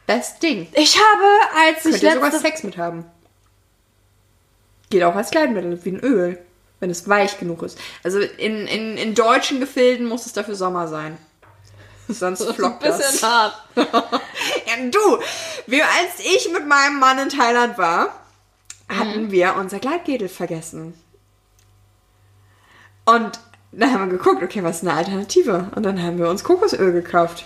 best 0.06 0.42
Ding. 0.42 0.68
Ich 0.72 0.96
habe, 0.96 1.24
als 1.66 1.84
ich 1.84 1.92
Könnt 1.92 2.02
ihr 2.02 2.12
sogar 2.14 2.30
letzte... 2.30 2.46
Sex 2.46 2.62
mit 2.62 2.78
haben. 2.78 3.04
Geht 4.88 5.02
auch 5.02 5.14
als 5.14 5.30
Kleidmittel, 5.30 5.84
wie 5.84 5.90
ein 5.90 6.00
Öl, 6.00 6.38
wenn 6.80 6.88
es 6.88 7.06
weich 7.06 7.38
genug 7.38 7.62
ist. 7.62 7.78
Also 8.02 8.20
in, 8.20 8.66
in, 8.66 8.96
in 8.96 9.14
deutschen 9.14 9.60
Gefilden 9.60 10.06
muss 10.06 10.24
es 10.24 10.32
dafür 10.32 10.54
Sommer 10.54 10.88
sein. 10.88 11.18
Sonst 12.08 12.40
Das 12.40 12.48
ist 12.48 12.48
ein 12.48 12.54
flockt 12.54 12.80
bisschen 12.80 12.98
das. 12.98 13.22
hart. 13.22 13.54
Ja, 14.66 14.74
du, 14.90 15.18
wir, 15.66 15.84
als 15.84 16.20
ich 16.20 16.50
mit 16.52 16.66
meinem 16.66 16.98
Mann 16.98 17.18
in 17.18 17.28
Thailand 17.28 17.76
war, 17.78 18.14
hatten 18.88 19.30
wir 19.30 19.56
unser 19.56 19.78
Gleitgel 19.78 20.28
vergessen. 20.28 20.94
Und 23.04 23.40
dann 23.72 23.92
haben 23.92 24.10
wir 24.10 24.18
geguckt, 24.18 24.42
okay, 24.42 24.62
was 24.62 24.76
ist 24.76 24.82
eine 24.82 24.94
Alternative? 24.94 25.70
Und 25.74 25.82
dann 25.82 26.02
haben 26.02 26.18
wir 26.18 26.28
uns 26.28 26.44
Kokosöl 26.44 26.92
gekauft. 26.92 27.44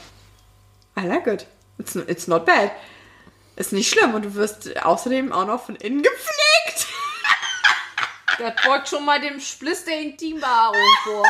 I 0.99 1.07
like 1.07 1.27
it. 1.27 1.47
It's, 1.79 1.95
it's 1.97 2.27
not 2.29 2.45
bad. 2.47 2.71
Ist 3.57 3.73
nicht 3.73 3.91
schlimm 3.91 4.15
und 4.15 4.25
du 4.25 4.35
wirst 4.35 4.77
außerdem 4.85 5.33
auch 5.33 5.47
noch 5.47 5.65
von 5.67 5.77
innen 5.77 6.03
gepflegt. 6.03 6.87
Das 8.39 8.55
beugt 8.65 8.89
schon 8.89 9.05
mal 9.05 9.21
dem 9.21 9.39
Spliss 9.41 9.85
der 9.85 10.01
Intimbehaarung 10.01 10.89
vor. 11.05 11.25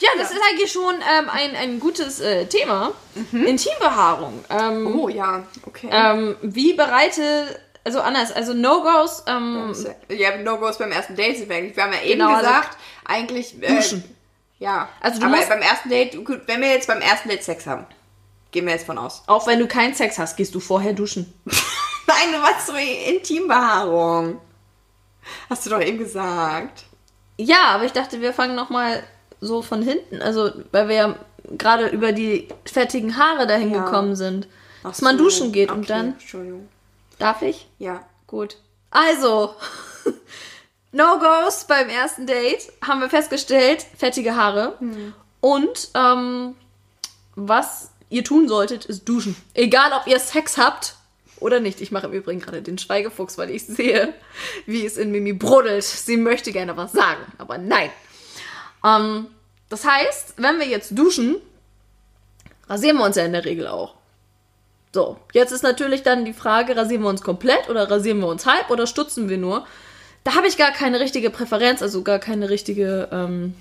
Ja, 0.00 0.10
das 0.18 0.30
ist 0.30 0.40
eigentlich 0.50 0.72
schon 0.72 0.94
ähm, 0.96 1.28
ein, 1.30 1.54
ein 1.56 1.80
gutes 1.80 2.20
äh, 2.20 2.46
Thema. 2.46 2.92
Intimbehaarung. 3.32 4.44
Ähm, 4.50 4.98
Oh 4.98 5.08
ja, 5.08 5.44
okay. 5.66 5.88
ähm, 5.90 6.36
wie 6.42 6.74
bereite, 6.74 7.60
also 7.84 8.00
anders, 8.00 8.32
also 8.32 8.54
No-Gos, 8.54 9.22
ähm, 9.26 9.74
ja, 10.08 10.36
No-Gos 10.38 10.78
beim 10.78 10.90
ersten 10.92 11.14
Date 11.16 11.38
sind 11.38 11.48
wir 11.48 11.56
eigentlich. 11.56 11.76
Wir 11.76 11.84
haben 11.84 11.92
ja 11.92 12.00
eben 12.02 12.18
Genau, 12.18 12.34
also 12.34 12.46
gesagt, 12.46 12.76
eigentlich. 13.04 13.62
Äh, 13.62 13.76
Duschen. 13.76 14.04
Ja. 14.58 14.88
Also 15.00 15.20
du 15.20 15.26
aber 15.26 15.36
beim 15.46 15.62
ersten 15.62 15.88
Date, 15.90 16.24
gut, 16.24 16.42
wenn 16.46 16.60
wir 16.60 16.70
jetzt 16.70 16.86
beim 16.86 17.00
ersten 17.00 17.28
Date 17.28 17.44
Sex 17.44 17.66
haben, 17.66 17.86
gehen 18.50 18.66
wir 18.66 18.72
jetzt 18.72 18.86
von 18.86 18.98
aus. 18.98 19.22
auch 19.26 19.46
wenn 19.46 19.58
du 19.58 19.66
keinen 19.66 19.94
Sex 19.94 20.18
hast, 20.18 20.36
gehst 20.36 20.54
du 20.54 20.60
vorher 20.60 20.92
duschen. 20.92 21.32
Nein, 22.06 22.34
was 22.40 22.66
so 22.66 22.74
Intimbehaarung. 22.74 24.40
Hast 25.48 25.66
du 25.66 25.70
doch 25.70 25.80
eben 25.80 25.98
gesagt. 25.98 26.84
Ja, 27.36 27.68
aber 27.74 27.84
ich 27.84 27.92
dachte, 27.92 28.20
wir 28.20 28.32
fangen 28.32 28.54
nochmal 28.54 29.02
so 29.40 29.62
von 29.62 29.82
hinten, 29.82 30.22
also 30.22 30.50
weil 30.72 30.88
wir 30.88 30.96
ja 30.96 31.16
gerade 31.56 31.88
über 31.88 32.12
die 32.12 32.48
fettigen 32.64 33.16
Haare 33.16 33.46
dahin 33.46 33.70
Ja. 33.72 33.84
gekommen 33.84 34.16
sind. 34.16 34.46
Ach 34.82 34.90
Dass 34.90 35.02
man 35.02 35.16
so, 35.18 35.24
duschen 35.24 35.52
geht 35.52 35.70
und 35.70 35.78
okay, 35.80 35.88
dann, 35.88 36.06
Entschuldigung. 36.12 36.68
darf 37.18 37.42
ich? 37.42 37.68
Ja. 37.78 38.04
Gut. 38.26 38.56
Also, 38.90 39.54
No-Gos 40.92 41.64
beim 41.66 41.88
ersten 41.88 42.26
Date 42.26 42.70
haben 42.86 43.00
wir 43.00 43.10
festgestellt, 43.10 43.84
fettige 43.98 44.36
Haare. 44.36 44.78
Und 45.40 45.88
ähm, 45.94 46.54
was 47.34 47.90
ihr 48.10 48.22
tun 48.24 48.48
solltet, 48.48 48.84
ist 48.84 49.04
duschen. 49.08 49.34
Egal, 49.54 49.90
ob 49.92 50.06
ihr 50.06 50.20
Sex 50.20 50.56
habt 50.56 50.94
oder 51.40 51.58
nicht. 51.60 51.80
Ich 51.80 51.90
mache 51.90 52.06
im 52.06 52.12
Übrigen 52.12 52.40
gerade 52.40 52.62
den 52.62 52.78
Schweigefuchs, 52.78 53.36
weil 53.38 53.50
ich 53.50 53.66
sehe, 53.66 54.14
wie 54.66 54.86
es 54.86 54.96
in 54.96 55.10
Mimi 55.10 55.32
brodelt. 55.32 55.82
Sie 55.82 56.16
möchte 56.16 56.52
gerne 56.52 56.76
was 56.76 56.92
sagen, 56.92 57.20
aber 57.38 57.58
nein. 57.58 57.90
Ähm, 58.84 59.26
das 59.68 59.84
heißt, 59.84 60.34
wenn 60.36 60.58
wir 60.58 60.66
jetzt 60.66 60.96
duschen, 60.96 61.36
rasieren 62.68 62.98
wir 62.98 63.04
uns 63.04 63.16
ja 63.16 63.24
in 63.24 63.32
der 63.32 63.44
Regel 63.44 63.66
auch. 63.66 63.94
So, 64.92 65.16
jetzt 65.32 65.50
ist 65.50 65.62
natürlich 65.62 66.02
dann 66.04 66.24
die 66.24 66.32
Frage, 66.32 66.76
rasieren 66.76 67.02
wir 67.02 67.08
uns 67.08 67.22
komplett 67.22 67.68
oder 67.68 67.90
rasieren 67.90 68.20
wir 68.20 68.28
uns 68.28 68.46
halb 68.46 68.70
oder 68.70 68.86
stutzen 68.86 69.28
wir 69.28 69.38
nur? 69.38 69.66
Da 70.22 70.36
habe 70.36 70.46
ich 70.46 70.56
gar 70.56 70.70
keine 70.70 71.00
richtige 71.00 71.30
Präferenz, 71.30 71.82
also 71.82 72.02
gar 72.02 72.18
keine 72.20 72.48
richtige 72.48 73.08
ähm, 73.10 73.54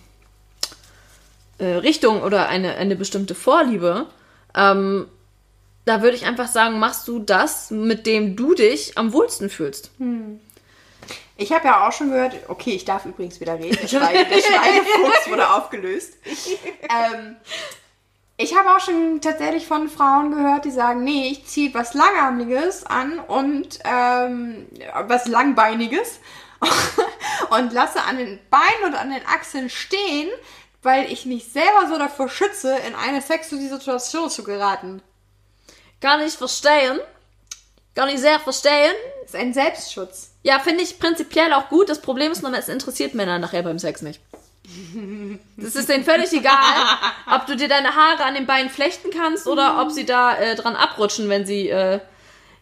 äh, 1.58 1.66
Richtung 1.66 2.22
oder 2.22 2.48
eine, 2.50 2.76
eine 2.76 2.96
bestimmte 2.96 3.34
Vorliebe. 3.34 4.06
Ähm, 4.56 5.08
da 5.86 6.02
würde 6.02 6.16
ich 6.16 6.26
einfach 6.26 6.48
sagen, 6.48 6.80
machst 6.80 7.08
du 7.08 7.20
das, 7.20 7.72
mit 7.72 8.06
dem 8.06 8.36
du 8.36 8.54
dich 8.54 8.98
am 8.98 9.12
wohlsten 9.12 9.50
fühlst. 9.50 9.92
Ich 11.36 11.52
habe 11.52 11.66
ja 11.66 11.88
auch 11.88 11.92
schon 11.92 12.12
gehört, 12.12 12.36
okay, 12.48 12.72
ich 12.72 12.86
darf 12.86 13.06
übrigens 13.06 13.40
wieder 13.40 13.58
reden. 13.58 13.78
Der, 13.82 13.88
Schweige, 13.88 14.26
der 14.26 14.42
Schweigefuchs 14.42 15.30
wurde 15.30 15.50
aufgelöst. 15.50 16.14
Ähm, 16.84 17.38
ich 18.38 18.56
habe 18.56 18.76
auch 18.76 18.80
schon 18.80 19.22
tatsächlich 19.22 19.68
von 19.68 19.90
Frauen 19.90 20.32
gehört, 20.32 20.66
die 20.66 20.72
sagen, 20.72 21.04
nee, 21.04 21.30
ich 21.30 21.46
ziehe 21.46 21.74
was 21.74 21.94
Langarmiges 21.94 22.86
an 22.86 23.20
und 23.20 23.80
ähm, 23.84 24.68
was 25.08 25.28
Langbeiniges 25.28 26.20
und 27.50 27.74
lasse 27.74 28.04
an 28.04 28.18
den 28.18 28.40
Beinen 28.50 28.86
und 28.86 28.96
an 28.96 29.12
den 29.12 29.26
Achseln 29.28 29.70
stehen, 29.70 30.30
weil 30.82 31.12
ich 31.12 31.26
mich 31.26 31.52
selber 31.52 31.88
so 31.90 31.98
davor 31.98 32.30
schütze, 32.30 32.76
in 32.88 32.96
eine 32.96 33.22
sexuelle 33.22 33.70
Situation 33.70 34.30
zu 34.30 34.44
geraten. 34.44 35.02
Gar 36.02 36.18
nicht 36.18 36.36
verstehen. 36.36 37.00
Gar 37.96 38.08
nicht 38.08 38.20
sehr 38.20 38.40
verstehen. 38.40 38.94
Ist 39.26 39.36
ein 39.36 39.54
Selbstschutz. 39.54 40.32
Ja, 40.44 40.60
finde 40.60 40.84
ich 40.84 41.00
prinzipiell 41.00 41.54
auch 41.54 41.70
gut. 41.70 41.90
Das 41.90 42.02
Problem 42.02 42.32
ist 42.32 42.42
nur, 42.42 42.54
es 42.54 42.70
interessiert 42.70 43.14
Männer 43.14 43.40
nachher 43.40 43.64
beim 43.64 43.80
Sex 43.80 44.02
nicht. 44.02 44.20
Das 45.58 45.76
ist 45.76 45.90
denen 45.90 46.04
völlig 46.04 46.32
egal, 46.32 46.54
ob 47.34 47.46
du 47.46 47.56
dir 47.56 47.68
deine 47.68 47.96
Haare 47.96 48.24
an 48.24 48.34
den 48.34 48.46
Beinen 48.46 48.70
flechten 48.70 49.10
kannst 49.12 49.46
oder 49.46 49.82
ob 49.82 49.92
sie 49.92 50.06
da 50.06 50.38
äh, 50.38 50.56
dran 50.56 50.76
abrutschen, 50.76 51.30
wenn 51.30 51.46
sie 51.46 51.70
äh, 51.70 52.00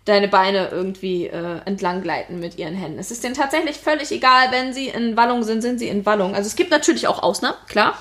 deine 0.05 0.27
Beine 0.27 0.69
irgendwie 0.69 1.27
äh, 1.27 1.59
entlang 1.65 2.01
gleiten 2.01 2.39
mit 2.39 2.57
ihren 2.57 2.73
Händen. 2.73 2.97
Es 2.97 3.11
ist 3.11 3.23
denen 3.23 3.35
tatsächlich 3.35 3.77
völlig 3.77 4.11
egal, 4.11 4.51
wenn 4.51 4.73
sie 4.73 4.87
in 4.87 5.15
Wallung 5.15 5.43
sind, 5.43 5.61
sind 5.61 5.77
sie 5.77 5.89
in 5.89 6.05
Wallung. 6.05 6.33
Also 6.33 6.47
es 6.47 6.55
gibt 6.55 6.71
natürlich 6.71 7.07
auch 7.07 7.21
Ausnahmen, 7.21 7.57
klar. 7.67 7.97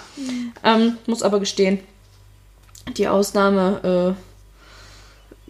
Ähm, 0.64 0.96
muss 1.06 1.22
aber 1.22 1.38
gestehen, 1.38 1.80
die 2.96 3.06
Ausnahme 3.06 4.16
äh, 4.16 4.29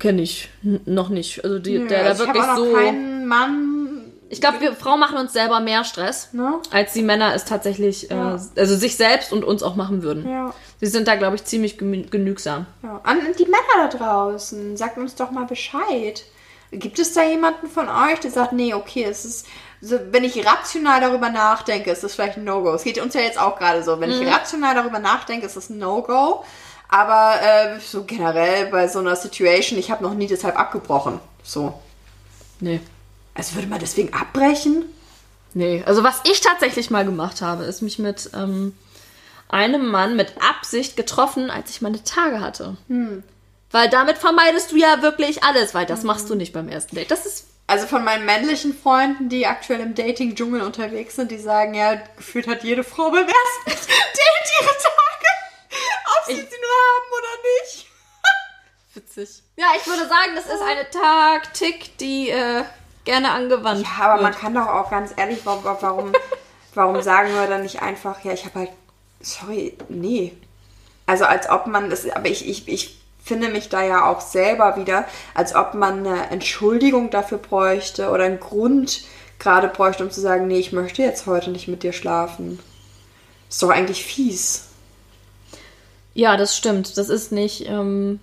kenne 0.00 0.22
ich 0.22 0.48
noch 0.62 1.08
nicht. 1.10 1.44
Also 1.44 1.58
die, 1.60 1.86
der 1.86 2.02
da 2.04 2.08
also 2.10 2.24
ich 2.24 2.28
wirklich 2.30 2.44
habe 2.46 2.60
auch 2.60 2.64
noch 2.64 2.70
so. 2.72 2.76
keinen 2.76 3.26
Mann. 3.26 3.86
Ich 4.32 4.40
glaube, 4.40 4.60
wir 4.60 4.74
Frauen 4.74 5.00
machen 5.00 5.18
uns 5.18 5.32
selber 5.32 5.58
mehr 5.58 5.82
Stress, 5.84 6.28
Ne? 6.32 6.60
als 6.70 6.92
die 6.92 7.02
Männer 7.02 7.34
es 7.34 7.44
tatsächlich, 7.44 8.08
Ja. 8.10 8.36
äh, 8.36 8.60
also 8.60 8.76
sich 8.76 8.96
selbst 8.96 9.32
und 9.32 9.44
uns 9.44 9.62
auch 9.64 9.74
machen 9.74 10.02
würden. 10.04 10.28
Ja. 10.28 10.54
Sie 10.78 10.86
sind 10.86 11.08
da, 11.08 11.16
glaube 11.16 11.34
ich, 11.36 11.44
ziemlich 11.44 11.78
gemü- 11.78 12.08
genügsam. 12.10 12.66
Ja. 12.84 13.00
An 13.02 13.18
die 13.38 13.44
Männer 13.46 13.88
da 13.90 13.98
draußen, 13.98 14.76
sagt 14.76 14.98
uns 14.98 15.16
doch 15.16 15.30
mal 15.32 15.46
Bescheid. 15.46 16.24
Gibt 16.70 17.00
es 17.00 17.12
da 17.12 17.24
jemanden 17.24 17.66
von 17.66 17.88
euch, 17.88 18.20
der 18.20 18.30
sagt, 18.30 18.52
nee, 18.52 18.72
okay, 18.72 19.02
es 19.02 19.24
ist, 19.24 19.46
so, 19.80 19.98
wenn 20.12 20.22
ich 20.22 20.46
rational 20.46 21.00
darüber 21.00 21.28
nachdenke, 21.30 21.90
ist 21.90 22.04
das 22.04 22.14
vielleicht 22.14 22.36
ein 22.36 22.44
No-Go. 22.44 22.72
Es 22.74 22.84
geht 22.84 23.00
uns 23.02 23.14
ja 23.14 23.22
jetzt 23.22 23.40
auch 23.40 23.58
gerade 23.58 23.82
so. 23.82 23.98
Wenn 24.00 24.12
ich 24.12 24.24
rational 24.24 24.76
darüber 24.76 25.00
nachdenke, 25.00 25.46
ist 25.46 25.56
das 25.56 25.70
ein 25.70 25.78
No-Go. 25.78 26.44
Aber 26.90 27.40
äh, 27.40 27.78
so 27.80 28.04
generell 28.04 28.66
bei 28.66 28.88
so 28.88 28.98
einer 28.98 29.14
Situation, 29.14 29.78
ich 29.78 29.90
habe 29.90 30.02
noch 30.02 30.14
nie 30.14 30.26
deshalb 30.26 30.58
abgebrochen. 30.58 31.20
So. 31.42 31.80
Nee. 32.58 32.80
Also 33.34 33.54
würde 33.54 33.68
man 33.68 33.78
deswegen 33.78 34.12
abbrechen? 34.12 34.84
Nee, 35.54 35.82
also 35.86 36.02
was 36.02 36.20
ich 36.24 36.40
tatsächlich 36.40 36.90
mal 36.90 37.04
gemacht 37.04 37.42
habe, 37.42 37.64
ist 37.64 37.80
mich 37.80 37.98
mit 37.98 38.30
ähm, 38.34 38.76
einem 39.48 39.86
Mann 39.88 40.16
mit 40.16 40.34
Absicht 40.40 40.96
getroffen, 40.96 41.50
als 41.50 41.70
ich 41.70 41.80
meine 41.80 42.02
Tage 42.04 42.40
hatte. 42.40 42.76
Weil 43.70 43.88
damit 43.88 44.18
vermeidest 44.18 44.72
du 44.72 44.76
ja 44.76 45.00
wirklich 45.00 45.44
alles, 45.44 45.74
weil 45.74 45.86
das 45.86 46.02
machst 46.02 46.28
du 46.28 46.34
nicht 46.34 46.52
beim 46.52 46.68
ersten 46.68 46.96
Date. 46.96 47.10
Das 47.10 47.24
ist 47.24 47.46
Also 47.68 47.86
von 47.86 48.04
meinen 48.04 48.26
männlichen 48.26 48.74
Freunden, 48.76 49.28
die 49.28 49.46
aktuell 49.46 49.80
im 49.80 49.94
Dating-Dschungel 49.94 50.60
unterwegs 50.62 51.14
sind, 51.16 51.30
die 51.30 51.38
sagen, 51.38 51.74
ja, 51.74 52.00
gefühlt 52.16 52.48
hat 52.48 52.64
jede 52.64 52.82
Frau 52.82 53.10
beim 53.10 53.26
ersten 53.26 53.64
Date 53.66 54.50
ihre 54.60 54.66
Tage. 54.66 55.29
Ob 56.18 56.26
sie 56.26 56.34
sie 56.34 56.40
nur 56.40 56.46
haben 56.46 57.12
oder 57.18 57.62
nicht. 57.62 57.86
witzig. 58.94 59.42
Ja, 59.56 59.66
ich 59.76 59.86
würde 59.86 60.08
sagen, 60.08 60.32
das 60.34 60.46
ist 60.46 60.62
eine 60.62 60.88
Taktik, 60.90 61.96
die 61.98 62.30
äh, 62.30 62.64
gerne 63.04 63.30
angewandt 63.30 63.86
Ja, 63.98 64.04
aber 64.06 64.22
man 64.22 64.32
wird. 64.32 64.42
kann 64.42 64.54
doch 64.54 64.66
auch 64.66 64.90
ganz 64.90 65.12
ehrlich, 65.16 65.40
warum, 65.44 65.64
warum, 65.64 66.12
warum 66.74 67.02
sagen 67.02 67.32
wir 67.34 67.46
dann 67.46 67.62
nicht 67.62 67.82
einfach, 67.82 68.24
ja, 68.24 68.32
ich 68.32 68.44
habe 68.44 68.60
halt, 68.60 68.70
sorry, 69.20 69.76
nee. 69.88 70.32
Also 71.06 71.24
als 71.24 71.48
ob 71.48 71.66
man 71.66 71.90
das, 71.90 72.08
aber 72.08 72.28
ich, 72.28 72.48
ich, 72.48 72.68
ich 72.68 73.00
finde 73.22 73.48
mich 73.48 73.68
da 73.68 73.82
ja 73.82 74.06
auch 74.06 74.20
selber 74.20 74.76
wieder, 74.76 75.04
als 75.34 75.54
ob 75.54 75.74
man 75.74 76.06
eine 76.06 76.30
Entschuldigung 76.30 77.10
dafür 77.10 77.38
bräuchte 77.38 78.10
oder 78.10 78.24
einen 78.24 78.40
Grund 78.40 79.02
gerade 79.38 79.68
bräuchte, 79.68 80.04
um 80.04 80.10
zu 80.10 80.20
sagen, 80.20 80.46
nee, 80.46 80.58
ich 80.58 80.72
möchte 80.72 81.02
jetzt 81.02 81.26
heute 81.26 81.50
nicht 81.50 81.68
mit 81.68 81.82
dir 81.82 81.92
schlafen. 81.92 82.60
Ist 83.48 83.62
doch 83.62 83.70
eigentlich 83.70 84.04
fies. 84.04 84.69
Ja, 86.14 86.36
das 86.36 86.56
stimmt. 86.56 86.96
Das 86.96 87.08
ist 87.08 87.32
nicht. 87.32 87.66
Ähm, 87.68 88.20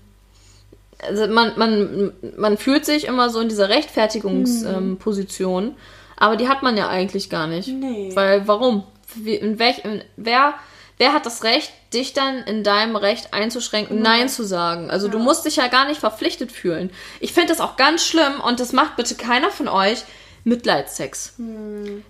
also 1.01 1.27
man, 1.27 1.53
man, 1.57 2.13
man 2.37 2.57
fühlt 2.57 2.85
sich 2.85 3.05
immer 3.05 3.29
so 3.29 3.39
in 3.39 3.49
dieser 3.49 3.69
Rechtfertigungsposition, 3.69 4.75
ähm, 4.75 4.97
Position, 4.97 5.75
aber 6.15 6.35
die 6.35 6.47
hat 6.47 6.63
man 6.63 6.75
ja 6.75 6.87
eigentlich 6.87 7.29
gar 7.29 7.47
nicht. 7.47 7.67
Nee. 7.67 8.11
Weil 8.13 8.47
warum? 8.47 8.83
Wie, 9.15 9.35
in 9.35 9.59
welch, 9.59 9.85
in, 9.85 10.03
wer, 10.15 10.55
wer 10.97 11.13
hat 11.13 11.25
das 11.25 11.43
Recht, 11.43 11.71
dich 11.93 12.13
dann 12.13 12.43
in 12.43 12.63
deinem 12.63 12.95
Recht 12.95 13.33
einzuschränken, 13.33 14.01
Nein 14.01 14.27
zu 14.27 14.43
sagen? 14.43 14.89
Also 14.89 15.07
du 15.07 15.19
musst 15.19 15.45
dich 15.45 15.57
ja 15.57 15.67
gar 15.67 15.87
nicht 15.87 15.99
verpflichtet 15.99 16.51
fühlen. 16.51 16.89
Ich 17.19 17.33
finde 17.33 17.49
das 17.49 17.61
auch 17.61 17.77
ganz 17.77 18.03
schlimm 18.03 18.41
und 18.45 18.59
das 18.59 18.73
macht 18.73 18.95
bitte 18.95 19.15
keiner 19.15 19.51
von 19.51 19.67
euch. 19.67 20.03
Mitleidssex. 20.43 21.33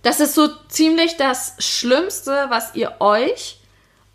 Das 0.03 0.19
ist 0.19 0.35
so 0.35 0.47
ziemlich 0.69 1.17
das 1.17 1.55
Schlimmste, 1.57 2.45
was 2.49 2.75
ihr 2.75 2.97
euch 2.99 3.57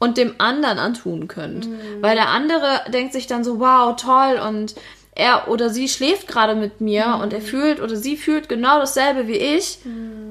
und 0.02 0.16
dem 0.16 0.34
anderen 0.38 0.78
antun 0.78 1.28
könnt. 1.28 1.66
Weil 2.00 2.16
der 2.16 2.28
andere 2.30 2.80
denkt 2.92 3.12
sich 3.12 3.28
dann 3.28 3.44
so, 3.44 3.60
wow, 3.60 3.94
toll, 3.94 4.40
und 4.44 4.74
er 5.14 5.46
oder 5.48 5.70
sie 5.70 5.88
schläft 5.88 6.26
gerade 6.26 6.56
mit 6.56 6.80
mir 6.80 7.20
und 7.22 7.32
er 7.32 7.40
fühlt 7.40 7.80
oder 7.80 7.94
sie 7.94 8.16
fühlt 8.16 8.48
genau 8.48 8.80
dasselbe 8.80 9.28
wie 9.28 9.36
ich. 9.36 9.78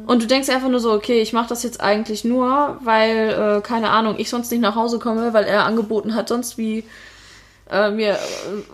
Und 0.08 0.22
du 0.22 0.28
denkst 0.28 0.50
einfach 0.50 0.68
nur 0.68 0.82
so, 0.82 0.92
okay, 0.92 1.22
ich 1.22 1.32
mache 1.32 1.48
das 1.48 1.64
jetzt 1.64 1.80
eigentlich 1.80 2.26
nur, 2.26 2.80
weil, 2.82 3.30
äh, 3.30 3.62
keine 3.62 3.92
Ahnung, 3.92 4.16
ich 4.18 4.30
sonst 4.30 4.52
nicht 4.52 4.60
nach 4.60 4.76
Hause 4.76 5.00
komme, 5.00 5.32
weil 5.32 5.46
er 5.46 5.64
angeboten 5.64 6.16
hat, 6.16 6.28
sonst 6.28 6.58
wie 6.58 6.84
äh, 7.72 7.90
mir, 7.90 8.12
äh, 8.14 8.18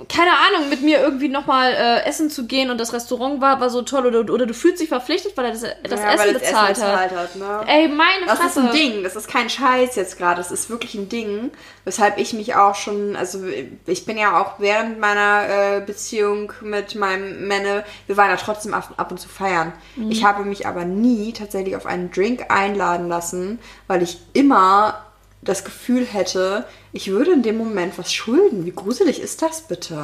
keine 0.09 0.31
Ahnung, 0.31 0.69
mit 0.69 0.81
mir 0.81 0.99
irgendwie 0.99 1.27
nochmal 1.29 1.71
äh, 1.73 2.03
essen 2.05 2.29
zu 2.29 2.47
gehen 2.47 2.71
und 2.71 2.79
das 2.79 2.93
Restaurant 2.93 3.39
war, 3.41 3.61
war 3.61 3.69
so 3.69 3.83
toll 3.83 4.05
oder, 4.07 4.33
oder 4.33 4.45
du 4.45 4.53
fühlst 4.53 4.81
dich 4.81 4.89
verpflichtet, 4.89 5.37
weil 5.37 5.45
er 5.45 5.51
das, 5.51 5.61
das 5.83 5.99
Ja, 6.01 6.13
Essen 6.13 6.33
bezahlt 6.33 6.81
hat. 6.81 7.11
hat 7.11 7.35
ne? 7.35 7.61
Ey, 7.67 7.87
meine 7.87 8.25
Das 8.25 8.39
Fresse. 8.39 8.59
ist 8.61 8.65
ein 8.65 8.71
Ding, 8.73 9.03
das 9.03 9.15
ist 9.15 9.27
kein 9.27 9.49
Scheiß 9.49 9.95
jetzt 9.95 10.17
gerade, 10.17 10.37
das 10.37 10.51
ist 10.51 10.69
wirklich 10.69 10.95
ein 10.95 11.09
Ding, 11.09 11.51
weshalb 11.85 12.17
ich 12.17 12.33
mich 12.33 12.55
auch 12.55 12.75
schon, 12.75 13.15
also 13.15 13.39
ich 13.85 14.05
bin 14.05 14.17
ja 14.17 14.41
auch 14.41 14.59
während 14.59 14.99
meiner 14.99 15.77
äh, 15.77 15.81
Beziehung 15.81 16.51
mit 16.61 16.95
meinem 16.95 17.47
Männer, 17.47 17.83
wir 18.07 18.17
waren 18.17 18.29
ja 18.29 18.35
trotzdem 18.37 18.73
ab, 18.73 18.93
ab 18.97 19.11
und 19.11 19.19
zu 19.19 19.29
feiern. 19.29 19.73
Ich 20.09 20.25
habe 20.25 20.43
mich 20.43 20.65
aber 20.67 20.85
nie 20.85 21.33
tatsächlich 21.33 21.75
auf 21.75 21.85
einen 21.85 22.09
Drink 22.11 22.45
einladen 22.49 23.07
lassen, 23.07 23.59
weil 23.87 24.01
ich 24.01 24.17
immer 24.33 25.03
das 25.47 25.63
Gefühl 25.63 26.05
hätte, 26.05 26.65
ich 26.91 27.09
würde 27.09 27.31
in 27.31 27.41
dem 27.41 27.57
Moment 27.57 27.97
was 27.97 28.13
schulden. 28.13 28.65
Wie 28.65 28.71
gruselig 28.71 29.21
ist 29.21 29.41
das 29.41 29.61
bitte? 29.61 30.03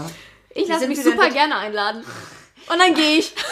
Ich 0.50 0.68
lasse 0.68 0.88
mich 0.88 1.04
super 1.04 1.30
gerne 1.30 1.58
einladen. 1.58 2.04
Und 2.72 2.80
dann 2.80 2.94
gehe 2.94 3.18
ich. 3.18 3.36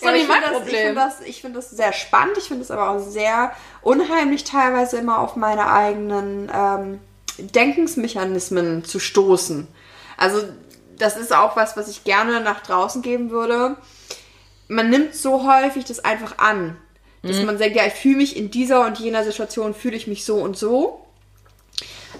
Ja, 0.00 0.14
ich 0.14 0.26
finde 0.26 0.40
das, 0.40 0.66
ich 0.68 0.76
finde 0.76 0.94
das, 0.94 1.20
ich 1.20 1.40
finde 1.40 1.58
das 1.58 1.70
sehr 1.70 1.92
spannend. 1.92 2.38
Ich 2.38 2.44
finde 2.44 2.62
es 2.62 2.70
aber 2.70 2.90
auch 2.90 3.00
sehr 3.00 3.52
unheimlich, 3.82 4.44
teilweise 4.44 4.96
immer 4.96 5.18
auf 5.18 5.34
meine 5.34 5.70
eigenen 5.70 6.50
ähm, 6.54 7.00
Denkensmechanismen 7.38 8.84
zu 8.84 9.00
stoßen. 9.00 9.66
Also, 10.16 10.42
das 10.98 11.16
ist 11.16 11.32
auch 11.32 11.56
was, 11.56 11.76
was 11.76 11.88
ich 11.88 12.04
gerne 12.04 12.40
nach 12.40 12.60
draußen 12.60 13.02
geben 13.02 13.30
würde. 13.30 13.76
Man 14.68 14.88
nimmt 14.88 15.14
so 15.14 15.44
häufig 15.44 15.84
das 15.84 16.04
einfach 16.04 16.38
an. 16.38 16.76
Dass 17.28 17.42
man 17.44 17.58
sagt, 17.58 17.76
ja, 17.76 17.86
ich 17.86 17.92
fühle 17.92 18.16
mich 18.16 18.36
in 18.36 18.50
dieser 18.50 18.86
und 18.86 18.98
jener 18.98 19.24
Situation, 19.24 19.74
fühle 19.74 19.96
ich 19.96 20.06
mich 20.06 20.24
so 20.24 20.36
und 20.36 20.56
so. 20.56 21.04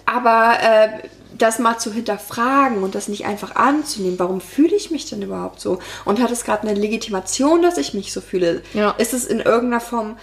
Aber 0.07 0.57
äh, 0.63 1.09
das 1.37 1.59
mal 1.59 1.79
zu 1.79 1.93
hinterfragen 1.93 2.83
und 2.83 2.95
das 2.95 3.09
nicht 3.09 3.27
einfach 3.27 3.57
anzunehmen, 3.57 4.19
warum 4.19 4.41
fühle 4.41 4.75
ich 4.75 4.91
mich 4.91 5.09
denn 5.09 5.23
überhaupt 5.23 5.61
so? 5.61 5.79
Und 6.05 6.21
hat 6.21 6.31
es 6.31 6.45
gerade 6.45 6.67
eine 6.67 6.79
Legitimation, 6.79 7.63
dass 7.63 7.79
ich 7.79 7.95
mich 7.95 8.13
so 8.13 8.21
fühle? 8.21 8.63
Ja. 8.75 8.91
Ist 8.93 9.15
es 9.15 9.25
in 9.25 9.41
irgendeiner 9.41 9.81
Form 9.81 10.19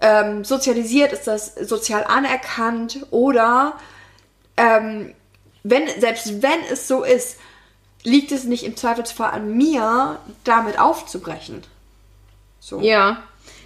ähm, 0.00 0.44
sozialisiert? 0.44 1.12
Ist 1.12 1.26
das 1.26 1.54
sozial 1.54 2.04
anerkannt? 2.04 3.06
Oder 3.10 3.74
ähm, 4.56 5.14
wenn, 5.62 5.88
selbst 6.00 6.42
wenn 6.42 6.60
es 6.70 6.88
so 6.88 7.04
ist, 7.04 7.36
liegt 8.02 8.32
es 8.32 8.44
nicht 8.44 8.64
im 8.64 8.76
Zweifelsfall 8.76 9.30
an 9.30 9.56
mir, 9.56 10.18
damit 10.44 10.78
aufzubrechen. 10.78 11.62
So. 12.60 12.80
Ja. 12.80 13.22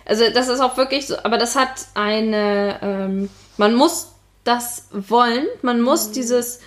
Also 0.07 0.25
das 0.33 0.49
ist 0.49 0.61
auch 0.61 0.77
wirklich 0.77 1.07
so, 1.07 1.17
aber 1.23 1.39
das 1.39 1.57
hat 1.57 1.87
eine, 1.95 2.79
ähm, 2.83 3.31
man 3.57 3.75
muss 3.75 4.13
das 4.45 4.89
wollen, 4.93 5.47
man 5.63 5.81
muss 5.81 6.11
dieses, 6.11 6.61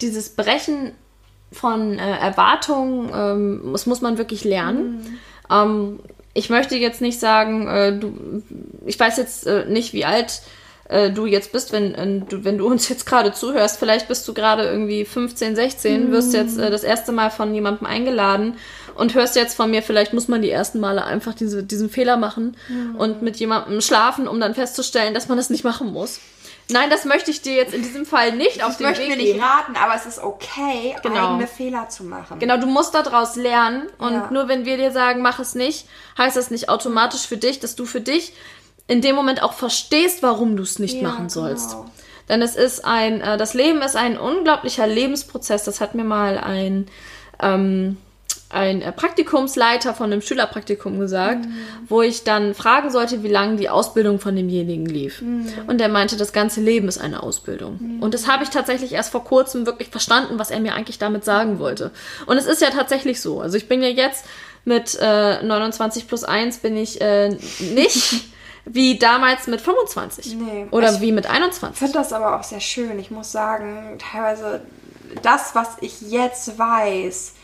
dieses 0.00 0.30
Brechen 0.30 0.92
von 1.50 1.98
äh, 1.98 2.18
Erwartungen, 2.18 3.10
ähm, 3.14 3.72
das 3.72 3.86
muss 3.86 4.02
man 4.02 4.18
wirklich 4.18 4.44
lernen. 4.44 5.18
Ähm, 5.50 6.00
ich 6.34 6.50
möchte 6.50 6.76
jetzt 6.76 7.00
nicht 7.00 7.20
sagen, 7.20 7.66
äh, 7.68 7.98
du, 7.98 8.42
ich 8.84 8.98
weiß 8.98 9.16
jetzt 9.16 9.46
äh, 9.46 9.64
nicht, 9.66 9.92
wie 9.92 10.04
alt 10.04 10.42
äh, 10.88 11.10
du 11.10 11.26
jetzt 11.26 11.52
bist, 11.52 11.72
wenn, 11.72 11.94
äh, 11.94 12.20
du, 12.28 12.44
wenn 12.44 12.58
du 12.58 12.66
uns 12.66 12.88
jetzt 12.88 13.06
gerade 13.06 13.32
zuhörst. 13.32 13.78
Vielleicht 13.78 14.08
bist 14.08 14.26
du 14.28 14.34
gerade 14.34 14.64
irgendwie 14.64 15.04
15, 15.04 15.56
16, 15.56 16.10
wirst 16.12 16.34
jetzt 16.34 16.58
äh, 16.58 16.70
das 16.70 16.82
erste 16.82 17.12
Mal 17.12 17.30
von 17.30 17.54
jemandem 17.54 17.86
eingeladen 17.86 18.56
und 18.96 19.14
hörst 19.14 19.36
jetzt 19.36 19.54
von 19.56 19.70
mir, 19.70 19.82
vielleicht 19.82 20.12
muss 20.12 20.28
man 20.28 20.42
die 20.42 20.50
ersten 20.50 20.80
Male 20.80 21.04
einfach 21.04 21.34
diese, 21.34 21.62
diesen 21.62 21.90
Fehler 21.90 22.16
machen 22.16 22.56
und 22.98 23.22
mit 23.22 23.36
jemandem 23.36 23.80
schlafen, 23.80 24.26
um 24.28 24.40
dann 24.40 24.54
festzustellen, 24.54 25.14
dass 25.14 25.28
man 25.28 25.36
das 25.36 25.50
nicht 25.50 25.64
machen 25.64 25.92
muss. 25.92 26.20
Nein, 26.70 26.88
das 26.88 27.04
möchte 27.04 27.30
ich 27.30 27.42
dir 27.42 27.54
jetzt 27.54 27.74
in 27.74 27.82
diesem 27.82 28.06
Fall 28.06 28.32
nicht 28.32 28.64
auf 28.64 28.70
Ich 28.72 28.76
den 28.78 28.86
möchte 28.86 29.02
Weg 29.02 29.10
mir 29.10 29.16
geben. 29.18 29.32
nicht 29.38 29.44
raten, 29.44 29.76
aber 29.76 29.94
es 29.96 30.06
ist 30.06 30.18
okay, 30.22 30.96
Genau. 31.02 31.32
eigene 31.34 31.46
Fehler 31.46 31.90
zu 31.90 32.04
machen. 32.04 32.38
Genau, 32.38 32.56
du 32.56 32.66
musst 32.66 32.94
daraus 32.94 33.36
lernen 33.36 33.82
und 33.98 34.12
Ja. 34.12 34.28
nur 34.30 34.48
wenn 34.48 34.64
wir 34.64 34.78
dir 34.78 34.90
sagen, 34.90 35.20
mach 35.20 35.38
es 35.40 35.54
nicht, 35.54 35.86
heißt 36.16 36.36
das 36.38 36.50
nicht 36.50 36.70
automatisch 36.70 37.26
für 37.26 37.36
dich, 37.36 37.60
dass 37.60 37.76
du 37.76 37.84
für 37.84 38.00
dich 38.00 38.32
in 38.86 39.02
dem 39.02 39.14
Moment 39.14 39.42
auch 39.42 39.52
verstehst, 39.52 40.22
warum 40.22 40.56
du 40.56 40.62
es 40.62 40.78
nicht 40.78 41.02
Ja, 41.02 41.08
machen 41.08 41.28
sollst. 41.28 41.72
genau. 41.72 41.90
Denn 42.30 42.40
es 42.40 42.56
ist 42.56 42.82
ein, 42.86 43.20
äh, 43.20 43.36
das 43.36 43.52
Leben 43.52 43.82
ist 43.82 43.96
ein 43.96 44.16
unglaublicher 44.18 44.86
Lebensprozess. 44.86 45.64
Das 45.64 45.82
hat 45.82 45.94
mir 45.94 46.04
mal 46.04 46.38
ein, 46.38 46.86
ähm, 47.42 47.98
ein 48.54 48.80
äh, 48.82 48.92
Praktikumsleiter 48.92 49.92
von 49.94 50.12
einem 50.12 50.22
Schülerpraktikum 50.22 50.98
gesagt, 50.98 51.44
wo 51.88 52.02
ich 52.02 52.24
dann 52.24 52.54
fragen 52.54 52.90
sollte, 52.90 53.22
wie 53.22 53.28
lange 53.28 53.56
die 53.56 53.68
Ausbildung 53.68 54.18
von 54.20 54.34
demjenigen 54.36 54.86
lief. 54.86 55.22
Und 55.66 55.78
der 55.78 55.88
meinte, 55.88 56.16
das 56.16 56.32
ganze 56.32 56.60
Leben 56.60 56.88
ist 56.88 56.98
eine 56.98 57.22
Ausbildung. 57.22 57.98
Und 58.00 58.14
das 58.14 58.28
habe 58.28 58.44
ich 58.44 58.50
tatsächlich 58.50 58.92
erst 58.92 59.10
vor 59.12 59.24
kurzem 59.24 59.66
wirklich 59.66 59.88
verstanden, 59.88 60.38
was 60.38 60.50
er 60.50 60.60
mir 60.60 60.74
eigentlich 60.74 60.98
damit 60.98 61.24
sagen 61.24 61.58
wollte. 61.58 61.90
Und 62.26 62.36
es 62.38 62.46
ist 62.46 62.62
ja 62.62 62.70
tatsächlich 62.70 63.20
so. 63.20 63.40
Also 63.40 63.56
ich 63.56 63.68
bin 63.68 63.82
ja 63.82 63.88
jetzt 63.88 64.24
mit 64.64 64.96
äh, 65.00 65.42
29 65.42 66.08
plus 66.08 66.24
1 66.24 66.58
bin 66.58 66.76
ich 66.76 67.00
äh, 67.00 67.36
nicht 67.60 68.24
wie 68.64 68.98
damals 68.98 69.46
mit 69.46 69.60
25. 69.60 70.36
Nee. 70.36 70.66
Oder 70.70 70.94
Ich- 70.94 71.00
wie 71.02 71.12
mit 71.12 71.26
Ich 71.26 71.30
21. 71.30 71.76
finde 71.78 71.92
das 71.98 72.12
aber 72.14 72.38
auch 72.38 72.42
sehr 72.44 72.60
schön. 72.60 72.98
Ich 72.98 73.10
muss 73.10 73.30
sagen, 73.30 73.98
teilweise 73.98 74.62
das, 75.22 75.54
was 75.54 75.68
ich 75.82 76.00
jetzt 76.10 76.58
weiß, 76.58 77.34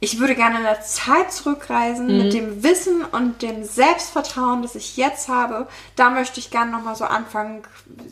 ich 0.00 0.18
würde 0.18 0.34
gerne 0.34 0.58
in 0.58 0.62
der 0.64 0.80
Zeit 0.82 1.32
zurückreisen 1.32 2.06
Mhm. 2.06 2.18
mit 2.24 2.32
dem 2.34 2.62
Wissen 2.62 3.02
und 3.04 3.40
dem 3.42 3.64
Selbstvertrauen, 3.64 4.62
das 4.62 4.74
ich 4.74 4.96
jetzt 4.96 5.28
habe. 5.28 5.66
Da 5.96 6.10
möchte 6.10 6.38
ich 6.40 6.50
gerne 6.50 6.70
nochmal 6.70 6.96
so 6.96 7.04
anfangen. 7.04 7.62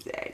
äh, 0.06 0.30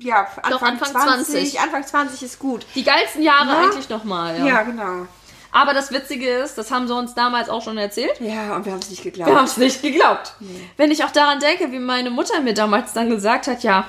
Ja, 0.00 0.26
Anfang, 0.42 0.70
Anfang 0.80 0.90
20. 0.90 1.26
20. 1.26 1.60
Anfang 1.60 1.86
20 1.86 2.22
ist 2.24 2.38
gut. 2.40 2.66
Die 2.74 2.82
geilsten 2.82 3.22
Jahre 3.22 3.50
Ja. 3.52 3.60
eigentlich 3.62 3.88
nochmal. 3.88 4.36
Ja. 4.38 4.46
Ja, 4.46 4.62
genau. 4.62 5.06
Aber 5.52 5.74
das 5.74 5.92
Witzige 5.92 6.28
ist, 6.28 6.56
das 6.58 6.70
haben 6.72 6.88
sie 6.88 6.94
uns 6.94 7.14
damals 7.14 7.48
auch 7.48 7.62
schon 7.62 7.78
erzählt. 7.78 8.18
Ja, 8.20 8.56
und 8.56 8.64
wir 8.64 8.72
haben 8.72 8.80
es 8.80 8.90
nicht 8.90 9.04
Wir 9.04 9.12
geglaubt. 9.12 9.32
haben 9.36 9.44
es 9.44 9.56
nicht 9.58 9.80
geglaubt. 9.80 10.34
Wenn 10.76 10.90
ich 10.90 11.04
auch 11.04 11.10
daran 11.12 11.38
denke, 11.38 11.70
wie 11.70 11.78
meine 11.78 12.10
Mutter 12.10 12.40
mir 12.40 12.52
damals 12.54 12.92
dann 12.94 13.10
gesagt 13.10 13.46
hat, 13.46 13.62
ja, 13.62 13.86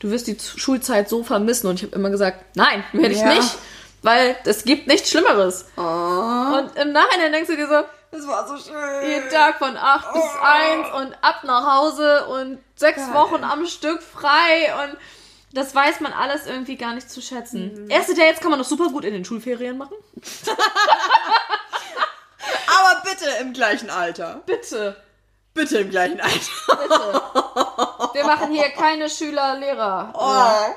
du 0.00 0.10
wirst 0.10 0.26
die 0.26 0.36
Schulzeit 0.56 1.08
so 1.08 1.22
vermissen. 1.22 1.68
Und 1.68 1.76
ich 1.76 1.82
habe 1.84 1.94
immer 1.94 2.10
gesagt, 2.10 2.56
nein, 2.56 2.82
werde 2.92 3.14
ich 3.14 3.20
Ja. 3.20 3.34
nicht. 3.34 3.58
Weil 4.02 4.36
es 4.44 4.64
gibt 4.64 4.86
nichts 4.86 5.10
Schlimmeres. 5.10 5.66
Oh, 5.76 5.80
Und 5.80 6.72
im 6.76 6.92
Nachhinein 6.92 7.32
denkst 7.32 7.50
du 7.50 7.56
dir 7.56 7.68
so, 7.68 7.82
das 8.12 8.26
war 8.26 8.48
so 8.48 8.56
schön. 8.56 9.08
jeden 9.08 9.28
Tag 9.30 9.58
von 9.58 9.76
8 9.76 10.12
bis 10.14 10.22
Oh. 10.22 10.42
1 10.42 10.88
und 10.94 11.14
ab 11.22 11.44
nach 11.44 11.76
Hause 11.76 12.26
und 12.26 12.58
sechs 12.76 12.96
Geil. 13.06 13.14
Wochen 13.14 13.44
am 13.44 13.66
Stück 13.66 14.02
frei 14.02 14.72
und 14.84 14.96
das 15.52 15.74
weiß 15.74 16.00
man 16.00 16.12
alles 16.12 16.46
irgendwie 16.46 16.76
gar 16.76 16.94
nicht 16.94 17.10
zu 17.10 17.20
schätzen. 17.20 17.84
Mhm. 17.84 17.90
Erste 17.90 18.14
Dates 18.14 18.40
kann 18.40 18.50
man 18.50 18.58
doch 18.60 18.66
super 18.66 18.88
gut 18.88 19.04
in 19.04 19.12
den 19.12 19.24
Schulferien 19.24 19.76
machen. 19.78 19.96
Aber 22.66 23.02
bitte 23.04 23.26
im 23.40 23.52
gleichen 23.52 23.90
Alter. 23.90 24.40
Bitte, 24.46 24.96
Bitte 25.52 25.78
im 25.78 25.90
gleichen 25.90 26.20
Alter. 26.20 26.40
bitte. 26.68 28.14
Wir 28.14 28.24
machen 28.24 28.52
hier 28.52 28.70
keine 28.70 29.10
Schüler-Lehrer. 29.10 30.12
Oh, 30.16 30.74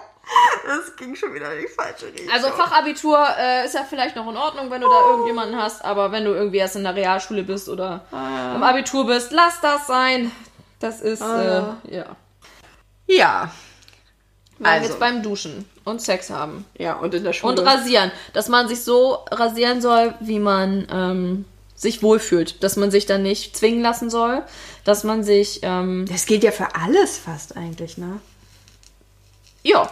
das 0.65 0.95
ging 0.95 1.15
schon 1.15 1.33
wieder 1.33 1.53
in 1.55 1.61
die 1.63 1.67
falsche 1.67 2.07
Richtung. 2.07 2.29
Also 2.31 2.47
Fachabitur 2.49 3.19
äh, 3.37 3.65
ist 3.65 3.75
ja 3.75 3.83
vielleicht 3.87 4.15
noch 4.15 4.27
in 4.29 4.37
Ordnung, 4.37 4.69
wenn 4.71 4.81
du 4.81 4.87
da 4.87 5.09
irgendjemanden 5.09 5.57
hast, 5.61 5.83
aber 5.83 6.11
wenn 6.11 6.23
du 6.25 6.31
irgendwie 6.31 6.57
erst 6.57 6.75
in 6.77 6.83
der 6.83 6.95
Realschule 6.95 7.43
bist 7.43 7.67
oder 7.69 8.05
im 8.11 8.63
Abitur 8.63 9.05
bist, 9.05 9.31
lass 9.31 9.59
das 9.61 9.87
sein. 9.87 10.31
Das 10.79 11.01
ist, 11.01 11.21
Ah. 11.21 11.77
äh, 11.87 11.95
ja. 11.95 12.05
ja. 13.07 13.51
Wir 14.57 14.65
waren 14.65 14.73
Also. 14.75 14.89
jetzt 14.89 14.99
beim 14.99 15.21
Duschen 15.23 15.65
und 15.83 16.01
Sex 16.01 16.29
haben. 16.29 16.65
Ja, 16.77 16.93
und 16.95 17.13
in 17.13 17.23
der 17.23 17.33
Schule. 17.33 17.51
Und 17.53 17.59
rasieren. 17.67 18.11
Dass 18.33 18.47
man 18.49 18.67
sich 18.67 18.83
so 18.83 19.25
rasieren 19.31 19.81
soll, 19.81 20.13
wie 20.19 20.39
man 20.39 20.87
ähm, 20.91 21.45
sich 21.75 22.01
wohlfühlt. 22.03 22.63
Dass 22.63 22.75
man 22.77 22.91
sich 22.91 23.05
dann 23.05 23.23
nicht 23.23 23.57
zwingen 23.57 23.81
lassen 23.81 24.09
soll. 24.09 24.43
Dass 24.85 25.03
man 25.03 25.23
sich, 25.23 25.59
ähm, 25.63 26.05
das 26.09 26.25
gilt 26.25 26.43
ja 26.43 26.51
für 26.51 26.75
alles 26.75 27.17
fast 27.17 27.57
eigentlich, 27.57 27.97
ne? 27.97 28.19
ja. 29.63 29.89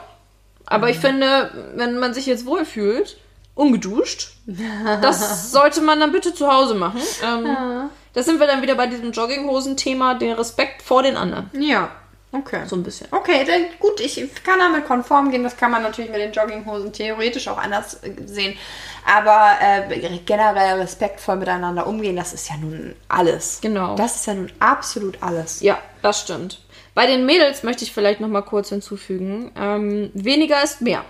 Aber 0.72 0.90
ich 0.90 1.00
finde, 1.00 1.52
wenn 1.76 1.98
man 2.00 2.14
sich 2.14 2.26
jetzt 2.26 2.46
wohlfühlt, 2.46 3.18
ungeduscht, 3.56 4.32
das 5.02 5.52
sollte 5.52 5.82
man 5.82 6.00
dann 6.00 6.12
bitte 6.12 6.34
zu 6.34 6.52
Hause 6.52 6.76
machen. 6.76 7.02
Ähm, 7.24 7.90
Da 8.14 8.24
sind 8.24 8.40
wir 8.40 8.48
dann 8.48 8.62
wieder 8.62 8.76
bei 8.76 8.88
diesem 8.88 9.12
Jogginghosen-Thema, 9.12 10.16
der 10.16 10.38
Respekt 10.38 10.82
vor 10.82 11.04
den 11.04 11.16
anderen. 11.16 11.50
Ja. 11.54 11.92
Okay. 12.34 12.62
So 12.66 12.78
ein 12.78 12.84
bisschen. 12.84 13.08
Okay, 13.12 13.44
dann 13.46 13.64
gut, 13.80 14.00
ich 14.00 14.16
kann 14.46 14.60
damit 14.60 14.86
konform 14.86 15.32
gehen. 15.32 15.44
Das 15.44 15.58
kann 15.58 15.70
man 15.70 15.82
natürlich 15.84 16.12
mit 16.12 16.22
den 16.22 16.32
Jogginghosen 16.32 16.94
theoretisch 16.94 17.48
auch 17.50 17.58
anders 17.58 17.96
äh, 18.04 18.14
sehen. 18.26 18.58
Aber 19.06 19.58
äh, 19.60 20.20
generell 20.26 20.80
respektvoll 20.80 21.36
miteinander 21.38 21.88
umgehen, 21.88 22.16
das 22.16 22.34
ist 22.34 22.50
ja 22.50 22.56
nun 22.56 22.96
alles. 23.10 23.60
Genau. 23.62 23.96
Das 23.96 24.16
ist 24.16 24.28
ja 24.28 24.36
nun 24.36 24.52
absolut 24.60 25.22
alles. 25.22 25.60
Ja, 25.60 25.80
das 26.02 26.22
stimmt. 26.22 26.61
Bei 26.94 27.08
den 27.08 27.26
Mädels 27.26 27.64
möchte 27.64 27.84
ich 27.84 27.94
vielleicht 27.94 28.20
noch 28.20 28.28
mal 28.28 28.42
kurz 28.42 28.70
hinzufügen. 28.70 29.52
Ähm, 29.58 30.12
weniger 30.14 30.62
ist 30.64 30.82
mehr. 30.82 31.06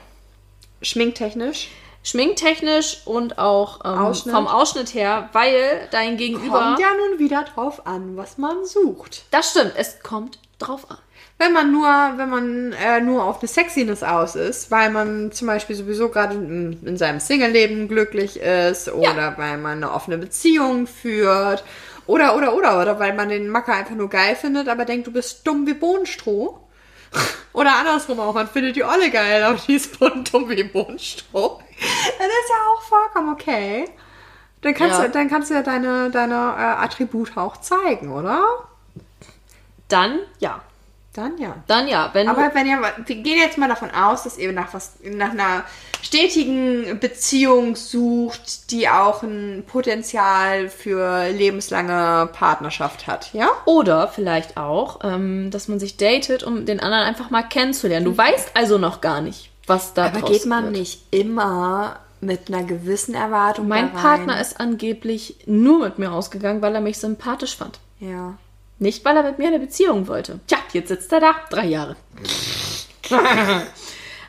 Schminktechnisch. 0.82 1.69
Schminktechnisch 2.03 3.01
und 3.05 3.38
auch 3.38 3.82
ähm, 3.86 3.91
Ausschnitt. 3.91 4.34
vom 4.36 4.47
Ausschnitt 4.47 4.93
her, 4.93 5.29
weil 5.34 5.88
dein 5.91 6.17
Gegenüber. 6.17 6.59
Kommt 6.59 6.79
ja 6.79 6.88
nun 6.95 7.19
wieder 7.19 7.43
drauf 7.43 7.86
an, 7.86 8.17
was 8.17 8.38
man 8.38 8.65
sucht. 8.65 9.25
Das 9.32 9.51
stimmt, 9.51 9.73
es 9.75 9.99
kommt 10.01 10.39
drauf 10.57 10.89
an. 10.89 10.97
Wenn 11.38 11.53
man 11.53 11.71
nur, 11.71 11.88
wenn 11.88 12.29
man 12.29 12.73
äh, 12.73 13.01
nur 13.01 13.23
auf 13.23 13.39
eine 13.39 13.47
Sexiness 13.47 14.03
aus 14.03 14.36
ist, 14.36 14.69
weil 14.69 14.91
man 14.91 15.32
zum 15.32 15.47
Beispiel 15.47 15.75
sowieso 15.75 16.09
gerade 16.09 16.36
in, 16.36 16.79
in 16.86 16.97
seinem 16.97 17.19
Single-Leben 17.19 17.88
glücklich 17.88 18.39
ist 18.39 18.91
oder 18.91 19.36
weil 19.38 19.57
man 19.57 19.77
eine 19.77 19.91
offene 19.91 20.19
Beziehung 20.19 20.86
führt 20.86 21.63
oder, 22.08 22.36
oder, 22.36 22.56
oder, 22.56 22.82
oder 22.82 22.99
weil 22.99 23.14
man 23.14 23.30
den 23.30 23.47
Macker 23.49 23.74
einfach 23.74 23.95
nur 23.95 24.10
geil 24.10 24.36
findet, 24.36 24.68
aber 24.68 24.86
denkt, 24.86 25.08
du 25.08 25.12
bist 25.12 25.45
dumm 25.47 25.66
wie 25.68 25.74
Bohnenstroh. 25.74 26.60
Oder 27.54 27.76
andersrum 27.76 28.22
auch, 28.22 28.34
man 28.34 28.47
findet 28.47 28.78
die 28.78 28.86
Olle 28.86 29.12
geil, 29.12 29.43
aber 29.43 29.58
die 29.68 29.74
ist 29.76 29.99
dumm 29.99 30.47
wie 30.49 30.64
Bohnenstroh. 30.64 31.60
Dann 31.60 32.28
ist 32.30 32.49
ja 32.49 32.56
auch 32.74 32.82
vollkommen 32.84 33.34
okay. 33.34 33.89
Dann 34.62 34.74
kannst, 34.74 34.97
Ja. 34.97 35.06
du, 35.08 35.10
dann 35.12 35.30
kannst 35.30 35.49
du 35.49 35.56
ja 35.56 35.62
deine, 35.62 36.10
deine 36.12 36.36
äh, 36.36 36.84
Attribute 36.84 37.36
auch 37.36 37.58
zeigen, 37.58 38.14
oder? 38.14 38.41
Dann 39.89 40.20
ja. 40.39 40.62
Dann 41.14 41.38
ja. 41.38 41.55
Dann 41.68 41.88
ja. 41.88 42.09
Wenn 42.14 42.30
Aber 42.30 42.51
wenn 42.53 42.68
ihr, 42.68 42.80
wir 43.05 43.16
gehen 43.18 43.38
jetzt 43.38 43.57
mal 43.57 43.68
davon 43.68 43.91
aus, 43.91 44.24
dass 44.24 44.38
ihr 44.38 44.53
nach 44.53 44.74
was, 44.74 44.93
nach 45.03 45.32
einer 45.32 45.64
stetigen 46.01 46.99
Beziehung 46.99 47.76
sucht, 47.76 48.72
die 48.72 48.88
auch 48.88 49.22
ein 49.22 49.64
Potenzial 49.68 50.70
für 50.70 51.30
lebenslange 51.30 52.30
Partnerschaft 52.32 53.07
hat, 53.07 53.34
ja? 53.34 53.49
oder 53.66 54.07
vielleicht 54.07 54.55
auch, 54.55 54.99
ähm, 55.03 55.51
dass 55.51 55.68
man 55.68 55.80
sich 55.80 55.97
datet, 55.97 56.43
um 56.43 56.66
den 56.66 56.80
anderen 56.80 57.03
einfach 57.03 57.30
mal 57.30 57.43
kennenzulernen. 57.43 58.05
Du 58.05 58.18
weißt 58.18 58.51
also 58.53 58.78
noch 58.78 59.01
gar 59.01 59.22
nicht, 59.22 59.51
was 59.68 59.93
da 59.93 60.05
Aber 60.05 60.22
draus 60.22 60.32
geht 60.32 60.45
man 60.45 60.66
wird. 60.66 60.78
nicht 60.78 61.03
immer 61.12 61.99
mit 62.22 62.47
einer 62.47 62.64
gewissen 62.64 63.16
Erwartung 63.16 63.68
Mein? 63.68 63.91
Partner 63.91 64.39
ist 64.39 64.59
angeblich 64.59 65.38
nur 65.45 65.80
mit 65.80 65.99
mir 65.99 66.12
ausgegangen, 66.12 66.62
weil 66.62 66.74
er 66.74 66.82
mich 66.82 66.99
sympathisch 66.99 67.57
fand. 67.57 67.80
Ja. 67.99 68.38
Nicht, 68.82 69.05
weil 69.05 69.15
er 69.15 69.21
mit 69.21 69.38
mir 69.38 69.47
eine 69.47 69.59
Beziehung 69.59 70.07
wollte. 70.07 70.39
Tja, 70.47 70.57
jetzt 70.73 70.88
sitzt 70.88 71.13
er 71.13 71.19
da. 71.19 71.36
Drei 71.51 71.67
Jahre. 71.67 71.95
ähm, 73.11 73.67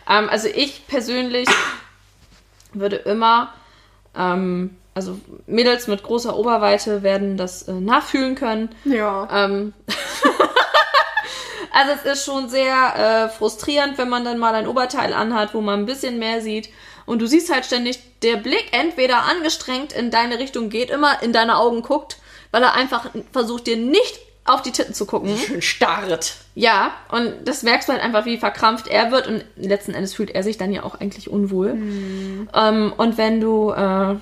also 0.06 0.46
ich 0.46 0.86
persönlich 0.86 1.48
würde 2.74 2.96
immer, 2.96 3.54
ähm, 4.14 4.76
also 4.92 5.18
Mädels 5.46 5.86
mit 5.86 6.02
großer 6.02 6.36
Oberweite 6.36 7.02
werden 7.02 7.38
das 7.38 7.62
äh, 7.62 7.72
nachfühlen 7.72 8.34
können. 8.34 8.68
Ja. 8.84 9.26
Ähm, 9.32 9.72
Also 11.74 11.92
es 11.92 12.04
ist 12.04 12.24
schon 12.26 12.50
sehr 12.50 12.96
äh, 12.96 13.28
frustrierend, 13.30 13.96
wenn 13.96 14.10
man 14.10 14.26
dann 14.26 14.38
mal 14.38 14.54
ein 14.54 14.68
Oberteil 14.68 15.14
anhat, 15.14 15.54
wo 15.54 15.62
man 15.62 15.80
ein 15.80 15.86
bisschen 15.86 16.18
mehr 16.18 16.42
sieht. 16.42 16.68
Und 17.06 17.22
du 17.22 17.26
siehst 17.26 17.50
halt 17.50 17.64
ständig, 17.64 17.98
der 18.20 18.36
Blick 18.36 18.68
entweder 18.72 19.22
angestrengt 19.22 19.94
in 19.94 20.10
deine 20.10 20.38
Richtung 20.38 20.68
geht, 20.68 20.90
immer 20.90 21.22
in 21.22 21.32
deine 21.32 21.56
Augen 21.56 21.80
guckt, 21.80 22.18
weil 22.50 22.62
er 22.62 22.74
einfach 22.74 23.08
versucht, 23.32 23.66
dir 23.66 23.78
nicht 23.78 24.20
auf 24.44 24.62
die 24.62 24.72
Titten 24.72 24.94
zu 24.94 25.06
gucken. 25.06 25.36
Schön 25.36 25.62
starret. 25.62 26.34
Ja, 26.54 26.92
und 27.10 27.32
das 27.44 27.62
merkst 27.62 27.88
du 27.88 27.92
halt 27.92 28.02
einfach, 28.02 28.24
wie 28.24 28.38
verkrampft 28.38 28.88
er 28.88 29.10
wird. 29.10 29.28
Und 29.28 29.44
letzten 29.56 29.94
Endes 29.94 30.14
fühlt 30.14 30.30
er 30.30 30.42
sich 30.42 30.58
dann 30.58 30.72
ja 30.72 30.82
auch 30.82 31.00
eigentlich 31.00 31.30
unwohl. 31.30 31.70
Ähm, 32.54 32.92
und 32.96 33.18
wenn 33.18 33.40
du 33.40 33.70
äh, 33.70 34.12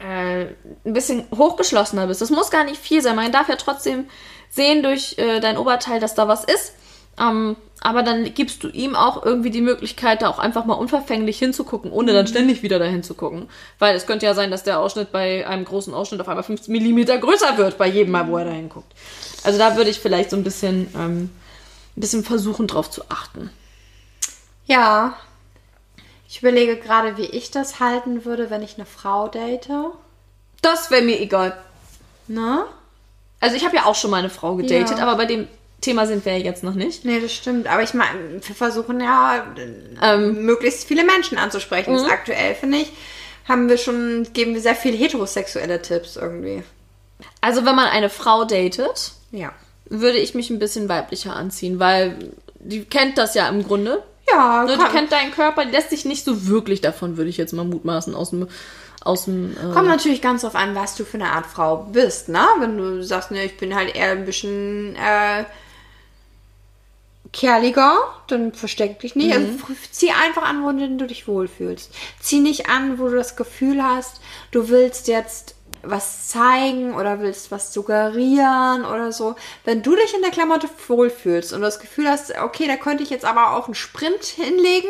äh, 0.00 0.46
ein 0.84 0.92
bisschen 0.92 1.24
hochgeschlossener 1.36 2.06
bist, 2.06 2.22
das 2.22 2.30
muss 2.30 2.50
gar 2.50 2.64
nicht 2.64 2.80
viel 2.80 3.02
sein. 3.02 3.16
Man 3.16 3.32
darf 3.32 3.48
ja 3.48 3.56
trotzdem 3.56 4.06
sehen 4.50 4.82
durch 4.82 5.18
äh, 5.18 5.40
dein 5.40 5.58
Oberteil, 5.58 6.00
dass 6.00 6.14
da 6.14 6.26
was 6.26 6.44
ist. 6.44 6.74
Ähm, 7.20 7.56
aber 7.84 8.02
dann 8.02 8.32
gibst 8.32 8.64
du 8.64 8.68
ihm 8.68 8.96
auch 8.96 9.24
irgendwie 9.24 9.50
die 9.50 9.60
Möglichkeit, 9.60 10.22
da 10.22 10.28
auch 10.30 10.38
einfach 10.38 10.64
mal 10.64 10.72
unverfänglich 10.72 11.38
hinzugucken, 11.38 11.92
ohne 11.92 12.14
dann 12.14 12.26
ständig 12.26 12.62
wieder 12.62 12.78
dahin 12.78 13.02
zu 13.02 13.12
gucken. 13.12 13.50
Weil 13.78 13.94
es 13.94 14.06
könnte 14.06 14.24
ja 14.24 14.32
sein, 14.34 14.50
dass 14.50 14.62
der 14.64 14.80
Ausschnitt 14.80 15.12
bei 15.12 15.46
einem 15.46 15.66
großen 15.66 15.92
Ausschnitt 15.92 16.20
auf 16.22 16.28
einmal 16.28 16.44
15 16.44 16.72
Millimeter 16.72 17.18
größer 17.18 17.58
wird, 17.58 17.76
bei 17.76 17.86
jedem 17.86 18.12
Mal, 18.12 18.26
wo 18.26 18.38
er 18.38 18.46
da 18.46 18.52
hinguckt. 18.52 18.90
Also 19.42 19.58
da 19.58 19.76
würde 19.76 19.90
ich 19.90 20.00
vielleicht 20.00 20.30
so 20.30 20.36
ein 20.36 20.44
bisschen, 20.44 20.88
ähm, 20.96 21.30
ein 21.94 22.00
bisschen 22.00 22.24
versuchen, 22.24 22.66
drauf 22.66 22.90
zu 22.90 23.02
achten. 23.10 23.50
Ja. 24.64 25.14
Ich 26.26 26.40
überlege 26.40 26.78
gerade, 26.78 27.18
wie 27.18 27.26
ich 27.26 27.50
das 27.50 27.80
halten 27.80 28.24
würde, 28.24 28.48
wenn 28.48 28.62
ich 28.62 28.76
eine 28.76 28.86
Frau 28.86 29.28
date. 29.28 29.68
Das 30.62 30.90
wäre 30.90 31.02
mir 31.02 31.20
egal. 31.20 31.54
Ne? 32.28 32.64
Also 33.40 33.56
ich 33.56 33.64
habe 33.66 33.76
ja 33.76 33.84
auch 33.84 33.94
schon 33.94 34.10
mal 34.10 34.16
eine 34.16 34.30
Frau 34.30 34.54
gedatet, 34.54 34.96
Ja. 34.96 35.02
aber 35.06 35.16
bei 35.16 35.26
dem 35.26 35.48
Thema 35.84 36.06
sind 36.06 36.24
wir 36.24 36.38
jetzt 36.38 36.62
noch 36.64 36.74
nicht. 36.74 37.04
Nee, 37.04 37.20
das 37.20 37.32
stimmt. 37.32 37.66
Aber 37.66 37.82
ich 37.82 37.94
meine, 37.94 38.40
wir 38.40 38.54
versuchen 38.54 39.00
ja, 39.00 39.44
Ähm, 40.02 40.44
möglichst 40.44 40.84
viele 40.88 41.04
Menschen 41.04 41.38
anzusprechen. 41.38 41.92
Mhm. 41.92 41.98
Das 41.98 42.10
aktuell, 42.10 42.54
finde 42.54 42.78
ich, 42.78 42.92
haben 43.48 43.68
wir 43.68 43.78
schon, 43.78 44.26
geben 44.32 44.54
wir 44.54 44.60
sehr 44.60 44.74
viele 44.74 44.96
heterosexuelle 44.96 45.80
Tipps 45.82 46.16
irgendwie. 46.16 46.62
Also 47.40 47.64
wenn 47.64 47.76
man 47.76 47.86
eine 47.86 48.10
Frau 48.10 48.44
datet, 48.44 49.12
Ja. 49.30 49.52
würde 49.88 50.18
ich 50.18 50.34
mich 50.34 50.50
ein 50.50 50.58
bisschen 50.58 50.88
weiblicher 50.88 51.36
anziehen, 51.36 51.78
weil 51.78 52.16
die 52.58 52.84
kennt 52.84 53.18
das 53.18 53.34
ja 53.34 53.48
im 53.48 53.62
Grunde. 53.64 54.02
Ja, 54.30 54.64
Ne, 54.64 54.78
die 54.78 54.92
kennt 54.96 55.12
deinen 55.12 55.32
Körper, 55.32 55.66
die 55.66 55.70
lässt 55.70 55.90
sich 55.90 56.06
nicht 56.06 56.24
so 56.24 56.46
wirklich 56.48 56.80
davon, 56.80 57.18
würde 57.18 57.28
ich 57.28 57.36
jetzt 57.36 57.52
mal 57.52 57.64
mutmaßen, 57.66 58.14
aus 58.14 58.30
dem, 58.30 58.48
aus 59.02 59.26
dem 59.26 59.52
äh, 59.52 59.72
kommt 59.74 59.88
natürlich 59.88 60.22
ganz 60.22 60.40
drauf 60.40 60.54
an, 60.54 60.74
was 60.74 60.94
du 60.96 61.04
für 61.04 61.18
eine 61.18 61.30
Art 61.30 61.44
Frau 61.44 61.76
bist, 61.92 62.30
ne? 62.30 62.40
Wenn 62.58 62.78
du 62.78 63.02
sagst, 63.04 63.30
ne, 63.30 63.44
ich 63.44 63.58
bin 63.58 63.74
halt 63.74 63.94
eher 63.94 64.12
ein 64.12 64.24
bisschen 64.24 64.96
äh, 64.96 65.44
kerliger, 67.34 67.98
dann 68.28 68.54
versteck 68.54 69.00
dich 69.00 69.16
nicht. 69.16 69.34
Also, 69.34 69.48
zieh 69.90 70.10
einfach 70.10 70.42
an, 70.42 70.64
wo 70.64 70.70
du 70.70 71.06
dich 71.06 71.28
wohlfühlst. 71.28 71.92
Zieh 72.20 72.40
nicht 72.40 72.70
an, 72.70 72.98
wo 72.98 73.08
du 73.08 73.16
das 73.16 73.36
Gefühl 73.36 73.82
hast, 73.82 74.20
du 74.52 74.68
willst 74.68 75.08
jetzt 75.08 75.56
was 75.82 76.28
zeigen 76.28 76.94
oder 76.94 77.20
willst 77.20 77.50
was 77.50 77.74
suggerieren 77.74 78.86
oder 78.86 79.12
so. 79.12 79.34
Wenn 79.64 79.82
du 79.82 79.94
dich 79.94 80.14
in 80.14 80.22
der 80.22 80.30
Klamotte 80.30 80.68
wohlfühlst 80.88 81.52
und 81.52 81.60
das 81.60 81.78
Gefühl 81.78 82.08
hast, 82.08 82.32
okay, 82.38 82.66
da 82.66 82.76
könnte 82.76 83.02
ich 83.02 83.10
jetzt 83.10 83.26
aber 83.26 83.54
auch 83.54 83.66
einen 83.66 83.74
Sprint 83.74 84.24
hinlegen, 84.24 84.88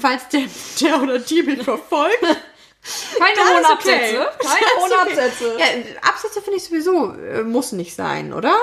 falls 0.00 0.28
der, 0.28 0.42
der 0.80 1.02
oder 1.02 1.18
die 1.18 1.42
mich 1.42 1.62
verfolgt. 1.64 2.20
keine 2.20 3.34
Dann 3.34 3.48
hohen 3.48 3.62
ist 3.62 3.70
Absätze. 3.70 4.28
okay. 4.28 4.46
Keine 4.46 4.60
Das 4.74 4.82
hohen 4.82 4.92
okay. 4.92 5.10
Absätze. 5.10 5.56
Ja, 5.58 6.08
Absätze 6.08 6.42
finde 6.42 6.58
ich 6.58 6.64
sowieso, 6.64 7.12
äh, 7.14 7.42
muss 7.42 7.72
nicht 7.72 7.96
sein, 7.96 8.32
oder? 8.32 8.54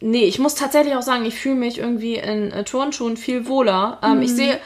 Nee, 0.00 0.24
ich 0.24 0.38
muss 0.38 0.54
tatsächlich 0.54 0.94
auch 0.94 1.02
sagen, 1.02 1.24
ich 1.24 1.38
fühle 1.38 1.54
mich 1.54 1.78
irgendwie 1.78 2.16
in 2.16 2.52
äh, 2.52 2.64
Turnschuhen 2.64 3.16
viel 3.16 3.46
wohler. 3.46 3.98
Ähm, 4.02 4.22
Ich 4.22 4.34
sehe 4.34 4.60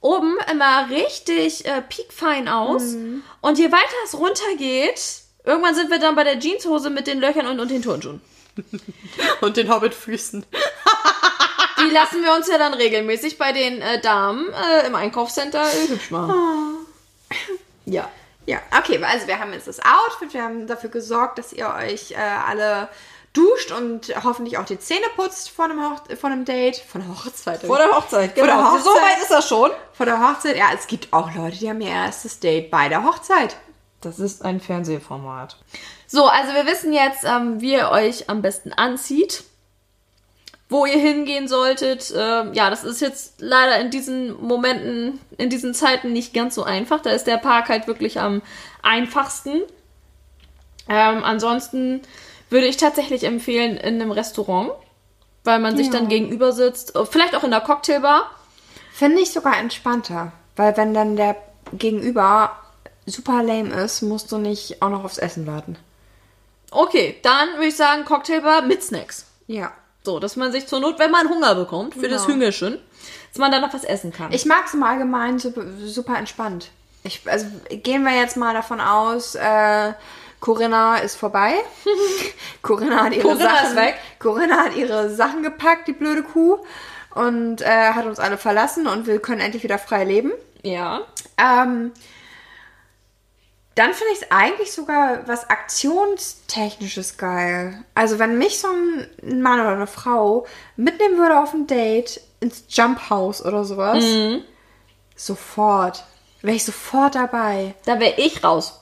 oben 0.00 0.38
immer 0.50 0.88
richtig 0.88 1.66
äh, 1.66 1.82
piekfein 1.82 2.48
aus. 2.48 2.94
Und 3.42 3.58
je 3.58 3.70
weiter 3.70 3.96
es 4.04 4.18
runtergeht, 4.18 5.00
irgendwann 5.44 5.74
sind 5.74 5.90
wir 5.90 5.98
dann 5.98 6.14
bei 6.14 6.24
der 6.24 6.38
Jeanshose 6.38 6.88
mit 6.90 7.06
den 7.06 7.20
Löchern 7.20 7.46
und, 7.46 7.60
und 7.60 7.70
den 7.70 7.82
Turnschuhen. 7.82 8.20
Und 9.40 9.56
den 9.56 9.72
Hobbitfüßen. 9.72 10.44
Die 11.78 11.94
lassen 11.94 12.22
wir 12.22 12.34
uns 12.34 12.48
ja 12.48 12.58
dann 12.58 12.74
regelmäßig 12.74 13.38
bei 13.38 13.52
den 13.52 13.80
äh, 13.80 14.00
Damen 14.00 14.52
äh, 14.52 14.86
im 14.86 14.94
Einkaufscenter 14.94 15.62
äh, 15.62 15.88
hübsch 15.88 16.10
machen. 16.10 16.86
Ja. 17.86 18.10
Ja, 18.46 18.58
okay, 18.76 19.02
also 19.02 19.26
wir 19.28 19.38
haben 19.38 19.52
jetzt 19.52 19.68
das 19.68 19.78
Outfit, 19.80 20.34
wir 20.34 20.42
haben 20.42 20.66
dafür 20.66 20.90
gesorgt, 20.90 21.38
dass 21.38 21.52
ihr 21.52 21.72
euch 21.72 22.10
äh, 22.10 22.16
alle 22.16 22.88
duscht 23.32 23.70
und 23.70 24.12
hoffentlich 24.24 24.58
auch 24.58 24.64
die 24.64 24.78
Zähne 24.78 25.06
putzt 25.14 25.50
vor 25.50 25.66
einem, 25.66 25.80
Hoch 25.80 26.00
vor 26.18 26.30
einem 26.30 26.44
Date. 26.44 26.76
Vor 26.76 27.00
der 27.00 27.10
Hochzeit. 27.10 27.62
Vor 27.62 27.78
der 27.78 27.90
Hochzeit, 27.92 28.34
genau. 28.34 28.46
Vor 28.46 28.56
der 28.56 28.72
Hochzeit. 28.72 28.84
So 28.84 28.90
weit 28.90 29.22
ist 29.22 29.30
das 29.30 29.48
schon. 29.48 29.70
vor 29.92 30.06
der 30.06 30.20
Hochzeit. 30.20 30.56
Ja, 30.56 30.66
es 30.74 30.86
gibt 30.86 31.12
auch 31.12 31.34
Leute, 31.34 31.58
die 31.58 31.68
haben 31.68 31.80
ihr 31.80 31.90
erstes 31.90 32.40
Date 32.40 32.70
bei 32.70 32.88
der 32.88 33.04
Hochzeit. 33.04 33.56
Das 34.00 34.18
ist 34.18 34.44
ein 34.44 34.60
Fernsehformat. 34.60 35.56
So, 36.06 36.26
also 36.26 36.54
wir 36.54 36.66
wissen 36.66 36.92
jetzt, 36.92 37.24
ähm, 37.24 37.60
wie 37.60 37.74
ihr 37.74 37.90
euch 37.90 38.28
am 38.28 38.42
besten 38.42 38.72
anzieht. 38.72 39.44
Wo 40.68 40.86
ihr 40.86 40.98
hingehen 40.98 41.48
solltet. 41.48 42.12
Ähm, 42.16 42.54
ja, 42.54 42.70
das 42.70 42.84
ist 42.84 43.00
jetzt 43.00 43.34
leider 43.38 43.80
in 43.80 43.90
diesen 43.90 44.40
Momenten, 44.40 45.20
in 45.36 45.50
diesen 45.50 45.74
Zeiten 45.74 46.12
nicht 46.12 46.32
ganz 46.32 46.54
so 46.54 46.62
einfach. 46.62 47.00
Da 47.00 47.10
ist 47.10 47.26
der 47.26 47.38
Park 47.38 47.68
halt 47.68 47.86
wirklich 47.88 48.20
am 48.20 48.40
einfachsten. 48.82 49.62
Ähm, 50.88 51.24
ansonsten 51.24 52.02
würde 52.50 52.66
ich 52.66 52.76
tatsächlich 52.76 53.24
empfehlen 53.24 53.76
in 53.76 54.00
einem 54.00 54.10
Restaurant, 54.10 54.72
weil 55.44 55.58
man 55.58 55.76
sich 55.76 55.86
Ja. 55.86 55.92
dann 55.94 56.08
gegenüber 56.08 56.52
sitzt. 56.52 56.92
Vielleicht 57.10 57.34
auch 57.34 57.44
in 57.44 57.50
der 57.50 57.60
Cocktailbar. 57.60 58.30
Finde 58.92 59.20
ich 59.22 59.30
sogar 59.32 59.56
entspannter. 59.58 60.32
Weil 60.56 60.76
wenn 60.76 60.92
dann 60.92 61.16
der 61.16 61.36
Gegenüber 61.72 62.52
super 63.06 63.42
lame 63.42 63.74
ist, 63.82 64.02
musst 64.02 64.30
du 64.32 64.38
nicht 64.38 64.82
auch 64.82 64.90
noch 64.90 65.04
aufs 65.04 65.18
Essen 65.18 65.46
warten. 65.46 65.76
Okay, 66.70 67.16
dann 67.22 67.54
würde 67.54 67.66
ich 67.66 67.76
sagen 67.76 68.04
Cocktailbar 68.04 68.62
mit 68.62 68.82
Snacks. 68.82 69.26
Ja. 69.46 69.72
So, 70.02 70.18
dass 70.18 70.36
man 70.36 70.52
sich 70.52 70.66
zur 70.66 70.80
Not, 70.80 70.98
wenn 70.98 71.10
man 71.10 71.28
Hunger 71.28 71.54
bekommt, 71.54 71.94
für 71.94 72.08
das 72.08 72.22
Genau. 72.22 72.34
Hüngerchen, 72.34 72.78
dass 73.32 73.38
man 73.38 73.50
dann 73.50 73.60
noch 73.60 73.74
was 73.74 73.84
essen 73.84 74.12
kann. 74.12 74.32
Ich 74.32 74.46
mag 74.46 74.64
es 74.66 74.74
im 74.74 74.82
Allgemeinen 74.82 75.38
super, 75.38 75.62
super 75.84 76.16
entspannt. 76.16 76.70
Ich, 77.02 77.20
also 77.26 77.46
gehen 77.70 78.02
wir 78.04 78.14
jetzt 78.16 78.36
mal 78.36 78.54
davon 78.54 78.80
aus, 78.80 79.34
äh, 79.34 79.92
Corinna 80.40 80.96
ist 80.98 81.16
vorbei. 81.16 81.54
Corinna 82.62 83.04
hat 83.04 83.14
ihre 83.14 83.22
Corinna 83.22 83.56
Sachen 83.62 83.76
weg. 83.76 83.94
Corinna 84.18 84.56
hat 84.64 84.74
ihre 84.74 85.10
Sachen 85.10 85.42
gepackt, 85.42 85.86
die 85.88 85.92
blöde 85.92 86.22
Kuh, 86.22 86.58
und 87.14 87.60
äh, 87.60 87.92
hat 87.92 88.06
uns 88.06 88.18
alle 88.18 88.38
verlassen 88.38 88.86
und 88.86 89.06
wir 89.06 89.20
können 89.20 89.40
endlich 89.40 89.62
wieder 89.62 89.78
frei 89.78 90.04
leben. 90.04 90.32
ja. 90.62 91.02
Ähm, 91.38 91.92
dann 93.76 93.94
finde 93.94 94.12
ich 94.12 94.22
es 94.22 94.30
eigentlich 94.30 94.72
sogar 94.72 95.26
was 95.26 95.48
Aktionstechnisches 95.48 97.16
geil. 97.16 97.82
Also 97.94 98.18
wenn 98.18 98.36
mich 98.36 98.58
so 98.58 98.68
ein 98.68 99.40
Mann 99.40 99.60
oder 99.60 99.72
eine 99.72 99.86
Frau 99.86 100.44
mitnehmen 100.76 101.16
würde 101.16 101.38
auf 101.38 101.54
ein 101.54 101.66
Date 101.66 102.20
ins 102.40 102.64
Jump 102.68 103.08
House 103.08 103.42
oder 103.42 103.64
sowas, 103.64 104.04
sofort. 105.16 106.04
Wäre 106.42 106.56
ich 106.56 106.64
sofort 106.64 107.14
dabei. 107.14 107.74
Da 107.86 108.00
wäre 108.00 108.20
ich 108.20 108.42
raus. 108.42 108.79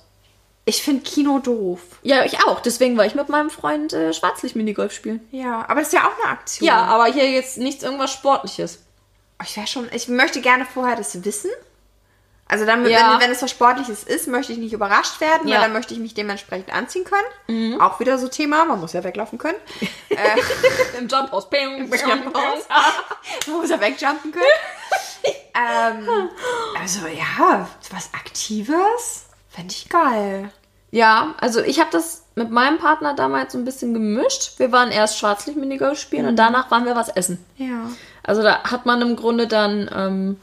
Ich 0.68 0.82
finde 0.82 1.02
Kino 1.02 1.38
doof. 1.38 1.80
Ja, 2.02 2.24
ich 2.26 2.44
auch. 2.46 2.60
Deswegen 2.60 2.98
war 2.98 3.06
ich 3.06 3.14
mit 3.14 3.30
meinem 3.30 3.48
Freund 3.48 3.94
äh, 3.94 4.12
Schwarzlicht-Minigolf 4.12 4.92
spielen. 4.92 5.26
Ja, 5.30 5.64
aber 5.66 5.76
das 5.80 5.88
ist 5.88 5.94
ja 5.94 6.06
auch 6.06 6.22
eine 6.22 6.30
Aktion. 6.32 6.66
Ja, 6.66 6.82
aber 6.84 7.06
hier 7.06 7.26
jetzt 7.30 7.56
nichts 7.56 7.82
irgendwas 7.82 8.12
Sportliches. 8.12 8.80
Ich 9.42 9.56
wäre 9.56 9.66
schon, 9.66 9.88
ich 9.92 10.08
möchte 10.08 10.42
gerne 10.42 10.66
vorher 10.66 10.94
das 10.94 11.24
wissen. 11.24 11.48
Also 12.46 12.66
dann, 12.66 12.84
Ja. 12.86 13.14
wenn, 13.14 13.20
wenn 13.22 13.30
es 13.30 13.40
was 13.40 13.50
Sportliches 13.50 14.04
ist, 14.04 14.26
möchte 14.28 14.52
ich 14.52 14.58
nicht 14.58 14.74
überrascht 14.74 15.22
werden, 15.22 15.48
Ja. 15.48 15.54
weil 15.54 15.62
dann 15.62 15.72
möchte 15.72 15.94
ich 15.94 16.00
mich 16.00 16.12
dementsprechend 16.12 16.70
anziehen 16.70 17.04
können. 17.04 17.80
Auch 17.80 17.98
wieder 17.98 18.18
so 18.18 18.28
Thema, 18.28 18.66
man 18.66 18.78
muss 18.78 18.92
ja 18.92 19.02
weglaufen 19.02 19.38
können. 19.38 19.56
Im 20.98 21.08
Jumphaus. 21.08 21.48
Ping, 21.48 21.88
ping, 21.88 22.00
Jumphaus. 22.08 22.66
ping. 22.66 23.52
Man 23.52 23.60
muss 23.62 23.70
ja 23.70 23.80
wegjumpen 23.80 24.32
können. 24.32 24.44
ähm, 25.54 26.28
also 26.78 27.06
ja, 27.06 27.66
was 27.90 28.10
Aktives 28.12 29.24
fände 29.58 29.74
ich 29.74 29.88
geil. 29.88 30.50
Ja, 30.90 31.34
also 31.40 31.60
ich 31.60 31.80
habe 31.80 31.90
das 31.90 32.22
mit 32.36 32.50
meinem 32.50 32.78
Partner 32.78 33.14
damals 33.14 33.52
so 33.52 33.58
ein 33.58 33.64
bisschen 33.64 33.92
gemischt. 33.92 34.58
Wir 34.58 34.70
waren 34.72 34.90
erst 34.90 35.18
Schwarzlicht-Minigolf 35.18 35.98
spielen 35.98 36.26
und 36.26 36.36
danach 36.36 36.70
waren 36.70 36.86
wir 36.86 36.94
was 36.94 37.08
essen. 37.08 37.44
Ja. 37.56 37.90
Also 38.22 38.42
da 38.42 38.62
hat 38.62 38.86
man 38.86 39.02
im 39.02 39.16
Grunde 39.16 39.48
dann, 39.48 39.90
ähm, 39.94 40.40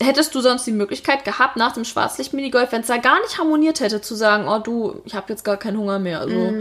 hättest 0.00 0.34
du 0.34 0.40
sonst 0.40 0.66
die 0.66 0.72
Möglichkeit 0.72 1.24
gehabt, 1.24 1.56
nach 1.56 1.72
dem 1.72 1.84
Schwarzlicht-Minigolf, 1.84 2.70
wenn 2.72 2.82
es 2.82 2.88
da 2.88 2.98
gar 2.98 3.20
nicht 3.22 3.38
harmoniert 3.38 3.80
hätte, 3.80 4.02
zu 4.02 4.14
sagen, 4.14 4.46
oh 4.48 4.58
du, 4.58 5.00
ich 5.04 5.14
habe 5.14 5.32
jetzt 5.32 5.44
gar 5.44 5.56
keinen 5.56 5.78
Hunger 5.78 5.98
mehr. 5.98 6.20
Also 6.20 6.52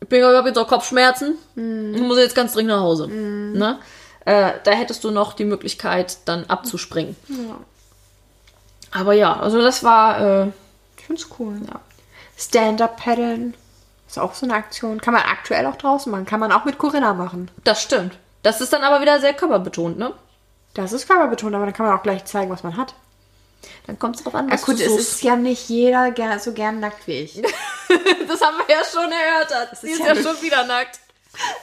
ich 0.00 0.08
bin 0.08 0.24
habe 0.24 0.48
jetzt 0.48 0.58
auch 0.58 0.68
Kopfschmerzen, 0.68 1.34
ich 1.54 2.00
muss 2.00 2.18
jetzt 2.18 2.34
ganz 2.34 2.54
dringend 2.54 2.72
nach 2.72 2.80
Hause. 2.80 3.08
Ne? 3.08 3.78
Äh, 4.24 4.52
da 4.64 4.70
hättest 4.72 5.04
du 5.04 5.10
noch 5.10 5.34
die 5.34 5.44
Möglichkeit, 5.44 6.18
dann 6.24 6.46
abzuspringen. 6.46 7.14
ja. 7.28 7.58
Aber 8.90 9.12
ja, 9.12 9.38
also 9.38 9.60
das 9.60 9.84
war, 9.84 10.46
äh, 10.46 10.46
finde 11.08 11.20
es 11.22 11.28
cool. 11.40 11.60
ja. 11.66 11.80
Stand-up 12.38 12.96
paddeln. 12.98 13.54
Ist 14.06 14.18
auch 14.18 14.32
so 14.34 14.46
eine 14.46 14.54
Aktion. 14.54 15.00
Kann 15.00 15.12
man 15.14 15.24
aktuell 15.24 15.66
auch 15.66 15.76
draußen 15.76 16.10
machen. 16.12 16.24
Kann 16.24 16.38
man 16.40 16.52
auch 16.52 16.64
mit 16.64 16.78
Corinna 16.78 17.12
machen. 17.14 17.50
Das 17.64 17.82
stimmt. 17.82 18.16
Das 18.44 18.60
ist 18.60 18.72
dann 18.72 18.84
aber 18.84 19.00
wieder 19.00 19.18
sehr 19.20 19.34
körperbetont, 19.34 19.98
ne? 19.98 20.14
Das 20.74 20.92
ist 20.92 21.08
körperbetont, 21.08 21.54
aber 21.54 21.64
dann 21.64 21.74
kann 21.74 21.86
man 21.86 21.98
auch 21.98 22.02
gleich 22.04 22.24
zeigen, 22.24 22.50
was 22.50 22.62
man 22.62 22.76
hat. 22.76 22.94
Dann 23.88 23.98
kommt 23.98 24.16
es 24.16 24.22
drauf 24.22 24.36
an, 24.36 24.46
Ja, 24.48 24.54
was 24.54 24.62
gut, 24.62 24.78
du 24.78 24.84
es 24.84 24.90
suchst. 24.92 25.00
ist 25.14 25.22
ja 25.24 25.34
nicht 25.34 25.68
jeder 25.68 26.38
so 26.38 26.52
gern 26.52 26.78
nackt 26.80 27.06
wie 27.08 27.20
ich. 27.22 27.42
Das 28.28 28.40
haben 28.42 28.58
wir 28.58 28.74
ja 28.76 28.82
schon 28.84 29.10
erörtert. 29.10 29.78
Sie 29.80 29.90
ist 29.90 30.00
ja 30.00 30.08
ja 30.08 30.14
nicht- 30.14 30.22
schon 30.26 30.40
wieder 30.42 30.64
nackt. 30.64 31.00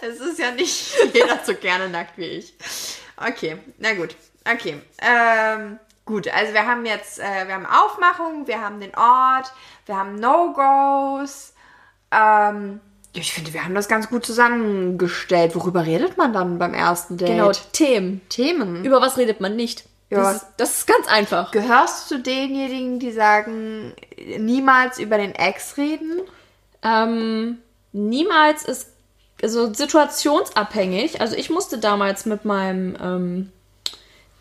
Es 0.02 0.20
ist 0.20 0.40
ja 0.40 0.50
nicht 0.52 0.96
jeder 1.14 1.40
so 1.46 1.54
gerne 1.54 1.88
nackt 1.90 2.18
wie 2.18 2.26
ich. 2.26 2.54
Okay, 3.16 3.58
na 3.78 3.94
gut. 3.94 4.16
Okay. 4.52 4.82
Ähm, 5.02 5.80
gut, 6.06 6.28
also 6.28 6.54
wir 6.54 6.66
haben 6.66 6.86
jetzt, 6.86 7.20
äh, 7.20 7.48
wir 7.48 7.56
haben 7.56 7.66
Aufmachung, 7.66 8.48
wir 8.48 8.62
haben 8.62 8.80
den 8.80 8.96
Ort, 8.96 9.52
wir 9.86 9.98
haben 9.98 10.16
No-Gos. 10.16 11.54
Ähm, 12.12 12.80
ja, 13.14 13.22
ich 13.22 13.34
finde, 13.34 13.54
wir 13.54 13.64
haben 13.64 13.76
das 13.76 13.88
ganz 13.88 14.10
gut 14.10 14.26
zusammengestellt. 14.26 15.56
Worüber 15.56 15.86
redet 15.86 16.18
man 16.18 16.34
dann 16.34 16.60
beim 16.60 16.74
ersten 16.74 17.18
Date? 17.18 17.30
Genau, 17.30 17.52
Themen. 17.72 18.22
Themen. 18.30 18.84
Über 18.84 19.02
was 19.02 19.18
redet 19.18 19.42
man 19.42 19.56
nicht? 19.56 19.86
Ja. 20.10 20.20
Das, 20.20 20.36
ist, 20.36 20.46
das 20.58 20.78
ist 20.80 20.88
ganz 20.88 21.08
einfach. 21.08 21.52
Gehörst 21.52 22.12
du 22.12 22.16
zu 22.16 22.22
denjenigen, 22.22 23.00
die 23.00 23.12
sagen, 23.12 23.94
niemals 24.38 25.00
über 25.00 25.18
den 25.18 25.34
Ex 25.34 25.78
reden? 25.78 26.22
Ähm, 26.84 27.58
niemals 27.92 28.64
ist 28.64 28.90
also 29.42 29.74
situationsabhängig. 29.74 31.22
Also 31.22 31.36
ich 31.36 31.50
musste 31.50 31.78
damals 31.78 32.26
mit 32.26 32.46
meinem 32.46 32.98
ähm, 33.02 33.52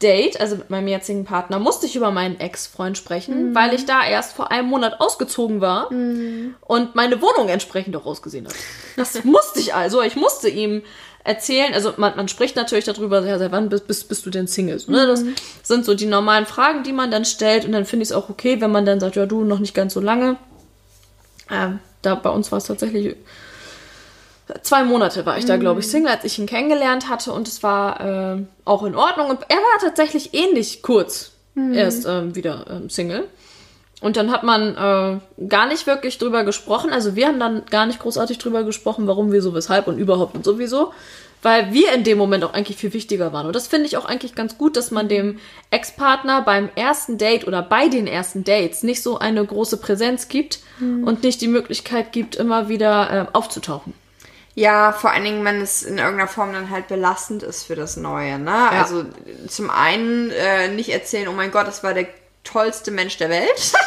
Date, 0.04 0.38
also 0.38 0.56
mit 0.56 0.68
meinem 0.68 0.86
jetzigen 0.86 1.24
Partner, 1.24 1.58
musste 1.58 1.86
ich 1.86 1.96
über 1.96 2.10
meinen 2.10 2.38
Ex-Freund 2.38 2.98
sprechen, 2.98 3.54
weil 3.54 3.72
ich 3.72 3.86
da 3.86 4.06
erst 4.06 4.34
vor 4.34 4.50
einem 4.50 4.68
Monat 4.68 5.00
ausgezogen 5.00 5.62
war 5.62 5.90
und 5.90 6.94
meine 6.94 7.22
Wohnung 7.22 7.48
entsprechend 7.48 7.96
auch 7.96 8.04
ausgesehen 8.04 8.46
hat. 8.46 8.54
Das 8.96 9.24
musste 9.24 9.60
ich 9.60 9.74
also. 9.74 10.02
Ich 10.02 10.14
musste 10.14 10.50
ihm 10.50 10.82
erzählen, 11.24 11.72
also 11.72 11.94
man, 11.96 12.16
man 12.16 12.28
spricht 12.28 12.54
natürlich 12.54 12.84
darüber, 12.84 13.24
ja, 13.26 13.38
seit 13.38 13.50
wann 13.50 13.70
bist, 13.70 13.86
bist, 13.86 14.08
bist 14.10 14.26
du 14.26 14.30
denn 14.30 14.46
Single? 14.46 14.78
Ne? 14.88 15.06
Das 15.06 15.24
sind 15.62 15.86
so 15.86 15.94
die 15.94 16.04
normalen 16.04 16.44
Fragen, 16.44 16.82
die 16.82 16.92
man 16.92 17.10
dann 17.10 17.24
stellt 17.24 17.64
und 17.64 17.72
dann 17.72 17.86
finde 17.86 18.02
ich 18.02 18.10
es 18.10 18.12
auch 18.14 18.28
okay, 18.28 18.60
wenn 18.60 18.70
man 18.70 18.84
dann 18.84 19.00
sagt, 19.00 19.16
ja, 19.16 19.24
du 19.24 19.42
noch 19.42 19.58
nicht 19.58 19.74
ganz 19.74 19.94
so 19.94 20.00
lange. 20.00 20.36
Ähm, 21.50 21.78
da 22.02 22.14
bei 22.14 22.28
uns 22.28 22.52
war 22.52 22.58
es 22.58 22.64
tatsächlich 22.64 23.16
zwei 24.62 24.84
Monate 24.84 25.24
war 25.26 25.38
ich 25.38 25.44
da, 25.44 25.56
glaube 25.56 25.80
ich, 25.80 25.88
Single, 25.88 26.12
als 26.12 26.24
ich 26.24 26.38
ihn 26.38 26.46
kennengelernt 26.46 27.08
hatte 27.08 27.32
und 27.32 27.48
es 27.48 27.62
war 27.62 28.36
äh, 28.36 28.42
auch 28.64 28.82
in 28.84 28.94
Ordnung. 28.94 29.30
Und 29.30 29.40
er 29.48 29.56
war 29.56 29.78
tatsächlich 29.80 30.34
ähnlich 30.34 30.82
kurz 30.82 31.32
erst 31.72 32.06
ähm, 32.06 32.34
wieder 32.34 32.66
ähm, 32.68 32.90
Single. 32.90 33.28
Und 34.00 34.16
dann 34.16 34.30
hat 34.30 34.42
man 34.42 34.76
äh, 34.76 35.46
gar 35.48 35.66
nicht 35.66 35.86
wirklich 35.86 36.18
drüber 36.18 36.44
gesprochen. 36.44 36.90
Also 36.90 37.16
wir 37.16 37.26
haben 37.26 37.40
dann 37.40 37.64
gar 37.70 37.86
nicht 37.86 38.00
großartig 38.00 38.38
drüber 38.38 38.64
gesprochen, 38.64 39.06
warum, 39.06 39.32
wieso, 39.32 39.54
weshalb 39.54 39.86
und 39.86 39.98
überhaupt 39.98 40.34
und 40.34 40.44
sowieso. 40.44 40.92
Weil 41.40 41.72
wir 41.72 41.92
in 41.92 42.04
dem 42.04 42.18
Moment 42.18 42.42
auch 42.44 42.52
eigentlich 42.52 42.76
viel 42.76 42.92
wichtiger 42.92 43.32
waren. 43.32 43.46
Und 43.46 43.54
das 43.54 43.66
finde 43.66 43.86
ich 43.86 43.96
auch 43.96 44.04
eigentlich 44.04 44.34
ganz 44.34 44.58
gut, 44.58 44.76
dass 44.76 44.90
man 44.90 45.08
dem 45.08 45.38
Ex-Partner 45.70 46.42
beim 46.42 46.70
ersten 46.74 47.18
Date 47.18 47.46
oder 47.46 47.62
bei 47.62 47.88
den 47.88 48.06
ersten 48.06 48.44
Dates 48.44 48.82
nicht 48.82 49.02
so 49.02 49.18
eine 49.18 49.44
große 49.44 49.76
Präsenz 49.76 50.28
gibt 50.28 50.60
und 50.80 51.22
nicht 51.22 51.40
die 51.40 51.48
Möglichkeit 51.48 52.12
gibt, 52.12 52.36
immer 52.36 52.68
wieder 52.68 53.10
äh, 53.10 53.36
aufzutauchen. 53.36 53.92
Ja, 54.54 54.92
vor 54.92 55.10
allen 55.10 55.24
Dingen, 55.24 55.44
wenn 55.44 55.60
es 55.60 55.82
in 55.82 55.98
irgendeiner 55.98 56.28
Form 56.28 56.52
dann 56.52 56.70
halt 56.70 56.86
belastend 56.86 57.42
ist 57.42 57.64
für 57.64 57.74
das 57.74 57.96
Neue, 57.96 58.38
ne? 58.38 58.70
Also 58.70 59.04
zum 59.48 59.68
einen 59.70 60.30
äh, 60.30 60.68
nicht 60.68 60.90
erzählen, 60.90 61.26
oh 61.28 61.32
mein 61.32 61.50
Gott, 61.50 61.66
das 61.66 61.82
war 61.82 61.92
der 61.92 62.06
tollste 62.44 62.90
Mensch 62.90 63.16
der 63.16 63.30
Welt. 63.30 63.72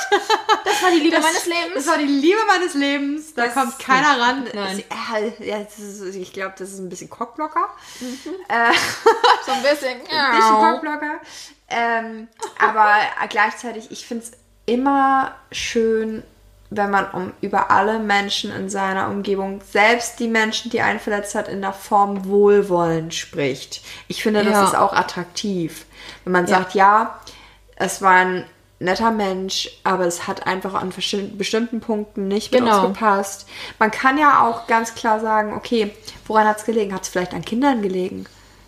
Das 0.63 0.83
war 0.83 0.91
die 0.91 0.99
Liebe 0.99 1.19
meines 1.19 1.45
Lebens. 1.45 1.73
Das 1.73 1.87
war 1.87 1.97
die 1.97 2.03
Liebe 2.05 2.39
meines 2.45 2.73
Lebens. 2.75 3.33
Da 3.33 3.45
Das 3.45 3.53
kommt 3.53 3.79
keiner 3.79 4.19
ran. 4.19 4.47
Nein. 4.53 4.83
Ja, 4.91 5.45
ja, 5.45 5.63
das 5.63 5.79
ist, 5.79 6.15
ich 6.15 6.33
glaube, 6.33 6.53
das 6.57 6.71
ist 6.71 6.79
ein 6.79 6.89
bisschen 6.89 7.09
Cockblocker. 7.09 7.67
Äh, 8.47 8.73
so 9.45 9.53
ein 9.53 9.63
bisschen. 9.63 10.01
ein 10.09 10.35
bisschen 10.35 10.55
Cockblocker. 10.55 11.21
Ähm, 11.69 12.27
aber 12.59 12.95
gleichzeitig, 13.29 13.91
ich 13.91 14.05
finde 14.05 14.25
es 14.25 14.31
immer 14.65 15.35
schön, 15.51 16.23
wenn 16.69 16.89
man 16.91 17.09
um, 17.11 17.33
über 17.41 17.71
alle 17.71 17.99
Menschen 17.99 18.51
in 18.51 18.69
seiner 18.69 19.09
Umgebung, 19.09 19.61
selbst 19.71 20.19
die 20.19 20.27
Menschen, 20.27 20.69
die 20.69 20.81
einen 20.81 20.99
verletzt 20.99 21.33
hat, 21.35 21.47
in 21.47 21.61
der 21.61 21.73
Form 21.73 22.25
Wohlwollen 22.25 23.11
spricht. 23.11 23.81
Ich 24.07 24.21
finde, 24.21 24.43
das 24.43 24.53
Ja. 24.53 24.63
ist 24.65 24.75
auch 24.75 24.93
attraktiv. 24.93 25.85
Wenn 26.23 26.33
man 26.33 26.47
sagt, 26.47 26.73
ja, 26.73 27.19
es 27.77 28.01
war 28.01 28.11
ein 28.15 28.45
netter 28.79 29.11
Mensch, 29.11 29.69
aber 29.83 30.05
es 30.05 30.27
hat 30.27 30.45
einfach 30.45 30.73
an 30.75 30.91
bestimmten 31.37 31.79
Punkten 31.79 32.27
nicht 32.27 32.51
mit 32.51 32.61
Genau. 32.61 32.85
uns 32.85 32.93
gepasst. 32.99 33.47
Man 33.79 33.89
kann 33.89 34.17
ja 34.17 34.45
auch 34.45 34.67
ganz 34.67 34.93
klar 34.93 35.19
sagen, 35.19 35.53
okay, 35.53 35.91
woran 36.27 36.47
hat 36.47 36.57
es 36.59 36.65
gelegen? 36.65 36.93
Hat 36.93 37.03
es 37.03 37.09
vielleicht 37.09 37.33
an 37.33 37.43
Kindern 37.45 37.81
gelegen? 37.81 38.25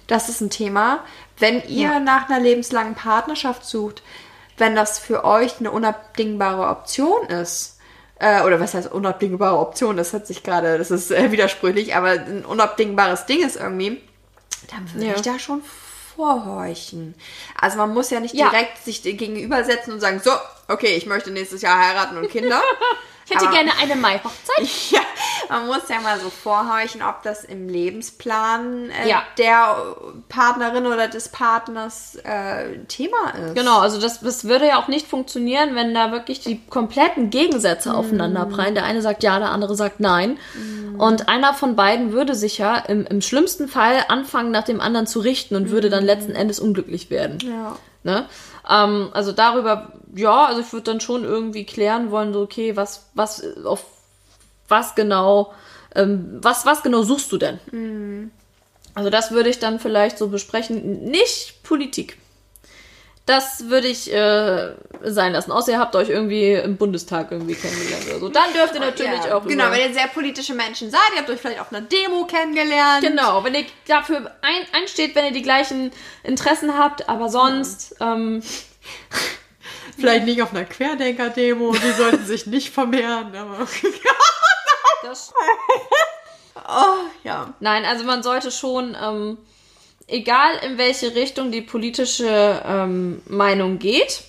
Das 0.08 0.30
ist 0.30 0.41
ein 0.41 0.50
Thema. 0.50 1.00
Wenn 1.38 1.62
ihr 1.68 1.89
Ja. 1.91 2.00
nach 2.00 2.30
einer 2.30 2.39
lebenslangen 2.39 2.95
Partnerschaft 2.95 3.66
sucht, 3.66 4.02
wenn 4.58 4.76
das 4.76 5.00
für 5.00 5.24
euch 5.26 5.60
eine 5.60 5.72
unabdingbare 5.72 6.68
Option 6.70 7.28
ist, 7.28 7.78
äh, 8.20 8.43
oder 8.43 8.59
was 8.59 8.74
heißt 8.74 8.91
unabdingbare 8.91 9.57
Option, 9.57 9.97
das 9.97 10.13
hat 10.13 10.28
sich 10.28 10.43
gerade, 10.43 10.78
das 10.78 10.91
ist 10.91 11.11
äh, 11.11 11.32
widersprüchlich, 11.32 11.95
aber 11.95 12.09
ein 12.11 12.45
unabdingbares 12.45 13.26
Ding 13.26 13.43
ist 13.45 13.55
irgendwie, 13.55 14.01
dann 14.70 14.93
würde 14.93 15.07
Ja. 15.07 15.15
ich 15.15 15.22
da 15.22 15.39
schon 15.39 15.61
vorhorchen. 16.15 17.15
Also 17.59 17.78
man 17.78 17.93
muss 17.93 18.09
ja 18.09 18.20
nicht 18.20 18.36
Ja. 18.36 18.49
direkt 18.49 18.78
sich 18.84 19.01
gegenübersetzen 19.03 19.93
und 19.93 19.99
sagen, 20.01 20.20
so, 20.24 20.32
okay, 20.67 20.95
ich 20.95 21.05
möchte 21.05 21.32
nächstes 21.32 21.61
Jahr 21.61 21.80
heiraten 21.80 22.17
und 22.17 22.30
Kinder. 22.30 22.61
Ich 23.30 23.36
hätte 23.36 23.45
Aber- 23.47 23.55
gerne 23.55 23.71
eine 23.82 23.95
Mai-Hochzeit. 23.95 24.67
Ja, 24.91 25.01
man 25.49 25.67
muss 25.67 25.88
ja 25.89 25.99
mal 26.01 26.19
so 26.19 26.30
vorhorchen, 26.30 27.01
ob 27.01 27.21
das 27.23 27.43
im 27.43 27.67
Lebensplan 27.69 28.89
äh, 28.89 29.09
Ja. 29.09 29.23
der 29.38 29.95
Partnerin 30.30 30.86
oder 30.86 31.07
des 31.07 31.30
Partners 31.30 32.15
äh, 32.23 32.77
Thema 32.88 33.17
ist. 33.45 33.55
Genau, 33.55 33.80
also 33.80 33.99
das, 33.99 34.19
das 34.21 34.45
würde 34.45 34.67
ja 34.67 34.80
auch 34.82 34.88
nicht 34.88 35.07
funktionieren, 35.07 35.75
wenn 35.75 35.93
da 35.93 36.11
wirklich 36.11 36.39
die 36.41 36.61
kompletten 36.69 37.30
Gegensätze 37.30 37.93
aufeinander 37.93 38.45
prallen. 38.45 38.75
Der 38.75 38.86
eine 38.86 39.01
sagt 39.01 39.23
ja, 39.23 39.38
der 39.39 39.49
andere 39.51 39.75
sagt 39.75 39.99
nein. 39.99 40.38
Und 40.97 41.30
einer 41.30 41.53
von 41.53 41.75
beiden 41.75 42.11
würde 42.11 42.36
sich 42.36 42.57
ja 42.57 42.75
im, 42.77 43.05
im 43.05 43.21
schlimmsten 43.21 43.67
Fall 43.67 44.03
anfangen, 44.09 44.51
nach 44.51 44.63
dem 44.65 44.82
anderen 44.82 45.07
zu 45.07 45.19
richten 45.19 45.55
und 45.55 45.69
würde 45.69 45.89
dann 45.89 46.03
letzten 46.05 46.34
Endes 46.34 46.59
unglücklich 46.59 47.09
werden. 47.09 47.38
Ja. 47.41 47.75
Ne? 48.03 48.25
Ähm, 48.70 49.09
also 49.13 49.32
darüber, 49.32 49.93
ja, 50.15 50.45
also 50.45 50.61
ich 50.61 50.72
würde 50.72 50.91
dann 50.91 51.01
schon 51.01 51.24
irgendwie 51.24 51.65
klären 51.65 52.11
wollen, 52.11 52.34
so, 52.34 52.41
okay, 52.41 52.76
was, 52.76 53.09
was, 53.13 53.43
auf 53.65 53.84
was 54.67 54.95
genau, 54.95 55.53
ähm, 55.95 56.38
was, 56.41 56.65
was 56.65 56.84
genau 56.84 57.01
suchst 57.01 57.32
du 57.32 57.38
denn? 57.38 57.59
Also 58.93 59.09
das 59.09 59.32
würde 59.32 59.49
ich 59.49 59.59
dann 59.59 59.80
vielleicht 59.80 60.17
so 60.17 60.28
besprechen, 60.28 61.05
nicht 61.05 61.63
Politik. 61.63 62.17
Das 63.30 63.69
würde 63.69 63.88
ich 63.88 64.11
äh, 64.11 64.73
sein 65.03 65.34
lassen. 65.34 65.51
Außer 65.51 65.73
ihr 65.73 65.80
habt 65.80 65.95
euch 65.95 66.09
irgendwie 66.09 66.53
im 66.53 66.77
Bundestag 66.77 67.32
irgendwie 67.32 67.53
kennengelernt 67.53 68.07
oder 68.07 68.19
so. 68.19 68.30
Dann 68.30 68.51
dürft 68.53 68.73
ihr 68.73 68.80
natürlich 68.80 69.23
ja, 69.23 69.38
auch 69.38 69.45
Genau, 69.45 69.69
wenn 69.69 69.82
ihr 69.88 69.93
sehr 69.93 70.07
politische 70.07 70.55
Menschen 70.55 70.89
seid, 70.89 70.99
ihr 71.13 71.19
habt 71.19 71.30
euch 71.30 71.39
vielleicht 71.39 71.61
auf 71.61 71.71
einer 71.71 71.82
Demo 71.82 72.25
kennengelernt. 72.25 73.03
Genau, 73.03 73.43
wenn 73.43 73.53
ihr 73.53 73.65
dafür 73.88 74.32
ein, 74.41 74.65
einsteht, 74.73 75.13
wenn 75.13 75.25
ihr 75.25 75.32
die 75.32 75.43
gleichen 75.43 75.91
Interessen 76.23 76.75
habt, 76.75 77.07
aber 77.07 77.30
sonst, 77.30 77.97
ähm, 77.99 78.41
Vielleicht 79.95 80.25
nicht 80.25 80.41
auf 80.41 80.51
einer 80.51 80.65
Querdenker-Demo, 80.65 81.73
die 81.73 81.91
sollten 81.91 82.25
sich 82.25 82.47
nicht 82.47 82.73
vermehren. 82.73 83.36
Aber 83.36 83.59
das 85.03 85.34
oh, 86.55 87.05
ja. 87.23 87.53
Nein, 87.59 87.86
also 87.86 88.05
man 88.05 88.23
sollte 88.23 88.49
schon, 88.49 88.97
ähm, 88.99 89.38
egal 90.10 90.51
in 90.66 90.78
welche 90.78 91.16
Richtung 91.16 91.51
die 91.51 91.62
politische 91.62 92.62
ähm, 92.66 93.22
Meinung 93.28 93.80
geht, 93.80 94.24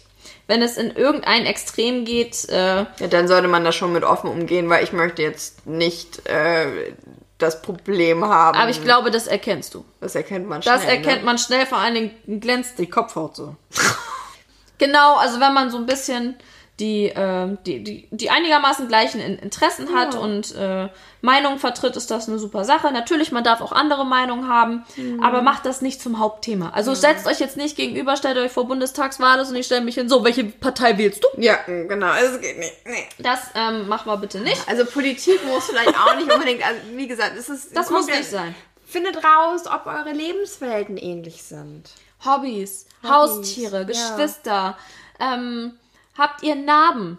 wenn 0.46 0.62
es 0.62 0.76
in 0.76 0.90
irgendein 0.90 1.46
Extrem 1.46 2.04
geht, 2.04 2.48
äh, 2.48 2.78
ja. 2.78 2.86
Dann 3.08 3.28
sollte 3.28 3.48
man 3.48 3.64
da 3.64 3.72
schon 3.72 3.92
mit 3.92 4.02
offen 4.02 4.28
umgehen, 4.30 4.68
weil 4.68 4.82
ich 4.82 4.92
möchte 4.92 5.22
jetzt 5.22 5.66
nicht 5.66 6.26
äh, 6.28 6.92
das 7.38 7.62
Problem 7.62 8.24
haben. 8.24 8.58
aber 8.58 8.70
ich 8.70 8.82
glaube, 8.82 9.10
das 9.10 9.26
erkennst 9.26 9.74
du. 9.74 9.84
das 10.00 10.14
erkennt 10.14 10.48
man 10.48 10.62
schnell. 10.62 10.74
Das 10.74 10.84
erkennt 10.84 11.20
ne? 11.20 11.24
man 11.24 11.38
schnell, 11.38 11.66
vor 11.66 11.78
allen 11.78 11.94
Dingen 11.94 12.40
glänzt 12.40 12.78
die 12.78 12.88
Kopfhaut 12.88 13.36
so. 13.36 13.56
genau, 14.78 15.16
also 15.16 15.40
wenn 15.40 15.54
man 15.54 15.70
so 15.70 15.78
ein 15.78 15.86
bisschen 15.86 16.36
die, 16.80 17.06
äh, 17.10 17.56
die, 17.66 17.84
die, 17.84 18.08
die 18.10 18.30
einigermaßen 18.30 18.88
gleichen 18.88 19.20
In- 19.20 19.38
Interessen 19.38 19.94
hat 19.94 20.14
und 20.16 20.54
äh, 20.56 20.88
Meinungen 21.20 21.58
vertritt, 21.58 21.94
ist 21.96 22.10
das 22.10 22.28
eine 22.28 22.38
super 22.38 22.64
Sache. 22.64 22.90
Natürlich, 22.92 23.30
man 23.30 23.44
darf 23.44 23.60
auch 23.60 23.72
andere 23.72 24.04
Meinungen 24.06 24.48
haben, 24.48 24.84
aber 25.22 25.42
macht 25.42 25.66
das 25.66 25.82
nicht 25.82 26.00
zum 26.00 26.18
Hauptthema. 26.18 26.70
Also 26.70 26.94
setzt 26.94 27.26
euch 27.26 27.38
jetzt 27.38 27.56
nicht 27.58 27.76
gegenüber, 27.76 28.16
stellt 28.16 28.38
euch 28.38 28.50
vor 28.50 28.66
Bundestagswahl 28.66 29.38
und 29.40 29.54
ich 29.54 29.66
stelle 29.66 29.82
mich 29.82 29.96
hin, 29.96 30.08
so, 30.08 30.24
welche 30.24 30.44
Partei 30.44 30.96
wählst 30.98 31.22
du? 31.22 31.28
Ja, 31.40 31.58
genau. 31.66 32.12
Es 32.14 32.40
geht 32.40 32.58
nicht. 32.58 32.72
Nee. 32.86 33.06
Das 33.18 33.40
ähm, 33.54 33.86
machen 33.86 34.10
wir 34.10 34.16
bitte 34.16 34.40
nicht. 34.40 34.66
Also 34.66 34.84
Politik 34.86 35.44
muss 35.46 35.66
vielleicht 35.66 35.94
auch 35.96 36.16
nicht 36.16 36.32
unbedingt, 36.32 36.66
also 36.66 36.80
wie 36.94 37.06
gesagt, 37.06 37.32
es 37.38 37.48
ist 37.50 37.76
Das 37.76 37.90
muss 37.90 38.08
ja- 38.08 38.16
nicht 38.16 38.30
sein. 38.30 38.54
Findet 38.86 39.18
raus, 39.18 39.62
ob 39.66 39.86
eure 39.86 40.12
Lebenswelten 40.12 40.96
ähnlich 40.96 41.42
sind. 41.44 41.90
Hobbys, 42.24 42.86
Haustiere, 43.08 43.78
ja. 43.78 43.84
Geschwister. 43.84 44.76
Ähm, 45.20 45.74
habt 46.20 46.44
ihr 46.44 46.54
Narben? 46.54 47.18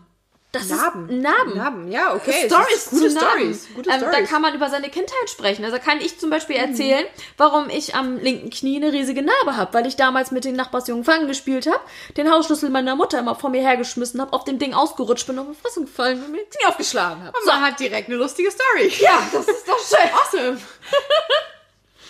Das 0.54 0.68
Narben. 0.68 1.08
ist 1.10 1.22
Narben. 1.22 1.58
Narben, 1.58 1.91
ja, 1.93 2.14
okay. 2.14 2.47
Stories 2.47 2.89
gute 2.89 3.08
zu 3.08 3.16
Narben. 3.16 3.39
Stories. 3.39 3.68
Gute 3.74 3.89
ähm, 3.89 4.02
Da 4.02 4.08
Stories. 4.10 4.30
kann 4.30 4.41
man 4.41 4.54
über 4.54 4.70
seine 4.70 4.89
Kindheit 4.89 5.30
sprechen. 5.30 5.64
Also 5.64 5.80
kann 5.80 6.02
ich 6.02 6.20
zum 6.20 6.30
Beispiel 6.30 6.58
erzählen, 6.58 7.06
warum 7.38 7.70
ich 7.70 7.95
am 7.95 8.18
linken 8.18 8.49
Knie 8.49 8.76
eine 8.76 8.91
riesige 8.91 9.22
Narbe 9.22 9.56
habe, 9.56 9.74
weil 9.74 9.88
ich 9.88 9.95
damals 9.95 10.32
mit 10.32 10.43
den 10.43 10.58
Nachbarsjungen 10.58 11.06
Fangen 11.06 11.30
gespielt 11.30 11.68
habe, 11.68 11.80
den 12.18 12.30
Hausschlüssel 12.30 12.70
meiner 12.70 12.97
Mutter 12.97 13.20
immer 13.20 13.36
vor 13.36 13.49
mir 13.49 13.62
hergeschmissen 13.62 14.20
habe, 14.20 14.34
auf 14.34 14.43
dem 14.43 14.60
Ding 14.60 14.74
ausgerutscht 14.74 15.26
bin, 15.26 15.39
auf 15.39 15.47
die 15.47 15.56
Fresse 15.62 15.82
gefallen 15.82 16.22
und 16.22 16.32
mir 16.34 16.41
das 16.43 16.58
Knie 16.58 16.68
aufgeschlagen 16.68 17.24
habe. 17.24 17.38
Und 17.38 17.45
man 17.45 17.62
hat 17.62 17.80
direkt 17.80 18.10
eine 18.10 18.18
lustige 18.18 18.52
Story. 18.52 18.91
Ja, 18.99 19.26
das 19.32 19.47
ist 19.47 19.66
doch 19.66 19.80
schön. 19.80 20.10
Awesome. 20.14 20.58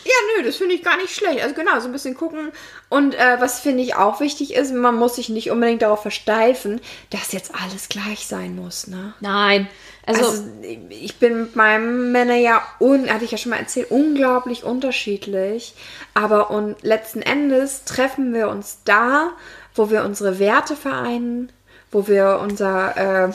Ja, 0.03 0.13
nö, 0.35 0.43
das 0.43 0.55
finde 0.55 0.75
ich 0.75 0.83
gar 0.83 0.97
nicht 0.97 1.13
schlecht. 1.13 1.41
Also 1.41 1.53
genau, 1.53 1.79
so 1.79 1.87
ein 1.87 1.91
bisschen 1.91 2.15
gucken. 2.15 2.51
Und 2.89 3.13
äh, 3.15 3.37
was 3.39 3.59
finde 3.59 3.83
ich 3.83 3.95
auch 3.95 4.19
wichtig 4.19 4.53
ist, 4.53 4.73
man 4.73 4.95
muss 4.95 5.15
sich 5.15 5.29
nicht 5.29 5.51
unbedingt 5.51 5.81
darauf 5.81 6.01
versteifen, 6.01 6.81
dass 7.09 7.31
jetzt 7.31 7.53
alles 7.53 7.89
gleich 7.89 8.25
sein 8.27 8.55
muss, 8.55 8.87
ne? 8.87 9.13
Nein. 9.19 9.69
Also, 10.05 10.25
Also 10.25 10.43
ich 10.89 11.17
bin 11.17 11.41
mit 11.41 11.55
meinem 11.55 12.11
Männer 12.11 12.35
ja, 12.35 12.63
un, 12.79 13.09
hatte 13.09 13.25
ich 13.25 13.31
ja 13.31 13.37
schon 13.37 13.51
mal 13.51 13.59
erzählt, 13.59 13.91
unglaublich 13.91 14.63
unterschiedlich. 14.63 15.75
Aber 16.13 16.49
und 16.49 16.81
letzten 16.81 17.21
Endes 17.21 17.85
treffen 17.85 18.33
wir 18.33 18.49
uns 18.49 18.79
da, 18.83 19.31
wo 19.75 19.89
wir 19.91 20.03
unsere 20.03 20.39
Werte 20.39 20.75
vereinen, 20.75 21.51
wo 21.91 22.07
wir 22.07 22.39
unser, 22.41 22.97
äh, 23.27 23.31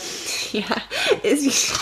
ja, 0.53 0.65
ist, 1.23 1.73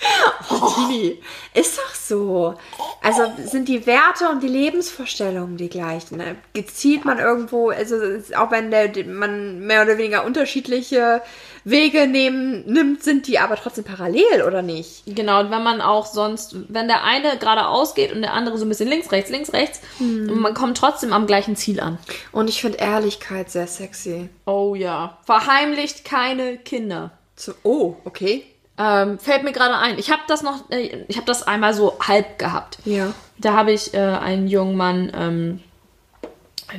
Tini, 0.74 1.18
ist 1.54 1.78
doch 1.78 1.94
so. 1.94 2.54
Also 3.02 3.22
sind 3.44 3.68
die 3.68 3.86
Werte 3.86 4.28
und 4.28 4.42
die 4.42 4.48
Lebensvorstellungen 4.48 5.56
die 5.56 5.68
gleichen. 5.68 6.18
Ne? 6.18 6.36
Gezielt 6.52 7.04
man 7.04 7.18
irgendwo, 7.18 7.70
also 7.70 7.96
auch 8.36 8.50
wenn 8.50 8.70
der, 8.70 8.90
man 9.06 9.60
mehr 9.60 9.82
oder 9.82 9.98
weniger 9.98 10.24
unterschiedliche 10.24 11.22
Wege 11.64 12.06
nehmen, 12.06 12.64
nimmt, 12.66 13.02
sind 13.02 13.26
die 13.26 13.38
aber 13.38 13.56
trotzdem 13.56 13.84
parallel, 13.84 14.42
oder 14.46 14.62
nicht? 14.62 15.02
Genau, 15.06 15.40
und 15.40 15.50
wenn 15.50 15.62
man 15.62 15.80
auch 15.80 16.06
sonst, 16.06 16.56
wenn 16.68 16.88
der 16.88 17.04
eine 17.04 17.36
geradeaus 17.38 17.94
geht 17.94 18.12
und 18.12 18.22
der 18.22 18.32
andere 18.32 18.56
so 18.56 18.64
ein 18.64 18.68
bisschen 18.68 18.88
links, 18.88 19.12
rechts, 19.12 19.30
links, 19.30 19.52
rechts, 19.52 19.80
und 19.98 20.40
man 20.40 20.54
kommt 20.54 20.78
trotzdem 20.78 21.12
am 21.12 21.26
gleichen 21.26 21.56
Ziel 21.56 21.80
an. 21.80 21.98
Und 22.32 22.48
ich 22.48 22.60
finde 22.60 22.78
Ehrlichkeit 22.78 23.50
sehr 23.50 23.66
sexy. 23.66 24.28
Oh 24.46 24.74
ja. 24.74 25.18
Verheimlicht 25.24 26.04
keine 26.04 26.56
Kinder. 26.56 27.12
Zu, 27.36 27.52
oh, 27.62 27.96
okay. 28.04 28.44
Ähm, 28.80 29.18
fällt 29.18 29.42
mir 29.42 29.52
gerade 29.52 29.76
ein. 29.76 29.98
Ich 29.98 30.10
habe 30.10 30.22
das 30.26 30.42
noch, 30.42 30.70
äh, 30.70 31.04
ich 31.06 31.16
habe 31.16 31.26
das 31.26 31.42
einmal 31.42 31.74
so 31.74 31.98
halb 32.00 32.38
gehabt. 32.38 32.78
Ja. 32.86 33.12
Da 33.36 33.52
habe 33.52 33.72
ich 33.72 33.92
äh, 33.92 33.98
einen 33.98 34.48
jungen 34.48 34.74
Mann, 34.74 35.12
ähm, 35.14 35.60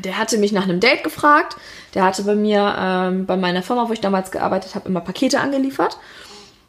der 0.04 0.18
hatte 0.18 0.40
mich 0.40 0.52
nach 0.52 0.64
einem 0.64 0.80
Date 0.80 1.04
gefragt. 1.04 1.58
Der 1.94 2.04
hatte 2.04 2.24
bei 2.24 2.34
mir, 2.34 2.76
ähm, 2.80 3.28
bei 3.28 3.38
meiner 3.38 3.62
Firma, 3.62 3.88
wo 3.88 3.94
ich 3.94 4.02
damals 4.02 4.32
gearbeitet 4.32 4.74
habe, 4.74 4.90
immer 4.90 5.02
Pakete 5.02 5.40
angeliefert. 5.40 5.98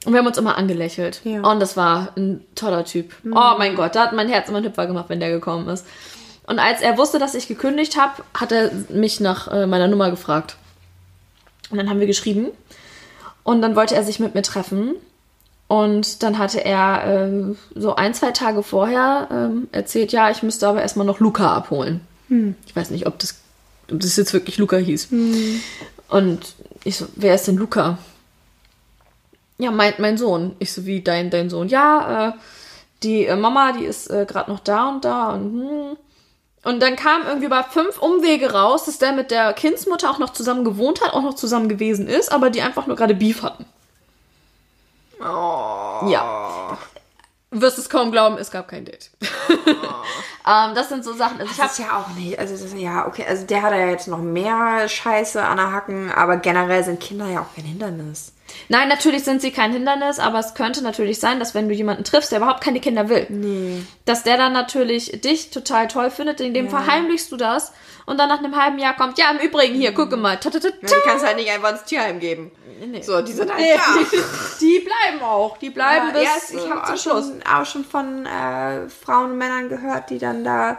Und 0.04 0.12
wir 0.12 0.18
haben 0.18 0.26
uns 0.26 0.36
immer 0.36 0.58
angelächelt. 0.58 1.22
Ja. 1.24 1.40
Und 1.48 1.60
das 1.60 1.78
war 1.78 2.08
ein 2.16 2.44
toller 2.54 2.84
Typ. 2.84 3.14
Oh 3.24 3.54
mein 3.56 3.74
Gott, 3.74 3.94
da 3.94 4.02
hat 4.02 4.12
mein 4.12 4.28
Herz 4.28 4.48
immer 4.48 4.58
einen 4.58 4.66
Hüpfer 4.66 4.86
gemacht, 4.86 5.06
wenn 5.08 5.20
der 5.20 5.30
gekommen 5.30 5.66
ist. 5.68 5.86
Und 6.46 6.58
als 6.58 6.82
er 6.82 6.98
wusste, 6.98 7.18
dass 7.18 7.34
ich 7.34 7.48
gekündigt 7.48 7.96
habe, 7.96 8.22
hat 8.34 8.52
er 8.52 8.70
mich 8.90 9.20
nach 9.20 9.48
äh, 9.48 9.66
meiner 9.66 9.88
Nummer 9.88 10.10
gefragt. 10.10 10.56
Und 11.70 11.78
dann 11.78 11.88
haben 11.88 12.00
wir 12.00 12.08
geschrieben. 12.08 12.48
Und 13.44 13.62
dann 13.62 13.76
wollte 13.76 13.94
er 13.94 14.02
sich 14.02 14.20
mit 14.20 14.34
mir 14.34 14.42
treffen. 14.42 14.96
Und 15.72 16.22
dann 16.22 16.36
hatte 16.36 16.62
er 16.62 17.02
ähm, 17.06 17.56
so 17.74 17.96
ein, 17.96 18.12
zwei 18.12 18.32
Tage 18.32 18.62
vorher 18.62 19.28
ähm, 19.30 19.68
erzählt, 19.72 20.12
ja, 20.12 20.30
ich 20.30 20.42
müsste 20.42 20.68
aber 20.68 20.82
erstmal 20.82 21.06
noch 21.06 21.18
Luca 21.18 21.56
abholen. 21.56 22.02
Ich 22.66 22.76
weiß 22.76 22.90
nicht, 22.90 23.06
ob 23.06 23.18
das, 23.18 23.40
ob 23.90 23.98
das 23.98 24.18
jetzt 24.18 24.34
wirklich 24.34 24.58
Luca 24.58 24.76
hieß. 24.76 25.08
Und 26.10 26.40
ich 26.84 26.98
so, 26.98 27.06
wer 27.16 27.34
ist 27.34 27.48
denn 27.48 27.56
Luca? 27.56 27.96
Ja, 29.56 29.70
mein, 29.70 29.94
mein 29.96 30.18
Sohn. 30.18 30.56
Ich 30.58 30.74
so, 30.74 30.84
wie 30.84 31.00
dein, 31.00 31.30
dein 31.30 31.48
Sohn? 31.48 31.68
Ja, 31.68 32.28
äh, 32.28 32.32
die 33.02 33.24
äh, 33.24 33.34
Mama, 33.34 33.72
die 33.72 33.86
ist 33.86 34.10
äh, 34.10 34.26
gerade 34.28 34.50
noch 34.50 34.60
da 34.60 34.90
und 34.90 35.06
da 35.06 35.30
und 35.30 35.52
hm. 35.54 35.96
Und 36.64 36.80
dann 36.82 36.96
kam 36.96 37.22
irgendwie 37.26 37.48
bei 37.48 37.62
fünf 37.62 37.98
Umwege 37.98 38.52
raus, 38.52 38.84
dass 38.84 38.98
der 38.98 39.12
mit 39.12 39.30
der 39.30 39.54
Kindsmutter 39.54 40.10
auch 40.10 40.18
noch 40.18 40.34
zusammen 40.34 40.64
gewohnt 40.64 41.00
hat, 41.00 41.14
auch 41.14 41.22
noch 41.22 41.34
zusammen 41.34 41.70
gewesen 41.70 42.08
ist, 42.08 42.30
aber 42.30 42.50
die 42.50 42.60
einfach 42.60 42.86
nur 42.86 42.94
gerade 42.94 43.14
Beef 43.14 43.42
hatten. 43.42 43.64
Ja. 46.08 46.78
Wirst 47.50 47.78
es 47.78 47.90
kaum 47.90 48.10
glauben, 48.10 48.38
es 48.38 48.50
gab 48.50 48.68
kein 48.68 48.86
Date. 48.86 49.10
ähm, 49.20 50.74
das 50.74 50.88
sind 50.88 51.04
so 51.04 51.12
Sachen. 51.12 51.38
Also 51.38 51.52
ich 51.52 51.58
ist 51.58 51.78
ja 51.78 51.98
auch 51.98 52.08
nicht. 52.16 52.38
Also, 52.38 52.54
das 52.54 52.72
ja, 52.74 53.06
okay. 53.06 53.26
Also, 53.28 53.44
der 53.44 53.62
hat 53.62 53.72
ja 53.72 53.88
jetzt 53.88 54.08
noch 54.08 54.18
mehr 54.18 54.88
Scheiße 54.88 55.42
an 55.42 55.58
der 55.58 55.70
Hacken, 55.70 56.10
aber 56.10 56.38
generell 56.38 56.82
sind 56.82 57.00
Kinder 57.00 57.26
ja 57.26 57.42
auch 57.42 57.54
kein 57.54 57.64
Hindernis. 57.64 58.32
Nein, 58.68 58.88
natürlich 58.88 59.24
sind 59.24 59.40
sie 59.42 59.50
kein 59.50 59.72
Hindernis, 59.72 60.18
aber 60.18 60.38
es 60.38 60.54
könnte 60.54 60.82
natürlich 60.82 61.20
sein, 61.20 61.38
dass 61.38 61.54
wenn 61.54 61.68
du 61.68 61.74
jemanden 61.74 62.04
triffst, 62.04 62.32
der 62.32 62.38
überhaupt 62.38 62.62
keine 62.62 62.80
Kinder 62.80 63.08
will, 63.08 63.26
Nee. 63.28 63.82
dass 64.04 64.22
der 64.22 64.36
dann 64.36 64.52
natürlich 64.52 65.20
dich 65.20 65.50
total 65.50 65.88
toll 65.88 66.10
findet, 66.10 66.40
in 66.40 66.54
dem 66.54 66.68
verheimlichst 66.70 67.30
du 67.32 67.36
das 67.36 67.72
und 68.06 68.18
dann 68.18 68.28
nach 68.28 68.38
einem 68.38 68.56
halben 68.60 68.78
Jahr 68.78 68.96
kommt, 68.96 69.18
ja, 69.18 69.30
im 69.30 69.38
Übrigen 69.38 69.74
hier, 69.74 69.92
gucke 69.92 70.16
mal, 70.16 70.36
ta, 70.38 70.50
ta, 70.50 70.58
ta, 70.58 70.68
Ja, 70.68 70.72
die 70.80 70.94
kannst 71.04 71.22
du 71.22 71.26
halt 71.28 71.36
nicht 71.36 71.50
einfach 71.50 71.72
ins 71.72 71.84
Tierheim 71.84 72.18
geben. 72.20 72.50
Nee. 72.84 73.00
So, 73.02 73.22
die 73.22 73.32
sind 73.32 73.48
halt 73.50 73.60
Nee, 73.60 73.74
da. 73.76 74.18
die 74.60 74.80
bleiben 74.80 75.22
auch, 75.22 75.56
die 75.58 75.70
bleiben 75.70 76.08
Ja, 76.08 76.12
bis 76.12 76.22
ja, 76.24 76.30
es- 76.36 76.50
ich 76.50 76.66
äh, 76.66 76.70
habe 76.70 76.96
zum 76.98 77.12
auch 77.12 77.22
schon, 77.22 77.42
auch 77.44 77.66
schon 77.66 77.84
von 77.84 78.26
äh, 78.26 78.88
Frauen 78.88 79.32
und 79.32 79.38
Männern 79.38 79.68
gehört, 79.68 80.10
die 80.10 80.18
dann 80.18 80.42
da 80.42 80.78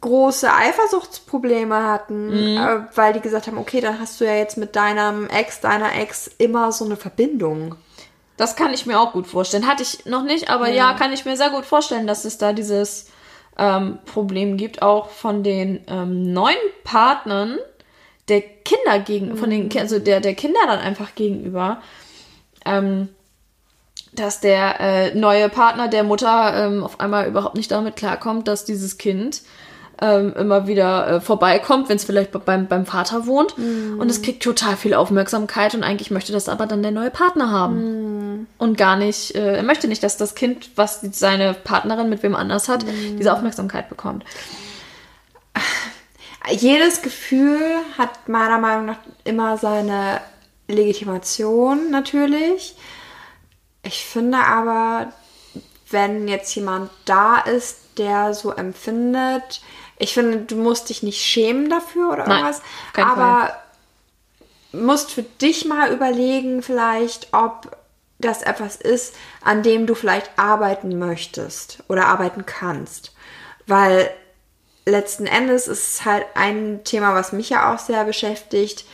große 0.00 0.52
Eifersuchtsprobleme 0.52 1.84
hatten, 1.84 2.32
äh, 2.56 2.80
weil 2.94 3.12
die 3.12 3.20
gesagt 3.20 3.46
haben, 3.46 3.58
okay, 3.58 3.80
dann 3.80 3.98
hast 4.00 4.20
du 4.20 4.24
ja 4.24 4.34
jetzt 4.34 4.56
mit 4.56 4.76
deinem 4.76 5.28
Ex, 5.28 5.60
deiner 5.60 5.94
Ex 5.96 6.30
immer 6.38 6.72
so 6.72 6.84
eine 6.84 6.96
Verbindung. 6.96 7.74
Das 8.36 8.56
kann 8.56 8.72
ich 8.72 8.86
mir 8.86 8.98
auch 8.98 9.12
gut 9.12 9.26
vorstellen. 9.26 9.66
Hatte 9.66 9.82
ich 9.82 10.06
noch 10.06 10.22
nicht, 10.24 10.50
aber 10.50 10.68
ja, 10.70 10.94
kann 10.94 11.12
ich 11.12 11.24
mir 11.24 11.36
sehr 11.36 11.50
gut 11.50 11.66
vorstellen, 11.66 12.06
dass 12.06 12.24
es 12.24 12.38
da 12.38 12.52
dieses 12.52 13.08
ähm, 13.58 13.98
Problem 14.06 14.56
gibt, 14.56 14.82
auch 14.82 15.10
von 15.10 15.42
den 15.42 15.80
ähm, 15.86 16.32
neuen 16.32 16.56
Partnern 16.84 17.58
der 18.28 18.40
Kinder 18.40 18.98
gegen, 19.00 19.36
von 19.36 19.50
den, 19.50 19.68
Ki- 19.68 19.80
also 19.80 19.98
der, 19.98 20.20
der 20.20 20.34
Kinder 20.34 20.60
dann 20.66 20.78
einfach 20.78 21.14
gegenüber, 21.14 21.82
ähm, 22.64 23.08
dass 24.14 24.40
der 24.40 24.80
äh, 24.80 25.14
neue 25.14 25.48
Partner 25.48 25.88
der 25.88 26.04
Mutter 26.04 26.66
ähm, 26.66 26.84
auf 26.84 27.00
einmal 27.00 27.26
überhaupt 27.26 27.56
nicht 27.56 27.70
damit 27.70 27.96
klarkommt, 27.96 28.48
dass 28.48 28.64
dieses 28.64 28.96
Kind 28.96 29.42
ähm, 30.02 30.34
immer 30.34 30.66
wieder 30.66 31.06
äh, 31.06 31.20
vorbeikommt, 31.20 31.88
wenn 31.88 31.96
es 31.96 32.04
vielleicht 32.04 32.32
be- 32.32 32.40
beim, 32.40 32.66
beim 32.66 32.84
Vater 32.84 33.26
wohnt. 33.26 33.56
Und 33.56 34.10
es 34.10 34.20
kriegt 34.20 34.42
total 34.42 34.76
viel 34.76 34.94
Aufmerksamkeit 34.94 35.74
und 35.74 35.84
eigentlich 35.84 36.10
möchte 36.10 36.32
das 36.32 36.48
aber 36.48 36.66
dann 36.66 36.82
der 36.82 36.90
neue 36.90 37.10
Partner 37.10 37.50
haben. 37.50 38.48
Und 38.58 38.76
gar 38.76 38.96
nicht, 38.96 39.34
äh, 39.36 39.56
er 39.56 39.62
möchte 39.62 39.86
nicht, 39.86 40.02
dass 40.02 40.16
das 40.16 40.34
Kind, 40.34 40.70
was 40.76 41.00
seine 41.12 41.54
Partnerin 41.54 42.08
mit 42.08 42.22
wem 42.22 42.34
anders 42.34 42.68
hat, 42.68 42.84
diese 43.18 43.32
Aufmerksamkeit 43.32 43.88
bekommt. 43.88 44.24
Jedes 46.50 47.02
Gefühl 47.02 47.60
hat 47.96 48.28
meiner 48.28 48.58
Meinung 48.58 48.86
nach 48.86 48.98
immer 49.22 49.56
seine 49.58 50.20
Legitimation 50.66 51.90
natürlich. 51.90 52.74
Ich 53.84 54.04
finde 54.04 54.38
aber, 54.38 55.12
wenn 55.90 56.26
jetzt 56.26 56.52
jemand 56.54 56.90
da 57.04 57.38
ist, 57.38 57.78
der 57.98 58.32
so 58.34 58.50
empfindet, 58.50 59.60
ich 60.02 60.14
finde, 60.14 60.38
du 60.38 60.56
musst 60.56 60.88
dich 60.88 61.04
nicht 61.04 61.22
schämen 61.22 61.70
dafür 61.70 62.12
oder 62.12 62.26
Nein, 62.26 62.38
irgendwas, 62.38 62.62
aber 62.96 63.56
musst 64.72 65.12
für 65.12 65.22
dich 65.22 65.64
mal 65.64 65.92
überlegen, 65.92 66.60
vielleicht, 66.62 67.28
ob 67.32 67.76
das 68.18 68.42
etwas 68.42 68.74
ist, 68.74 69.14
an 69.44 69.62
dem 69.62 69.86
du 69.86 69.94
vielleicht 69.94 70.30
arbeiten 70.36 70.98
möchtest 70.98 71.84
oder 71.88 72.06
arbeiten 72.06 72.46
kannst. 72.46 73.14
Weil 73.68 74.10
letzten 74.86 75.26
Endes 75.26 75.68
ist 75.68 75.94
es 75.94 76.04
halt 76.04 76.26
ein 76.34 76.80
Thema, 76.82 77.14
was 77.14 77.32
mich 77.32 77.50
ja 77.50 77.72
auch 77.72 77.78
sehr 77.78 78.04
beschäftigt. 78.04 78.84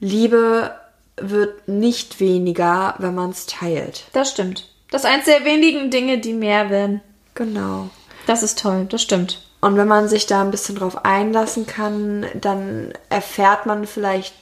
Liebe 0.00 0.74
wird 1.16 1.68
nicht 1.68 2.18
weniger, 2.18 2.96
wenn 2.98 3.14
man 3.14 3.30
es 3.30 3.46
teilt. 3.46 4.06
Das 4.12 4.32
stimmt. 4.32 4.68
Das 4.90 5.04
ist 5.04 5.10
eins 5.10 5.26
der 5.26 5.44
wenigen 5.44 5.92
Dinge, 5.92 6.18
die 6.18 6.32
mehr 6.32 6.70
werden. 6.70 7.02
Genau. 7.34 7.88
Das 8.26 8.42
ist 8.42 8.58
toll, 8.58 8.86
das 8.90 9.02
stimmt. 9.02 9.45
Und 9.60 9.76
wenn 9.76 9.88
man 9.88 10.08
sich 10.08 10.26
da 10.26 10.42
ein 10.42 10.50
bisschen 10.50 10.76
drauf 10.76 11.04
einlassen 11.04 11.66
kann, 11.66 12.26
dann 12.34 12.92
erfährt 13.08 13.66
man 13.66 13.86
vielleicht 13.86 14.34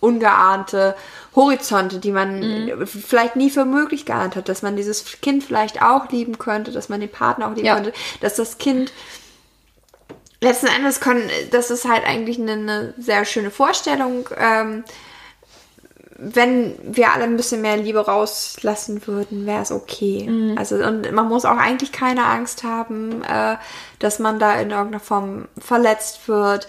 ungeahnte 0.00 0.96
Horizonte, 1.36 1.98
die 1.98 2.10
man 2.10 2.86
vielleicht 2.86 3.36
nie 3.36 3.50
für 3.50 3.64
möglich 3.64 4.06
geahnt 4.06 4.34
hat, 4.34 4.48
dass 4.48 4.62
man 4.62 4.76
dieses 4.76 5.04
Kind 5.20 5.44
vielleicht 5.44 5.82
auch 5.82 6.08
lieben 6.10 6.38
könnte, 6.38 6.72
dass 6.72 6.88
man 6.88 7.00
den 7.00 7.10
Partner 7.10 7.46
auch 7.46 7.54
lieben 7.54 7.66
Ja. 7.66 7.74
könnte, 7.74 7.92
dass 8.20 8.34
das 8.36 8.58
Kind 8.58 8.92
letzten 10.40 10.66
Endes 10.68 11.00
können, 11.00 11.30
das 11.50 11.70
ist 11.70 11.86
halt 11.86 12.04
eigentlich 12.04 12.38
eine, 12.38 12.52
eine 12.52 12.94
sehr 12.98 13.24
schöne 13.26 13.50
Vorstellung, 13.50 14.28
ähm, 14.36 14.84
wenn 16.22 16.78
wir 16.82 17.12
alle 17.12 17.24
ein 17.24 17.36
bisschen 17.36 17.62
mehr 17.62 17.78
Liebe 17.78 18.04
rauslassen 18.04 19.06
würden, 19.06 19.46
wäre 19.46 19.62
es 19.62 19.72
okay. 19.72 20.54
Also 20.56 20.76
und 20.76 21.10
man 21.12 21.28
muss 21.28 21.46
auch 21.46 21.56
eigentlich 21.56 21.92
keine 21.92 22.26
Angst 22.26 22.62
haben, 22.62 23.22
äh, 23.22 23.56
dass 23.98 24.18
man 24.18 24.38
da 24.38 24.54
in 24.60 24.70
irgendeiner 24.70 25.00
Form 25.00 25.48
verletzt 25.58 26.28
wird. 26.28 26.68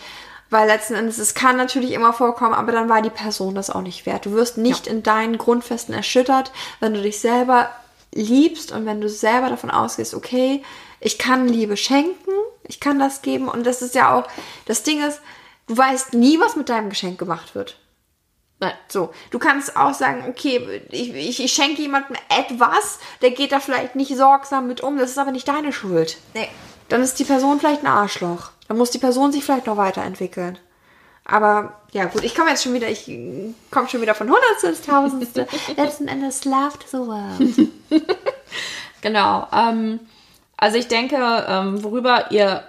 Weil 0.50 0.68
letzten 0.68 0.96
Endes, 0.96 1.18
es 1.18 1.34
kann 1.34 1.56
natürlich 1.56 1.92
immer 1.92 2.14
vorkommen, 2.14 2.54
aber 2.54 2.72
dann 2.72 2.90
war 2.90 3.02
die 3.02 3.10
Person 3.10 3.56
das 3.56 3.70
auch 3.70 3.82
nicht 3.82 4.06
wert. 4.06 4.26
Du 4.26 4.34
wirst 4.34 4.58
nicht 4.58 4.88
in 4.88 5.04
deinen 5.04 5.38
Grundfesten 5.38 5.94
erschüttert, 5.94 6.52
wenn 6.80 6.94
du 6.94 7.02
dich 7.02 7.20
selber 7.20 7.70
liebst 8.14 8.72
und 8.72 8.86
wenn 8.86 9.00
du 9.00 9.10
selber 9.10 9.50
davon 9.50 9.72
ausgehst, 9.72 10.14
okay, 10.14 10.62
ich 11.00 11.18
kann 11.18 11.48
Liebe 11.48 11.78
schenken, 11.78 12.32
ich 12.68 12.80
kann 12.80 13.00
das 13.00 13.22
geben 13.22 13.48
und 13.48 13.66
das 13.66 13.82
ist 13.82 13.96
ja 13.96 14.14
auch, 14.14 14.28
das 14.66 14.84
Ding 14.84 15.02
ist, 15.02 15.22
du 15.68 15.78
weißt 15.78 16.14
nie, 16.14 16.40
was 16.40 16.58
mit 16.58 16.70
deinem 16.70 16.90
Geschenk 16.90 17.18
gemacht 17.18 17.56
wird. 17.56 17.78
Nein. 18.62 18.74
So, 18.88 19.12
du 19.32 19.40
kannst 19.40 19.76
auch 19.76 19.94
sagen, 19.94 20.24
okay, 20.30 20.82
ich, 20.92 21.14
ich, 21.14 21.44
ich 21.44 21.52
schenke 21.52 21.82
jemandem 21.82 22.16
etwas, 22.30 23.00
der 23.22 23.32
geht 23.32 23.52
da 23.52 23.60
vielleicht 23.60 23.96
nicht 23.96 24.16
sorgsam 24.16 24.68
mit 24.68 24.82
um, 24.82 24.98
das 24.98 25.12
ist 25.12 25.18
aber 25.18 25.32
nicht 25.32 25.48
deine 25.48 25.74
Schuld. 25.74 26.18
Nee. 26.34 26.48
Dann 26.88 27.02
ist 27.02 27.20
die 27.20 27.24
Person 27.24 27.60
vielleicht 27.60 27.84
ein 27.84 27.88
Arschloch. 27.88 28.52
Dann 28.68 28.78
muss 28.78 28.92
die 28.92 29.00
Person 29.00 29.32
sich 29.32 29.44
vielleicht 29.44 29.66
noch 29.66 29.78
weiterentwickeln. 29.78 30.58
Aber 31.26 31.80
ja 31.92 32.06
gut, 32.06 32.24
ich 32.24 32.36
komme 32.36 32.52
jetzt 32.52 32.64
schon 32.64 32.74
wieder, 32.74 32.88
ich 32.88 33.06
komme 33.72 33.90
schon 33.90 34.02
wieder 34.02 34.16
von 34.16 34.30
Hundertstel 34.30 34.70
ins 34.70 34.82
Tausendste. 34.82 35.48
Letzten 35.76 36.08
Endes 36.08 36.46
loved 36.46 36.86
the 36.90 36.98
world. 36.98 37.70
Genau. 39.02 39.48
Ähm, 39.52 40.00
also 40.58 40.78
ich 40.78 40.88
denke, 40.88 41.18
ähm, 41.48 41.84
worüber 41.84 42.32
ihr 42.32 42.64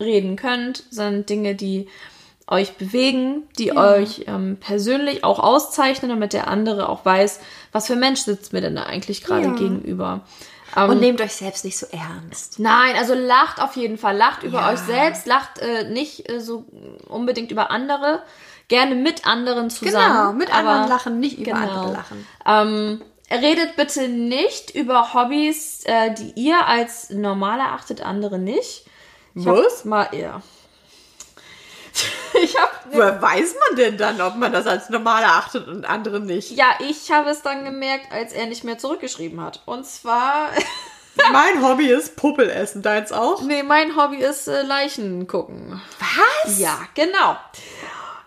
reden 0.00 0.36
könnt, 0.36 0.84
sind 0.90 1.28
Dinge, 1.28 1.54
die 1.54 1.88
euch 2.48 2.76
bewegen, 2.76 3.42
die 3.58 3.76
euch 3.76 4.24
ähm, 4.28 4.56
persönlich 4.60 5.24
auch 5.24 5.38
auszeichnen, 5.40 6.10
damit 6.10 6.32
der 6.32 6.46
andere 6.48 6.88
auch 6.88 7.04
weiß, 7.04 7.40
was 7.72 7.86
für 7.88 7.96
Mensch 7.96 8.20
sitzt 8.20 8.52
mir 8.52 8.60
denn 8.60 8.76
da 8.76 8.84
eigentlich 8.84 9.22
gerade 9.24 9.46
Ja. 9.48 9.52
gegenüber. 9.54 10.20
Ähm, 10.76 10.90
Und 10.90 11.00
nehmt 11.00 11.20
euch 11.20 11.32
selbst 11.32 11.64
nicht 11.64 11.76
so 11.78 11.86
ernst. 11.90 12.58
Nein, 12.60 12.94
also 12.96 13.14
lacht 13.14 13.60
auf 13.60 13.74
jeden 13.76 13.98
Fall. 13.98 14.16
Lacht 14.16 14.42
über 14.42 14.60
Ja. 14.60 14.70
euch 14.72 14.78
selbst, 14.78 15.26
lacht 15.26 15.58
äh, 15.58 15.88
nicht 15.88 16.28
äh, 16.30 16.40
so 16.40 16.64
unbedingt 17.08 17.50
über 17.50 17.70
andere. 17.70 18.22
Gerne 18.68 18.94
mit 18.96 19.26
anderen 19.26 19.70
zusammen. 19.70 20.06
Genau, 20.16 20.32
mit 20.32 20.52
anderen 20.54 20.88
lachen, 20.88 21.18
nicht 21.20 21.38
über 21.38 21.52
Genau. 21.52 21.58
andere 21.70 21.92
lachen. 21.92 22.26
Ähm, 22.46 23.00
redet 23.30 23.76
bitte 23.76 24.08
nicht 24.08 24.70
über 24.74 25.14
Hobbys, 25.14 25.82
äh, 25.84 26.12
die 26.14 26.32
ihr 26.36 26.66
als 26.66 27.10
normal 27.10 27.58
erachtet, 27.60 28.02
andere 28.02 28.38
nicht. 28.38 28.86
Ich 29.34 29.46
Was? 29.46 29.84
Mal, 29.84 30.08
ja. 30.12 30.42
ich 32.42 32.56
habe 32.58 32.70
Woher 32.90 33.20
weiß 33.20 33.54
man 33.68 33.76
denn 33.76 33.96
dann, 33.98 34.20
ob 34.20 34.36
man 34.36 34.52
das 34.52 34.66
als 34.66 34.90
normal 34.90 35.22
erachtet 35.22 35.66
und 35.68 35.84
andere 35.84 36.20
nicht? 36.20 36.50
ja, 36.52 36.74
ich 36.80 37.10
habe 37.10 37.30
es 37.30 37.42
dann 37.42 37.64
gemerkt, 37.64 38.12
als 38.12 38.32
er 38.32 38.46
nicht 38.46 38.64
mehr 38.64 38.78
zurückgeschrieben 38.78 39.40
hat. 39.40 39.62
Und 39.66 39.86
zwar, 39.86 40.50
Mein 41.32 41.62
Hobby 41.62 41.88
ist 41.88 42.16
Puppelessen, 42.16 42.82
deins 42.82 43.10
auch? 43.10 43.42
nee, 43.42 43.62
mein 43.62 43.96
Hobby 43.96 44.18
ist 44.18 44.48
äh, 44.48 44.62
Leichen 44.62 45.26
gucken. 45.26 45.80
Was? 45.98 46.58
Ja, 46.58 46.78
genau. 46.94 47.36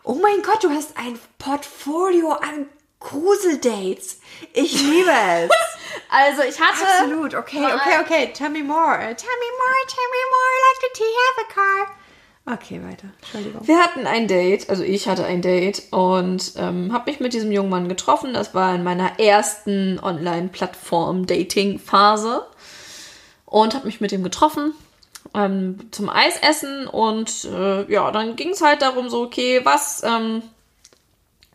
Oh 0.03 0.15
mein 0.15 0.41
Gott, 0.41 0.63
du 0.63 0.71
hast 0.71 0.97
ein 0.97 1.19
Portfolio 1.37 2.31
an 2.31 2.67
Gruseldates. 2.99 4.19
Ich 4.53 4.81
liebe 4.81 5.11
es. 5.11 5.49
Also 6.11 6.41
ich 6.43 6.59
hatte 6.59 6.87
Absolut. 6.87 7.35
Okay, 7.35 7.63
okay, 7.63 7.99
okay. 8.01 8.31
Tell 8.33 8.49
me 8.49 8.63
more. 8.63 8.97
Tell 8.97 9.37
me 9.39 9.49
more, 9.59 9.79
tell 9.87 10.09
me 10.11 10.23
more. 10.33 10.53
Let 10.65 10.81
the 10.81 10.89
tea 10.93 11.15
have 11.25 11.45
a 11.45 11.53
car. 11.53 11.98
Okay, 12.51 12.81
weiter. 12.83 13.07
Entschuldigung. 13.21 13.67
Wir 13.67 13.77
hatten 13.79 14.07
ein 14.07 14.27
Date, 14.27 14.69
also 14.69 14.83
ich 14.83 15.07
hatte 15.07 15.25
ein 15.25 15.41
Date 15.41 15.83
und 15.91 16.53
ähm, 16.57 16.91
habe 16.91 17.11
mich 17.11 17.19
mit 17.19 17.33
diesem 17.33 17.51
jungen 17.51 17.69
Mann 17.69 17.89
getroffen. 17.89 18.33
Das 18.33 18.55
war 18.55 18.73
in 18.73 18.83
meiner 18.83 19.19
ersten 19.19 19.99
Online-Plattform-Dating-Phase 19.99 22.43
und 23.45 23.75
habe 23.75 23.85
mich 23.85 24.01
mit 24.01 24.11
ihm 24.11 24.23
getroffen 24.23 24.73
ähm, 25.33 25.79
zum 25.91 26.09
Eisessen 26.09 26.87
und 26.87 27.45
äh, 27.45 27.91
ja, 27.91 28.11
dann 28.11 28.35
ging 28.35 28.49
es 28.49 28.61
halt 28.61 28.81
darum 28.81 29.09
so, 29.09 29.23
okay, 29.23 29.61
was 29.63 30.03
ähm, 30.03 30.41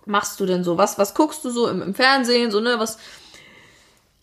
machst 0.06 0.40
du 0.40 0.46
denn 0.46 0.64
so? 0.64 0.78
Was, 0.78 0.98
was 0.98 1.14
guckst 1.14 1.44
du 1.44 1.50
so 1.50 1.68
im, 1.68 1.82
im 1.82 1.94
Fernsehen? 1.94 2.50
So, 2.50 2.60
ne, 2.60 2.78
was. 2.78 2.98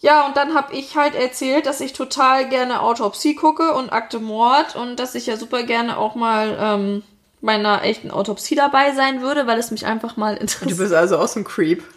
Ja, 0.02 0.26
und 0.26 0.36
dann 0.36 0.56
habe 0.56 0.73
ich 0.73 0.95
halt 0.95 1.14
erzählt, 1.14 1.68
dass 1.68 1.80
ich 1.80 1.94
total 1.94 2.49
gerne 2.49 2.82
Autopsie 2.82 3.36
gucke 3.36 3.73
und 3.73 3.94
Akte 3.94 4.19
Mord 4.19 4.76
und 4.76 4.99
dass 4.99 5.14
ich 5.14 5.28
ja 5.28 5.38
super 5.38 5.61
gerne 5.61 5.98
auch 5.98 6.15
mal 6.15 6.57
ähm, 6.60 7.03
bei 7.40 7.53
einer 7.53 7.84
echten 7.84 8.10
Autopsie 8.10 8.56
dabei 8.56 8.94
sein 8.94 9.22
würde, 9.22 9.45
weil 9.45 9.60
es 9.60 9.69
mich 9.69 9.86
einfach 9.86 10.18
mal 10.18 10.38
interessiert. 10.38 10.78
bist 10.80 10.94
also 10.94 11.19
auch 11.19 11.28
so 11.28 11.40
ein 11.40 11.44
Creep. 11.44 11.84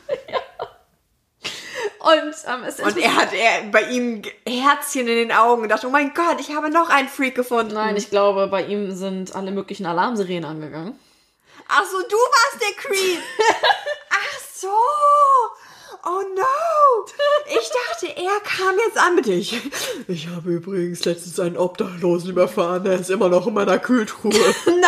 Und 2.04 2.34
ähm, 2.46 2.86
Und 2.86 2.98
er 2.98 3.16
hat 3.16 3.32
er, 3.32 3.62
bei 3.70 3.80
ihm 3.84 4.20
Herzchen 4.46 5.08
in 5.08 5.16
den 5.16 5.32
Augen 5.32 5.62
und 5.62 5.70
dachte, 5.70 5.86
oh 5.86 5.90
mein 5.90 6.12
Gott, 6.12 6.38
ich 6.38 6.54
habe 6.54 6.68
noch 6.68 6.90
einen 6.90 7.08
Freak 7.08 7.34
gefunden. 7.34 7.72
Nein, 7.72 7.96
ich 7.96 8.10
glaube, 8.10 8.46
bei 8.48 8.62
ihm 8.66 8.94
sind 8.94 9.34
alle 9.34 9.52
möglichen 9.52 9.86
Alarmsirenen 9.86 10.44
angegangen. 10.44 10.98
Ach 11.66 11.84
so, 11.90 11.96
du 12.02 12.16
warst 12.16 12.60
der 12.60 12.74
Creep. 12.76 13.22
Ach 14.10 14.38
so. 14.54 14.68
Oh 16.06 16.20
no. 16.36 17.06
Ich 17.46 17.70
dachte, 17.70 18.06
er 18.16 18.40
kam 18.40 18.76
jetzt 18.78 18.98
an 18.98 19.14
mit 19.14 19.26
dich. 19.26 19.60
Ich 20.06 20.28
habe 20.28 20.50
übrigens 20.50 21.04
letztens 21.04 21.40
einen 21.40 21.56
Obdachlosen 21.56 22.30
überfahren. 22.30 22.84
Der 22.84 23.00
ist 23.00 23.10
immer 23.10 23.28
noch 23.28 23.46
in 23.46 23.54
meiner 23.54 23.78
Kühltruhe. 23.78 24.32
Nein! 24.66 24.80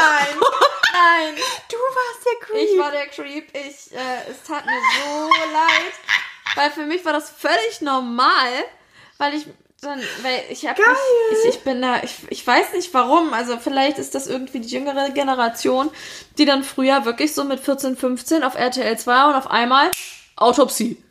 Nein! 0.93 1.35
Du 1.71 1.77
warst 1.77 2.27
der 2.27 2.47
Creep. 2.47 2.69
Ich 2.71 2.79
war 2.79 2.91
der 2.91 3.07
Creep. 3.07 3.49
Ich, 3.55 3.93
äh, 3.93 4.31
es 4.31 4.43
tat 4.47 4.67
mir 4.67 4.81
so 4.99 5.29
leid. 5.53 5.93
Weil 6.55 6.71
für 6.71 6.87
mich 6.87 7.05
war 7.05 7.13
das 7.13 7.31
völlig 7.31 7.81
normal, 7.81 8.65
weil 9.19 9.35
ich 9.35 9.47
dann, 9.83 10.01
weil 10.23 10.43
ich 10.49 10.67
habe 10.67 10.81
ich, 11.33 11.55
ich 11.55 11.61
bin 11.61 11.83
da, 11.83 12.03
ich, 12.03 12.15
ich 12.31 12.47
weiß 12.47 12.73
nicht 12.73 12.93
warum, 12.95 13.35
also 13.35 13.59
vielleicht 13.59 13.99
ist 13.99 14.15
das 14.15 14.27
irgendwie 14.27 14.61
die 14.61 14.69
jüngere 14.69 15.11
Generation, 15.11 15.91
die 16.39 16.47
dann 16.47 16.65
früher 16.65 17.05
wirklich 17.05 17.35
so 17.35 17.45
mit 17.45 17.61
14, 17.61 17.97
15 17.97 18.43
auf 18.43 18.55
RTL 18.55 18.99
2 18.99 19.29
und 19.29 19.35
auf 19.35 19.51
einmal 19.51 19.91
Autopsie. 20.37 21.03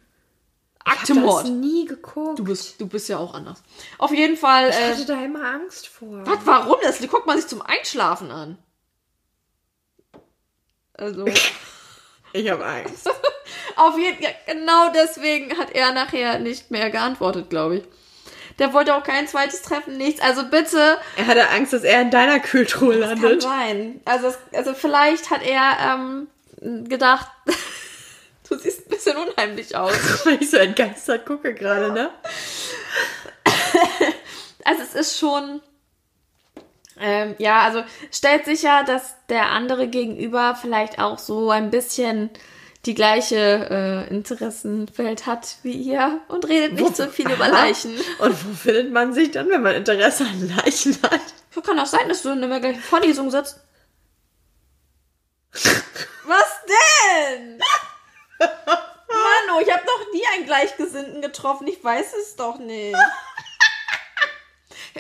Akte 0.85 1.13
ich 1.13 1.19
habe 1.19 1.49
nie 1.49 1.85
geguckt. 1.85 2.39
Du 2.39 2.43
bist, 2.43 2.79
du 2.79 2.87
bist 2.87 3.09
ja 3.09 3.17
auch 3.17 3.33
anders. 3.33 3.61
Auf 3.97 4.13
jeden 4.13 4.37
Fall, 4.37 4.69
ich 4.69 4.75
äh, 4.75 4.91
hatte 4.91 5.05
da 5.05 5.23
immer 5.23 5.43
Angst 5.43 5.87
vor. 5.87 6.25
was, 6.25 6.39
warum 6.45 6.77
das? 6.83 6.99
Guckt 7.07 7.25
man 7.25 7.37
sich 7.37 7.47
zum 7.47 7.61
Einschlafen 7.61 8.31
an. 8.31 8.57
Also. 10.93 11.25
Ich 12.33 12.49
habe 12.49 12.65
Angst. 12.65 13.09
Auf 13.77 13.97
jeden 13.97 14.21
Fall, 14.21 14.35
genau 14.45 14.89
deswegen 14.89 15.57
hat 15.57 15.71
er 15.71 15.93
nachher 15.93 16.37
nicht 16.37 16.69
mehr 16.69 16.89
geantwortet, 16.89 17.49
glaube 17.49 17.77
ich. 17.77 17.83
Der 18.59 18.73
wollte 18.73 18.93
auch 18.93 19.03
kein 19.03 19.25
zweites 19.25 19.61
Treffen, 19.61 19.95
nichts. 19.95 20.19
Also 20.19 20.43
bitte, 20.49 20.97
Er 21.15 21.27
hatte 21.27 21.49
Angst, 21.51 21.71
dass 21.71 21.83
er 21.83 22.01
in 22.01 22.11
deiner 22.11 22.41
Kühltruhe 22.41 22.99
kann 22.99 23.21
landet. 23.21 23.41
sein. 23.41 24.01
Also, 24.03 24.33
also 24.53 24.73
vielleicht 24.73 25.31
hat 25.31 25.43
er 25.43 25.97
ähm, 26.61 26.87
gedacht, 26.89 27.27
du 28.49 28.57
siehst 28.57 28.85
ein 28.85 28.89
bisschen 28.89 29.17
unheimlich 29.17 29.76
aus. 29.76 29.93
Weil 30.26 30.41
ich 30.41 30.49
so 30.49 30.57
entgeistert 30.57 31.26
gucke 31.26 31.53
gerade, 31.53 31.91
ne? 31.91 32.11
Also 34.63 34.81
es 34.81 34.95
ist 34.95 35.19
schon, 35.19 35.61
ähm, 36.99 37.35
ja, 37.38 37.61
also 37.61 37.84
stellt 38.11 38.45
sicher, 38.45 38.84
dass 38.84 39.15
der 39.30 39.51
andere 39.51 39.88
gegenüber 39.88 40.57
vielleicht 40.59 40.99
auch 40.99 41.19
so 41.19 41.51
ein 41.51 41.69
bisschen 41.69 42.31
die 42.85 42.95
gleiche 42.95 43.35
äh, 43.35 44.09
Interessenfeld 44.09 45.26
hat 45.26 45.57
wie 45.63 45.73
ihr 45.73 46.22
und 46.27 46.47
redet 46.47 46.73
nicht 46.73 46.95
so 46.95 47.07
viel 47.07 47.30
über 47.30 47.47
Leichen. 47.47 47.95
Und 48.19 48.45
wo 48.45 48.53
findet 48.53 48.91
man 48.91 49.13
sich 49.13 49.31
dann, 49.31 49.49
wenn 49.49 49.61
man 49.61 49.76
Interesse 49.76 50.26
an 50.26 50.55
Leichen 50.55 50.97
hat? 51.03 51.22
So 51.51 51.61
kann 51.61 51.77
das 51.77 51.91
sein, 51.91 52.07
dass 52.09 52.22
du 52.22 52.31
in 52.31 52.41
der 52.41 52.59
gleichen 52.59 52.81
Vorlesung 52.81 53.31
sitzt. 53.31 53.59
Was 55.53 56.61
denn? 56.67 57.59
Manu, 58.39 59.59
ich 59.61 59.71
habe 59.71 59.83
noch 59.85 60.13
nie 60.13 60.23
einen 60.35 60.45
Gleichgesinnten 60.45 61.21
getroffen. 61.21 61.67
Ich 61.67 61.83
weiß 61.83 62.13
es 62.21 62.35
doch 62.35 62.57
nicht. 62.57 62.95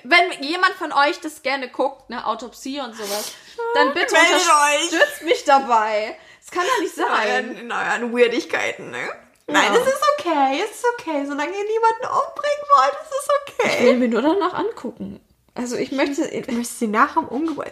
Wenn 0.03 0.43
jemand 0.43 0.73
von 0.75 0.91
euch 0.91 1.19
das 1.21 1.41
gerne 1.41 1.69
guckt, 1.69 2.09
ne, 2.09 2.25
Autopsie 2.27 2.79
und 2.81 2.93
sowas, 2.95 3.31
dann 3.75 3.93
bitte 3.93 4.13
Meldet 4.13 4.41
unterstützt 4.41 5.21
mich 5.23 5.43
dabei. 5.45 6.17
Das 6.41 6.51
kann 6.51 6.65
doch 6.67 6.79
nicht 6.81 6.97
In 6.97 7.03
sein. 7.05 7.27
euren, 7.27 7.57
in 7.57 7.71
euren 7.71 8.13
Weirdigkeiten, 8.17 8.91
ne? 8.91 9.07
Nein, 9.47 9.73
Ja. 9.73 9.79
es 9.79 9.87
ist 9.87 10.01
okay, 10.19 10.61
es 10.63 10.71
ist 10.77 10.85
okay. 10.99 11.23
Solange 11.25 11.51
ihr 11.51 11.63
niemanden 11.63 12.05
umbringen 12.05 12.65
wollt, 12.75 12.97
es 13.01 13.07
ist 13.17 13.29
Ich 13.57 13.65
okay. 13.65 13.85
will 13.85 13.95
mir 13.97 14.07
nur 14.09 14.21
danach 14.21 14.53
angucken. 14.53 15.21
Also 15.53 15.77
ich 15.77 15.91
möchte. 15.91 16.27
Du 16.27 16.51
möchtest 16.53 16.79
sie 16.79 16.87
nach 16.87 17.13
dem 17.13 17.27
Umgeburt. 17.27 17.71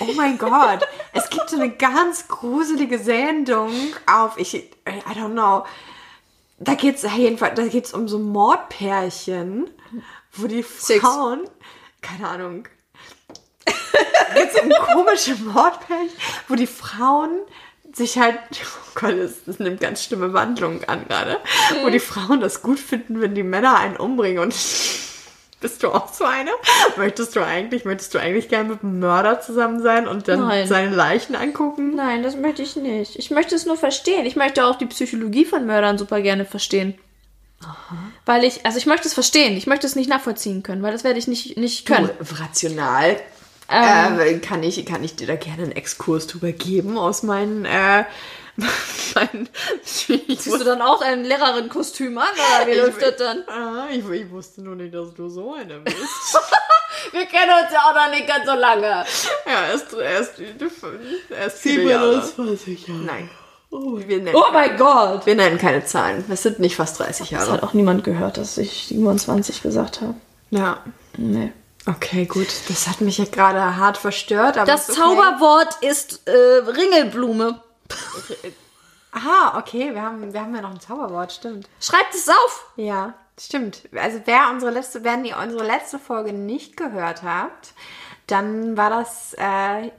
Oh 0.00 0.12
mein 0.14 0.38
Gott. 0.38 0.86
Es 1.12 1.28
gibt 1.30 1.50
so 1.50 1.56
eine 1.56 1.70
ganz 1.70 2.28
gruselige 2.28 2.98
Sendung 2.98 3.72
auf, 4.06 4.38
ich, 4.38 4.54
I 4.54 4.70
don't 5.14 5.32
know. 5.32 5.64
Da 6.58 6.74
geht's 6.74 7.04
jedenfalls, 7.16 7.54
da 7.56 7.66
geht's 7.66 7.92
um 7.92 8.06
so 8.06 8.18
Mordpärchen, 8.18 9.68
wo 10.32 10.46
die 10.46 10.62
Six. 10.62 11.00
Frauen, 11.00 11.40
keine 12.00 12.28
Ahnung, 12.28 12.68
da 13.64 13.72
geht's 14.34 14.60
um 14.60 14.70
komische 14.70 15.34
Mordpärchen, 15.36 16.16
wo 16.48 16.54
die 16.54 16.68
Frauen 16.68 17.40
sich 17.92 18.16
halt, 18.16 18.38
oh 18.52 18.90
Gott, 18.94 19.18
das, 19.18 19.44
das 19.44 19.58
nimmt 19.58 19.80
ganz 19.80 20.04
schlimme 20.04 20.32
Wandlungen 20.32 20.88
an 20.88 21.06
gerade, 21.06 21.40
wo 21.82 21.90
die 21.90 22.00
Frauen 22.00 22.40
das 22.40 22.62
gut 22.62 22.78
finden, 22.78 23.20
wenn 23.20 23.34
die 23.34 23.42
Männer 23.42 23.76
einen 23.76 23.96
umbringen 23.96 24.38
und 24.38 24.54
Bist 25.62 25.82
du 25.82 25.88
auch 25.88 26.12
so 26.12 26.24
eine? 26.24 26.50
Möchtest 26.96 27.34
du 27.36 27.40
eigentlich, 27.40 27.84
möchtest 27.84 28.12
du 28.14 28.18
eigentlich 28.18 28.48
gerne 28.48 28.68
mit 28.68 28.82
einem 28.82 28.98
Mörder 28.98 29.40
zusammen 29.40 29.80
sein 29.80 30.06
und 30.08 30.28
dann 30.28 30.40
Nein. 30.40 30.66
seine 30.66 30.94
Leichen 30.94 31.36
angucken? 31.36 31.94
Nein, 31.94 32.22
das 32.22 32.36
möchte 32.36 32.62
ich 32.62 32.76
nicht. 32.76 33.16
Ich 33.16 33.30
möchte 33.30 33.54
es 33.54 33.64
nur 33.64 33.76
verstehen. 33.76 34.26
Ich 34.26 34.36
möchte 34.36 34.66
auch 34.66 34.76
die 34.76 34.86
Psychologie 34.86 35.44
von 35.44 35.64
Mördern 35.64 35.96
super 35.98 36.20
gerne 36.20 36.44
verstehen. 36.44 36.98
Weil 38.26 38.44
ich, 38.44 38.66
also 38.66 38.76
ich 38.76 38.86
möchte 38.86 39.06
es 39.06 39.14
verstehen. 39.14 39.56
Ich 39.56 39.66
möchte 39.68 39.86
es 39.86 39.94
nicht 39.94 40.10
nachvollziehen 40.10 40.62
können, 40.64 40.82
weil 40.82 40.92
das 40.92 41.04
werde 41.04 41.18
ich 41.18 41.28
nicht, 41.28 41.56
nicht 41.56 41.86
können. 41.86 42.10
Du, 42.18 42.42
rational 42.42 43.16
Ähm. 43.70 44.18
äh, 44.18 44.38
kann, 44.38 44.62
ich, 44.64 44.84
kann 44.84 45.04
ich 45.04 45.14
dir 45.14 45.28
da 45.28 45.36
gerne 45.36 45.62
einen 45.62 45.72
Exkurs 45.72 46.26
drüber 46.26 46.50
geben 46.50 46.98
aus 46.98 47.22
meinen, 47.22 47.64
äh, 47.64 48.04
ich, 49.84 50.40
Ziehst 50.40 50.60
du 50.60 50.64
dann 50.64 50.82
auch 50.82 51.00
ein 51.02 51.24
Lehrerin-Kostüm 51.24 52.16
an 52.18 52.28
oder 52.34 52.66
wie 52.66 52.78
läuft 52.78 53.02
das 53.02 53.16
dann? 53.16 53.44
ah, 53.48 53.86
ich, 53.90 54.06
ich 54.08 54.30
wusste 54.30 54.62
nur 54.62 54.76
nicht, 54.76 54.94
dass 54.94 55.14
du 55.14 55.28
so 55.28 55.54
eine 55.54 55.78
bist. 55.80 55.96
Wir 57.12 57.26
kennen 57.26 57.50
uns 57.62 57.72
ja 57.72 57.80
auch 57.80 57.94
noch 57.94 58.10
nicht 58.10 58.28
ganz 58.28 58.46
so 58.46 58.54
lange. 58.54 58.86
ja, 59.46 59.66
erst, 59.72 59.92
erst, 59.94 60.34
erst 61.30 61.58
viele 61.58 61.90
Jahre. 61.90 62.22
20 62.22 62.86
Jahre. 62.88 63.00
Nein. 63.00 63.30
wir, 63.70 64.18
nennen, 64.18 64.36
Oh 64.36 64.52
mein 64.52 64.76
Gott! 64.76 65.26
wir 65.26 65.34
nennen 65.34 65.58
keine 65.58 65.84
Zahlen. 65.84 66.24
Es 66.30 66.42
sind 66.42 66.60
nicht 66.60 66.76
fast 66.76 67.00
30 67.00 67.18
Das 67.18 67.30
Jahre. 67.30 67.52
hat 67.52 67.62
auch 67.64 67.72
niemand 67.72 68.04
gehört, 68.04 68.36
dass 68.36 68.56
ich 68.58 68.86
27 68.88 69.62
gesagt 69.62 70.00
habe. 70.00 70.14
Ja. 70.50 70.78
Nee. 71.16 71.52
Okay, 71.86 72.26
gut. 72.26 72.48
Das 72.68 72.86
hat 72.86 73.00
mich 73.00 73.18
ja 73.18 73.24
gerade 73.24 73.76
hart 73.76 73.96
verstört. 73.98 74.56
Aber 74.56 74.66
Das 74.66 74.88
okay. 74.90 75.00
Zauberwort 75.00 75.74
ist 75.80 76.20
äh, 76.28 76.30
Ringelblume. 76.30 77.60
Aha, 79.12 79.58
okay. 79.58 79.94
Wir 79.94 80.02
haben, 80.02 80.32
wir 80.32 80.40
haben 80.40 80.54
ja 80.54 80.62
noch 80.62 80.70
ein 80.70 80.80
Zauberwort, 80.80 81.32
stimmt. 81.32 81.68
Schreibt 81.80 82.14
es 82.14 82.28
auf. 82.28 82.66
Ja, 82.76 83.14
stimmt. 83.38 83.82
Also 83.94 84.20
wer 84.24 84.50
unsere 84.50 84.72
letzte, 84.72 85.04
wenn 85.04 85.24
ihr 85.24 85.36
unsere 85.36 85.64
letzte 85.64 85.98
Folge 85.98 86.32
nicht 86.32 86.76
gehört 86.76 87.22
habt, 87.22 87.74
dann 88.26 88.76
war 88.76 88.88
das 88.88 89.34
äh, 89.34 89.90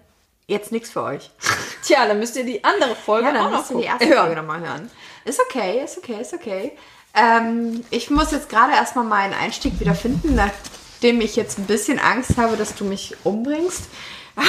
jetzt 0.47 0.71
nichts 0.71 0.89
für 0.91 1.03
euch. 1.03 1.29
Tja, 1.83 2.07
dann 2.07 2.19
müsst 2.19 2.35
ihr 2.35 2.43
die 2.43 2.63
andere 2.63 2.95
Folge 2.95 3.27
Ja, 3.27 3.33
dann 3.33 3.45
auch 3.45 3.51
noch 3.51 3.57
müsst 3.59 3.71
ihr 3.71 3.77
die 3.77 3.83
erste 3.83 4.07
hören. 4.07 4.25
Folge 4.25 4.35
nochmal 4.41 4.59
hören. 4.61 4.91
Ist 5.25 5.39
okay, 5.39 5.83
ist 5.83 5.97
okay, 5.97 6.21
ist 6.21 6.33
okay. 6.33 6.77
Ähm, 7.13 7.85
ich 7.91 8.09
muss 8.09 8.31
jetzt 8.31 8.49
gerade 8.49 8.73
erstmal 8.73 9.05
meinen 9.05 9.33
Einstieg 9.33 9.79
wieder 9.79 9.93
finden, 9.93 10.35
nachdem 10.35 11.21
ich 11.21 11.35
jetzt 11.35 11.59
ein 11.59 11.65
bisschen 11.65 11.99
Angst 11.99 12.37
habe, 12.37 12.57
dass 12.57 12.73
du 12.75 12.85
mich 12.85 13.15
umbringst. 13.23 13.83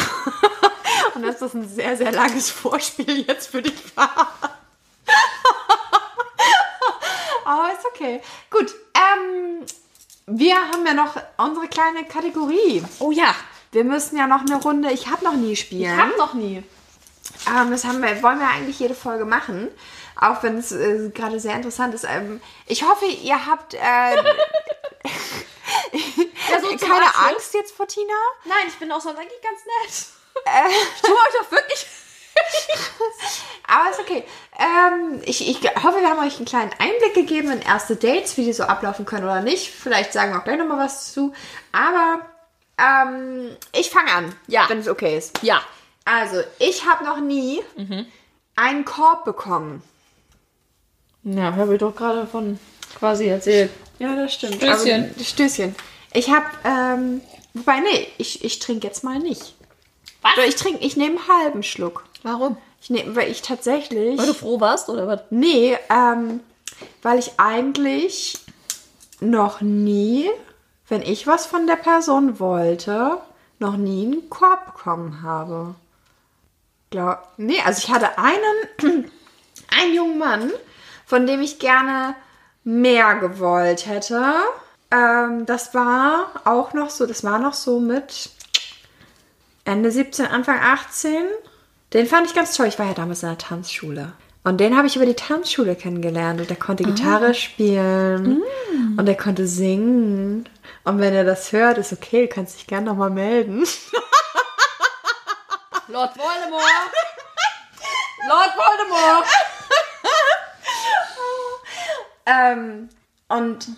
Und 1.14 1.22
dass 1.22 1.38
das 1.38 1.54
ein 1.54 1.68
sehr, 1.68 1.96
sehr 1.96 2.12
langes 2.12 2.50
Vorspiel 2.50 3.24
jetzt 3.26 3.48
für 3.48 3.62
dich 3.62 3.96
war. 3.96 4.32
Aber 7.44 7.72
ist 7.72 7.84
okay. 7.86 8.20
Gut, 8.50 8.74
ähm, 8.94 9.64
wir 10.26 10.56
haben 10.56 10.86
ja 10.86 10.94
noch 10.94 11.14
unsere 11.36 11.68
kleine 11.68 12.04
Kategorie. 12.04 12.82
Oh 12.98 13.10
ja, 13.10 13.34
Wir 13.72 13.84
müssen 13.84 14.16
ja 14.16 14.26
noch 14.26 14.40
eine 14.40 14.56
Runde 14.62 14.90
Ich 14.92 15.08
hab 15.10 15.22
noch 15.22 15.34
nie 15.34 15.56
spielen. 15.56 15.94
ich 15.94 16.00
hab 16.00 16.16
noch 16.16 16.34
nie. 16.34 16.62
Ähm, 17.48 17.70
das 17.70 17.84
haben 17.84 18.02
wir, 18.02 18.22
wollen 18.22 18.38
wir 18.38 18.48
eigentlich 18.48 18.78
jede 18.78 18.94
Folge 18.94 19.24
machen. 19.24 19.68
Auch 20.20 20.42
wenn 20.42 20.58
es 20.58 20.72
äh, 20.72 21.10
gerade 21.12 21.40
sehr 21.40 21.54
interessant 21.56 21.92
ist. 21.94 22.04
Ähm, 22.04 22.40
ich 22.66 22.82
hoffe, 22.84 23.04
ihr 23.06 23.46
habt 23.46 23.74
äh, 23.74 23.78
Ja, 26.50 26.60
so 26.60 26.68
keine. 26.76 27.14
Angst 27.28 27.52
jetzt 27.54 27.74
vor 27.76 27.86
Tina. 27.86 28.12
Nein, 28.44 28.66
ich 28.68 28.74
bin 28.76 28.90
auch 28.92 29.00
sonst 29.00 29.18
eigentlich 29.18 29.42
ganz 29.42 29.60
nett. 29.64 30.06
Ich 30.36 31.02
tue 31.02 31.12
euch 31.14 31.34
doch 31.40 31.50
wirklich. 31.52 31.86
Aber 33.66 33.90
ist 33.90 34.00
okay. 34.00 34.24
Ähm, 34.58 35.22
ich, 35.24 35.48
ich 35.48 35.58
hoffe, 35.82 36.00
wir 36.00 36.08
haben 36.10 36.24
euch 36.26 36.36
einen 36.36 36.44
kleinen 36.46 36.72
Einblick 36.78 37.14
gegeben 37.14 37.50
in 37.52 37.62
erste 37.62 37.96
Dates, 37.96 38.36
wie 38.36 38.44
die 38.44 38.52
so 38.52 38.64
ablaufen 38.64 39.04
können 39.04 39.24
oder 39.24 39.40
nicht. 39.40 39.70
Vielleicht 39.70 40.12
sagen 40.12 40.32
wir 40.32 40.40
auch 40.40 40.44
gleich 40.44 40.58
nochmal 40.58 40.78
was 40.84 41.12
zu. 41.12 41.32
Aber 41.72 42.20
ähm, 42.78 43.56
ich 43.72 43.90
fange 43.90 44.12
an, 44.12 44.34
Ja. 44.46 44.68
wenn 44.68 44.78
es 44.80 44.88
okay 44.88 45.16
ist. 45.16 45.42
Ja. 45.42 45.60
Also, 46.04 46.42
ich 46.58 46.84
habe 46.86 47.04
noch 47.04 47.18
nie 47.20 47.62
einen 48.56 48.84
Korb 48.84 49.24
bekommen. 49.24 49.82
Ja, 51.22 51.54
habe 51.56 51.74
ich 51.74 51.80
doch 51.80 51.96
gerade 51.96 52.26
von 52.26 52.58
quasi 52.98 53.26
erzählt. 53.28 53.70
Ja, 53.98 54.14
das 54.14 54.34
stimmt. 54.34 54.56
Stößchen. 54.56 55.10
Aber, 55.14 55.24
Stößchen. 55.24 55.74
Ich 56.12 56.28
habe, 56.30 56.44
ähm, 56.64 57.22
wobei, 57.54 57.80
nee, 57.80 58.08
ich, 58.18 58.44
ich 58.44 58.58
trinke 58.58 58.86
jetzt 58.86 59.02
mal 59.02 59.18
nicht. 59.18 59.54
Was? 60.24 60.32
Ich 60.46 60.56
trinke, 60.56 60.84
ich 60.84 60.96
nehme 60.96 61.18
einen 61.18 61.28
halben 61.28 61.62
Schluck. 61.62 62.04
Warum? 62.22 62.56
Ich 62.80 62.90
nehme, 62.90 63.14
weil 63.14 63.30
ich 63.30 63.42
tatsächlich, 63.42 64.18
Weil 64.18 64.26
du 64.26 64.34
froh 64.34 64.60
warst 64.60 64.88
oder 64.88 65.06
was? 65.06 65.20
nee, 65.30 65.76
ähm, 65.90 66.40
weil 67.02 67.18
ich 67.18 67.32
eigentlich 67.38 68.38
noch 69.20 69.60
nie, 69.60 70.30
wenn 70.88 71.02
ich 71.02 71.26
was 71.26 71.46
von 71.46 71.66
der 71.66 71.76
Person 71.76 72.40
wollte, 72.40 73.18
noch 73.58 73.76
nie 73.76 74.06
einen 74.06 74.28
Korb 74.28 74.66
bekommen 74.66 75.22
habe. 75.22 75.74
Glaub, 76.90 77.18
nee, 77.36 77.60
also 77.64 77.78
ich 77.78 77.90
hatte 77.94 78.18
einen, 78.18 79.10
einen 79.80 79.94
jungen 79.94 80.18
Mann, 80.18 80.52
von 81.06 81.26
dem 81.26 81.40
ich 81.40 81.58
gerne 81.58 82.14
mehr 82.64 83.14
gewollt 83.16 83.86
hätte. 83.86 84.34
Ähm, 84.90 85.46
das 85.46 85.74
war 85.74 86.30
auch 86.44 86.72
noch 86.72 86.90
so, 86.90 87.06
das 87.06 87.24
war 87.24 87.38
noch 87.38 87.54
so 87.54 87.80
mit 87.80 88.30
Ende 89.64 89.90
17, 89.90 90.26
Anfang 90.26 90.58
18. 90.60 91.24
Den 91.92 92.06
fand 92.06 92.26
ich 92.26 92.34
ganz 92.34 92.56
toll. 92.56 92.66
Ich 92.66 92.78
war 92.78 92.86
ja 92.86 92.94
damals 92.94 93.22
in 93.22 93.28
der 93.30 93.38
Tanzschule. 93.38 94.12
Und 94.42 94.58
den 94.58 94.76
habe 94.76 94.86
ich 94.86 94.96
über 94.96 95.06
die 95.06 95.14
Tanzschule 95.14 95.74
kennengelernt. 95.74 96.40
Und 96.40 96.50
der 96.50 96.56
konnte 96.56 96.84
Gitarre 96.84 97.32
spielen. 97.34 98.42
Und 98.98 99.08
er 99.08 99.16
konnte 99.16 99.46
singen. 99.46 100.48
Und 100.84 100.98
wenn 100.98 101.14
er 101.14 101.24
das 101.24 101.52
hört, 101.52 101.78
ist 101.78 101.92
okay, 101.92 102.26
du 102.26 102.34
kannst 102.34 102.58
dich 102.58 102.66
gerne 102.66 102.86
nochmal 102.86 103.10
melden. 103.10 103.60
Lord 105.88 106.16
Voldemort! 106.16 106.92
Lord 108.28 108.52
Voldemort! 108.56 109.26
Ähm, 112.26 112.88
und 113.28 113.68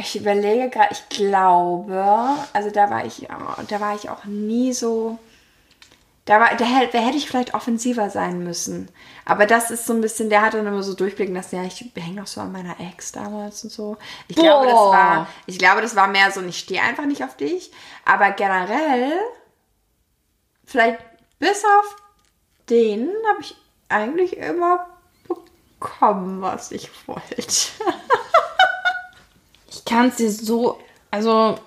ich 0.00 0.16
überlege 0.16 0.70
gerade, 0.70 0.92
ich 0.92 1.08
glaube, 1.08 2.04
also 2.52 2.70
da 2.70 2.90
war 2.90 3.04
ich, 3.04 3.28
da 3.68 3.80
war 3.80 3.94
ich 3.94 4.08
auch 4.08 4.24
nie 4.24 4.72
so. 4.72 5.18
Da, 6.26 6.38
war, 6.38 6.54
da, 6.54 6.64
hätte, 6.64 6.98
da 6.98 7.04
hätte 7.04 7.16
ich 7.16 7.28
vielleicht 7.28 7.54
offensiver 7.54 8.08
sein 8.10 8.44
müssen. 8.44 8.88
Aber 9.24 9.46
das 9.46 9.70
ist 9.70 9.86
so 9.86 9.94
ein 9.94 10.00
bisschen, 10.00 10.30
der 10.30 10.42
hat 10.42 10.54
dann 10.54 10.66
immer 10.66 10.82
so 10.82 10.94
durchblicken 10.94 11.34
lassen, 11.34 11.56
ja, 11.56 11.64
ich 11.64 11.84
hänge 11.96 12.20
noch 12.20 12.26
so 12.26 12.40
an 12.40 12.52
meiner 12.52 12.78
Ex 12.78 13.10
damals 13.10 13.64
und 13.64 13.70
so. 13.70 13.96
Ich 14.28 14.36
glaube, 14.36 14.66
das 14.66 14.74
war, 14.74 15.26
ich 15.46 15.58
glaube, 15.58 15.80
das 15.80 15.96
war 15.96 16.06
mehr 16.06 16.30
so, 16.30 16.40
ich 16.42 16.58
stehe 16.58 16.82
einfach 16.82 17.06
nicht 17.06 17.24
auf 17.24 17.36
dich. 17.36 17.72
Aber 18.04 18.30
generell, 18.32 19.12
vielleicht 20.64 20.98
bis 21.38 21.64
auf 21.64 21.96
den 22.68 23.08
habe 23.28 23.40
ich 23.40 23.56
eigentlich 23.88 24.36
immer 24.36 24.86
bekommen, 25.26 26.42
was 26.42 26.70
ich 26.70 26.90
wollte. 27.06 27.34
Ich 29.80 29.84
kann 29.86 30.08
es 30.08 30.16
dir 30.16 30.30
so. 30.30 30.78
Also, 31.10 31.58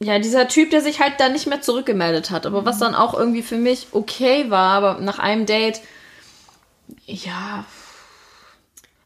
ja, 0.00 0.18
dieser 0.18 0.48
Typ, 0.48 0.70
der 0.70 0.80
sich 0.80 1.00
halt 1.00 1.20
dann 1.20 1.32
nicht 1.32 1.46
mehr 1.46 1.62
zurückgemeldet 1.62 2.30
hat. 2.30 2.46
Aber 2.46 2.64
was 2.64 2.78
dann 2.78 2.94
auch 2.94 3.14
irgendwie 3.14 3.42
für 3.42 3.56
mich 3.56 3.88
okay 3.92 4.50
war, 4.50 4.72
aber 4.72 5.00
nach 5.00 5.18
einem 5.18 5.46
Date. 5.46 5.80
Ja. 7.06 7.64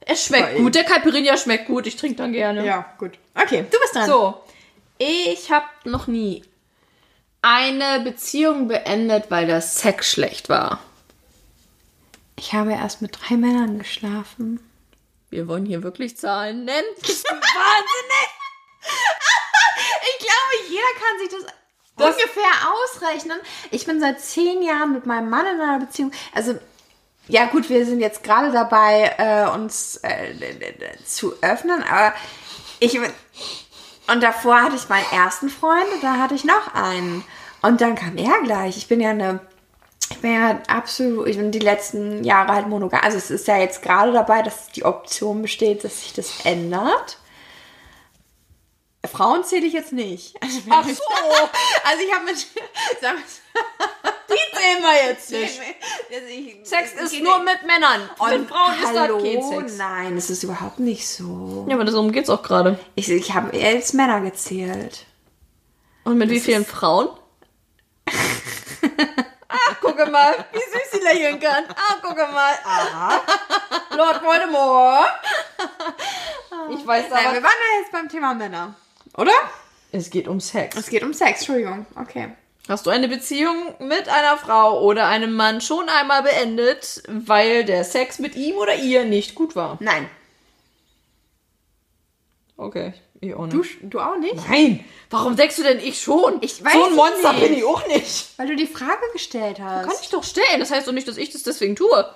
Es 0.01 0.25
schmeckt 0.25 0.57
gut. 0.57 0.75
Der 0.75 0.85
Caipirinha 0.85 1.37
schmeckt 1.37 1.67
gut. 1.67 1.87
Ich 1.87 1.97
trinke 1.97 2.17
dann 2.17 2.33
gerne. 2.33 2.65
Ja, 2.65 2.95
gut. 2.99 3.19
Okay, 3.35 3.67
du 3.71 3.79
bist 3.81 3.95
dran. 3.95 4.07
So. 4.07 4.41
Ich 4.99 5.51
habe 5.51 5.67
noch 5.85 6.07
nie 6.07 6.45
eine 7.43 8.01
Beziehung 8.01 8.69
beendet, 8.69 9.25
weil 9.31 9.47
der 9.47 9.61
Sex 9.61 10.11
schlecht 10.11 10.49
war. 10.49 10.79
Ich 12.39 12.55
habe 12.55 12.73
erst 12.73 13.03
mit 13.03 13.19
drei 13.21 13.37
Männern 13.37 13.79
geschlafen. 13.79 14.61
Wir 15.31 15.49
wollen 15.49 15.67
hier 15.67 15.83
wirklich 15.83 16.17
Zahlen 16.17 16.65
nennen. 16.65 16.87
Wahnsinnig! 16.97 18.36
ich 20.03 20.19
glaube, 20.19 20.69
jeder 20.69 20.93
kann 20.99 21.19
sich 21.19 21.29
das, 21.29 22.07
ungefähr 22.07 22.53
ausrechnen. 22.73 23.39
Ich 23.71 23.87
bin 23.87 24.01
seit 24.01 24.21
zehn 24.21 24.63
Jahren 24.63 24.93
mit 24.93 25.07
meinem 25.07 25.31
Mann 25.31 25.47
in 25.47 25.61
einer 25.61 25.79
Beziehung. 25.79 26.13
Also, 26.35 26.59
ja 27.29 27.47
gut, 27.47 27.69
wir 27.69 27.85
sind 27.87 28.01
jetzt 28.01 28.23
gerade 28.23 28.53
dabei, 28.53 29.15
äh, 29.19 29.49
uns 29.55 29.97
äh, 30.03 30.35
zu 31.05 31.35
öffnen, 31.43 31.83
aber 31.83 32.15
ich... 32.81 32.99
Und 34.09 34.23
davor 34.23 34.63
hatte 34.63 34.77
ich 34.77 34.89
meinen 34.89 35.11
ersten 35.11 35.51
Freund 35.51 35.93
und 35.93 36.05
da 36.05 36.19
hatte 36.19 36.37
ich 36.37 36.45
noch 36.45 36.75
einen. 36.75 37.25
Und 37.61 37.81
dann 37.81 37.97
kam 37.97 38.17
er 38.17 38.41
gleich. 38.43 38.77
Ich 38.77 38.87
bin 38.87 39.01
ja 39.01 39.11
eine 39.11 39.41
ich 40.11 40.19
bin 40.19 40.33
ja 40.33 40.61
absolut, 40.69 41.27
ich 41.27 41.37
bin 41.37 41.51
die 41.51 41.59
letzten 41.59 42.23
Jahre 42.25 42.53
halt 42.53 42.69
monogam. 42.69 43.01
Also 43.03 43.19
es 43.19 43.31
ist 43.31 43.49
ja 43.49 43.59
jetzt 43.59 43.83
gerade 43.83 44.13
dabei, 44.13 44.43
dass 44.43 44.69
die 44.69 44.85
Option 44.85 45.43
besteht, 45.43 45.85
dass 45.85 46.03
sich 46.03 46.13
das 46.13 46.45
ändert. 46.45 47.19
Frauen 49.05 49.45
zähle 49.45 49.67
ich 49.67 49.73
jetzt 49.73 49.93
nicht. 49.93 50.37
Also, 50.43 50.61
Ach 50.71 50.85
so. 50.87 50.93
also 51.85 52.03
ich 52.07 52.13
habe 52.15 52.25
mit... 52.25 52.37
Die 54.29 54.57
sehen 54.59 54.83
wir 54.83 55.09
jetzt 55.09 55.31
nicht. 55.31 55.61
ich, 56.29 56.69
Sex 56.69 56.93
ist 56.95 57.21
nur 57.23 57.39
mit 57.39 57.63
Männern. 57.65 58.11
mit 58.29 58.49
Frauen 58.49 58.75
ist 58.75 58.83
das 58.83 58.99
Hallo, 58.99 59.19
kein 59.23 59.43
Sex. 59.43 59.79
nein, 59.79 60.17
das 60.17 60.31
ist 60.31 60.43
überhaupt 60.43 60.81
nicht 60.81 61.09
so. 61.09 61.65
Ja, 61.69 61.77
aber 61.77 61.85
darum 61.85 62.11
geht's 62.11 62.29
auch 62.29 62.43
gerade. 62.43 62.79
Ich, 62.97 63.09
ich 63.09 63.35
habe 63.35 63.57
jetzt 63.57 63.95
Männer 63.95 64.21
gezählt. 64.21 65.07
Und 66.03 66.19
mit 66.19 66.29
wie 66.31 66.41
vielen 66.41 66.67
Frauen? 66.67 67.09
ah, 69.49 69.75
gucke 69.81 70.07
mal, 70.11 70.35
wie 70.53 70.59
süß 70.59 70.91
sie 70.93 70.99
lächeln 71.05 71.39
kann. 71.39 71.65
Ah, 71.69 71.95
gucke 72.03 72.27
mal. 72.27 72.55
Aha. 72.65 73.21
Lord 73.97 74.23
Voldemort. 74.23 75.09
Ich 76.71 76.87
weiß 76.87 77.05
Nein, 77.11 77.23
wir 77.23 77.29
aber... 77.31 77.43
waren 77.43 77.43
ja 77.43 77.81
jetzt 77.81 77.93
beim 77.93 78.09
Thema 78.09 78.35
Männer. 78.35 78.75
Oder? 79.17 79.33
Es 79.93 80.11
geht 80.11 80.29
um 80.29 80.41
Sex. 80.41 80.77
Es 80.77 80.89
geht 80.89 81.03
um 81.03 81.15
Sex, 81.15 81.41
Entschuldigung. 81.41 81.87
Okay. 82.01 82.29
Hast 82.69 82.85
du 82.87 82.91
eine 82.91 83.09
Beziehung 83.09 83.75
mit 83.79 84.09
einer 84.09 84.37
Frau 84.37 84.83
oder 84.83 85.07
einem 85.07 85.35
Mann 85.35 85.61
schon 85.61 85.89
einmal 85.89 86.23
beendet, 86.25 87.03
weil 87.07 87.65
der 87.65 87.85
Sex 87.85 88.19
mit 88.19 88.35
ihm 88.35 88.57
oder 88.57 88.75
ihr 88.75 89.05
nicht 89.05 89.37
gut 89.37 89.55
war? 89.55 89.77
Nein. 89.81 90.11
Okay, 92.57 92.95
ich 93.21 93.35
auch 93.35 93.47
nicht. 93.47 93.83
Du, 93.83 93.89
du 93.89 94.01
auch 94.01 94.17
nicht? 94.19 94.35
Nein, 94.49 94.85
warum 95.11 95.37
denkst 95.37 95.57
du 95.57 95.63
denn 95.63 95.79
ich 95.79 96.01
schon? 96.01 96.39
Ich 96.41 96.65
weiß 96.65 96.73
so 96.73 96.85
ein 96.87 96.95
Monster 96.95 97.33
nicht. 97.35 97.43
bin 97.45 97.59
ich 97.59 97.65
auch 97.65 97.87
nicht. 97.87 98.39
Weil 98.39 98.49
du 98.49 98.57
die 98.57 98.67
Frage 98.67 99.03
gestellt 99.13 99.61
hast. 99.61 99.87
Kann 99.87 99.97
ich 100.03 100.09
doch 100.09 100.25
stellen. 100.25 100.59
Das 100.59 100.71
heißt 100.71 100.89
doch 100.89 100.93
nicht, 100.93 101.07
dass 101.07 101.19
ich 101.19 101.31
das 101.31 101.43
deswegen 101.45 101.77
tue. 101.77 102.09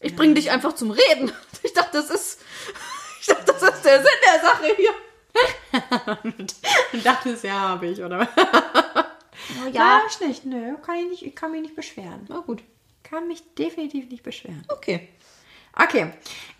Ich 0.00 0.16
bringe 0.16 0.34
dich 0.34 0.50
einfach 0.50 0.74
zum 0.74 0.90
Reden. 0.90 1.32
Ich 1.62 1.72
dachte, 1.72 1.90
das 1.92 2.10
ist. 2.10 2.40
Ich 3.20 3.26
dachte, 3.34 3.44
das 3.46 3.62
ist 3.62 3.84
der 3.84 3.98
Sinn 3.98 4.08
der 4.32 4.40
Sache 4.40 4.66
hier. 4.76 4.90
Du 6.92 6.98
dachtest, 6.98 7.44
ja, 7.44 7.58
habe 7.58 7.86
ich, 7.86 8.02
oder? 8.02 8.28
Oh, 9.64 9.68
Ja, 9.72 10.02
ich 10.08 10.20
nicht. 10.20 10.44
Nö, 10.44 10.76
kann 10.84 10.96
ich, 10.96 11.10
nicht, 11.10 11.26
ich 11.26 11.36
kann 11.36 11.52
mich 11.52 11.62
nicht 11.62 11.76
beschweren. 11.76 12.26
Na 12.28 12.38
gut. 12.40 12.62
Kann 13.02 13.28
mich 13.28 13.42
definitiv 13.54 14.08
nicht 14.10 14.22
beschweren. 14.22 14.64
Okay. 14.68 15.08
Okay. 15.74 16.12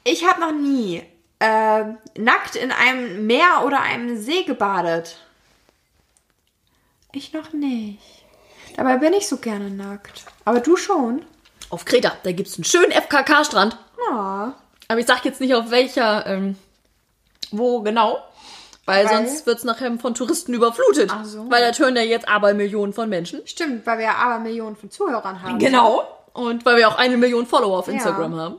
Ich 0.05 0.25
habe 0.27 0.41
noch 0.41 0.53
nie 0.53 1.03
äh, 1.41 1.85
nackt 2.19 2.55
in 2.57 2.71
einem 2.71 3.27
Meer 3.27 3.63
oder 3.65 3.81
einem 3.81 4.17
See 4.21 4.45
gebadet. 4.45 5.19
Ich 7.13 7.33
noch 7.33 7.53
nicht. 7.53 8.03
Dabei 8.77 8.99
bin 8.99 9.15
ich 9.15 9.27
so 9.27 9.39
gerne 9.39 9.71
nackt. 9.71 10.25
Aber 10.45 10.61
du 10.61 10.77
schon? 10.77 11.25
Auf 11.71 11.85
Kreta, 11.85 12.13
da 12.23 12.33
gibt 12.33 12.49
es 12.49 12.57
einen 12.57 12.65
schönen 12.65 12.93
FKK-Strand. 12.93 13.77
Ja. 14.11 14.55
Aber 14.89 15.01
ich 15.01 15.07
sag 15.07 15.25
jetzt 15.25 15.41
nicht 15.41 15.55
auf 15.55 15.71
welcher, 15.71 16.27
ähm, 16.27 16.57
wo 17.51 17.81
genau. 17.81 18.23
Weil, 18.87 19.05
Weil? 19.07 19.17
sonst 19.27 19.47
wird 19.47 19.59
es 19.59 19.65
nachher 19.65 19.93
von 19.99 20.15
Touristen 20.15 20.55
überflutet. 20.55 21.11
Ach 21.13 21.25
so. 21.25 21.51
Weil 21.51 21.71
da 21.71 21.77
hören 21.77 21.97
ja 21.97 22.03
jetzt 22.03 22.29
aber 22.29 22.55
Millionen 22.55 22.93
von 22.93 23.09
Menschen. 23.09 23.45
Stimmt, 23.47 23.85
weil 23.87 23.99
wir 23.99 24.05
ja 24.07 24.15
aber 24.15 24.39
Millionen 24.39 24.77
von 24.77 24.91
Zuhörern 24.91 25.43
haben. 25.43 25.59
Genau. 25.59 26.07
Und 26.33 26.65
weil 26.65 26.77
wir 26.77 26.89
auch 26.89 26.97
eine 26.99 27.17
Million 27.17 27.47
Follower 27.47 27.79
auf 27.79 27.89
Instagram 27.89 28.33
Ja. 28.37 28.39
haben. 28.43 28.57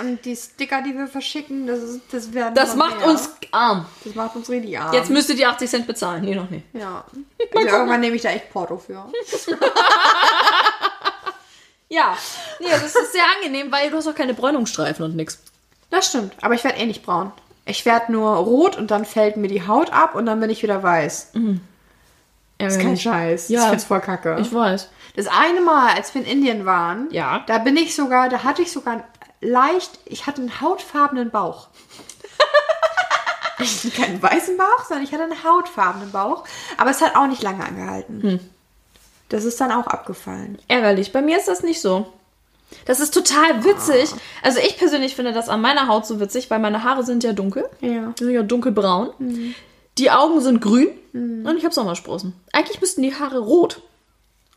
Und 0.00 0.24
die 0.24 0.34
Sticker, 0.34 0.82
die 0.82 0.92
wir 0.96 1.06
verschicken, 1.06 1.66
das, 1.68 1.78
ist, 1.80 2.00
das 2.10 2.32
werden 2.34 2.54
Das 2.54 2.74
macht 2.74 2.98
mehr. 2.98 3.08
uns 3.10 3.30
arm. 3.52 3.86
Das 4.04 4.14
macht 4.16 4.34
uns 4.34 4.48
richtig 4.50 4.76
arm. 4.78 4.92
Jetzt 4.92 5.08
müsstet 5.10 5.38
ihr 5.38 5.48
80 5.48 5.70
Cent 5.70 5.86
bezahlen. 5.86 6.24
Nee, 6.24 6.34
noch 6.34 6.50
nicht. 6.50 6.64
Ja. 6.72 7.04
Also 7.54 7.68
irgendwann 7.68 8.00
nehme 8.00 8.16
ich 8.16 8.22
da 8.22 8.30
echt 8.30 8.52
Porto 8.52 8.76
für. 8.78 9.04
Ja. 11.88 12.16
Nee, 12.60 12.66
es 12.72 12.94
ist 12.94 13.12
sehr 13.12 13.22
angenehm, 13.36 13.70
weil 13.70 13.90
du 13.90 13.96
hast 13.96 14.08
auch 14.08 14.14
keine 14.14 14.34
Bräunungsstreifen 14.34 15.04
und 15.04 15.14
nix. 15.16 15.38
Das 15.90 16.08
stimmt. 16.08 16.32
Aber 16.40 16.54
ich 16.54 16.64
werde 16.64 16.78
eh 16.78 16.86
nicht 16.86 17.04
braun. 17.04 17.30
Ich 17.66 17.84
werde 17.86 18.12
nur 18.12 18.36
rot 18.36 18.76
und 18.76 18.90
dann 18.90 19.04
fällt 19.04 19.36
mir 19.36 19.48
die 19.48 19.66
Haut 19.66 19.90
ab 19.92 20.14
und 20.14 20.26
dann 20.26 20.40
bin 20.40 20.50
ich 20.50 20.62
wieder 20.62 20.82
weiß. 20.82 21.32
Das 22.58 22.76
ist 22.76 22.82
kein 22.82 22.96
Scheiß. 22.96 23.48
Ja. 23.48 23.62
Ich 23.62 23.68
find's 23.68 23.84
voll 23.84 24.00
kacke. 24.00 24.36
Ich 24.40 24.52
weiß. 24.52 24.88
das 25.16 25.26
eine 25.26 25.60
Mal, 25.62 25.94
als 25.94 26.14
wir 26.14 26.22
in 26.22 26.26
Indien 26.28 26.66
waren, 26.66 27.08
Ja. 27.10 27.42
da 27.46 27.58
bin 27.58 27.76
ich 27.76 27.94
sogar, 27.94 28.28
da 28.28 28.44
hatte 28.44 28.62
ich 28.62 28.70
sogar 28.72 29.04
leicht, 29.40 29.98
ich 30.04 30.26
hatte 30.26 30.40
einen 30.42 30.60
hautfarbenen 30.60 31.30
Bauch. 31.30 31.68
Keinen 33.96 34.22
weißen 34.22 34.56
Bauch, 34.56 34.84
sondern 34.86 35.04
ich 35.04 35.12
hatte 35.12 35.22
einen 35.24 35.44
hautfarbenen 35.44 36.10
Bauch. 36.10 36.44
Aber 36.76 36.90
es 36.90 37.00
hat 37.00 37.16
auch 37.16 37.26
nicht 37.26 37.42
lange 37.42 37.64
angehalten. 37.64 38.22
Hm. 38.22 38.40
Das 39.28 39.44
ist 39.44 39.60
dann 39.60 39.72
auch 39.72 39.86
abgefallen. 39.86 40.58
Ärgerlich. 40.68 41.12
Bei 41.12 41.22
mir 41.22 41.38
ist 41.38 41.48
das 41.48 41.62
nicht 41.62 41.80
so. 41.80 42.12
Das 42.86 43.00
ist 43.00 43.12
total 43.14 43.64
witzig. 43.64 44.10
Also 44.42 44.58
ich 44.60 44.76
persönlich 44.76 45.14
finde 45.16 45.32
das 45.32 45.48
an 45.48 45.60
meiner 45.60 45.88
Haut 45.88 46.06
so 46.06 46.20
witzig, 46.20 46.50
weil 46.50 46.58
meine 46.58 46.82
Haare 46.84 47.02
sind 47.04 47.24
ja 47.24 47.32
dunkel. 47.32 47.68
Ja. 47.80 48.12
Die 48.18 48.24
sind 48.24 48.32
ja 48.34 48.42
dunkelbraun. 48.42 49.54
Die 49.98 50.10
Augen 50.10 50.40
sind 50.40 50.60
grün. 50.60 50.88
Und 51.12 51.56
ich 51.56 51.64
habe 51.64 51.74
Sommersprossen. 51.74 52.34
Eigentlich 52.52 52.80
müssten 52.80 53.02
die 53.02 53.14
Haare 53.14 53.38
rot. 53.38 53.80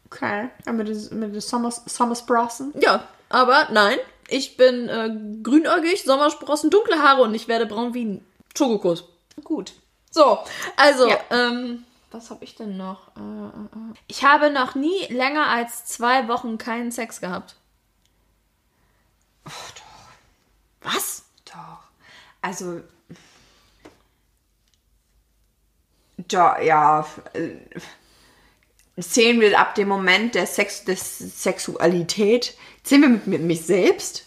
Okay. 0.07 0.49
Ja, 0.65 0.72
mit 0.73 0.88
den, 0.88 1.19
mit 1.19 1.34
den 1.35 1.41
Summersprossen. 1.41 2.73
Ja, 2.80 3.03
aber 3.30 3.68
nein. 3.72 3.98
Ich 4.30 4.57
bin 4.57 4.89
äh, 4.89 5.10
grünäugig, 5.44 6.03
Sommersprossen, 6.03 6.69
dunkle 6.69 7.02
Haare 7.02 7.22
und 7.22 7.34
ich 7.34 7.48
werde 7.48 7.65
braun 7.65 7.94
wie 7.94 8.06
ein 8.06 8.26
Schokokuss. 8.57 9.06
Gut. 9.44 9.73
So, 10.11 10.39
also, 10.76 11.07
Ja. 11.07 11.18
ähm, 11.30 11.84
was 12.11 12.30
habe 12.30 12.44
ich 12.44 12.56
denn 12.56 12.76
noch? 12.77 13.10
Äh, 13.15 13.19
äh, 13.19 13.91
äh. 13.91 13.94
Ich 14.07 14.23
habe 14.26 14.49
noch 14.49 14.76
nie 14.76 15.06
länger 15.10 15.48
als 15.48 15.85
zwei 15.85 16.27
Wochen 16.27 16.57
keinen 16.57 16.91
Sex 16.91 17.22
gehabt. 17.22 17.56
Was? 20.82 21.24
Doch. 21.45 21.80
Also. 22.41 22.82
Ja, 26.30 26.60
ja. 26.61 27.07
äh, 27.34 27.49
Zählen 28.99 29.40
wir 29.40 29.60
ab 29.60 29.76
dem 29.76 29.88
Moment 29.90 30.34
der 30.34 30.48
Sex, 30.48 30.84
des 30.84 31.19
Sexualität, 31.19 32.56
zählen 32.84 33.02
wir 33.03 33.10
mit, 33.10 33.28
mit 33.28 33.41
mich 33.44 33.61
selbst? 33.61 34.26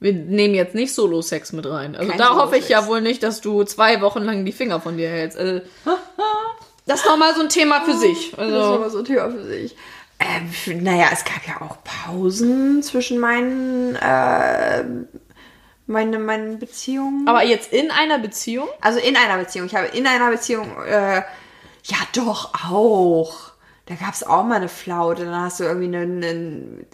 Wir 0.00 0.14
nehmen 0.14 0.54
jetzt 0.54 0.74
nicht 0.74 0.94
Solo-Sex 0.94 1.52
mit 1.52 1.66
rein. 1.66 1.94
Also 1.94 2.08
Kein 2.08 2.18
da 2.18 2.34
hoffe 2.34 2.56
ich 2.56 2.70
ja 2.70 2.86
wohl 2.86 3.02
nicht, 3.02 3.22
dass 3.22 3.42
du 3.42 3.62
zwei 3.64 4.00
Wochen 4.00 4.22
lang 4.22 4.44
die 4.46 4.52
Finger 4.52 4.80
von 4.80 4.96
dir 4.96 5.08
hältst. 5.10 5.36
Also, 5.36 5.60
das 6.86 7.00
ist 7.00 7.06
nochmal 7.06 7.34
so 7.34 7.42
ein 7.42 7.50
Thema 7.50 7.82
für 7.82 7.94
sich. 7.94 8.30
Das 8.30 8.38
ist 8.48 8.54
Also, 8.54 8.74
aber 8.74 8.90
so 8.90 8.98
ein 8.98 9.04
Thema 9.04 9.30
für 9.30 9.44
sich. 9.44 9.76
F- 10.50 10.74
naja, 10.80 11.08
es 11.12 11.24
gab 11.24 11.46
ja 11.46 11.60
auch 11.66 11.78
Pausen 11.84 12.82
zwischen 12.82 13.18
meinen, 13.18 13.94
äh, 13.96 14.84
meine, 15.86 16.18
meinen 16.18 16.58
Beziehungen. 16.58 17.26
aber 17.28 17.44
jetzt 17.44 17.72
in 17.72 17.90
einer 17.90 18.18
Beziehung? 18.18 18.68
Also 18.80 18.98
in 18.98 19.16
einer 19.16 19.38
Beziehung. 19.38 19.66
Ich 19.66 19.74
habe 19.74 19.86
in 19.88 20.06
einer 20.06 20.30
Beziehung, 20.30 20.68
äh, 20.84 21.16
ja 21.84 21.96
doch 22.14 22.52
auch. 22.70 23.52
Da 23.86 23.96
gab 23.96 24.14
es 24.14 24.22
auch 24.22 24.44
mal 24.44 24.54
eine 24.56 24.68
Flaute. 24.68 25.24
Dann 25.24 25.34
hast 25.42 25.58
du 25.60 25.64
irgendwie 25.64 25.94
einen, 25.96 26.22
einen 26.24 26.86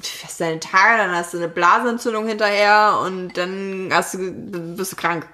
fast 0.00 0.40
deine 0.40 0.60
Tage, 0.60 0.98
dann 0.98 1.10
hast 1.14 1.34
du 1.34 1.38
eine 1.38 1.48
Blasenentzündung 1.48 2.26
hinterher 2.28 3.00
und 3.04 3.36
dann 3.36 3.90
hast 3.92 4.14
du, 4.14 4.18
dann 4.18 4.76
bist 4.76 4.92
du 4.92 4.96
krank. 4.96 5.26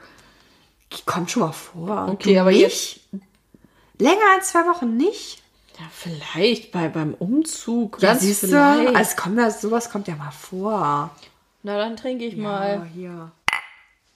Kommt 1.06 1.30
schon 1.30 1.42
mal 1.42 1.52
vor. 1.52 2.08
Okay, 2.10 2.34
Du 2.34 2.40
aber 2.40 2.50
nicht? 2.50 3.00
Länger 3.98 4.20
als 4.34 4.48
zwei 4.48 4.60
Wochen 4.66 4.96
nicht? 4.96 5.41
Ja, 5.78 5.86
vielleicht 5.92 6.70
bei, 6.72 6.88
beim 6.88 7.14
Umzug. 7.14 7.98
Ja, 8.00 8.10
Ganz 8.10 8.22
siehst 8.22 8.42
du? 8.44 8.46
vielleicht. 8.48 8.94
Also 8.96 9.16
kommt 9.16 9.38
das, 9.38 9.60
sowas 9.60 9.90
kommt 9.90 10.06
ja 10.08 10.16
mal 10.16 10.30
vor. 10.30 11.10
Na, 11.62 11.76
dann 11.78 11.96
trinke 11.96 12.24
ich 12.24 12.34
Ja, 12.34 12.42
mal. 12.42 12.86
hier. 12.94 13.32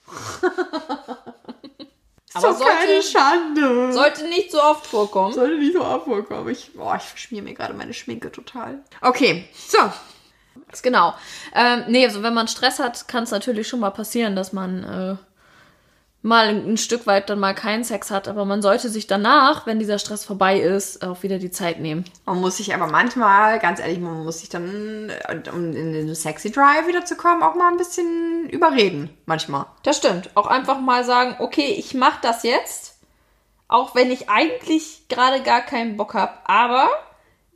Aber 2.33 2.49
Ist 2.51 2.59
doch 2.59 2.65
keine 2.67 3.01
sollte, 3.01 3.07
Schande. 3.07 3.93
sollte 3.93 4.27
nicht 4.27 4.51
so 4.51 4.61
oft 4.61 4.85
vorkommen. 4.85 5.33
Sollte 5.33 5.57
nicht 5.57 5.73
so 5.73 5.83
oft 5.83 6.05
vorkommen. 6.05 6.47
Ich, 6.49 6.73
boah, 6.73 6.95
ich 6.97 7.03
verschmier 7.03 7.41
mir 7.41 7.53
gerade 7.55 7.73
meine 7.73 7.93
Schminke 7.93 8.31
total. 8.31 8.79
Okay, 9.01 9.45
so. 9.67 9.77
Genau. 10.83 11.15
Ähm, 11.55 11.85
nee, 11.87 12.05
also 12.05 12.21
wenn 12.23 12.33
man 12.33 12.47
Stress 12.47 12.77
hat, 12.79 13.07
kann 13.07 13.23
es 13.23 13.31
natürlich 13.31 13.67
schon 13.67 13.79
mal 13.79 13.89
passieren, 13.91 14.35
dass 14.35 14.53
man 14.53 14.83
äh, 14.83 15.15
mal 16.27 16.47
ein 16.49 16.77
Stück 16.77 17.07
weit 17.07 17.29
dann 17.29 17.39
mal 17.39 17.55
keinen 17.55 17.83
Sex 17.83 18.11
hat. 18.11 18.27
Aber 18.27 18.43
man 18.45 18.61
sollte 18.61 18.89
sich 18.89 19.07
danach, 19.07 19.65
wenn 19.65 19.79
dieser 19.79 19.97
Stress 19.97 20.25
vorbei 20.25 20.59
ist, 20.59 21.03
auch 21.03 21.23
wieder 21.23 21.39
die 21.39 21.51
Zeit 21.51 21.79
nehmen. 21.79 22.03
Man 22.25 22.41
muss 22.41 22.57
sich 22.57 22.73
aber 22.75 22.87
manchmal, 22.87 23.59
ganz 23.59 23.79
ehrlich, 23.79 23.99
man 23.99 24.23
muss 24.23 24.39
sich 24.39 24.49
dann, 24.49 25.09
äh, 25.09 25.41
um 25.51 25.73
in 25.73 25.93
den 25.93 26.13
Sexy 26.13 26.51
Drive 26.51 26.87
wieder 26.87 27.05
zu 27.05 27.15
kommen, 27.15 27.41
auch 27.41 27.55
mal 27.55 27.69
ein 27.71 27.77
bisschen 27.77 28.49
überreden. 28.49 29.09
Manchmal. 29.25 29.65
Das 29.83 29.97
stimmt. 29.97 30.29
Auch 30.35 30.47
einfach 30.47 30.79
mal 30.79 31.03
sagen, 31.05 31.35
okay, 31.39 31.73
ich 31.77 31.93
mache 31.93 32.19
das 32.21 32.43
jetzt, 32.43 32.97
auch 33.69 33.95
wenn 33.95 34.11
ich 34.11 34.29
eigentlich 34.29 35.07
gerade 35.07 35.41
gar 35.41 35.61
keinen 35.61 35.95
Bock 35.97 36.13
habe. 36.13 36.33
Aber 36.45 36.89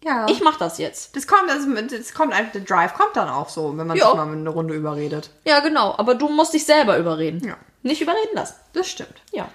Ja. 0.04 0.26
ich 0.30 0.42
mache 0.42 0.60
das 0.60 0.78
jetzt. 0.78 1.16
das 1.16 1.28
kommt, 1.28 1.50
das, 1.50 1.68
das 1.92 2.14
kommt 2.14 2.34
einfach, 2.34 2.54
der 2.54 2.62
Drive 2.62 2.94
kommt 2.94 3.16
dann 3.16 3.30
auch 3.30 3.50
so, 3.50 3.78
wenn 3.78 3.86
man 3.88 3.98
Ja. 3.98 4.06
sich 4.08 4.16
mal 4.16 4.28
eine 4.32 4.50
Runde 4.50 4.74
überredet. 4.74 5.30
Ja, 5.46 5.60
genau. 5.60 5.94
Aber 5.98 6.16
du 6.16 6.30
musst 6.30 6.54
dich 6.54 6.66
selber 6.66 6.98
überreden. 6.98 7.46
Ja. 7.46 7.56
Nicht 7.84 8.02
überreden 8.02 8.36
lassen. 8.36 8.56
Das 8.74 8.90
stimmt. 8.90 9.22
Ja. 9.32 9.50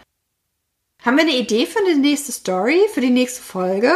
Haben 1.05 1.17
wir 1.17 1.23
eine 1.23 1.37
Idee 1.37 1.67
für 1.67 1.85
die 1.85 1.95
nächste 1.95 2.33
Story, 2.33 2.81
für 2.93 3.01
die 3.01 3.11
nächste 3.11 3.43
Folge? 3.43 3.93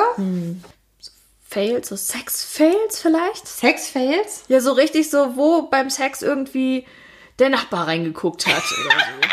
Fails, 1.48 1.88
so 1.88 1.96
Sex-Fails 1.96 3.00
vielleicht? 3.00 3.48
Sex-Fails? 3.48 4.44
Ja, 4.48 4.60
so 4.60 4.72
richtig 4.72 5.10
so, 5.10 5.36
wo 5.36 5.62
beim 5.62 5.90
Sex 5.90 6.22
irgendwie 6.22 6.86
der 7.40 7.48
Nachbar 7.48 7.88
reingeguckt 7.88 8.46
hat 8.46 8.62
oder 8.84 8.94
so. 8.94 9.28